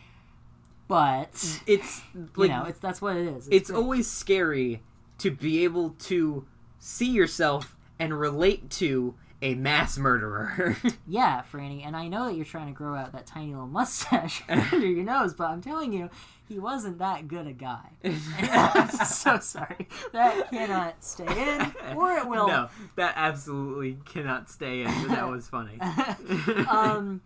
[0.86, 3.48] But it's you know, it's that's what it is.
[3.50, 3.76] it's great.
[3.78, 4.82] always scary
[5.18, 6.46] to be able to
[6.78, 10.76] see yourself and relate to a mass murderer.
[11.06, 11.86] yeah, Franny.
[11.86, 15.04] And I know that you're trying to grow out that tiny little mustache under your
[15.04, 16.10] nose, but I'm telling you,
[16.48, 17.90] he wasn't that good a guy.
[18.04, 19.86] I'm so sorry.
[20.12, 22.48] That cannot stay in, or it will.
[22.48, 25.08] no, that absolutely cannot stay in.
[25.08, 25.78] That was funny.
[26.68, 27.20] um,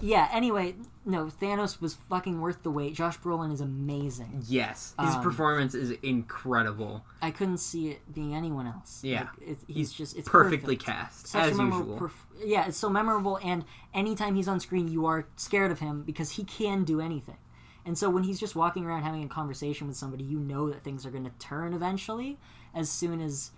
[0.00, 0.28] yeah.
[0.32, 2.94] Anyway, no, Thanos was fucking worth the wait.
[2.94, 4.42] Josh Brolin is amazing.
[4.46, 7.04] yes, his Um, performance is incredible.
[7.22, 9.00] I couldn't see it being anyone else.
[9.02, 9.20] Yeah.
[9.38, 10.86] Like, it, he's, He's just it's Perfectly perfect.
[10.86, 11.98] cast Such as usual.
[11.98, 13.64] perf- yeah, it's so memorable, and
[13.94, 17.38] anytime he's on screen, you are scared of him because he can do anything.
[17.84, 20.84] And so when he's just walking around having a conversation with somebody, you know that
[20.84, 22.38] things are going to turn eventually.
[22.74, 23.52] As soon as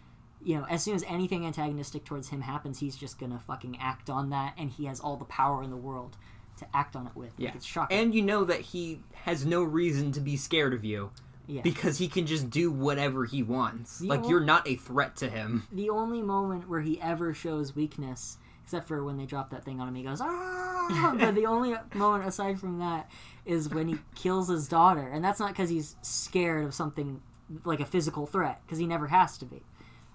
[0.45, 4.11] you know, as soon as anything antagonistic towards him happens, he's just gonna fucking act
[4.11, 6.17] on that, and he has all the power in the world
[6.63, 7.33] to act on it with.
[7.39, 7.99] yeah, Like, it's shocking.
[7.99, 11.11] and you know that he has no reason to be scared of you
[11.47, 11.63] yeah.
[11.63, 13.99] because he can just do whatever he wants.
[13.99, 15.67] The like ol- you're not a threat to him.
[15.73, 19.81] the only moment where he ever shows weakness, except for when they drop that thing
[19.81, 21.15] on him, he goes ah.
[21.19, 23.09] but the only moment aside from that
[23.45, 27.21] is when he kills his daughter, and that's not because he's scared of something
[27.65, 29.63] like a physical threat, because he never has to be.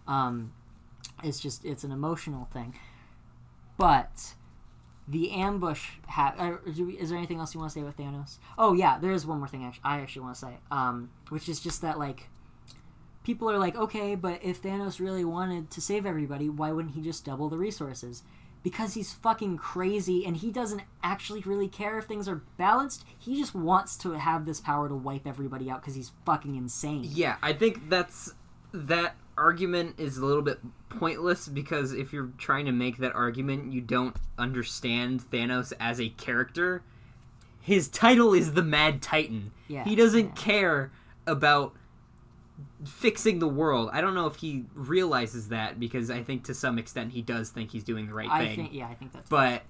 [0.08, 0.54] Um,
[1.24, 2.76] it's just it's an emotional thing.
[3.78, 4.34] But
[5.08, 5.92] the ambush.
[6.10, 8.38] Ha- we- is there anything else you want to say with Thanos?
[8.58, 9.64] Oh yeah, there is one more thing.
[9.64, 12.28] Actually, I actually want to say, um, which is just that like
[13.24, 17.02] people are like, okay, but if Thanos really wanted to save everybody, why wouldn't he
[17.02, 18.24] just double the resources?
[18.64, 23.06] Because he's fucking crazy and he doesn't actually really care if things are balanced.
[23.18, 27.04] He just wants to have this power to wipe everybody out because he's fucking insane.
[27.04, 28.34] Yeah, I think that's
[28.74, 30.60] that argument is a little bit
[30.90, 36.10] pointless because if you're trying to make that argument, you don't understand Thanos as a
[36.10, 36.84] character.
[37.62, 39.52] His title is the Mad Titan.
[39.68, 40.32] Yeah, he doesn't yeah.
[40.32, 40.92] care
[41.26, 41.76] about
[42.86, 43.90] fixing the world.
[43.94, 47.50] I don't know if he realizes that because I think to some extent he does
[47.50, 48.56] think he's doing the right I thing.
[48.56, 49.64] think yeah, I think that's but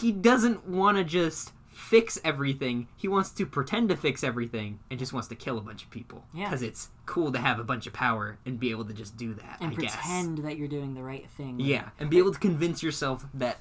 [0.00, 2.88] he doesn't want to just fix everything.
[2.96, 5.90] He wants to pretend to fix everything and just wants to kill a bunch of
[5.90, 6.24] people.
[6.34, 6.46] Yeah.
[6.46, 9.32] Because it's cool to have a bunch of power and be able to just do
[9.34, 9.94] that, and I guess.
[9.94, 11.60] pretend that you're doing the right thing.
[11.60, 13.58] Yeah, and be able to convince yourself that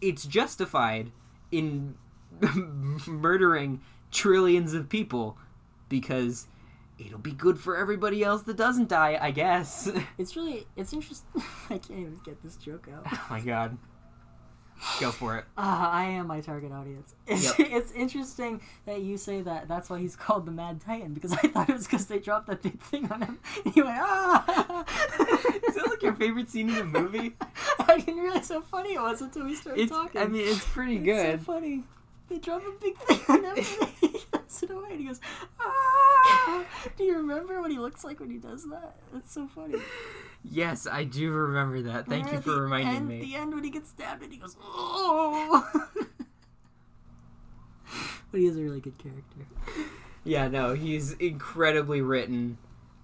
[0.00, 1.12] it's justified
[1.52, 1.94] in
[3.06, 3.80] murdering
[4.10, 5.38] trillions of people
[5.88, 6.48] because
[6.98, 9.88] it'll be good for everybody else that doesn't die, I guess.
[10.18, 11.42] It's really it's interesting.
[11.70, 13.06] I can't even get this joke out.
[13.06, 13.78] oh my god.
[15.00, 15.44] Go for it.
[15.56, 17.14] Ah, I am my target audience.
[17.26, 17.68] It's, Yep.
[17.70, 19.68] it's interesting that you say that.
[19.68, 22.48] That's why he's called the Mad Titan because I thought it was because they dropped
[22.48, 23.38] that big thing on him.
[23.64, 24.84] And he went ah.
[25.68, 27.34] Is that like your favorite scene in the movie?
[27.78, 30.20] I didn't realize how funny it was until we started It's, talking.
[30.20, 31.40] I mean, it's pretty It's good.
[31.40, 31.84] so funny.
[32.32, 33.56] They drop a big thing on him.
[33.56, 35.20] and he throws it away and he goes
[35.60, 36.64] ah.
[36.96, 38.96] Do you remember what he looks like when he does that?
[39.14, 39.78] It's so funny.
[40.42, 42.06] Yes, I do remember that.
[42.06, 43.16] Thank Remember you for reminding end, me.
[43.16, 45.90] At the end when he gets stabbed and he goes, oh.
[48.30, 49.46] but he is a really good character.
[50.24, 52.56] Yeah, no, he's incredibly written,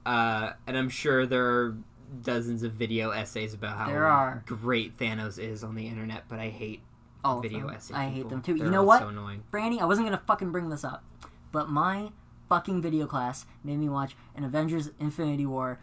[0.06, 1.76] uh, and I'm sure there are
[2.22, 6.24] dozens of video essays about how great Thanos is on the internet.
[6.28, 6.80] But I hate
[7.28, 7.94] All video essay.
[7.94, 8.30] I hate people.
[8.30, 8.52] them too.
[8.54, 9.00] You They're know all what?
[9.00, 9.42] So annoying.
[9.50, 11.04] Brandy, I wasn't gonna fucking bring this up,
[11.52, 12.10] but my
[12.48, 15.78] fucking video class made me watch an Avengers Infinity War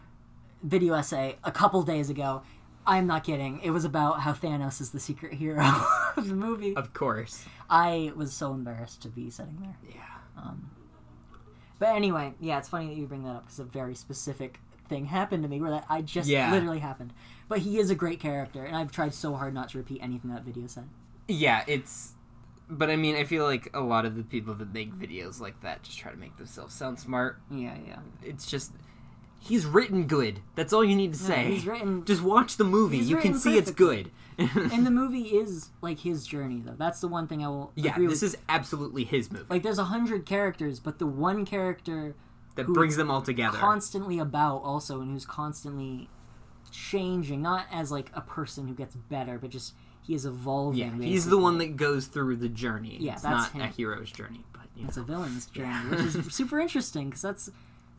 [0.63, 2.41] video essay a couple days ago.
[2.87, 3.59] I'm not kidding.
[3.63, 5.63] It was about how Thanos is the secret hero
[6.17, 6.75] of the movie.
[6.75, 7.45] Of course.
[7.69, 9.75] I was so embarrassed to be sitting there.
[9.95, 10.41] Yeah.
[10.41, 10.69] Um,
[11.79, 15.05] But anyway, yeah, it's funny that you bring that up because a very specific thing
[15.05, 16.51] happened to me where that I just Yeah.
[16.51, 17.11] literally happened.
[17.49, 20.29] But he is a great character, and I've tried so hard not to repeat anything
[20.31, 20.87] that video said.
[21.27, 22.13] Yeah, it's.
[22.69, 25.61] But I mean, I feel like a lot of the people that make videos like
[25.61, 27.39] that just try to make themselves sound smart.
[27.51, 27.99] Yeah, yeah.
[28.23, 28.71] It's just.
[29.39, 30.39] He's written good.
[30.55, 31.51] That's all you need to say.
[31.51, 32.97] he's written- Just watch the movie.
[32.97, 34.09] You can see it's good.
[34.39, 36.73] and the movie is like his journey, though.
[36.75, 38.23] That's the one thing I will yeah, this with.
[38.23, 39.45] is absolutely his movie.
[39.47, 42.15] like there's a hundred characters, but the one character
[42.55, 43.57] that brings them all together.
[43.57, 46.09] constantly about also, and who's constantly
[46.71, 49.73] changing, not as like a person who gets better, but just
[50.05, 50.79] he is evolving.
[50.79, 52.97] yeah, he's the one that goes through the journey.
[52.99, 55.03] Yeah, it's that's not a hero's journey, but you It's know.
[55.03, 57.49] a villain's journey, which is super interesting because that's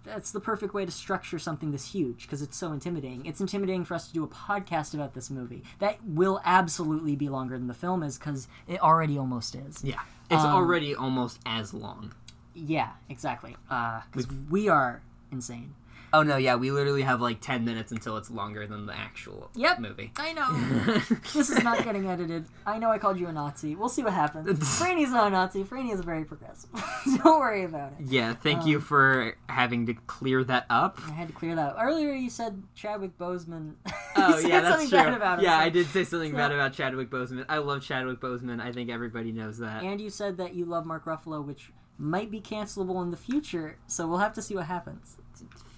[0.04, 3.26] that's the perfect way to structure something this huge because it's so intimidating.
[3.26, 7.28] It's intimidating for us to do a podcast about this movie that will absolutely be
[7.28, 9.82] longer than the film is because it already almost is.
[9.82, 9.98] yeah,
[10.30, 12.12] it's Um, already almost as long.
[12.54, 13.56] Yeah, exactly.
[13.68, 15.02] Because we are
[15.32, 15.74] insane.
[16.12, 19.50] Oh no, yeah, we literally have like ten minutes until it's longer than the actual
[19.54, 19.80] Yep.
[19.80, 20.12] movie.
[20.16, 20.52] I know.
[21.34, 22.46] this is not getting edited.
[22.66, 23.74] I know I called you a Nazi.
[23.74, 24.48] We'll see what happens.
[24.80, 25.64] Franny's not a Nazi.
[25.64, 26.70] Franny is very progressive.
[27.22, 28.06] Don't worry about it.
[28.06, 30.98] Yeah, thank Um, you for having to clear that up.
[31.06, 31.76] I had to clear that.
[31.80, 33.74] Earlier you said Chadwick Boseman.
[34.16, 34.98] Oh you said yeah, that's something true.
[34.98, 35.44] bad about him.
[35.44, 37.44] yeah, I did say something so- bad about Chadwick Boseman.
[37.48, 38.60] I love Chadwick Boseman.
[38.60, 39.82] I think everybody knows that.
[39.82, 43.76] And you said that you love Mark Ruffalo, which might be cancelable in the future.
[43.86, 45.16] So we'll have to see what happens.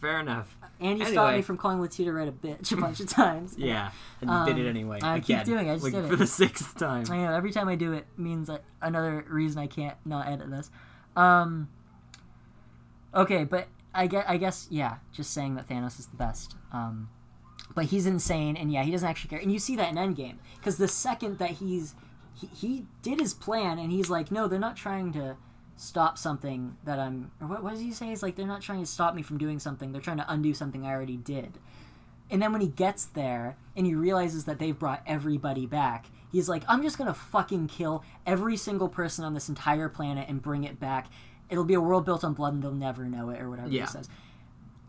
[0.00, 0.56] Fair enough.
[0.80, 3.54] And you stopped me from calling Letitia Wright a bitch a bunch of times.
[3.58, 5.00] Yeah, and Um, did it anyway.
[5.02, 6.08] I keep doing it, I just like, did it.
[6.08, 7.04] for the sixth time.
[7.10, 10.50] I know every time I do it means that another reason I can't not edit
[10.50, 10.70] this.
[11.16, 11.68] Um.
[13.14, 16.54] Okay, but I guess, I guess yeah, just saying that Thanos is the best.
[16.72, 17.08] Um,
[17.74, 19.40] but he's insane, and yeah, he doesn't actually care.
[19.40, 21.94] And you see that in Endgame because the second that he's
[22.34, 25.36] he, he did his plan, and he's like, no, they're not trying to
[25.78, 27.30] stop something that I'm.
[27.40, 28.06] Or what, what does he say?
[28.06, 29.92] He's like, they're not trying to stop me from doing something.
[29.92, 31.58] They're trying to undo something I already did.
[32.30, 36.46] And then when he gets there and he realizes that they've brought everybody back, he's
[36.48, 40.64] like, I'm just gonna fucking kill every single person on this entire planet and bring
[40.64, 41.06] it back.
[41.48, 43.86] It'll be a world built on blood and they'll never know it, or whatever Yeah.
[43.86, 44.10] he says.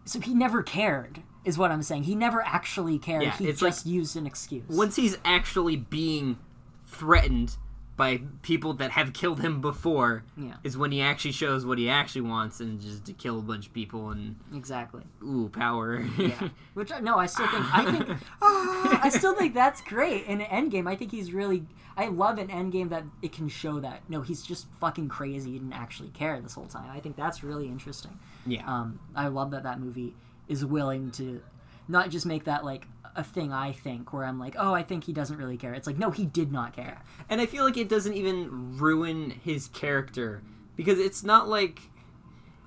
[0.03, 2.03] So he never cared, is what I'm saying.
[2.03, 3.23] He never actually cared.
[3.23, 4.67] Yeah, he just like- used an excuse.
[4.67, 6.39] Once he's actually being
[6.87, 7.55] threatened
[7.99, 10.55] by people that have killed him before, Yeah.
[10.63, 13.67] is when he actually shows what he actually wants, and just to kill a bunch
[13.67, 15.03] of people and exactly.
[15.21, 15.99] ooh power.
[16.17, 16.49] Yeah.
[16.73, 20.47] Which I- no, I still think I think I still think that's great in an
[20.71, 20.87] Endgame.
[20.89, 21.65] I think he's really
[21.97, 25.51] I love an Endgame that it can show that no, he's just fucking crazy.
[25.51, 26.89] He didn't actually care this whole time.
[26.91, 28.17] I think that's really interesting.
[28.45, 28.65] yeah.
[28.65, 30.13] Um, I love that that movie
[30.47, 31.41] is willing to
[31.89, 32.87] not just make that like
[33.19, 35.73] a thing I think where I'm like, oh, I think he doesn't really care.
[35.73, 37.03] It's like, no, he did not care.
[37.29, 40.41] And I feel like it doesn't even ruin his character
[40.75, 41.81] because it's not like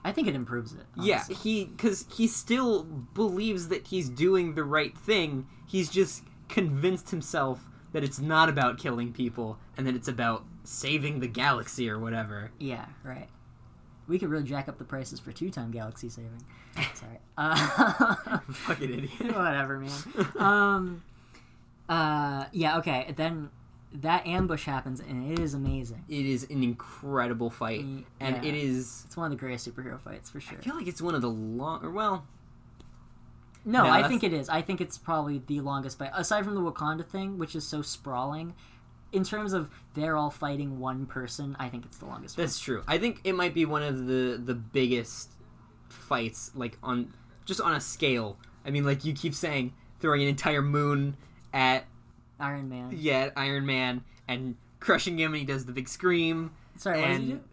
[0.05, 0.85] I think it improves it.
[0.97, 5.47] Yeah, he because he still believes that he's doing the right thing.
[5.67, 7.61] He's just convinced himself
[7.93, 12.51] that it's not about killing people and that it's about saving the galaxy or whatever.
[12.59, 13.29] Yeah, right.
[14.09, 16.43] We could really jack up the prices for two-time galaxy saving.
[16.95, 17.19] Sorry.
[17.37, 19.11] Uh, Fucking idiot.
[19.37, 20.29] whatever, man.
[20.37, 21.03] Um,
[21.89, 23.13] uh, yeah, okay.
[23.17, 23.51] Then
[23.95, 26.05] that ambush happens, and it is amazing.
[26.09, 28.43] It is an incredible fight, and yeah.
[28.43, 29.03] it is.
[29.07, 30.59] It's one of the greatest superhero fights for sure.
[30.59, 31.85] I feel like it's one of the long.
[31.85, 32.27] Or well,
[33.65, 34.49] No, No, I think it is.
[34.49, 37.83] I think it's probably the longest fight, aside from the Wakanda thing, which is so
[37.83, 38.55] sprawling.
[39.13, 42.37] In terms of they're all fighting one person, I think it's the longest.
[42.37, 42.83] that's true.
[42.89, 45.33] I think it might be one of the the biggest
[45.89, 47.13] fights, like on
[47.45, 48.39] just on a scale.
[48.65, 51.17] I mean, like you keep saying, throwing an entire moon
[51.53, 51.85] at.
[52.41, 52.93] Iron Man.
[52.97, 56.53] yeah Iron Man and crushing him, and he does the big scream.
[56.77, 57.47] Sorry, what does he and do?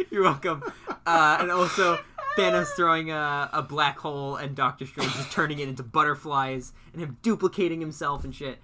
[0.10, 0.62] You're welcome.
[1.06, 1.98] Uh, and also
[2.36, 7.02] Thanos throwing a, a black hole and Doctor Strange just turning it into butterflies and
[7.02, 8.58] him duplicating himself and shit.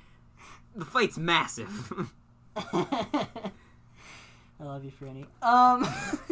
[0.77, 1.93] The fight's massive.
[4.59, 5.27] I love you, Franny.
[5.43, 5.87] Um,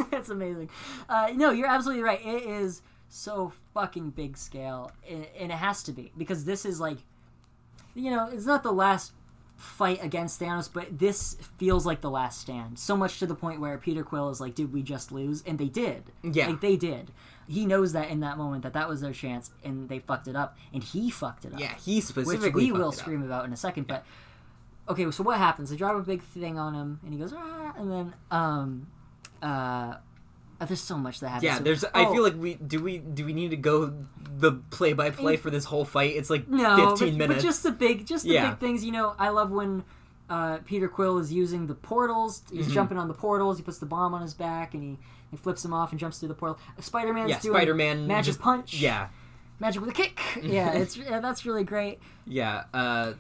[0.11, 0.71] that's amazing.
[1.09, 2.25] Uh, no, you're absolutely right.
[2.25, 6.99] It is so fucking big scale, and, it has to be because this is like,
[7.95, 9.13] you know, it's not the last
[9.57, 12.79] fight against Thanos, but this feels like the last stand.
[12.79, 15.59] So much to the point where Peter Quill is like, "Did we just lose?" And
[15.59, 16.05] they did.
[16.23, 16.49] Yeah.
[16.49, 17.13] like they did.
[17.47, 20.35] He knows that in that moment that that was their chance, and they fucked it
[20.35, 23.53] up, and he fucked it up yeah, he specifically, which we will scream about in
[23.53, 23.87] a second.
[23.87, 24.05] But
[24.89, 25.71] okay, so what happens?
[25.71, 28.87] They drop a big thing on him, and he goes, ah, and then um,
[29.43, 29.97] uh,
[30.61, 31.45] uh, there's so much that happens.
[31.45, 31.85] Yeah, there's.
[31.85, 33.93] I oh, feel like we do we do we need to go
[34.37, 36.15] the play by play for this whole fight?
[36.17, 37.43] It's like no, 15 but, minutes.
[37.43, 38.51] but just the big, just the Yeah.
[38.51, 38.85] big things.
[38.85, 39.85] You know, I love when.
[40.27, 42.45] Uh, Peter Quill is using the portals.
[42.51, 42.73] He's Mm-hmm.
[42.73, 43.59] jumping on the portals.
[43.59, 44.99] He puts the bomb on his back and he,
[45.31, 46.59] he flips him off and jumps through the portal.
[46.81, 48.07] Spider Man's yeah, doing Spider Man.
[48.07, 48.73] magic just, punch.
[48.73, 49.09] Yeah,
[49.61, 50.19] magic with a kick.
[50.43, 51.99] Yeah, it's yeah, that's really great.
[52.27, 53.13] Yeah, uh,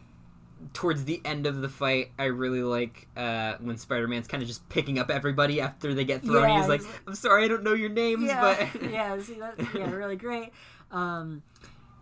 [0.73, 4.49] towards the end of the fight, I really like uh, when Spider Man's kind of
[4.49, 6.49] just picking up everybody after they get thrown.
[6.49, 8.41] Yeah, he's like, "I'm sorry, I don't know your names, yeah,
[8.73, 9.55] but yeah, see that?
[9.75, 10.51] Yeah, really great.
[10.91, 11.43] Um,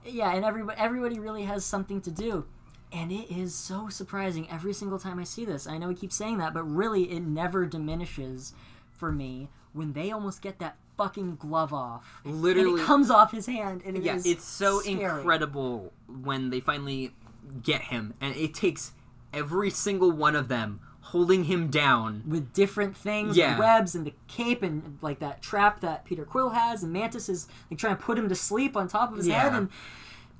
[0.05, 2.44] yeah, and everybody everybody really has something to do,
[2.92, 5.66] and it is so surprising every single time I see this.
[5.66, 8.55] I know we keep saying that, but really, it never diminishes
[8.97, 12.20] for me when they almost get that fucking glove off.
[12.24, 15.00] and Literally- it comes off his hand, and it yeah, it's so scary.
[15.20, 15.92] incredible
[16.23, 17.12] when they finally
[17.62, 18.92] get him, and it takes
[19.32, 22.22] every single one of them holding him down.
[22.26, 23.54] with different things, Yeah.
[23.54, 27.28] the webs and the cape and like that trap that Peter Quill has, and Mantis
[27.28, 29.68] is like trying to put him to sleep on top of his head, and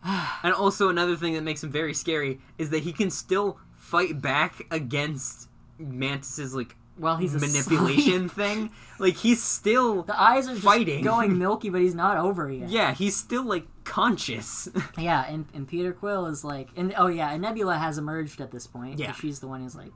[0.43, 4.21] And also another thing that makes him very scary is that he can still fight
[4.23, 5.49] back against
[5.79, 7.53] Mantis's like well he's asleep.
[7.53, 8.71] manipulation thing.
[8.99, 11.03] Like he's still The eyes are just Fighting.
[11.05, 12.69] going milky, but he's not over yet.
[12.69, 14.69] yeah, he's still like conscious.
[14.99, 18.51] Yeah, and, and Peter Quill is like, and oh yeah, and Nebula has emerged at
[18.51, 18.99] this point.
[18.99, 19.13] Yeah.
[19.13, 19.93] she's the one who's like,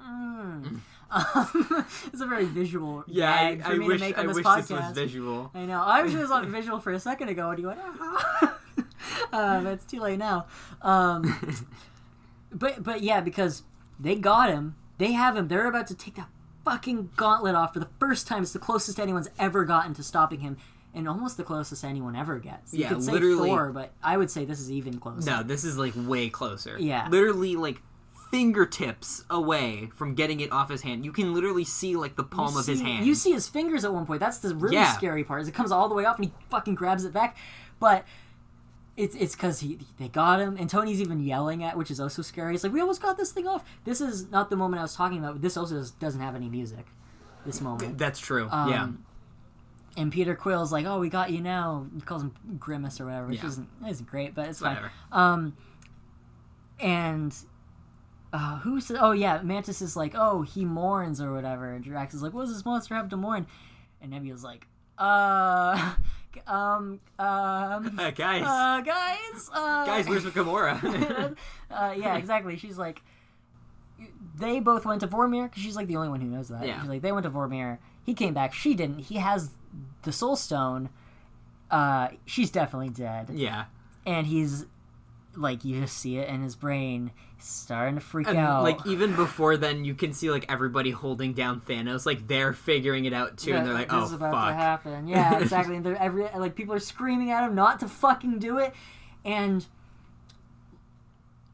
[0.00, 0.80] mm.
[1.08, 4.44] Um, it's a very visual yeah, I, I wish to make I on this wish
[4.44, 4.68] podcast.
[4.68, 5.50] this was visual.
[5.54, 5.80] I know.
[5.80, 8.58] I wish it was on visual for a second ago, and you went, ah.
[9.32, 10.46] uh, but it's too late now.
[10.82, 11.66] Um,
[12.52, 13.62] but but yeah, because
[14.00, 14.76] they got him.
[14.98, 15.48] They have him.
[15.48, 16.28] They're about to take that
[16.64, 18.42] fucking gauntlet off for the first time.
[18.42, 20.56] It's the closest anyone's ever gotten to stopping him,
[20.96, 22.72] and almost the closest anyone ever gets.
[22.74, 25.30] You Yeah, could say literally- Thor, but I would say this is even closer.
[25.30, 26.76] No, this is like way closer.
[26.78, 27.06] Yeah.
[27.08, 27.80] literally like
[28.30, 31.04] fingertips away from getting it off his hand.
[31.04, 33.06] You can literally see like the palm of his hand.
[33.06, 34.20] You see his fingers at one point.
[34.20, 34.92] That's the really Yeah.
[34.92, 35.42] scary part.
[35.42, 37.36] Is it comes all the way off and he fucking grabs it back,
[37.78, 38.04] but.
[38.98, 42.22] It's it's because he they got him and Tony's even yelling at, which is also
[42.22, 42.54] scary.
[42.54, 43.62] It's like we almost got this thing off.
[43.84, 45.34] This is not the moment I was talking about.
[45.34, 46.86] But this also does, doesn't have any music.
[47.44, 47.98] This moment.
[47.98, 48.48] That's true.
[48.50, 48.88] Um, yeah.
[49.96, 53.28] And Peter Quill's like, "Oh, we got you now." He calls him Grimace or whatever,
[53.28, 53.46] which Yeah.
[53.46, 54.90] isn't isn't great, but it's Whatever.
[55.10, 55.20] fine.
[55.32, 55.56] Um,
[56.80, 57.34] and
[58.32, 58.98] uh, who said?
[59.00, 62.42] Oh yeah, Mantis is like, "Oh, he mourns or whatever." And Drax is like, "What
[62.46, 63.46] does this monster have to mourn?"
[64.02, 64.66] And Nebula's like,
[64.98, 65.94] "Uh,
[66.46, 71.34] um, um, Uh, guys, uh, guys, uh, guys, where's Gamora?
[71.70, 72.58] uh, yeah, exactly.
[72.58, 73.02] She's like,
[74.38, 76.66] they both went to Vormir because she's like the only one who knows that.
[76.66, 76.80] Yeah.
[76.80, 77.78] She's like, they went to Vormir.
[78.04, 78.52] He came back.
[78.52, 79.00] She didn't.
[79.00, 79.50] He has
[80.02, 80.90] the Soul Stone.
[81.70, 83.30] Uh, she's definitely dead.
[83.32, 83.64] yeah.
[84.04, 84.66] And he's
[85.34, 88.62] like, you just see it in his brain, he's starting to freak And out.
[88.62, 92.06] like even before then, you can see like everybody holding down Thanos.
[92.06, 94.54] Like they're figuring it out too, and they're like, this "Oh is about fuck." to
[94.54, 95.08] happen.
[95.08, 95.76] Yeah, exactly.
[95.76, 98.72] and they're every like people are screaming at him not to fucking do it,
[99.24, 99.66] and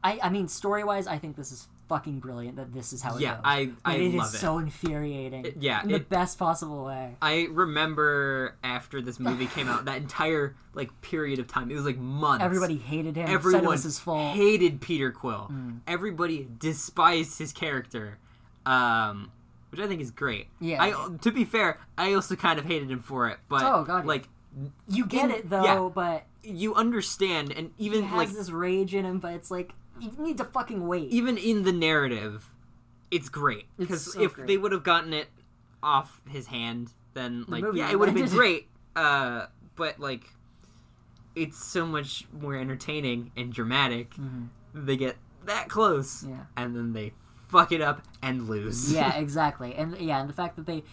[0.03, 3.15] I I mean story wise, I think this is fucking brilliant that this is how
[3.17, 3.41] it Yeah, goes.
[3.45, 4.37] I I it is love it.
[4.37, 5.45] so infuriating.
[5.45, 7.15] It- yeah, in the best possible way.
[7.21, 11.85] I remember after this movie came out, that entire like period of time, it was
[11.85, 12.43] like months.
[12.43, 13.27] Everybody hated him.
[13.27, 14.35] said it everyone was his fault.
[14.35, 15.49] hated Peter Quill.
[15.51, 15.79] Mm.
[15.87, 18.17] Everybody despised his character,
[18.65, 19.31] um,
[19.69, 20.47] which I think is great.
[20.59, 20.81] Yeah.
[20.81, 24.05] I to be fair, I also kind of hated him for it, but Oh, God,
[24.05, 24.27] like
[24.87, 25.89] you get in- it though, yeah.
[25.93, 29.19] but you understand, and he even has like this rage in him.
[29.19, 31.09] But it's like you need to fucking wait.
[31.11, 32.49] even in the narrative,
[33.11, 34.47] it's great because so if great.
[34.47, 35.27] they would have gotten it
[35.81, 38.67] off his hand, then like movie yeah, it would have been great.
[38.95, 40.25] Uh, but like,
[41.35, 44.13] it's so much more entertaining and dramatic.
[44.73, 45.15] They get
[45.45, 46.31] that close, Mm-hmm.
[46.33, 46.43] Yeah.
[46.57, 47.13] and then they
[47.49, 48.91] fuck it up and lose.
[48.91, 49.73] yeah, exactly.
[49.75, 50.83] And yeah, and the fact that they,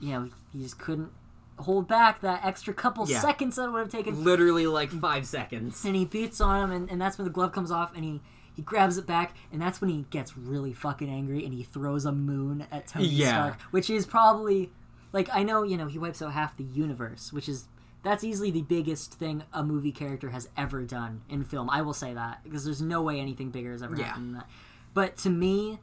[0.00, 1.10] you know, he just couldn't
[1.58, 3.20] hold back that extra couple Yeah.
[3.20, 4.22] seconds that it would have taken.
[4.24, 5.84] literally like five seconds.
[5.84, 8.20] and he beats on him, and, and that's when the glove comes off, and he
[8.58, 12.04] he grabs it back, and that's when he gets really fucking angry, and he throws
[12.04, 13.28] a moon at Tony Yeah.
[13.52, 14.72] Stark, which is probably
[15.12, 17.68] like I know you know he wipes out half the universe, which is
[18.02, 21.70] that's easily the biggest thing a movie character has ever done in film.
[21.70, 24.06] I will say that because there's no way anything bigger has ever Yeah.
[24.06, 24.48] happened than that.
[24.92, 25.78] But to me,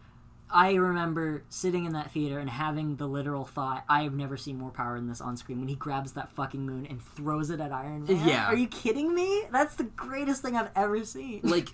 [0.49, 4.57] I remember sitting in that theater and having the literal thought, I have never seen
[4.57, 7.59] more power than this on screen when he grabs that fucking moon and throws it
[7.59, 8.27] at Iron Man.
[8.27, 8.45] Yeah.
[8.45, 9.43] Are you kidding me?
[9.51, 11.41] That's the greatest thing I've ever seen.
[11.43, 11.69] like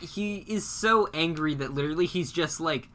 [0.00, 2.88] he is so angry that literally he's just like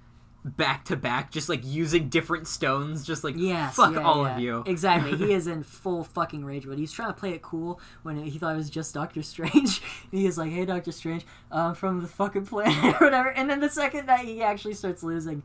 [0.43, 4.33] back to back, just like using different stones, just like Yes, fuck yeah, all yeah.
[4.35, 4.63] of you.
[4.65, 5.15] Exactly.
[5.15, 8.39] He is in full fucking rage, but he's trying to play it cool when he
[8.39, 9.81] thought it was just Doctor Strange.
[10.11, 13.59] he is like, "Hey, Doctor Strange, I'm from the fucking planet or whatever." And then
[13.59, 15.43] the second that he actually starts losing,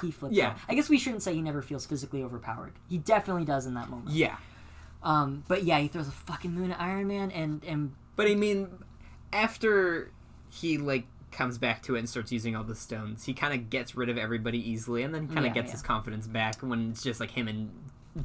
[0.00, 0.50] he flips Yeah.
[0.50, 0.56] out.
[0.68, 2.72] I guess we shouldn't say he never feels physically overpowered.
[2.88, 4.10] He definitely does in that moment.
[4.10, 4.36] Yeah.
[5.02, 8.34] Um, but yeah, he throws a fucking moon at Iron Man, and and But I
[8.36, 8.70] mean,
[9.34, 10.10] after
[10.50, 11.04] he like
[11.34, 14.08] comes back to it and starts using all the stones, he kind of gets rid
[14.08, 15.72] of everybody easily, and then kind of Yeah, gets yeah.
[15.72, 17.70] his confidence back when it's just like him and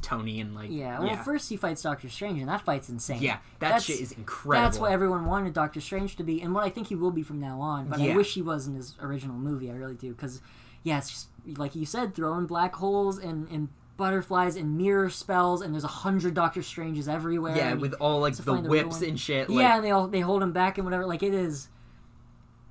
[0.04, 1.00] Tony and like yeah.
[1.00, 3.22] Well, yeah, first he fights Doctor Strange, and that fight's insane.
[3.24, 4.64] yeah that That's- shit is incredible.
[4.68, 7.24] That's what everyone wanted Doctor Strange to be, and what I think he will be
[7.24, 7.88] from now on.
[7.90, 9.70] But I wish he was in his original movie.
[9.72, 10.42] I really do, because
[10.84, 15.62] yeah, it's just like you said, throwing black holes and and butterflies and mirror spells,
[15.62, 17.58] and there's a hundred Doctor Stranges everywhere.
[17.58, 19.50] yeah, with all like the find the real whips and shit.
[19.50, 21.06] Like, yeah, and they all they hold him back and whatever.
[21.08, 21.68] Like it is.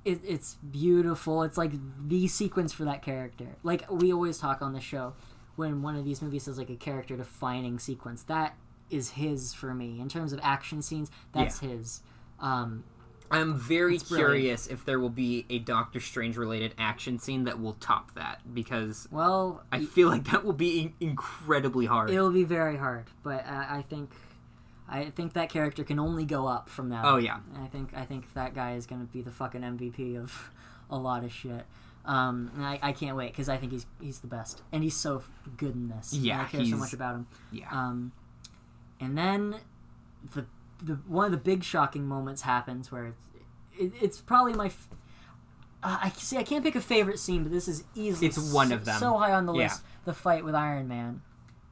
[0.05, 1.43] It, it's beautiful.
[1.43, 1.73] It's like
[2.07, 3.57] the sequence for that character.
[3.63, 5.13] Like we always talk on the show,
[5.55, 8.55] when one of these movies has like a character defining sequence, that
[8.89, 11.11] is his for me in terms of action scenes.
[11.33, 12.01] That's his.
[12.39, 12.83] Um,
[13.31, 17.73] I'm very curious if there will be a Doctor Strange related action scene that will
[17.73, 22.09] top that because well, I feel like that will be in- incredibly hard.
[22.09, 24.11] it'll be very hard, but uh, I think.
[24.91, 27.05] I think that character can only go up from that.
[27.05, 27.39] Oh, yeah.
[27.61, 30.51] I think I think that guy is going to be the fucking MVP of
[30.89, 31.65] a lot of shit.
[32.05, 34.95] Um, and I, I can't wait because I think he's he's the best, and he's
[34.95, 35.21] so
[35.57, 36.13] good in this.
[36.13, 37.27] and Yeah, I care so much about him.
[37.51, 37.67] yeah.
[37.71, 38.13] Um,
[38.99, 39.55] and then
[40.33, 40.45] the
[40.83, 43.27] the one of the big shocking moments happens where it's
[43.77, 44.67] it, it's probably my.
[44.67, 44.89] F-
[45.83, 46.37] uh, I see.
[46.37, 48.99] I can't pick a favorite scene, but this is easily It's one so- of them.
[48.99, 49.63] So high on the Yeah.
[49.65, 49.81] list.
[50.05, 51.21] The fight with Iron Man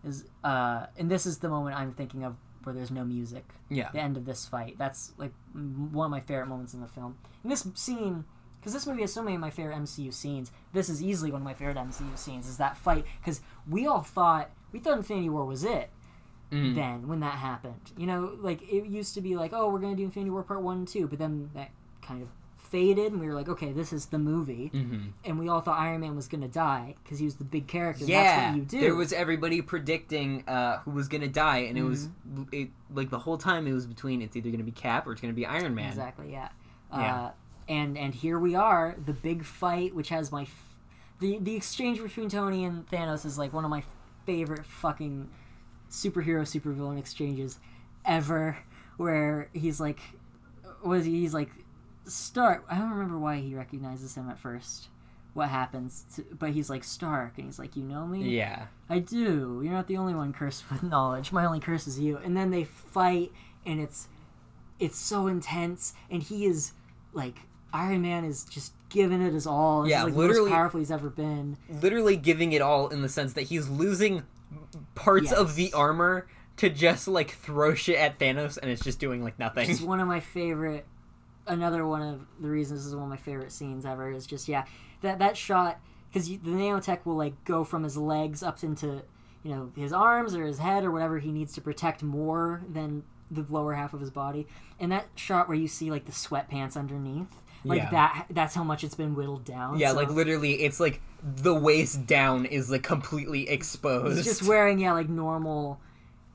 [0.03, 3.45] is, uh, and this is the moment I'm thinking of where there's no music.
[3.69, 3.89] yeah.
[3.91, 4.75] The end of this fight.
[4.77, 7.17] That's like one of my favorite moments in the film.
[7.43, 8.25] And this scene,
[8.59, 10.51] because this movie has so many of my favorite MCU scenes.
[10.73, 12.47] This is easily one of my favorite MCU scenes.
[12.47, 13.05] Is that fight?
[13.21, 15.89] Because we all thought we thought Infinity War was it
[16.51, 16.75] Mm.
[16.75, 17.91] then when that happened.
[17.97, 20.61] You know, like it used to be like, oh, we're gonna do Infinity War Part
[20.61, 21.71] One and Two, but then that
[22.01, 22.29] kind of
[22.71, 25.11] faded, and we were like, okay, this is the movie, Mhm.
[25.25, 28.05] and we all thought Iron Man was gonna die because he was the big character.
[28.05, 28.79] Yeah, that's what you do.
[28.81, 32.43] there was everybody predicting uh, who was gonna die, and it was Mm-hmm.
[32.51, 35.21] it, like the whole time it was between it's either gonna be Cap or it's
[35.21, 35.89] gonna be Iron Man.
[35.89, 36.49] exactly, yeah.
[36.91, 37.15] Yeah.
[37.25, 37.31] Uh,
[37.69, 40.75] and and here we are, the big fight, which has my f-
[41.19, 43.83] the the exchange between Tony and Thanos is like one of my
[44.25, 45.29] favorite fucking
[45.89, 47.59] superhero supervillain exchanges
[48.05, 48.57] ever.
[48.97, 49.99] Where he's like,
[50.83, 51.19] was he?
[51.21, 51.49] He's like,
[52.07, 52.65] Stark.
[52.69, 54.89] I don't remember why he recognizes him at first.
[55.33, 56.05] What happens?
[56.15, 58.23] To, but he's like Stark, and he's like, you know me.
[58.23, 59.61] Yeah, I do.
[59.63, 61.31] You're not the only one cursed with knowledge.
[61.31, 62.17] My only curse is you.
[62.17, 63.31] And then they fight,
[63.65, 64.07] and it's
[64.79, 66.71] it's so intense, and he is
[67.13, 67.35] like
[67.73, 69.87] Iron Man is just giving it his all.
[69.87, 71.57] Yeah, like, literally- powerful he's ever been.
[71.81, 74.23] literally giving it all in the sense that he's losing
[74.95, 76.27] parts of the armor
[76.57, 79.69] to just like throw shit at Thanos, and it's just doing like nothing.
[79.69, 80.85] It's one of my favorite.
[81.47, 84.47] Another one of the reasons this is one of my favorite scenes ever is just
[84.47, 84.65] yeah
[85.01, 85.79] that that shot
[86.11, 89.03] because the nanotech will like go from his legs up into
[89.43, 93.03] you know his arms or his head or whatever he needs to protect more than
[93.29, 94.47] the lower half of his body
[94.79, 97.27] and that shot where you see like the sweatpants underneath
[97.63, 97.89] Like Yeah.
[97.91, 98.25] that.
[98.29, 99.79] That's how much it's been whittled down.
[99.79, 104.15] Yeah, so like literally, it's like the waist down is like completely exposed.
[104.17, 105.79] He's just wearing yeah like normal,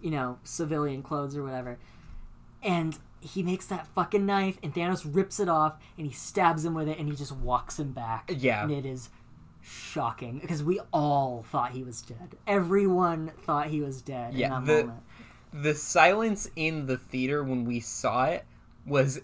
[0.02, 1.78] you know, civilian clothes or whatever,
[2.62, 6.74] and he makes that fucking knife, and Thanos rips it off, and he stabs him
[6.74, 8.30] with it, and he just walks him back.
[8.36, 8.62] Yeah.
[8.64, 9.08] and it is
[9.60, 12.36] shocking because we all thought he was dead.
[12.46, 15.02] Everyone thought he was dead Yeah, in that the- moment.
[15.52, 18.44] the silence in the theater when we saw it
[18.86, 19.20] was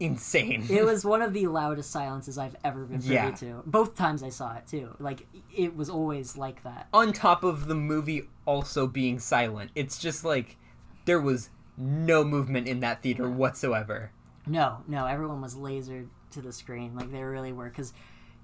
[0.00, 0.64] insane.
[0.70, 3.30] It was one of the loudest silences I've ever been privy Yeah.
[3.32, 3.62] to.
[3.66, 4.94] Both times I saw it too.
[4.98, 6.88] Like it was always like that.
[6.92, 9.70] on top of the movie also being silent.
[9.74, 10.56] It's just like
[11.04, 14.10] there was no movement in that theater whatsoever.
[14.46, 17.92] No, no, everyone was lasered to the screen, like they really were, because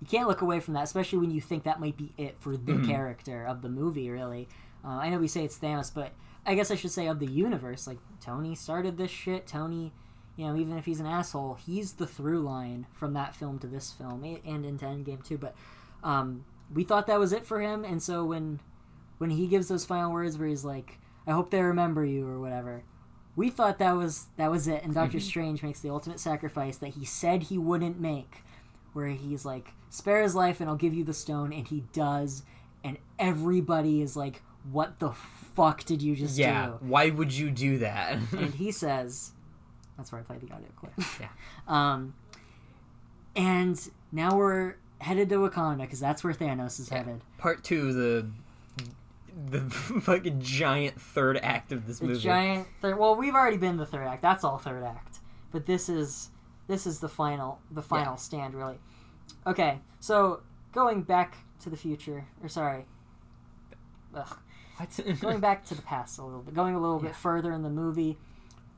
[0.01, 2.57] you can't look away from that, especially when you think that might be it for
[2.57, 2.87] the Mm-hmm.
[2.87, 4.09] character of the movie.
[4.11, 4.49] Really,
[4.85, 6.13] uh, I know we say it's Thanos, but
[6.47, 7.87] I guess I should say of the universe.
[7.87, 9.47] Like Tony started this shit.
[9.47, 9.93] Tony,
[10.37, 13.67] you know, even if he's an asshole, he's the through line from that film to
[13.67, 15.37] this film, and into Endgame too.
[15.37, 15.55] But
[16.03, 18.61] um, we thought that was it for him, and so when
[19.19, 22.41] when he gives those final words where he's like, "I hope they remember you" or
[22.41, 22.85] whatever,
[23.37, 24.83] we thought that was that was it.
[24.83, 25.27] And Doctor Mm-hmm.
[25.27, 28.43] Strange makes the ultimate sacrifice that he said he wouldn't make,
[28.93, 32.43] where he's like, "Spare his life, and I'll give you the stone," and he does,
[32.85, 37.51] and everybody is like, "What the fuck did you just Yeah, do?" why would you
[37.51, 38.19] do that?
[38.33, 39.33] and he says,
[39.97, 41.29] "That's where I played the audio clip." Yeah.
[41.69, 42.15] Um,
[43.37, 43.81] and
[44.13, 47.21] now we're headed to Wakanda because that's where Thanos is headed.
[47.39, 48.27] Part two, the
[49.47, 52.21] the fucking giant third act of this The movie.
[52.21, 52.99] giant third.
[52.99, 54.23] Well, we've already been the third act.
[54.23, 55.19] That's all third act.
[55.53, 56.31] But this is
[56.67, 58.17] this is the final the final Yeah.
[58.17, 58.79] stand really.
[59.47, 60.43] Okay, so
[60.73, 62.87] going back to the future, or sorry,
[64.15, 64.37] ugh,
[64.77, 65.21] What?
[65.21, 67.71] going back to the past a little bit, going a little bit further in the
[67.71, 68.19] movie,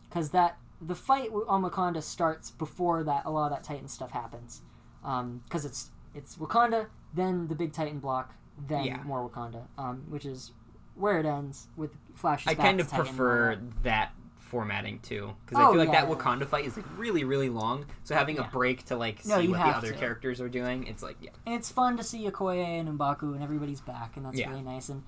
[0.08, 4.10] because that the fight on Wakanda starts before that a lot of that Titan stuff
[4.10, 4.62] happens,
[5.04, 8.34] um, because it's it's Wakanda, then the big Titan block,
[8.68, 9.02] then Yeah.
[9.04, 10.52] more Wakanda, um, which is
[10.94, 12.48] where it ends with flashes.
[12.48, 13.82] I kind of Titan and all prefer that.
[13.84, 16.14] that formatting too, because I Oh, feel like that yeah.
[16.14, 17.86] Wakanda fight is like really, really long.
[18.04, 18.46] So having Yeah.
[18.46, 19.98] a break to like No, see what the other to.
[19.98, 23.42] characters are doing, it's like yeah, And it's fun to see Okoye and Mbaku and
[23.42, 24.90] everybody's back, and that's really nice.
[24.90, 25.02] And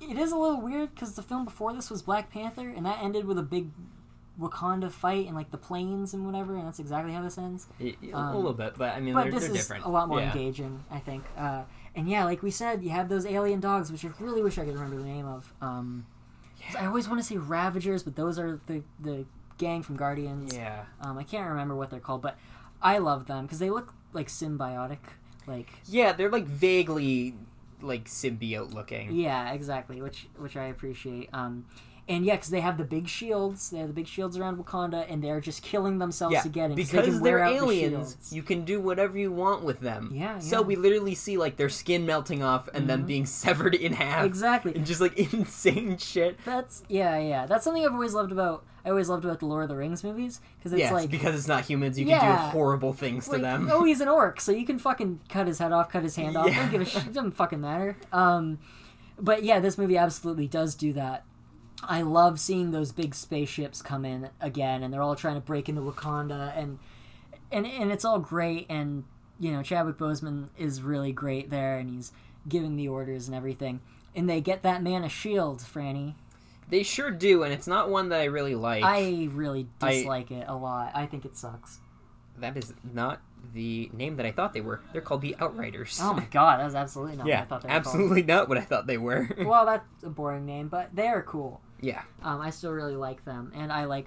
[0.00, 3.00] it is a little weird because the film before this was Black Panther, and that
[3.02, 3.68] ended with a big
[4.40, 7.68] Wakanda fight and like the planes and whatever, and that's exactly how this ends.
[7.80, 9.84] Um, a little bit, but I mean But they're, this they're is different.
[9.84, 11.22] a lot more engaging, I think.
[11.36, 11.62] Uh,
[11.94, 14.64] and yeah, like we said, you have those alien dogs, which I really wish I
[14.64, 15.52] could remember the name of.
[15.60, 16.06] Um,
[16.66, 19.24] 'cause I always want to say Ravagers, but those are the the
[19.58, 20.54] gang from Guardians.
[20.54, 22.36] Yeah, Um, I can't remember what they're called, but
[22.82, 24.98] I love them because they look like symbiotic.
[25.46, 27.34] Like yeah, they're like vaguely
[27.82, 29.12] like symbiote looking.
[29.12, 31.28] Yeah, exactly, which which I appreciate.
[31.32, 31.64] Um,
[32.10, 33.70] and yeah, because they have the big shields.
[33.70, 36.72] They have the big shields around Wakanda, and they're just killing themselves Yeah, to get
[36.72, 40.10] it because can they're out the aliens, you can do whatever you want with them.
[40.12, 40.58] Yeah, So yeah.
[40.58, 40.68] Mm-hmm.
[40.68, 44.24] we literally see like their skin melting off and then being severed in half.
[44.26, 44.74] Exactly.
[44.74, 46.36] And just like insane shit.
[46.44, 47.46] That's yeah, yeah.
[47.46, 48.64] That's something I've always loved about.
[48.84, 51.36] I always loved about the Lord of the Rings movies because it's yes, like because
[51.36, 53.68] it's not humans, you can do horrible things to like, them.
[53.70, 56.36] oh, he's an orc, so you can fucking cut his head off, cut his hand
[56.36, 56.46] off.
[56.46, 57.06] Don't give a shit.
[57.06, 57.96] It doesn't fucking matter.
[58.12, 58.58] Um,
[59.20, 61.24] but yeah, this movie absolutely does do that.
[61.82, 65.68] I love seeing those big spaceships come in again, and they're all trying to break
[65.68, 66.78] into Wakanda, and
[67.50, 68.66] and and it's all great.
[68.68, 69.04] And
[69.38, 72.12] you know, Chadwick Boseman is really great there, and he's
[72.48, 73.80] giving the orders and everything.
[74.14, 76.14] And they get that man a shield, Franny.
[76.68, 78.84] They sure do, and it's not one that I really like.
[78.84, 80.92] I really I- dislike it a lot.
[80.94, 81.80] I think it sucks.
[82.38, 83.20] That is not
[83.52, 84.80] the name that I thought they were.
[84.92, 85.98] They're called the Outriders.
[86.00, 87.86] Oh my god, that was absolutely not what I yeah, thought they were called.
[87.86, 89.28] absolutely not what I thought they were.
[89.44, 91.60] well, that's a boring name, but they are cool.
[91.80, 92.02] Yeah.
[92.22, 94.06] Um, I still really like them, and I like.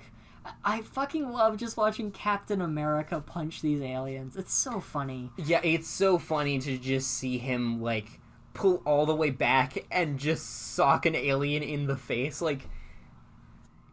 [0.65, 4.35] I fucking love just watching Captain America punch these aliens.
[4.35, 5.29] It's so funny.
[5.37, 8.19] Yeah, it's so funny to just see him like
[8.53, 12.41] pull all the way back and just sock an alien in the face.
[12.41, 12.67] Like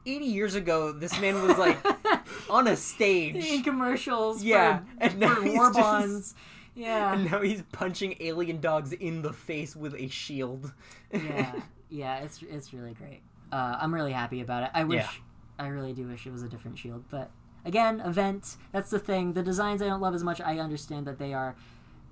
[0.06, 1.78] 80 years ago, this man was like
[2.50, 6.34] on a stage In commercials, Yeah, for, and now for he's war just- bonds.
[6.74, 10.72] Yeah, And now he's punching alien dogs in the face with a shield.
[11.12, 11.52] yeah,
[11.90, 12.18] yeah.
[12.20, 13.20] It's it's really great.
[13.52, 14.70] Uh, I'm really happy about it.
[14.74, 15.64] I wish, Yeah.
[15.64, 17.30] I really do wish it was a different shield, but
[17.64, 18.56] again, event.
[18.72, 19.32] That's the thing.
[19.34, 20.40] The designs I don't love as much.
[20.40, 21.56] I understand that they are.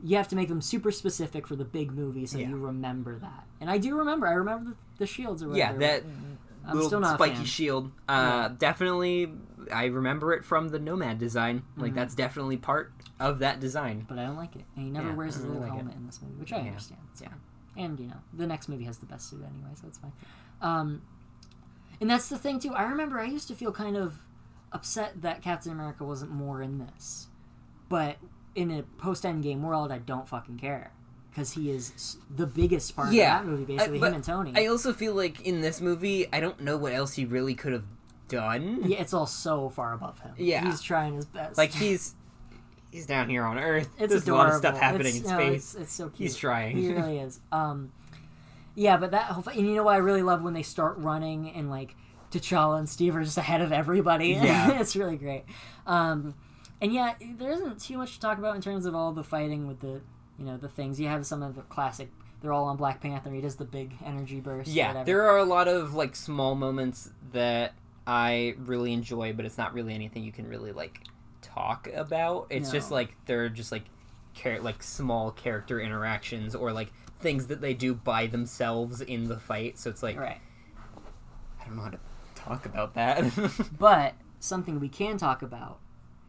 [0.02, 2.48] You have to make them super specific for the big movie, so Yeah.
[2.48, 3.44] you remember that.
[3.60, 4.26] And I do remember.
[4.28, 5.78] I remember the, the shields or Yeah, whatever.
[5.78, 6.02] that
[6.66, 7.90] I'm little still not a spiky shield.
[8.08, 9.32] Uh, Definitely,
[9.72, 11.60] I remember it from the Nomad design.
[11.60, 11.80] Mm-hmm.
[11.80, 14.04] Like, that's definitely part of that design.
[14.08, 14.64] but I don't like it.
[14.76, 15.82] And he never Yeah, wears his really little like it.
[15.82, 16.66] helmet in this movie, which I Yeah.
[16.68, 17.00] understand.
[17.12, 17.28] It's Yeah.
[17.28, 17.38] fine.
[17.84, 20.12] And you know, the next movie has the best suit anyway, so it's fine.
[20.60, 21.02] Um,
[22.00, 22.74] and that's the thing too.
[22.74, 24.18] I remember I used to feel kind of
[24.72, 27.28] upset that Captain America wasn't more in this.
[27.88, 28.16] but
[28.54, 30.92] in a post Endgame world, I don't fucking care
[31.30, 33.38] because he is the biggest part Yeah.
[33.40, 33.64] of that movie.
[33.76, 34.52] Basically, I- him and Tony.
[34.56, 37.72] I also feel like in this movie, I don't know what else he really could
[37.72, 37.84] have
[38.28, 38.82] done.
[38.84, 40.32] yeah, it's all so far above him.
[40.36, 40.64] Yeah.
[40.66, 41.56] he's trying his best.
[41.56, 42.14] Like he's
[42.90, 43.88] he's down here on Earth.
[43.98, 44.42] it's There's adorable.
[44.42, 45.54] a lot of stuff happening It's- in no, space.
[45.54, 46.18] It's, it's so cute.
[46.30, 46.76] He's trying.
[46.76, 47.40] He really is.
[47.52, 47.92] Um,
[48.78, 51.50] yeah, but that whole and you know what I really love when they start running
[51.50, 51.96] and like
[52.30, 54.28] T'Challa and Steve are just ahead of everybody.
[54.32, 54.78] Yeah.
[54.80, 55.44] it's really great.
[55.86, 56.34] Um,
[56.80, 59.66] and yeah, there isn't too much to talk about in terms of all the fighting
[59.66, 60.00] with the,
[60.38, 61.00] you know, the things.
[61.00, 62.08] You have some of the classic.
[62.40, 63.30] They're all on Black Panther.
[63.32, 64.70] He does the big energy burst.
[64.70, 67.74] yeah, there are a lot of like small moments that
[68.06, 71.00] I really enjoy, but it's not really anything you can really like
[71.42, 72.46] talk about.
[72.50, 73.86] It's just like they're just like
[74.34, 79.38] char- like small character interactions or like things that they do by themselves in the
[79.38, 79.78] fight.
[79.78, 80.40] So it's like right.
[81.60, 81.98] I don't know how to
[82.34, 83.24] talk about that.
[83.78, 85.78] But something we can talk about.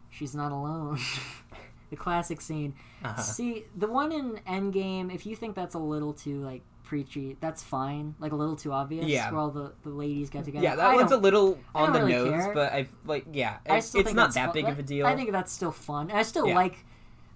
[0.09, 0.99] She's not alone.
[1.89, 2.73] the classic scene.
[3.03, 3.21] Uh-huh.
[3.21, 7.61] See, the one in Endgame, if you think that's a little too like preachy, that's
[7.61, 8.15] fine.
[8.19, 9.05] Like a little too obvious.
[9.05, 9.29] Yeah.
[9.31, 10.63] Where all the, the ladies get together.
[10.63, 12.53] yeah, that I one's a little on the really nose, care.
[12.53, 14.83] but I like yeah, I it's, still it's think not that fun- big of a
[14.83, 15.05] deal.
[15.05, 16.09] I think that's still fun.
[16.09, 16.55] And I still Yeah.
[16.55, 16.85] like.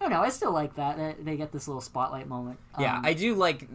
[0.04, 0.22] I don't know.
[0.26, 0.98] I still like that.
[0.98, 2.60] that They get this little spotlight moment.
[2.78, 3.68] Yeah, Um, I do like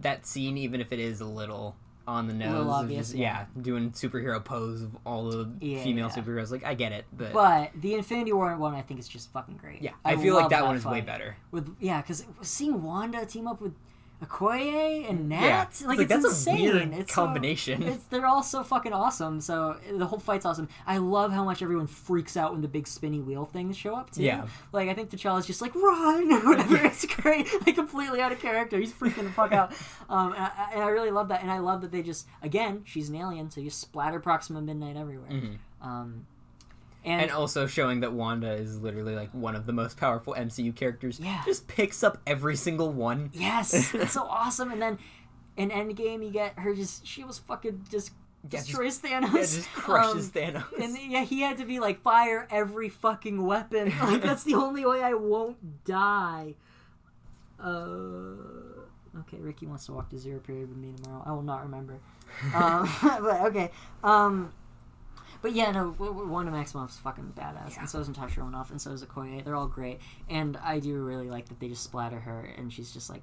[0.00, 1.76] that scene, even if it is a little
[2.08, 2.52] on the nose.
[2.52, 3.46] little obvious, just- yeah.
[3.54, 3.62] yeah.
[3.62, 6.20] doing superhero pose of all the Yeah, female yeah.
[6.22, 6.50] superheroes.
[6.50, 9.58] Like, I get it, but, But the Infinity War one, I think, is just fucking
[9.58, 9.80] great.
[9.80, 11.36] yeah, I, feel like that, one is way better.
[11.52, 13.74] With yeah, because seeing Wanda team up with
[14.22, 16.92] Okoye and Nat, Yeah, like, It's like, it's that's a insane.
[16.92, 17.82] it's so- combination.
[17.82, 19.40] it's they're all so fucking awesome.
[19.40, 20.68] So the whole fight's awesome.
[20.86, 24.10] I love how much everyone freaks out when the big spinny wheel things show up
[24.10, 24.22] too.
[24.22, 24.46] Yeah.
[24.72, 26.76] like I think T'Challa's just like run or whatever.
[26.84, 28.78] it's great, like completely out of character.
[28.78, 29.72] He's freaking the fuck out.
[30.08, 31.42] Um, and I, and I really love that.
[31.42, 34.96] And I love that they just again, she's an alien, so you splatter Proxima Midnight
[34.96, 35.30] everywhere.
[35.82, 36.26] Um,
[37.04, 40.74] and, and also showing that Wanda is literally like one of the most powerful MCU
[40.74, 41.18] characters.
[41.20, 41.42] Yeah.
[41.44, 43.30] Just picks up every single one.
[43.32, 44.70] Yes, it's so awesome.
[44.70, 44.98] And then
[45.56, 48.10] in Endgame, you get her just she was fucking just
[48.44, 49.32] Yeah, just- destroys Thanos.
[49.34, 50.64] Yeah, just crushes Um, Thanos.
[50.82, 53.92] And yeah, he had to be like fire every fucking weapon.
[54.02, 56.54] Like that's the only way I won't die.
[57.58, 61.22] Uh, okay, Ricky wants to walk to zero period with me tomorrow.
[61.26, 61.98] I will not remember.
[62.54, 63.70] um, but okay.
[64.04, 64.52] Um,
[65.42, 69.02] but yeah, no, Wanda Maximoff's fucking badass, and so is Natasha Romanoff, and so is
[69.04, 69.44] Okoye.
[69.44, 72.92] They're all great, and I do really like that they just splatter her, and she's
[72.92, 73.22] just like,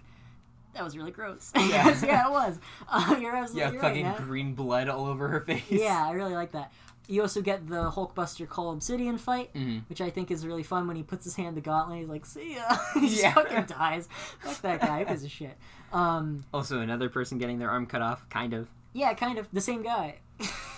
[0.73, 1.95] "That was really gross." Yeah.
[2.03, 2.59] yeah, it was.
[2.89, 4.17] Uh, you're absolutely Yeah, fucking Nat.
[4.17, 5.63] green blood all over her face.
[5.69, 6.71] Yeah, I really like that.
[7.09, 9.83] You also get the Hulkbuster Cull Obsidian fight, Mhm.
[9.87, 11.99] which I think is really fun when he puts his hand to Gauntlet.
[11.99, 13.33] He's like, "See ya!" he Yeah.
[13.33, 14.09] fucking dies.
[14.41, 14.99] Fuck that guy.
[14.99, 15.57] Who gives a shit?
[15.93, 18.67] Um, Also, another person getting their arm cut off, kind of.
[18.93, 20.19] yeah, kind of the same guy.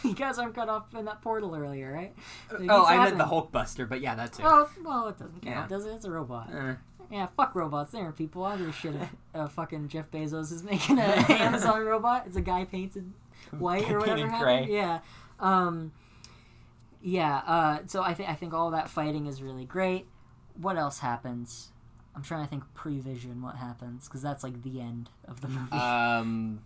[0.04, 2.14] His arm cut off in that portal earlier, right?
[2.52, 3.26] Like, oh, I meant the.
[3.26, 4.44] Hulkbuster, but yeah, that too.
[4.46, 5.68] Oh, well, it doesn't count, Yeah.
[5.68, 5.92] does it?
[5.94, 6.50] It's a robot.
[6.54, 6.74] Uh,
[7.12, 7.92] Yeah, fuck robots.
[7.92, 8.44] They aren't people.
[8.46, 12.26] I give a shit if uh, fucking Jeff Bezos is making an Amazon robot.
[12.28, 13.12] It's a guy painted
[13.58, 14.18] white or whatever.
[14.18, 14.66] Painted happened.
[14.68, 14.76] gray.
[14.76, 15.00] Yeah.
[15.40, 15.92] Um,
[17.02, 17.38] yeah.
[17.48, 20.06] Uh, so I think I think all that fighting is really great.
[20.60, 21.72] What else happens?
[22.16, 25.72] I'm trying to think pre-vision what happens because that's like the end of the movie.
[25.72, 26.62] Um,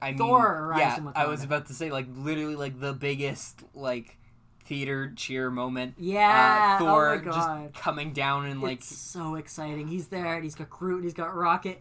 [0.00, 3.62] I mean, Thor arrives yeah, I was about to say like literally like the biggest
[3.74, 4.18] like
[4.64, 5.94] theater cheer moment.
[5.98, 6.76] yeah.
[6.76, 7.72] uh, Thor oh my god.
[7.72, 9.88] just coming down and like it's so exciting.
[9.88, 11.80] He's there, and he's got Groot, and he's got Rocket,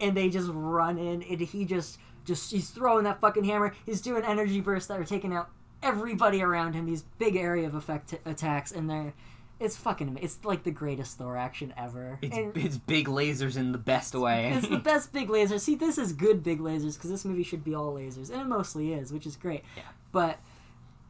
[0.00, 3.74] and they just run in, and he just just he's throwing that fucking hammer.
[3.84, 5.50] He's doing energy bursts that are taking out
[5.82, 6.86] everybody around him.
[6.86, 9.14] These big area of effect t- attacks, and they're
[9.62, 12.18] it's fucking it's like the greatest Thor action ever.
[12.22, 14.52] it's And it's big lasers in the best way.
[14.54, 15.60] it's the best big lasers.
[15.60, 18.46] See, this is good big lasers because this movie should be all lasers, and it
[18.46, 19.62] mostly is, which is great.
[19.76, 19.82] Yeah.
[20.10, 20.38] But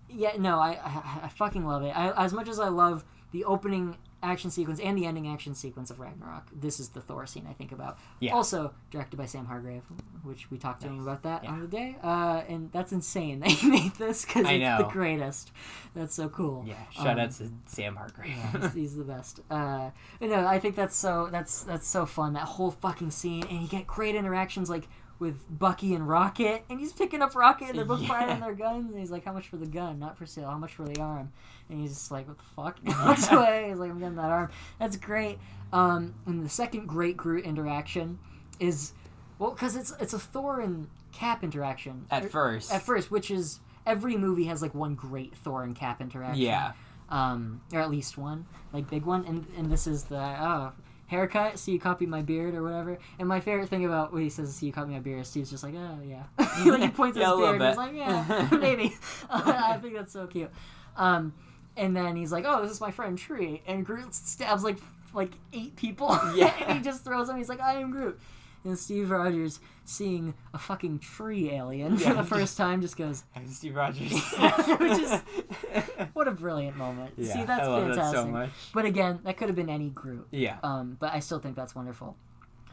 [0.09, 1.97] yeah, no, I I, I fucking love it.
[1.97, 5.91] I, as much as I love the opening action sequence and the ending action sequence
[5.91, 7.99] of Ragnarok, this is the Thor scene I think about.
[8.20, 8.33] Yeah.
[8.34, 9.83] Also directed by Sam Hargrave,
[10.23, 11.51] which we talked to him about that Yeah.
[11.51, 11.97] on the day.
[12.02, 15.51] Uh, and that's insane that he made this because it's the greatest.
[15.94, 16.65] That's so cool.
[16.67, 18.28] yeah, shout Um, out to Sam Hargrave.
[18.31, 19.41] yeah, he's, he's the best.
[19.51, 22.33] Uh, but no, I think that's so that's that's so fun.
[22.34, 24.89] That whole fucking scene, and you get great interactions like
[25.23, 28.09] with Bucky and Rocket, and he's picking up Rocket, and they're both Yeah.
[28.09, 29.99] firing their guns, and he's like, "How much for the gun?
[29.99, 30.51] Not for sale.
[30.51, 31.33] How much for the arm?"
[31.70, 33.68] And he's just like, "What the fuck?" And he walks away.
[33.70, 35.39] He's like, "I'm getting that arm." That's great.
[35.73, 38.18] Um, and the second great Groot interaction
[38.60, 38.92] is
[39.39, 42.73] well, because it's it's a Thor and Cap interaction At Er, first.
[42.73, 46.73] At first, which is every movie has like one great Thor and Cap interaction yeah.
[47.09, 50.73] um, or at least one, like big one, and and this is the oh
[51.13, 51.59] haircut.
[51.59, 52.99] See you copy my beard or whatever.
[53.19, 55.63] And my favorite thing about when he says "see you copy my beard," Steve's just
[55.63, 56.25] like oh yeah,
[56.67, 57.61] like he points at Yeah, a his beard.
[57.63, 58.97] and he's like yeah, maybe.
[59.31, 60.51] I think that's so cute.
[60.97, 61.33] Um,
[61.77, 64.79] and then he's like, oh, this is my friend Tree, and Groot stabs like
[65.15, 66.19] like eight people.
[66.35, 66.53] Yeah.
[66.67, 67.37] and he just throws them.
[67.37, 68.19] He's like, I am Groot.
[68.65, 73.49] And Steve Rogers, seeing a fucking tree alien for the first time, just goes, I'm
[73.49, 74.12] Steve Rogers.
[74.78, 75.20] Which is-
[76.12, 78.15] "What a brilliant moment!" yeah, See, that's I love fantastic.
[78.17, 78.51] that so much.
[78.75, 80.59] But again, that could have been any group Yeah.
[80.62, 82.17] Um, but I still think that's wonderful.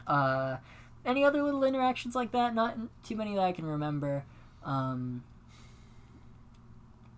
[0.06, 0.56] Uh,
[1.04, 2.54] any other little interactions like that?
[2.54, 4.24] Not too many that I can remember.
[4.64, 5.24] Um,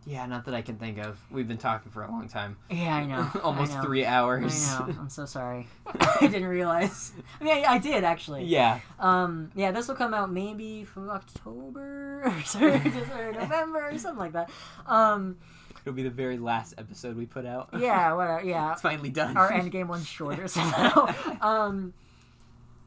[0.05, 1.19] Yeah, not that I can think of.
[1.31, 2.57] We've been talking for a long time.
[2.71, 3.29] yeah, I know.
[3.43, 3.83] Almost I know.
[3.85, 4.73] three hours.
[4.75, 4.95] I know.
[5.01, 5.69] I'm so sorry.
[5.87, 7.13] I didn't realize.
[7.41, 8.45] I mean, I, I did actually.
[8.45, 8.81] yeah.
[8.99, 9.51] Um.
[9.55, 9.71] Yeah.
[9.71, 14.51] This will come out maybe for October or, sorry, or November or something like that.
[14.87, 15.39] Um.
[15.85, 17.71] It'll be the very last episode we put out.
[17.79, 18.13] Yeah.
[18.15, 18.45] Whatever.
[18.45, 18.73] Yeah.
[18.73, 19.37] It's finally done.
[19.37, 21.15] Our endgame one's shorter somehow.
[21.41, 21.93] um.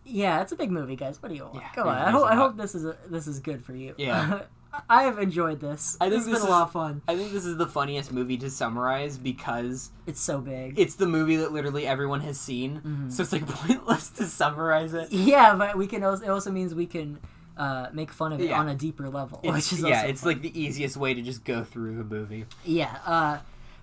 [0.07, 1.21] Yeah, it's a big movie, guys.
[1.21, 1.55] What do you want?
[1.55, 1.97] Yeah, Come on.
[1.97, 3.95] I a I hope this is a, this is good for you.
[3.97, 4.43] Yeah.
[4.89, 5.97] I have enjoyed this.
[5.99, 7.01] I think it's this been a lot of fun.
[7.07, 10.77] I think this is the funniest movie to summarize because It's so big.
[10.79, 12.77] it's the movie that literally everyone has seen.
[12.77, 13.09] Mm-hmm.
[13.09, 15.11] So it's like pointless to summarize it.
[15.11, 16.03] Yeah, but we can.
[16.03, 17.19] Also, it also means we can
[17.57, 18.59] uh, make fun of it Yeah.
[18.59, 20.33] on a deeper level, It's, which is yeah, it's fun.
[20.33, 22.45] like the easiest way to just go through the movie.
[22.65, 22.97] yeah.
[23.05, 23.37] Uh,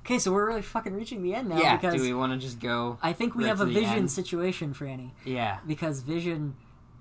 [0.05, 1.77] okay, so we're really fucking reaching the end now yeah.
[1.77, 2.99] because Do we want to just go?
[3.03, 4.11] I think we right have a Vision end?
[4.11, 5.59] situation, Franny, Yeah.
[5.67, 6.55] because Vision.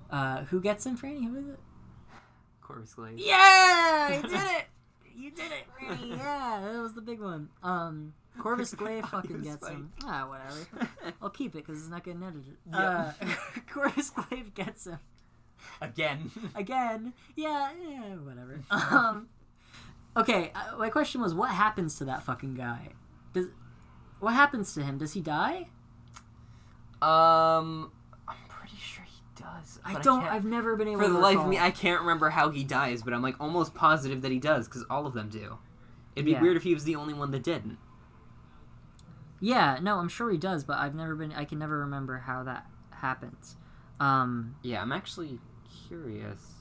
[0.09, 1.25] Uh, who gets him, Franny?
[1.29, 1.59] Who is it?
[2.71, 3.17] Corvus Glaive.
[3.19, 4.65] Yeah, you did it.
[5.15, 6.17] You did it, Franny.
[6.17, 7.49] Yeah, that was the big one.
[7.63, 9.75] Um, Corvus Glaive fucking gets funny.
[9.75, 9.91] him.
[10.05, 10.89] Ah, whatever.
[11.21, 12.57] I'll keep it because it's not getting edited.
[12.71, 12.81] Yep.
[12.81, 13.11] Uh,
[13.71, 14.99] Corvus Glaive gets him.
[15.81, 16.31] Again.
[16.55, 17.13] again.
[17.35, 18.61] Yeah, yeah, whatever.
[18.71, 19.27] Um,
[20.17, 22.89] okay, uh, my question was, what happens to that fucking guy?
[23.33, 23.47] Does
[24.19, 24.97] what happens to him?
[24.97, 25.67] Does he die?
[27.01, 27.91] Um,
[28.27, 29.79] I'm pretty sure he does.
[29.85, 30.21] I don't.
[30.21, 31.49] can't- I've never been able to For to the life of recall.
[31.49, 34.67] me, I can't remember how he dies, but I'm like almost positive that he does
[34.67, 35.57] because all of them do.
[36.15, 36.41] It'd be Yeah.
[36.41, 37.77] weird if he was the only one that didn't.
[39.39, 41.31] Yeah, no, I'm sure he does, but I've never been.
[41.33, 43.55] I can never remember how that happens.
[43.99, 45.39] Um, Yeah, I'm actually
[45.87, 46.55] curious.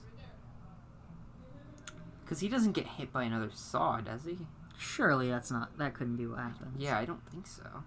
[2.22, 4.38] Because he doesn't get hit by another saw, does he?
[4.78, 5.76] surely that's not.
[5.76, 6.74] That couldn't be what happens.
[6.78, 7.84] Yeah, I don't think so.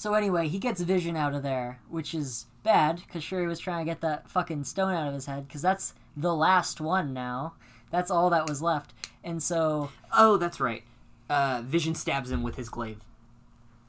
[0.00, 3.84] So anyway, he gets Vision out of there, which is bad because Shuri was trying
[3.84, 7.52] to get that fucking stone out of his head because that's the last one now.
[7.90, 10.84] That's all that was left, and so Oh, that's right.
[11.28, 13.02] Uh, Vision stabs him with his glaive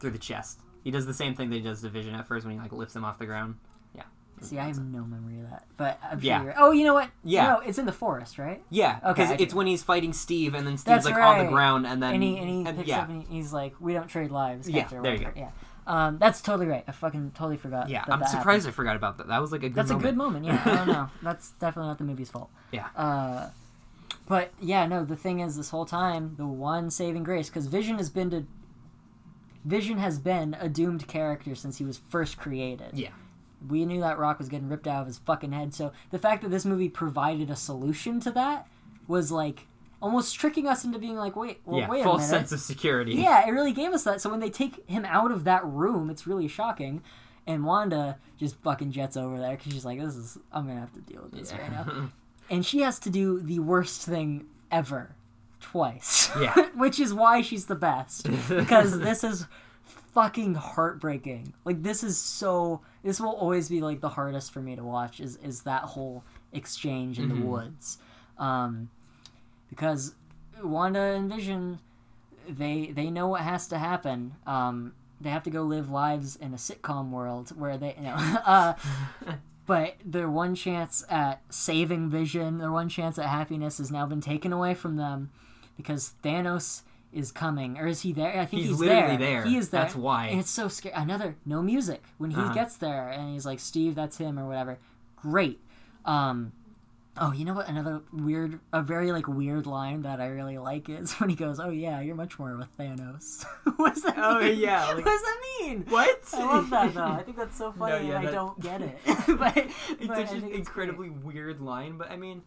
[0.01, 0.59] through the chest.
[0.83, 2.73] He does the same thing that he does to Vision at first when he like
[2.73, 3.55] lifts him off the ground.
[3.95, 4.03] Yeah.
[4.41, 6.27] See, I have no memory of that, but I'm sure.
[6.27, 6.43] Yeah.
[6.43, 6.55] You're...
[6.57, 7.09] Oh, you know what?
[7.23, 7.53] Yeah.
[7.53, 8.61] No, it's in the forest, right?
[8.69, 11.49] Yeah, Okay, because it's when he's fighting Steve, and then Steve's That's like on the
[11.49, 14.09] ground, and then And he and he picks yeah, up and he's like, "We don't
[14.09, 15.33] trade lives." Yeah, there you whatever.
[15.37, 15.51] Yeah.
[15.91, 16.85] Um, that's totally right.
[16.87, 17.89] I fucking totally forgot.
[17.89, 18.05] yeah.
[18.05, 18.67] that I'm that surprised happened.
[18.67, 19.27] I forgot about that.
[19.27, 19.75] That was like a good.
[19.75, 20.05] That's moment.
[20.05, 20.45] a good moment.
[20.45, 21.09] Yeah, I don't know.
[21.21, 22.49] That's definitely not the movie's fault.
[22.71, 22.87] Yeah.
[22.95, 23.49] Uh,
[24.25, 25.03] but yeah, no.
[25.03, 28.45] The thing is, this whole time, the one saving grace, because Vision has been to.
[29.65, 32.91] Vision has been a doomed character since he was first created.
[32.93, 33.09] Yeah.
[33.67, 35.73] We knew that rock was getting ripped out of his fucking head.
[35.73, 38.65] So the fact that this movie provided a solution to that
[39.07, 39.67] was like
[40.01, 42.29] almost tricking us into being like, wait, well, yeah, wait a false minute.
[42.29, 43.13] sense of security.
[43.15, 44.21] Yeah, it really gave us that.
[44.21, 47.03] So when they take him out of that room, it's really shocking.
[47.47, 50.93] And Wanda just fucking jets over there because she's like, "This is I'm gonna have
[50.93, 52.09] to deal with this right now,"
[52.49, 55.15] and she has to do the worst thing ever,
[55.59, 56.29] twice.
[56.39, 56.53] Yeah.
[56.75, 59.47] which is why she's the best because this is
[60.13, 61.53] fucking heartbreaking.
[61.65, 62.81] Like this is so.
[63.03, 65.19] This will always be like the hardest for me to watch.
[65.19, 66.23] Is is that whole
[66.53, 67.97] exchange in the woods,
[68.37, 68.89] um,
[69.71, 70.13] because
[70.63, 71.79] Wanda and Vision
[72.47, 74.33] they they know what has to happen.
[74.45, 78.15] Um, they have to go live lives in a sitcom world where they you know.
[78.45, 78.73] uh,
[79.65, 84.21] but their one chance at saving Vision, their one chance at happiness, has now been
[84.21, 85.29] taken away from them
[85.77, 86.81] because Thanos
[87.13, 88.31] is coming, or is he there?
[88.39, 89.41] I think He's he's, literally there.
[89.41, 89.43] there.
[89.43, 89.81] He is there.
[89.81, 90.27] That's why.
[90.27, 90.95] And it's so scary.
[90.95, 92.53] Another no music when he Uh-huh.
[92.53, 94.77] gets there, and he's like, "Steve, that's him," or whatever.
[95.17, 95.59] Great.
[96.05, 96.53] Um,
[97.17, 97.67] Oh, you know what?
[97.67, 101.59] Another weird, a very like weird line that I really like is when he goes,
[101.59, 103.43] "Oh yeah, you're much more with Thanos."
[103.75, 104.57] what does that Oh, mean?
[104.59, 105.85] yeah, like- what does that mean?
[105.89, 106.21] What?
[106.33, 107.03] I love that though.
[107.03, 108.97] I think that's so funny, yeah, and I don't get it.
[109.05, 112.43] but It's but such an incredibly weird line, but I mean,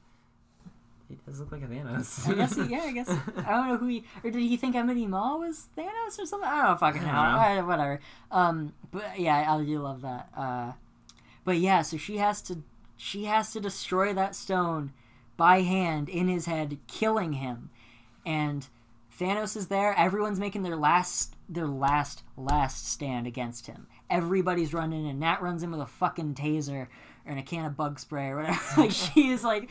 [1.11, 2.27] he does look like a Thanos.
[2.27, 4.75] I guess, he, yeah, I guess I don't know who he or did he think
[4.75, 6.49] Ebony Maw was Thanos or something?
[6.49, 7.09] I don't know, fucking know.
[7.11, 8.01] I- whatever.
[8.31, 10.31] Um, but yeah, I do love that.
[10.35, 10.73] Uh,
[11.45, 12.63] but yeah, so she has to,
[13.05, 14.91] she has to destroy that stone
[15.37, 17.69] by hand in his head, killing him,
[18.25, 18.67] and
[19.21, 19.93] Thanos is there.
[19.99, 23.89] Everyone's making their last, their last, last stand against him.
[24.09, 26.89] Everybody's running, and Nat runs in with a fucking taser
[27.27, 28.61] in a can of bug spray or whatever.
[28.79, 29.69] like she is like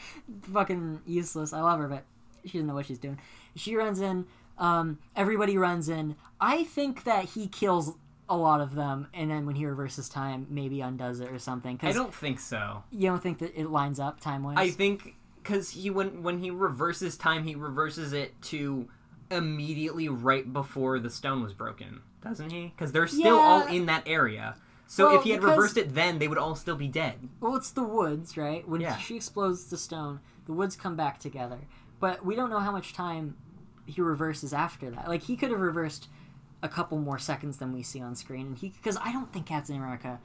[0.53, 1.53] fucking useless.
[1.53, 2.03] I love her, but
[2.45, 3.19] she doesn't know what she's doing.
[3.55, 4.27] She runs in.
[4.59, 6.17] Um, everybody runs in.
[6.39, 7.93] I think that he kills
[8.29, 11.79] a lot of them, and then when he reverses time, maybe undoes it or something.
[11.83, 12.83] I don't think so.
[12.91, 14.55] you don't think that it lines up time wise.
[14.57, 18.87] I think because he when when he reverses time, he reverses it to
[19.29, 22.67] immediately right before the stone was broken, doesn't he?
[22.75, 24.55] Because they're still all in that area.
[24.87, 27.29] So Well, if he had because- reversed it then, they would all still be dead.
[27.39, 28.67] Well, it's the woods, right?
[28.67, 28.97] When Yeah.
[28.97, 31.61] she explodes the stone, the woods come back together.
[31.99, 33.35] But we don't know how much time
[33.85, 35.07] he reverses after that.
[35.07, 36.09] Like he could have reversed
[36.63, 39.45] a couple more seconds than we see on screen, and he because I don't think
[39.45, 40.19] Captain America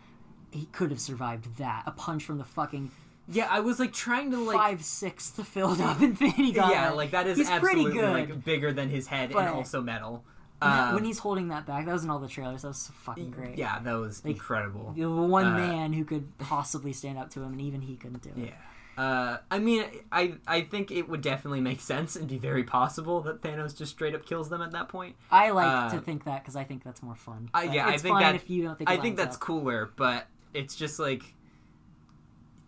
[0.51, 1.83] he could have survived that.
[1.85, 2.91] A punch from the fucking
[3.31, 4.57] Yeah, I was like trying to like.
[4.57, 6.75] five sixth filled up Infinity Gauntlet.
[6.79, 8.13] yeah, like that is He's pretty good.
[8.13, 10.25] like bigger than his head and also metal.
[10.61, 12.63] When Um, when he's holding that back, that was in all the trailers.
[12.63, 13.59] That was so fucking great.
[13.59, 14.93] Yeah, that was Like, incredible.
[14.97, 18.23] The one Uh, man who could possibly stand up to him, and even he couldn't
[18.23, 18.39] do it.
[18.49, 18.51] Yeah.
[18.99, 23.21] Uh, I mean, I I think it would definitely make sense and be very possible
[23.21, 25.15] that Thanos just straight up kills them at that point.
[25.31, 27.49] I like Uh, to think that because I think that's more fun.
[27.55, 28.91] I, yeah, I think that if you don't think.
[28.91, 29.41] I think that's up.
[29.41, 31.23] cooler, but it's just like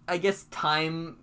[0.07, 1.17] I guess time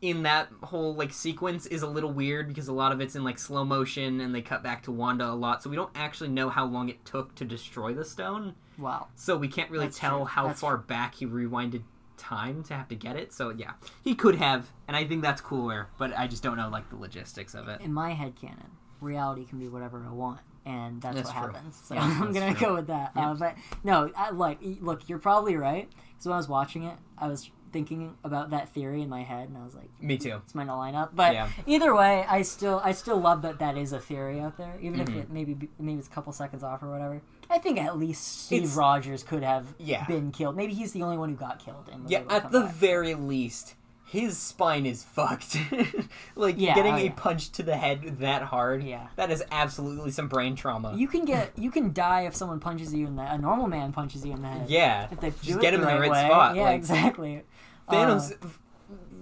[0.00, 3.24] in that whole like sequence is a little weird because a lot of it's in
[3.24, 6.28] like slow motion and they cut back to Wanda a lot, so we don't actually
[6.28, 8.54] know how long it took to destroy the stone.
[8.78, 9.08] Wow.
[9.16, 10.24] So we can't really That's tell true.
[10.26, 11.82] how That's far back he rewinded
[12.16, 13.32] time to have to get it.
[13.32, 13.72] So yeah,
[14.02, 15.88] he could have, and I think that's cooler.
[15.98, 17.80] But I just don't know like the logistics of it.
[17.80, 18.70] in my head canon,
[19.00, 21.52] reality can be whatever I want, and that's, That's what true.
[21.52, 21.80] happens.
[21.84, 22.66] So Yeah, I'm gonna true.
[22.68, 23.12] go with that.
[23.14, 23.54] Uh, but
[23.84, 25.88] no, I, like, look, you're probably right.
[26.12, 29.48] Because when I was watching it, I was thinking about that theory in my head,
[29.50, 30.40] and I was like, Me too.
[30.44, 31.14] It's might not line up.
[31.14, 31.48] But Yeah.
[31.66, 35.00] either way, I still, I still love that that is a theory out there, even
[35.00, 35.18] Mm-hmm.
[35.18, 37.20] if it maybe, maybe it's a couple seconds off or whatever.
[37.50, 40.04] I think at least Steve It's- Rogers could have Yeah.
[40.06, 40.56] been killed.
[40.56, 41.88] Maybe he's the only one who got killed.
[41.92, 42.74] And Yeah, at the back.
[42.74, 45.56] very least, his spine is fucked.
[46.36, 47.12] like Yeah, getting oh, a yeah.
[47.16, 48.82] punch to the head that hard.
[48.84, 49.08] Yeah.
[49.16, 50.94] that is absolutely some brain trauma.
[50.96, 53.22] You can get, you can die if someone punches you in the.
[53.32, 54.68] A normal man punches you in the head.
[54.70, 56.24] yeah, If they just get him the in the right way.
[56.26, 56.56] spot.
[56.56, 57.42] Yeah, like, exactly.
[57.88, 58.48] Thanos Uh,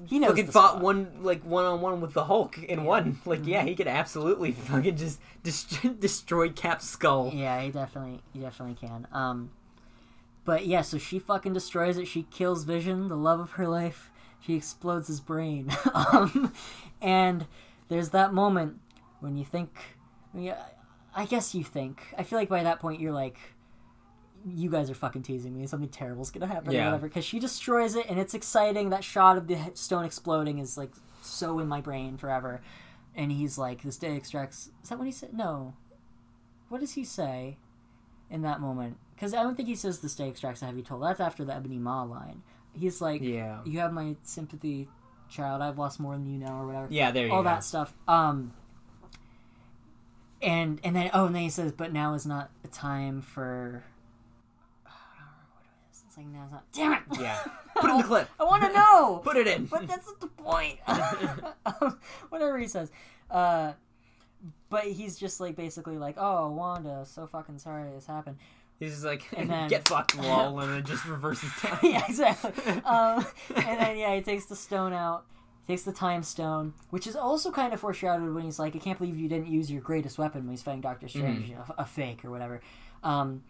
[0.07, 3.21] he knows fucking fought one like one on one with the Hulk in one.
[3.25, 7.31] Like, yeah, he could absolutely fucking just dest- destroy Cap's skull.
[7.35, 9.07] Yeah, he definitely, he definitely can.
[9.13, 9.51] Um,
[10.45, 12.07] but yeah, so she fucking destroys it.
[12.07, 14.11] She kills Vision, the love of her life.
[14.41, 15.71] She explodes his brain.
[15.95, 16.53] um,
[17.01, 17.47] and
[17.89, 18.81] there's that moment
[19.21, 19.79] when you think,
[20.35, 20.63] yeah,
[21.15, 22.03] I guess you think.
[22.19, 23.39] I feel like by that point you're like,
[24.47, 25.67] you guys are fucking teasing me.
[25.67, 27.09] Something terrible's gonna happen or whatever.
[27.09, 28.91] Because she destroys it, and it's exciting.
[28.91, 30.93] That shot of the stone exploding is like
[31.23, 32.61] so in my brain forever.
[33.15, 35.33] And he's like, "This day extracts." Is that what he said?
[35.35, 35.75] No.
[36.69, 37.59] What does he say
[38.29, 38.97] in that moment?
[39.15, 41.55] Because I don't think he says, "This day extracts a heavy toll." That's after the
[41.55, 42.43] Ebony Maw line.
[42.73, 43.61] He's like, Yeah.
[43.65, 44.89] you have my sympathy,
[45.31, 45.63] child.
[45.63, 47.51] I've lost more than you know, or whatever." Yeah, there you all go.
[47.51, 47.95] that stuff.
[48.09, 48.53] Um,
[50.43, 53.85] and and then oh, and then he says, "But now is not a time for."
[56.17, 56.73] I don't remember what it is.
[56.73, 56.73] It's like now's.
[56.73, 57.21] Damn it!
[57.21, 57.45] Yeah,
[57.77, 58.29] put it in the clip.
[58.39, 59.21] I want to know.
[59.25, 59.67] Put it in.
[59.67, 60.79] But that's not the point.
[62.31, 62.91] Whatever he says.
[63.31, 63.73] Uh,
[64.69, 68.37] but he's just like basically like, "Oh, Wanda, so fucking sorry this happened."
[68.81, 71.79] He's just like, And then- get fucked, lol, and then just reverses time.
[71.83, 72.51] yeah, exactly.
[72.85, 75.25] Um, and then yeah, he takes the stone out.
[75.69, 78.99] Takes the time stone, which is also kind of foreshadowed when he's like, "I can't
[78.99, 81.87] believe you didn't use your greatest weapon when he's fighting Doctor Strange, you know, a
[81.87, 82.61] fake or whatever."
[83.03, 83.45] Um,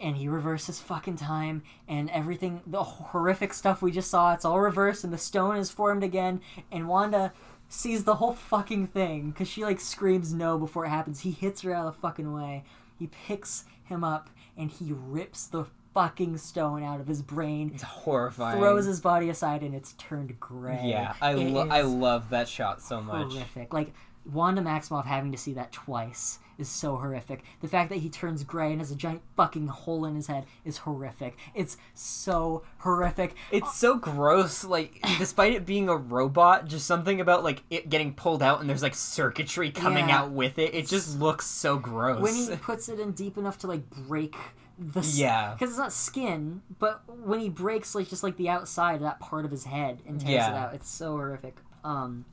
[0.00, 4.60] and he reverses fucking time, and everything, the horrific stuff we just saw, it's all
[4.60, 7.32] reversed, and the stone is formed again, and Wanda
[7.68, 11.20] sees the whole fucking thing because she like screams no before it happens.
[11.20, 12.62] He hits her out of the fucking way.
[12.98, 17.82] He picks him up and he rips the fucking stone out of his brain It's
[17.82, 18.58] horrifying.
[18.60, 20.80] throws his body aside and it's turned gray.
[20.84, 23.32] Yeah, I lo- I love that shot so much.
[23.32, 23.72] horrific.
[23.74, 23.92] Like
[24.32, 27.44] Wanda Maximoff having to see that twice is so horrific.
[27.60, 30.46] The fact that he turns gray and has a giant fucking hole in his head
[30.64, 31.36] is horrific.
[31.54, 33.34] It's so horrific.
[33.50, 34.64] It's so gross.
[34.64, 38.68] Like, despite it being a robot, just something about like it getting pulled out and
[38.70, 40.20] there's like circuitry coming Yeah.
[40.22, 40.74] out with it.
[40.74, 42.22] It just looks so gross.
[42.22, 44.34] when he puts it in deep enough to like break
[44.78, 45.52] the Yeah.
[45.52, 49.20] because it's not skin, but when he breaks like just like the outside of that
[49.20, 51.56] part of his head and tears it out, it's so horrific.
[51.84, 52.24] Um,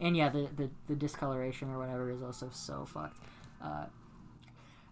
[0.00, 3.18] and yeah, the the, the discoloration or whatever is also so fucked.
[3.62, 3.86] Uh,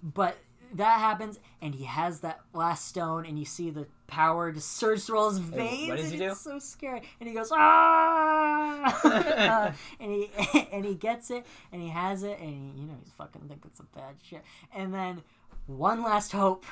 [0.02, 0.36] but
[0.74, 5.02] that happens, and he has that last stone, and you see the power just surge
[5.02, 5.89] through all his veins.
[5.89, 6.31] what does he and do?
[6.31, 10.31] It's so scary, and he goes ah, uh, and he
[10.73, 13.70] and he gets it, and he has it, and he, you know he's fucking thinking
[13.74, 14.42] some bad shit.
[14.74, 15.23] And then
[15.66, 16.66] one last hope,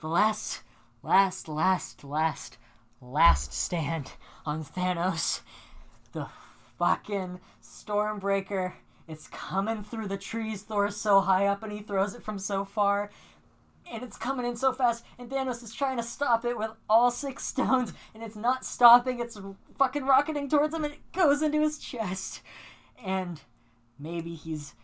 [0.00, 0.62] the last,
[1.02, 2.56] last, last, last,
[3.00, 4.12] last stand
[4.46, 5.40] on Thanos,
[6.12, 6.28] the
[6.78, 7.40] fucking
[7.74, 8.72] Stormbreaker.
[9.06, 10.62] It's coming through the trees.
[10.62, 13.10] Thor's so high up, and he throws it from so far.
[13.92, 17.10] and it's coming in so fast, and Thanos is trying to stop it with all
[17.10, 19.20] six stones, and it's not stopping.
[19.20, 19.38] It's
[19.78, 22.40] fucking rocketing towards him, and it goes into his chest,
[23.04, 23.42] and
[23.98, 24.74] maybe he's,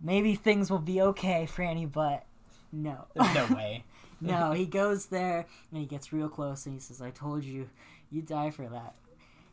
[0.00, 2.24] maybe things will be okay, Franny, but
[2.72, 3.84] no, There's no way.
[4.20, 4.50] no.
[4.52, 7.70] He goes there and he gets real close, and he says, "I told you,
[8.10, 8.96] you die for that,"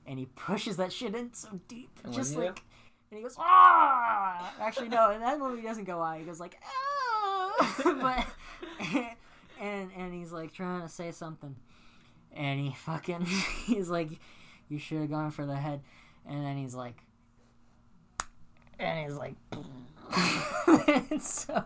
[0.07, 2.63] and he pushes that shit in so deep, just like.
[3.15, 4.53] And he goes, ah!
[4.59, 5.11] Actually, no.
[5.11, 6.15] In that movie, he doesn't go ah.
[6.15, 7.73] He goes like, ah!
[8.81, 8.85] but
[9.61, 11.55] and and he's like trying to say something,
[12.35, 13.25] and he fucking
[13.67, 14.09] he's like,
[14.67, 15.79] you should have gone for the head,
[16.27, 16.97] and then he's like,
[18.79, 19.35] and he's like,
[21.09, 21.63] it's so.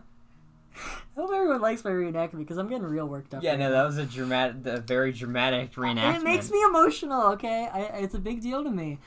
[1.18, 3.42] I hope everyone likes my reenactment because I'm getting real worked up.
[3.42, 5.98] Yeah, right no, that was a dramatic, a very dramatic reenactment.
[5.98, 7.24] And it makes me emotional.
[7.32, 9.00] Okay, I, it's a big deal to me,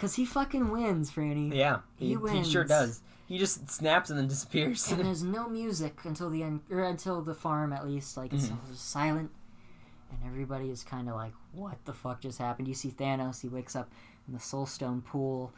[0.00, 1.54] cause he fucking wins, Franny.
[1.54, 3.02] Yeah, He he, he sure does.
[3.28, 4.90] He just snaps and then disappears.
[4.90, 8.16] and there's no music until the end, or until the farm at least.
[8.16, 8.52] Like it's Mhm.
[8.52, 9.30] all just silent,
[10.10, 13.42] and everybody is kind of like, "What the fuck just happened?" You see Thanos.
[13.42, 13.90] He wakes up
[14.26, 15.52] in the Soul Stone pool,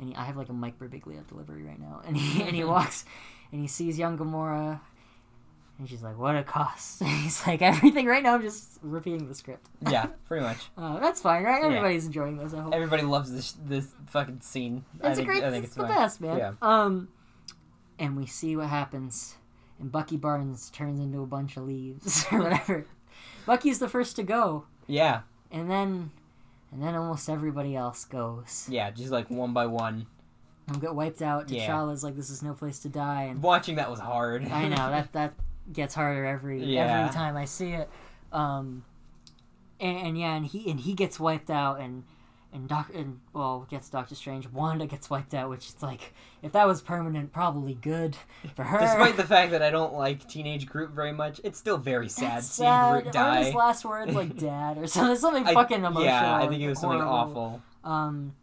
[0.00, 2.64] and he, I have like a Mike Birbiglia delivery right now, and he and he
[2.74, 3.04] walks,
[3.52, 4.80] and he sees young Gamora,
[5.78, 9.28] and she's like, "What a cost!" And he's like, "Everything right now." I'm just repeating
[9.28, 9.68] the script.
[9.90, 10.58] yeah, pretty much.
[10.76, 11.60] Uh, that's fine, right?
[11.62, 11.68] Yeah.
[11.68, 12.54] Everybody's enjoying this.
[12.54, 12.74] I hope.
[12.74, 14.84] Everybody loves this this fucking scene.
[15.02, 15.44] I It's a think, great.
[15.44, 15.96] I think it's, it's, the fine.
[15.96, 16.38] best, man.
[16.38, 16.52] Yeah.
[16.62, 17.08] Um,
[17.98, 19.36] and we see what happens,
[19.80, 22.86] and Bucky Barnes turns into a bunch of leaves or whatever.
[23.46, 26.12] Bucky's the first to go, Yeah, and then,
[26.70, 28.66] and then almost everybody else goes.
[28.70, 30.06] yeah, just like one by one.
[30.68, 31.50] And we get wiped out.
[31.50, 31.66] Yeah.
[31.66, 34.46] T'Challa's like, "This is no place to die," and Watching that was hard.
[34.48, 35.34] I know that that
[35.72, 37.00] gets harder every Yeah.
[37.02, 37.90] every time I see it.
[38.32, 38.84] Um,
[39.80, 42.04] and, and yeah, and he and he gets wiped out, and
[42.54, 44.48] and Doc and well gets Doctor Strange.
[44.48, 48.16] Wanda gets wiped out, which is like if that was permanent, probably good
[48.54, 48.78] for her.
[48.78, 52.38] Despite the fact that I don't like Teenage Groot very much, it's still very sad
[52.38, 53.02] That's seeing sad.
[53.04, 55.16] Groot Aren't his last words like "dad" or something?
[55.16, 56.04] Something I- fucking emotional.
[56.04, 57.62] Yeah, I think it was something horrible.
[57.84, 57.90] awful.
[57.90, 58.34] Um,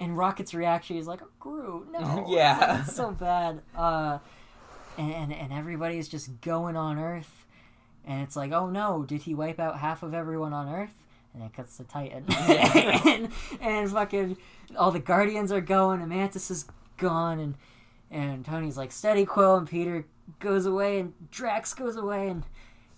[0.00, 2.80] and Rocket's reaction is like, "Groot, no." Yeah.
[2.80, 3.62] it's, it's so bad.
[3.76, 4.18] Uh,
[4.98, 7.46] and, and and everybody's just going on Earth,
[8.04, 11.04] and it's like, oh no, did he wipe out half of everyone on Earth?
[11.34, 13.28] And it cuts to Titan, and
[13.60, 14.36] and fucking
[14.76, 17.54] all the Guardians are going, and Mantis is gone, and
[18.10, 20.04] and Tony's like steady Quill, and Peter
[20.40, 22.44] goes away, and Drax goes away, and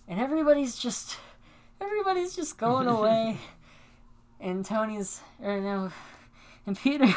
[0.07, 1.17] and everybody's just
[1.79, 3.37] everybody's just going away,
[4.39, 5.91] and Tony's or no,
[6.65, 7.13] and Peter,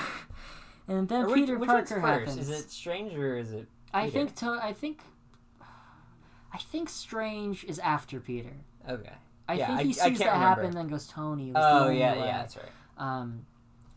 [0.89, 2.27] and then which- Peter which one's Parker first?
[2.29, 2.49] happens.
[2.49, 3.67] Is it Strange or is it?
[3.95, 4.13] I Peter?
[4.19, 5.01] think to, I think
[6.53, 8.53] I think Strange is after Peter.
[8.89, 9.13] Okay.
[9.49, 10.47] I Yeah, think I- he I sees can't that remember.
[10.47, 11.51] happen, then goes Tony.
[11.53, 12.67] Was Oh yeah, yeah, that's right.
[12.99, 13.47] Um,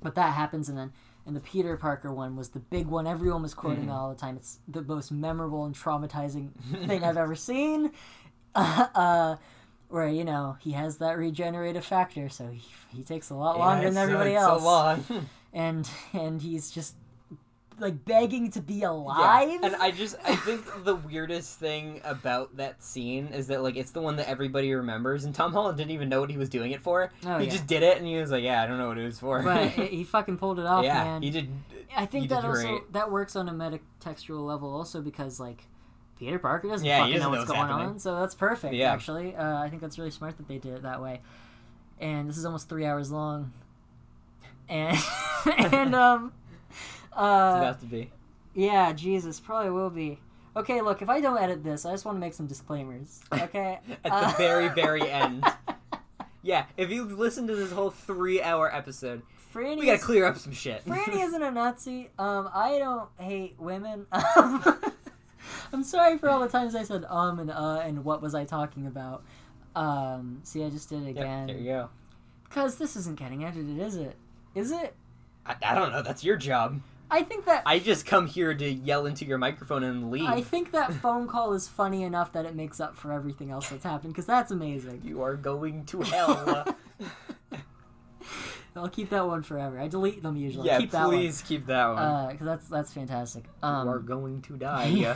[0.01, 0.91] but that happens, and then
[1.25, 3.05] and the Peter Parker one was the big one.
[3.05, 3.93] Everyone was quoting Mhm.
[3.93, 4.37] all the time.
[4.37, 6.51] It's the most memorable and traumatizing
[6.87, 7.91] thing I've ever seen.
[8.55, 9.35] Uh,
[9.89, 13.65] where you know he has that regenerative factor, so he, he takes a lot Yeah,
[13.65, 15.05] longer than so- everybody else, So long.
[15.53, 16.95] and and he's just
[17.79, 19.59] like begging to be Yeah, alive.
[19.63, 23.91] And I just I think the weirdest thing about that scene is that like it's
[23.91, 26.71] the one that everybody remembers and Tom Holland didn't even know what he was doing
[26.71, 27.11] it for.
[27.25, 27.51] Oh, he yeah.
[27.51, 29.43] just did it and he was like, Yeah, I don't know what it was for.
[29.43, 31.21] but he fucking pulled it off, yeah, man.
[31.21, 31.49] he did
[31.95, 32.93] I think that also great.
[32.93, 35.63] that works on a metatextual level also because like
[36.19, 37.89] Peter Parker doesn't Yeah, fucking doesn't know know what's what's going happening.
[37.93, 38.73] on, so that's perfect.
[38.73, 38.91] Yeah.
[38.91, 41.21] Actually, uh, I think that's really smart that they did it that way.
[41.99, 43.53] And this is almost three hours long,
[44.69, 44.97] and
[45.57, 46.33] and um,
[47.17, 48.11] it's uh, about to be.
[48.53, 50.19] yeah, Jesus, probably will be.
[50.55, 53.21] Okay, look, if I don't edit this, I just want to make some disclaimers.
[53.33, 55.43] Okay, At Uh, the very, very end.
[56.41, 59.21] Yeah, if you listen to this whole three hour episode,
[59.53, 60.85] Franny we gotta is- clear up some shit.
[60.85, 62.09] Franny isn't a Nazi.
[62.17, 64.05] Um, I don't hate women.
[64.11, 64.63] Um,
[65.73, 68.45] I'm sorry for all the times I said um and uh and what was I
[68.45, 69.23] talking about.
[69.75, 71.47] Um, see, I just did it Yep, again.
[71.47, 71.89] there you go.
[72.43, 74.15] Because this isn't getting edited, is it?
[74.55, 74.95] Is it?
[75.45, 76.81] I, I don't know, that's your job.
[77.09, 80.27] I think that I just come here to yell into your microphone and leave.
[80.27, 83.69] I think that phone call is funny enough that it makes up for everything else
[83.69, 84.13] that's happened.
[84.13, 85.01] Because that's amazing.
[85.03, 86.75] you are going to hell.
[88.75, 89.79] I'll keep that one forever.
[89.79, 90.67] I delete them usually.
[90.67, 92.31] yeah, keep that please keep that one.
[92.31, 93.45] Because that's that's fantastic.
[93.63, 95.13] Um, you are going to die.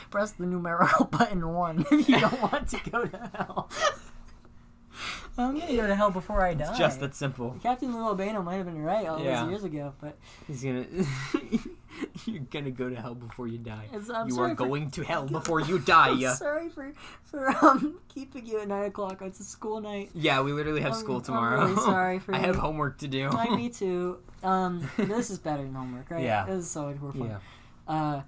[0.10, 3.70] Press the numerical button one if you don't want to go to hell.
[5.36, 6.68] I'm gonna go to hell before I die.
[6.68, 7.56] It's just that simple.
[7.62, 9.42] Captain Lil Albano might have been right all Yeah.
[9.42, 10.16] those years ago, but
[10.46, 10.86] He's gonna.
[12.26, 13.84] You're gonna go to hell before you die.
[13.92, 16.10] You are for- going to hell before you die.
[16.18, 16.30] Yeah.
[16.30, 16.92] I'm sorry for
[17.24, 19.20] for um keeping you at nine o'clock.
[19.22, 20.10] It's a school night.
[20.14, 21.60] Yeah, we literally have I'm- school tomorrow.
[21.60, 23.28] I'm really sorry for I have homework to do.
[23.28, 24.18] I, me too.
[24.42, 26.22] Um, this is better than homework, right?
[26.22, 26.44] Yeah.
[26.46, 27.28] This is so much more fun.
[27.30, 27.38] Yeah.
[27.86, 28.22] Uh,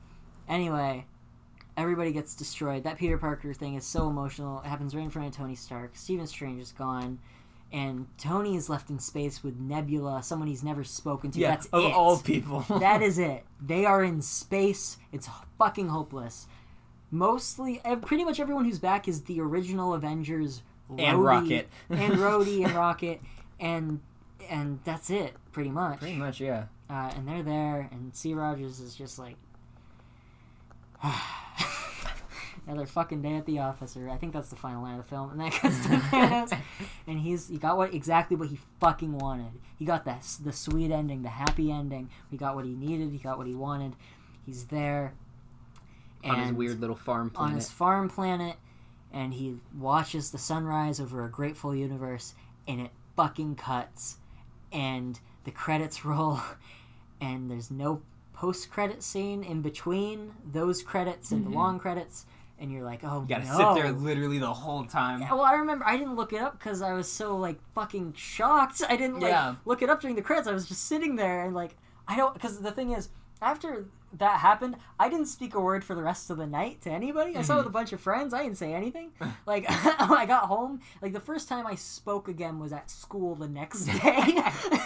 [0.49, 1.05] anyway,
[1.77, 2.85] everybody gets destroyed.
[2.85, 4.61] That Peter Parker thing is so emotional.
[4.61, 5.91] It happens right in front of Tony Stark.
[5.95, 7.19] Stephen Strange is gone.
[7.73, 11.41] And Tony is left in space with Nebula, someone he's never spoken to.
[11.41, 11.93] Yeah, That's of it.
[11.93, 12.61] all people.
[12.79, 13.45] that is it.
[13.61, 14.99] They are in space.
[15.13, 16.47] It's fucking hopeless.
[17.11, 21.69] Mostly, pretty much everyone who's back is the original Avengers And Rhodey- Rocket.
[21.91, 23.21] and Rhodey and Rocket,
[23.59, 24.01] and
[24.49, 25.99] and that's it, pretty much.
[25.99, 26.65] Pretty much, yeah.
[26.89, 28.33] Uh, and they're there, and C.
[28.35, 29.35] Rogers is just like
[32.67, 35.11] another fucking day at the office, or I think that's the final line of the
[35.11, 35.31] film.
[35.31, 36.59] And that gets to Thanos,
[37.07, 39.53] and he's he got what exactly what he fucking wanted.
[39.79, 42.11] He got the the sweet ending, the happy ending.
[42.31, 43.13] He got what he needed.
[43.13, 43.95] He got what he wanted.
[44.45, 45.15] He's there.
[46.25, 47.51] On his weird little farm planet.
[47.51, 48.57] on his farm planet
[49.13, 52.35] and he watches the sunrise over a grateful universe
[52.69, 54.17] and it fucking cuts
[54.73, 56.41] and the credits roll
[57.21, 58.03] and there's no
[58.37, 62.27] post credit scene in between those credits and the long credits
[62.59, 63.23] and you're like oh Mm-hmm.
[63.23, 63.75] You gotta no.
[63.75, 65.21] sit there literally the whole time.
[65.23, 68.13] Yeah, well, I remember I didn't look it up because I was so like fucking
[68.17, 68.83] shocked.
[68.89, 69.55] I didn't like Yeah.
[69.65, 70.47] look it up during the credits.
[70.49, 73.09] I was just sitting there and like I don't because the thing is
[73.43, 76.91] after that happened, I didn't speak a word for the rest of the night to
[76.91, 77.37] anybody.
[77.37, 78.33] I saw with a bunch of friends.
[78.33, 79.11] I didn't say anything.
[79.47, 83.49] Like I got home, like the first time I spoke again was at school the
[83.49, 84.39] next day.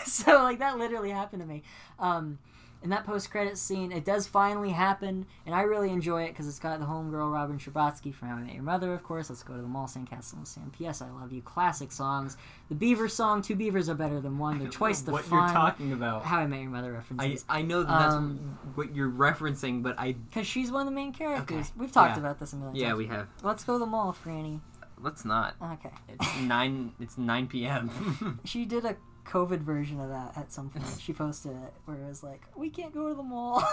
[0.05, 1.63] so like that literally happened to me.
[1.99, 2.39] Um,
[2.83, 6.49] and that post credit scene, it does finally happen, and I really enjoy it because
[6.49, 9.29] it's got the homegirl Robin Scherbatsky from How I Met Your Mother, of course.
[9.29, 10.71] Let's go to the mall, Sandcastle, and Sam.
[10.77, 11.03] P.S.
[11.03, 11.43] I love you.
[11.43, 12.37] Classic songs.
[12.69, 14.59] The Beaver song, Two Beavers are better than one.
[14.59, 15.39] They're twice the what fun.
[15.45, 16.25] you're talking about.
[16.25, 17.45] How I Met Your Mother references.
[17.49, 20.95] I know that that's Um, what you're referencing, but I Because she's one of the
[20.95, 21.67] main characters.
[21.67, 21.71] Okay.
[21.77, 22.21] We've talked Yeah.
[22.25, 22.93] about this a million yeah times.
[22.93, 23.27] Yeah, we have.
[23.43, 24.61] Let's go to the mall, Franny.
[25.03, 25.55] Let's not.
[25.63, 25.91] Okay.
[26.09, 26.93] It's nine.
[27.01, 28.39] It's nine p.m.
[28.45, 28.97] She did a
[29.31, 30.85] COVID version of that at some point.
[31.01, 33.63] She posted it where it was like, "We can't go to the mall."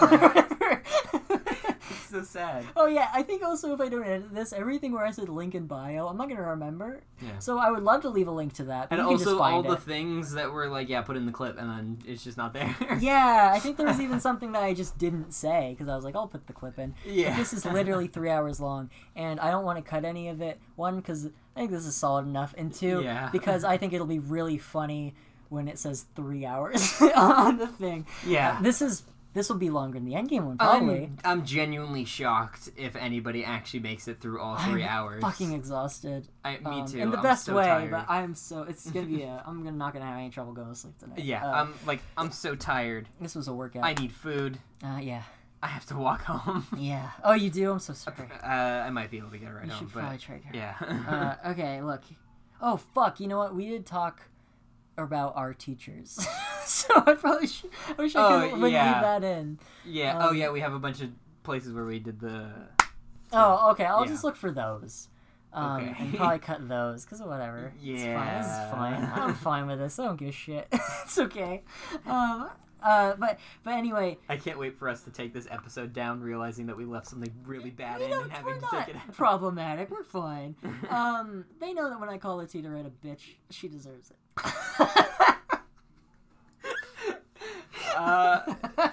[1.90, 2.64] it's so sad.
[2.76, 5.54] oh yeah, I think also if I don't edit this, everything where I said link
[5.54, 7.02] in bio, I'm not gonna remember.
[7.20, 7.38] Yeah.
[7.38, 8.88] So I would love to leave a link to that.
[8.90, 11.26] And you can just also all find the things that were like, yeah, put in
[11.26, 12.74] the clip, and then it's just not there.
[13.00, 16.04] Yeah, I think there was even something that I just didn't say because I was
[16.04, 16.94] like, I'll put the clip in.
[17.06, 17.36] Yeah.
[17.36, 20.58] This is literally three hours long, and I don't want to cut any of it.
[20.76, 23.28] One, because I think this is solid enough, and two, Yeah.
[23.30, 25.14] because I think it'll be really funny
[25.48, 28.06] when it says three hours on the thing.
[28.26, 28.60] Yeah.
[28.62, 29.02] This is
[29.34, 31.04] this will be longer than the Endgame one, probably.
[31.04, 35.20] I'm, I'm genuinely shocked if anybody actually makes it through all 3 I'm hours.
[35.22, 36.26] Fucking exhausted.
[36.44, 36.98] I, me Um, too.
[36.98, 37.90] In the I'm best so way, tired.
[37.90, 39.42] but I'm so it's gonna be a.
[39.46, 41.20] I'm gonna, not gonna have any trouble going to sleep tonight.
[41.20, 43.06] yeah, Uh, I'm like I'm so tired.
[43.20, 43.84] this was a workout.
[43.84, 44.58] I need food.
[44.84, 45.22] uh, yeah,
[45.62, 46.66] I have to walk home.
[46.76, 47.10] yeah.
[47.22, 47.70] Oh, you do.
[47.72, 48.16] I'm so sorry.
[48.42, 50.38] Uh, I might be able to get it right You home, should but probably try
[50.38, 50.56] to.
[50.56, 51.36] yeah.
[51.44, 52.02] uh, okay, look.
[52.60, 53.20] Oh fuck!
[53.20, 53.54] You know what?
[53.54, 54.22] We did talk
[55.04, 56.26] about our teachers,
[56.64, 57.70] so I probably should.
[57.98, 59.00] I wish I Oh, could leave yeah.
[59.00, 59.58] that in.
[59.84, 60.18] yeah.
[60.20, 61.10] oh um, yeah, we have a bunch of
[61.42, 62.50] places where we did the.
[63.32, 63.84] Oh, okay.
[63.84, 64.10] I'll Yeah.
[64.12, 65.08] just look for those.
[65.52, 65.94] Um, Okay.
[65.98, 67.72] and probably cut those because whatever.
[67.80, 67.94] Yeah.
[67.96, 68.42] It's fine.
[68.42, 69.12] This is fine.
[69.22, 69.98] I'm fine with this.
[69.98, 70.68] I don't give a shit.
[70.72, 71.62] it's okay.
[72.06, 72.50] Um,
[72.82, 76.66] uh, but but anyway, I can't wait for us to take this episode down, realizing
[76.66, 79.12] that we left something really bad in and having to not take it out.
[79.14, 79.90] problematic.
[79.90, 80.54] We're fine.
[80.90, 84.16] Um, they know that when I call Letitia Wright a bitch, she deserves it.
[87.96, 88.40] Uh,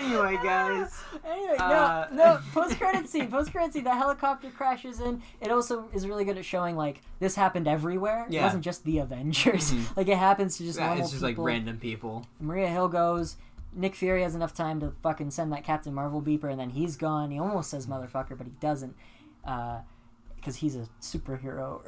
[0.00, 0.92] anyway, guys.
[1.24, 2.40] Anyway, Uh, no, no.
[2.52, 3.28] Post credit scene.
[3.30, 3.84] Post credit scene.
[3.84, 5.22] The helicopter crashes in.
[5.40, 8.26] It also is really good at showing like this happened everywhere.
[8.28, 8.40] Yeah.
[8.40, 9.72] It wasn't just the Avengers.
[9.72, 9.96] Mhm.
[9.96, 11.44] like it happens to just Yeah, normal it's just like people.
[11.44, 12.26] random people.
[12.40, 13.36] Maria Hill goes.
[13.76, 16.96] Nick Fury has enough time to fucking send that Captain Marvel beeper, and then he's
[16.96, 17.32] gone.
[17.32, 18.94] He almost says motherfucker, but he doesn't,
[20.44, 21.80] because he's a superhero.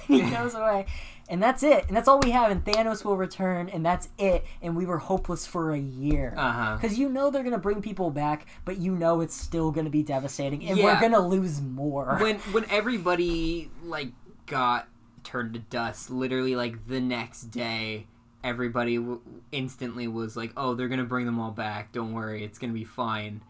[0.08, 0.86] he goes away,
[1.28, 1.84] and that's it.
[1.86, 2.50] And that's all we have.
[2.50, 4.44] And Thanos will return, and that's it.
[4.60, 6.34] And we were hopeless for a year.
[6.36, 6.76] Uh huh.
[6.80, 10.02] Because you know they're gonna bring people back, but you know it's still gonna be
[10.02, 10.84] devastating, and Yeah.
[10.84, 12.18] we're gonna lose more.
[12.20, 14.08] When when everybody like
[14.46, 14.88] got
[15.22, 18.06] turned to dust, literally like the next day,
[18.42, 19.20] everybody w-
[19.52, 21.92] instantly was like, "Oh, they're gonna bring them all back.
[21.92, 23.42] Don't worry, it's gonna be fine."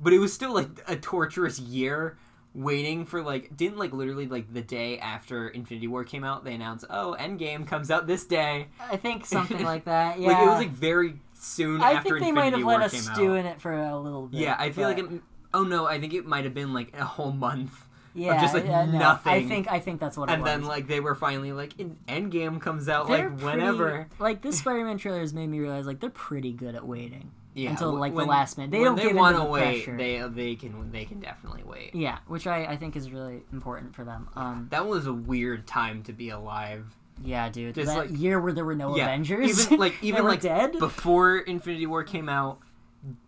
[0.00, 2.18] But it was still like a torturous year
[2.54, 6.54] waiting for like didn't like literally like the day after Infinity War came out, they
[6.54, 10.18] announced, "Oh, Endgame comes out this day." I think something like that.
[10.20, 12.78] Yeah, Like it was like very soon I after think they Infinity might have War
[12.78, 13.38] let us stew out.
[13.38, 14.40] in it for a little bit.
[14.40, 15.06] Yeah, I feel like it.
[15.52, 17.86] Oh no, I think it might have been like a whole month.
[18.16, 20.86] yeah, just, like, yeah, no, I think I think that's what it and then like
[20.86, 21.74] they were finally like
[22.08, 24.08] Endgame comes out They're like pretty- whenever.
[24.20, 27.70] Like this Spider-Man trailer has made me realize like they're pretty good at waiting Yeah,
[27.70, 28.70] until like when- the last minute.
[28.72, 29.84] They don't they give want to the wait.
[29.84, 29.96] pressure.
[29.96, 31.94] They they can they can definitely wait.
[31.94, 34.28] Yeah, which I, I think is really important for them.
[34.34, 36.84] Um, That was a weird time to be alive.
[37.22, 40.24] yeah, dude, Just, that like- year where there were no yeah, Avengers, even like even
[40.24, 40.72] like dead.
[40.80, 42.58] before Infinity War came out,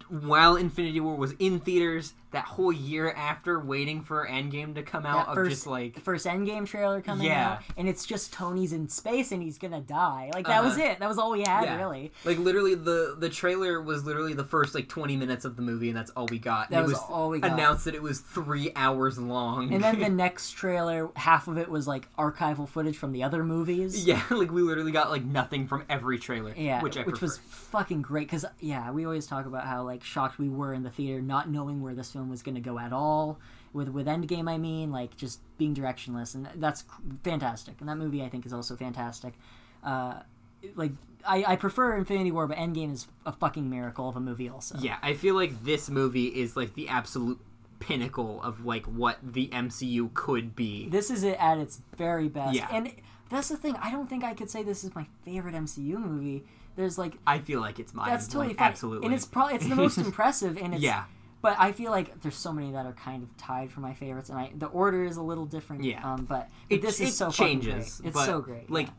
[0.08, 5.06] while Infinity War was in theaters, that whole year after waiting for Endgame to come
[5.06, 7.52] out, That of first, just like first Endgame trailer coming Yeah.
[7.52, 10.30] out, and it's just Tony's in space and he's gonna die.
[10.34, 10.84] Like that was Uh-huh.
[10.90, 10.98] it.
[10.98, 11.76] That was all we had, Yeah.
[11.76, 12.12] really.
[12.24, 15.88] Like literally, the the trailer was literally the first like twenty minutes of the movie,
[15.88, 16.68] and that's all we got.
[16.70, 17.52] That And was it was all we got.
[17.52, 19.72] announced that it was three hours long.
[19.72, 23.44] And then the next trailer, half of it was like archival footage from the other
[23.44, 24.04] movies.
[24.04, 26.52] yeah, like we literally got like nothing from every trailer.
[26.56, 29.95] Yeah, which I which was fucking great because yeah, we always talk about how like
[30.02, 32.78] shocked we were in the theater, not knowing where this film was going to go
[32.78, 33.38] at all.
[33.72, 36.84] With with Endgame, I mean, like just being directionless, and that's
[37.22, 37.76] fantastic.
[37.80, 39.34] And that movie, I think, is also fantastic.
[39.84, 40.20] Uh,
[40.74, 40.92] like
[41.26, 44.78] I, I prefer Infinity War, but Endgame is a fucking miracle of a movie, also.
[44.78, 47.40] Yeah, I feel like this movie is like the absolute
[47.78, 50.88] pinnacle of like what the MCU could be.
[50.88, 52.54] This is it at its very best.
[52.54, 52.68] Yeah.
[52.72, 52.92] And
[53.28, 53.76] that's the thing.
[53.80, 56.44] I don't think I could say this is my favorite MCU movie.
[56.76, 58.08] There's like I feel like it's mine.
[58.10, 58.68] that's totally like, fine.
[58.68, 59.06] absolutely.
[59.06, 60.58] and it's probably it's the most impressive.
[60.58, 61.04] And it's yeah,
[61.42, 64.28] But I feel like there's so many that are kind of tied for my favorites,
[64.30, 65.84] and I the order is a little different.
[65.84, 66.04] Yeah.
[66.04, 68.00] Um, but, but it, this it is so changes.
[68.04, 68.70] It's but, so great.
[68.70, 68.92] Like, yeah.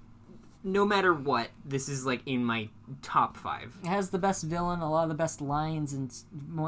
[0.64, 2.70] No matter what, this is like in my
[3.02, 3.76] top five.
[3.84, 6.14] it has the best villain, a lot of the best lines, and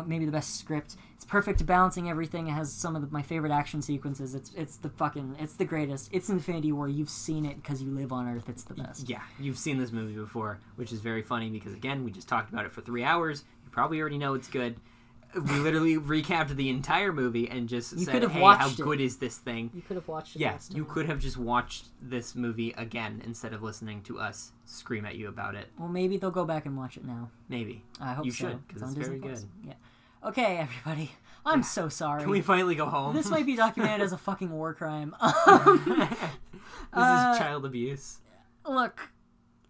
[0.07, 0.95] maybe the best script.
[1.15, 2.47] It's perfect at balancing everything.
[2.47, 4.35] It has some of the, my favorite action sequences.
[4.35, 6.09] It's it's the fucking it's the greatest.
[6.13, 6.87] It's Infinity War.
[6.87, 8.47] You've seen it because you live on Earth.
[8.47, 9.09] It's the best.
[9.09, 12.51] Yeah, you've seen this movie before, which is very funny because again, we just talked
[12.51, 13.43] about it for three hours.
[13.65, 14.77] You probably already know it's good.
[15.35, 18.77] We literally recapped the entire movie and just You said, "Hey, how it.
[18.77, 20.39] good is this thing?" You could have watched it.
[20.39, 25.05] Yeah, you could have just watched this movie again instead of listening to us scream
[25.05, 25.67] at you about it.
[25.77, 27.29] Well, maybe they'll go back and watch it now.
[27.47, 27.83] Maybe.
[28.01, 28.49] I hope You so.
[28.49, 29.41] should, 'cause on it's Disney very Plus.
[29.41, 29.49] good.
[29.67, 30.27] Yeah.
[30.29, 31.11] Okay, everybody.
[31.45, 32.21] I'm so sorry.
[32.23, 33.15] Can we finally go home?
[33.15, 35.15] this might be documented as a fucking war crime.
[35.21, 36.25] this
[36.91, 38.19] Uh, is child abuse.
[38.67, 39.11] Look,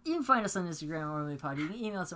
[0.04, 1.58] you can find us on Instagram or Pod.
[1.58, 2.12] You can email us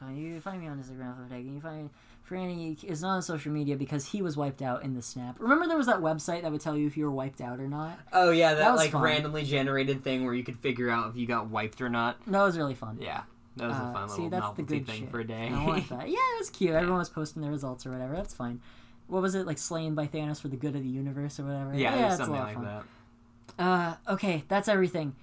[0.00, 0.16] at.
[0.16, 1.90] You can find me on Instagram for You can find
[2.28, 5.36] Franny is not on social media because he was wiped out in the snap.
[5.38, 7.68] Remember there was that website that would tell you if you were wiped out or
[7.68, 7.98] not?
[8.12, 9.02] Oh yeah, that, that like fun.
[9.02, 12.18] randomly generated thing where you could figure out if you got wiped or not.
[12.26, 12.98] That was really fun.
[13.00, 13.22] Yeah,
[13.56, 15.10] that was Uh, a fun see, little novelty thing shit.
[15.10, 15.48] for a day.
[15.52, 16.08] I want that.
[16.08, 16.74] Yeah, it was cute.
[16.74, 18.14] Everyone was posting their results or whatever.
[18.14, 18.60] That's fine.
[19.06, 19.56] What was it like?
[19.58, 21.72] Slain by Thanos for the good of the universe or whatever.
[21.74, 22.64] yeah, it yeah was it's a something like fun.
[22.64, 22.84] that.
[23.64, 25.14] Uh, okay, that's everything.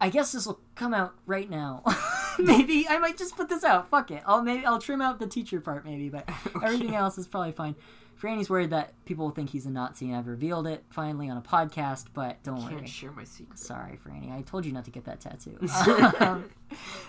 [0.00, 1.82] I guess this will come out right now.
[2.42, 3.88] maybe I might just put this out.
[3.88, 4.22] Fuck it.
[4.26, 6.28] I'll maybe I'll trim out the teacher part maybe, but
[6.62, 7.74] everything else is probably fine.
[8.20, 11.36] Franny's worried that people will think he's a Nazi, and I've revealed it finally on
[11.36, 12.06] a podcast.
[12.14, 12.76] But don't worry.
[12.76, 13.58] Can't share my secret.
[13.58, 14.32] Sorry, Franny.
[14.32, 15.58] I told you not to get that tattoo.
[16.24, 16.48] um,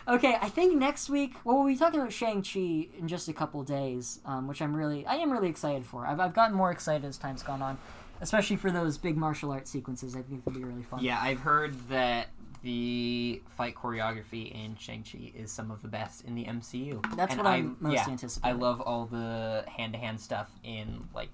[0.07, 1.35] okay, I think next week.
[1.45, 4.75] Well, we'll be talking about Shang Chi in just a couple days, um, which I'm
[4.75, 6.05] really, I am really excited for.
[6.05, 7.77] I've, I've gotten more excited as time's gone on,
[8.19, 10.13] especially for those big martial arts sequences.
[10.13, 11.03] I think they'll be really fun.
[11.03, 12.27] Yeah, I've heard that
[12.63, 17.01] the fight choreography in Shang-Chi is some of the best in the MCU.
[17.15, 18.55] That's And what I'm I- most yeah, anticipating.
[18.55, 21.29] I love all the hand-to-hand stuff in like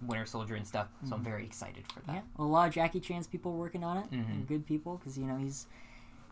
[0.00, 1.14] Winter Soldier and stuff, so Mm-hmm.
[1.14, 2.14] I'm very excited for that.
[2.14, 4.10] Yeah, well, a lot of Jackie Chan's people working on it.
[4.10, 4.30] Mhm.
[4.30, 5.66] and Good people, because you know he's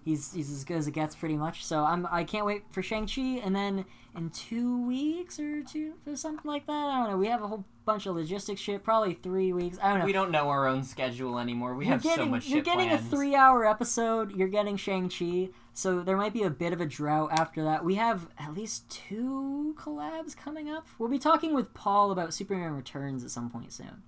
[0.04, 1.64] he's he's as good as it gets, pretty much.
[1.64, 3.84] So I'm I can't wait for Shang Chi, and then
[4.16, 6.72] in two weeks or two or something like that.
[6.72, 7.16] I don't know.
[7.16, 8.82] We have a whole bunch of logistics shit.
[8.82, 9.78] Probably three weeks.
[9.82, 10.04] I don't know.
[10.04, 11.74] We don't know our own schedule anymore.
[11.74, 13.06] We you're have getting so much you're getting planned.
[13.06, 14.34] a three hour episode.
[14.36, 15.50] You're getting Shang Chi.
[15.72, 17.84] So there might be a bit of a drought after that.
[17.84, 20.86] We have at least two collabs coming up.
[20.98, 24.02] We'll be talking with Paul about Superman Returns at some point soon.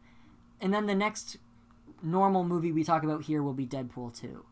[0.61, 1.39] And then the next
[2.03, 4.45] normal movie we talk about here will be Deadpool 2.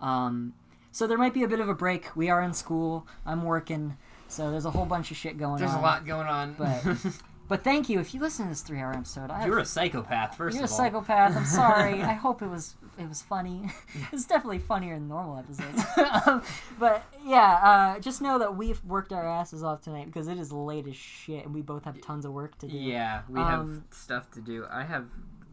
[0.00, 0.54] Um,
[0.96, 2.16] so there might be a bit of a break.
[2.16, 3.06] We are in school.
[3.26, 3.98] I'm working.
[4.28, 5.58] So there's a whole bunch of shit going on.
[5.58, 5.80] There's on.
[5.80, 6.54] a lot going on.
[6.54, 6.82] But
[7.48, 9.30] but thank you if you listen to this three hour episode.
[9.30, 10.76] I You're a psychopath, 1st of all, you're a of all.
[10.78, 11.36] psychopath.
[11.36, 12.02] I'm sorry.
[12.14, 13.68] I hope it was it was funny.
[14.10, 15.82] it's definitely funnier than normal episodes.
[16.26, 16.42] um,
[16.78, 20.50] but yeah, uh, just know that we've worked our asses off tonight because it is
[20.50, 22.74] late as shit, and we both have tons of work to do.
[22.74, 24.64] Yeah, we Um, have stuff to do.
[24.70, 25.04] I have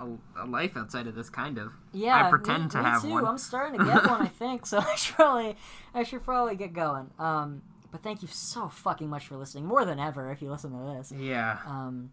[0.04, 1.74] a, a life outside of this, kind of.
[1.92, 3.10] Yeah, I pretend me, to me have too.
[3.10, 3.26] one.
[3.26, 4.66] I'm starting to get one, I think.
[4.66, 5.56] So I should probably,
[5.94, 7.10] I should probably get going.
[7.20, 10.32] Um, but thank you so fucking much for listening, more than ever.
[10.32, 11.58] If you listen to this, Yeah.
[11.66, 12.12] um,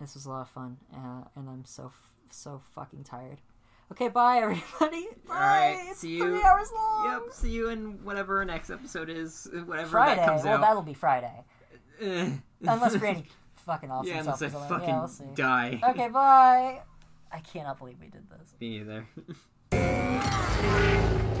[0.00, 3.38] this was a lot of fun, uh, and I'm so f- so fucking tired.
[3.92, 5.08] Okay, bye everybody.
[5.28, 5.34] Bye.
[5.34, 7.04] right, it's see three you- hours long.
[7.24, 7.32] Yep.
[7.32, 9.48] See you in whatever our next episode is.
[9.66, 10.16] Whatever Friday.
[10.20, 10.60] that comes well, out.
[10.60, 11.44] that'll be Friday,
[12.00, 13.26] unless Randy
[13.66, 15.80] fucking off yeah, unless I fucking yeah, we'll die.
[15.90, 16.80] Okay, bye.
[17.32, 18.54] I cannot believe we did this.
[18.60, 19.06] Me either.